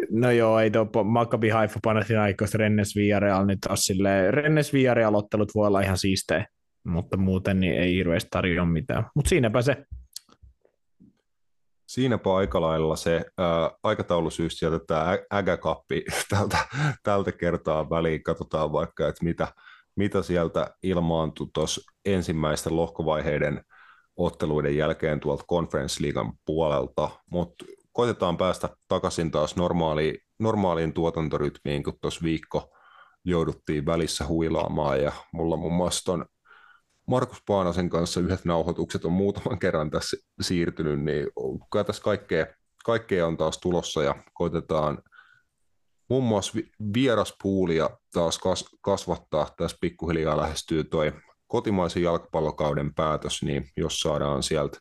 no 0.09 0.31
joo, 0.31 0.59
ei 0.59 0.71
tuo 0.71 1.03
Maccabi 1.03 1.49
Haifa 1.49 1.79
Panathinaikos 1.83 2.53
Rennes 2.53 2.95
Villarreal 2.95 3.45
nyt 3.45 3.59
taas 3.61 3.85
silleen, 3.85 4.33
Rennes 4.33 4.73
Villarreal 4.73 5.15
ottelut 5.15 5.55
voi 5.55 5.67
olla 5.67 5.81
ihan 5.81 5.97
siistejä, 5.97 6.45
mutta 6.83 7.17
muuten 7.17 7.59
niin 7.59 7.73
ei 7.73 7.95
hirveästi 7.95 8.29
tarjoa 8.31 8.65
mitään. 8.65 9.05
Mutta 9.15 9.29
siinäpä 9.29 9.61
se. 9.61 9.85
Siinäpä 11.87 12.35
aika 12.35 12.61
lailla 12.61 12.95
se 12.95 13.15
äh, 13.15 13.71
aikataulusyys 13.83 14.61
jätetään 14.61 15.19
ägäkappi 15.33 16.03
tältä, 16.29 16.57
tältä 17.03 17.31
kertaa 17.31 17.89
väliin. 17.89 18.23
Katsotaan 18.23 18.71
vaikka, 18.71 19.07
että 19.07 19.25
mitä, 19.25 19.47
mitä 19.95 20.21
sieltä 20.21 20.67
ilmaantui 20.83 21.47
tuossa 21.53 21.81
ensimmäisten 22.05 22.75
lohkovaiheiden 22.75 23.61
otteluiden 24.17 24.77
jälkeen 24.77 25.19
tuolta 25.19 25.43
Conference 25.49 26.03
Leaguean 26.03 26.33
puolelta, 26.45 27.09
mutta 27.31 27.65
koitetaan 27.91 28.37
päästä 28.37 28.69
takaisin 28.87 29.31
taas 29.31 29.55
normaaliin, 29.55 30.17
normaaliin 30.39 30.93
tuotantorytmiin, 30.93 31.83
kun 31.83 31.93
tuossa 32.01 32.23
viikko 32.23 32.73
jouduttiin 33.25 33.85
välissä 33.85 34.27
huilaamaan 34.27 35.01
ja 35.01 35.11
mulla 35.33 35.57
muun 35.57 35.73
muassa 35.73 36.03
ton 36.05 36.25
Markus 37.11 37.43
Paanasen 37.47 37.89
kanssa 37.89 38.19
yhdet 38.19 38.45
nauhoitukset 38.45 39.05
on 39.05 39.11
muutaman 39.11 39.59
kerran 39.59 39.91
tässä 39.91 40.17
siirtynyt, 40.41 41.03
niin 41.03 41.27
kyllä 41.71 41.83
tässä 41.83 42.03
kaikkea, 42.03 42.45
kaikkea 42.85 43.27
on 43.27 43.37
taas 43.37 43.57
tulossa 43.57 44.03
ja 44.03 44.15
koitetaan 44.33 45.03
muun 46.09 46.23
muassa 46.23 46.59
vieraspuulia 46.93 47.89
taas 48.13 48.39
kas, 48.39 48.65
kasvattaa. 48.81 49.49
Tässä 49.57 49.77
pikkuhiljaa 49.81 50.37
lähestyy 50.37 50.83
toi 50.83 51.13
kotimaisen 51.47 52.03
jalkapallokauden 52.03 52.93
päätös, 52.93 53.43
niin 53.43 53.67
jos 53.77 53.99
saadaan 53.99 54.43
sieltä 54.43 54.77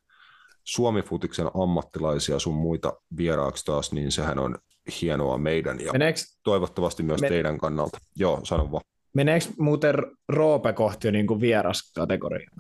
Suomi-futiksen 0.65 1.51
ammattilaisia 1.63 2.39
sun 2.39 2.55
muita 2.55 2.93
vieraaksi 3.17 3.65
taas, 3.65 3.93
niin 3.93 4.13
sehän 4.13 4.39
on 4.39 4.59
hienoa 5.03 5.39
meidän 5.39 5.81
ja 5.81 5.93
Meneekö, 5.93 6.21
toivottavasti 6.45 7.03
myös 7.03 7.21
Men- 7.21 7.29
teidän 7.29 7.59
kannalta. 7.59 7.99
Joo, 8.17 8.41
sano 8.45 8.73
vaan. 8.73 8.85
Meneekö 9.15 9.47
muuten 9.59 9.95
Roope 10.29 10.73
kohti 10.73 11.09
jo 11.09 11.13
niin 11.13 11.27
kuin 11.27 11.41
vieras 11.41 11.93
kategoria? 11.93 12.51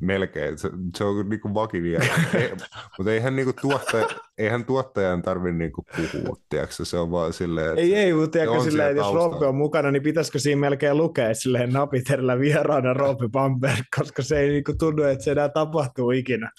Melkein, 0.00 0.58
se, 0.58 0.70
se 0.96 1.04
on 1.04 1.28
niinku 1.28 1.54
vakivia. 1.54 2.00
Ei, 2.34 2.50
mutta 2.98 3.12
eihän, 3.12 3.36
niinku 3.36 3.52
tuottaja, 3.60 4.08
eihän 4.38 4.64
tuottajan 4.64 5.22
tarvitse 5.22 5.58
niinku 5.58 5.84
puhua, 5.96 6.36
tiedätkö? 6.48 6.84
se 6.84 6.96
on 6.96 7.10
vaan 7.10 7.32
silleen, 7.32 7.68
että 7.68 7.80
Ei, 7.80 7.94
ei, 7.94 8.12
mutta 8.12 8.30
tiedätkö, 8.30 8.56
on 8.56 8.64
silleen, 8.64 8.90
että 8.90 9.02
jos. 9.02 9.14
Roope 9.14 9.46
on 9.46 9.54
mukana, 9.54 9.90
niin 9.90 10.02
pitäisikö 10.02 10.38
siinä 10.38 10.60
melkein 10.60 10.96
lukea 10.96 11.34
silleen 11.34 11.72
napiterillä 11.72 12.38
vieraana 12.38 12.92
Roope 12.92 13.28
Bamberg, 13.28 13.84
koska 13.98 14.22
se 14.22 14.38
ei 14.38 14.48
niinku 14.48 14.74
tunnu, 14.78 15.02
että 15.02 15.24
se 15.24 15.30
enää 15.30 15.48
tapahtuu 15.48 16.10
ikinä. 16.10 16.50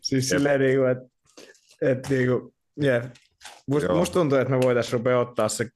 Siis 0.00 0.30
Jep. 0.30 0.38
silleen, 0.38 0.60
silleen, 0.60 0.76
niinku, 0.76 0.84
että, 0.84 1.92
että 1.92 2.08
niinku, 2.08 2.54
yeah. 2.82 3.10
Must, 3.66 3.86
Joo. 3.86 3.96
musta 3.96 4.14
tuntuu, 4.14 4.38
että 4.38 4.50
me 4.50 4.60
voitaisiin 4.62 4.92
rupea 4.92 5.20
ottaa 5.20 5.48
se 5.48 5.68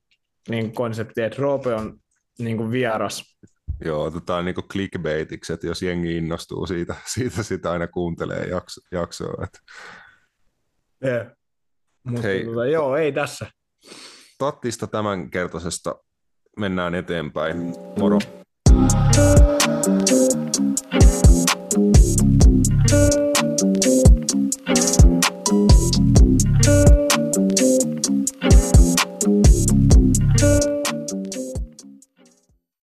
niin 0.48 0.72
konsepti, 0.72 1.22
että 1.22 1.42
Roope 1.42 1.74
on 1.74 2.01
niin 2.38 2.56
kuin 2.56 2.70
vieras. 2.70 3.36
Joo, 3.84 4.04
otetaan 4.04 4.44
niinku 4.44 4.62
clickbaitiksi, 4.62 5.52
että 5.52 5.66
jos 5.66 5.82
jengi 5.82 6.16
innostuu 6.16 6.66
siitä, 6.66 6.94
siitä 7.14 7.42
sitä 7.42 7.70
aina 7.70 7.86
kuuntelee 7.86 8.46
jakso, 8.46 8.80
jaksoa. 8.92 9.44
Että 9.44 9.58
Yeah. 11.04 11.26
Mutta 12.04 12.22
Hei. 12.22 12.44
tota, 12.44 12.66
joo, 12.66 12.96
ei 12.96 13.12
tässä. 13.12 13.46
Tattista 14.38 14.86
tämänkertaisesta 14.86 15.94
mennään 16.56 16.94
eteenpäin. 16.94 17.74
Moro. 17.98 18.18
Thank 19.12 20.21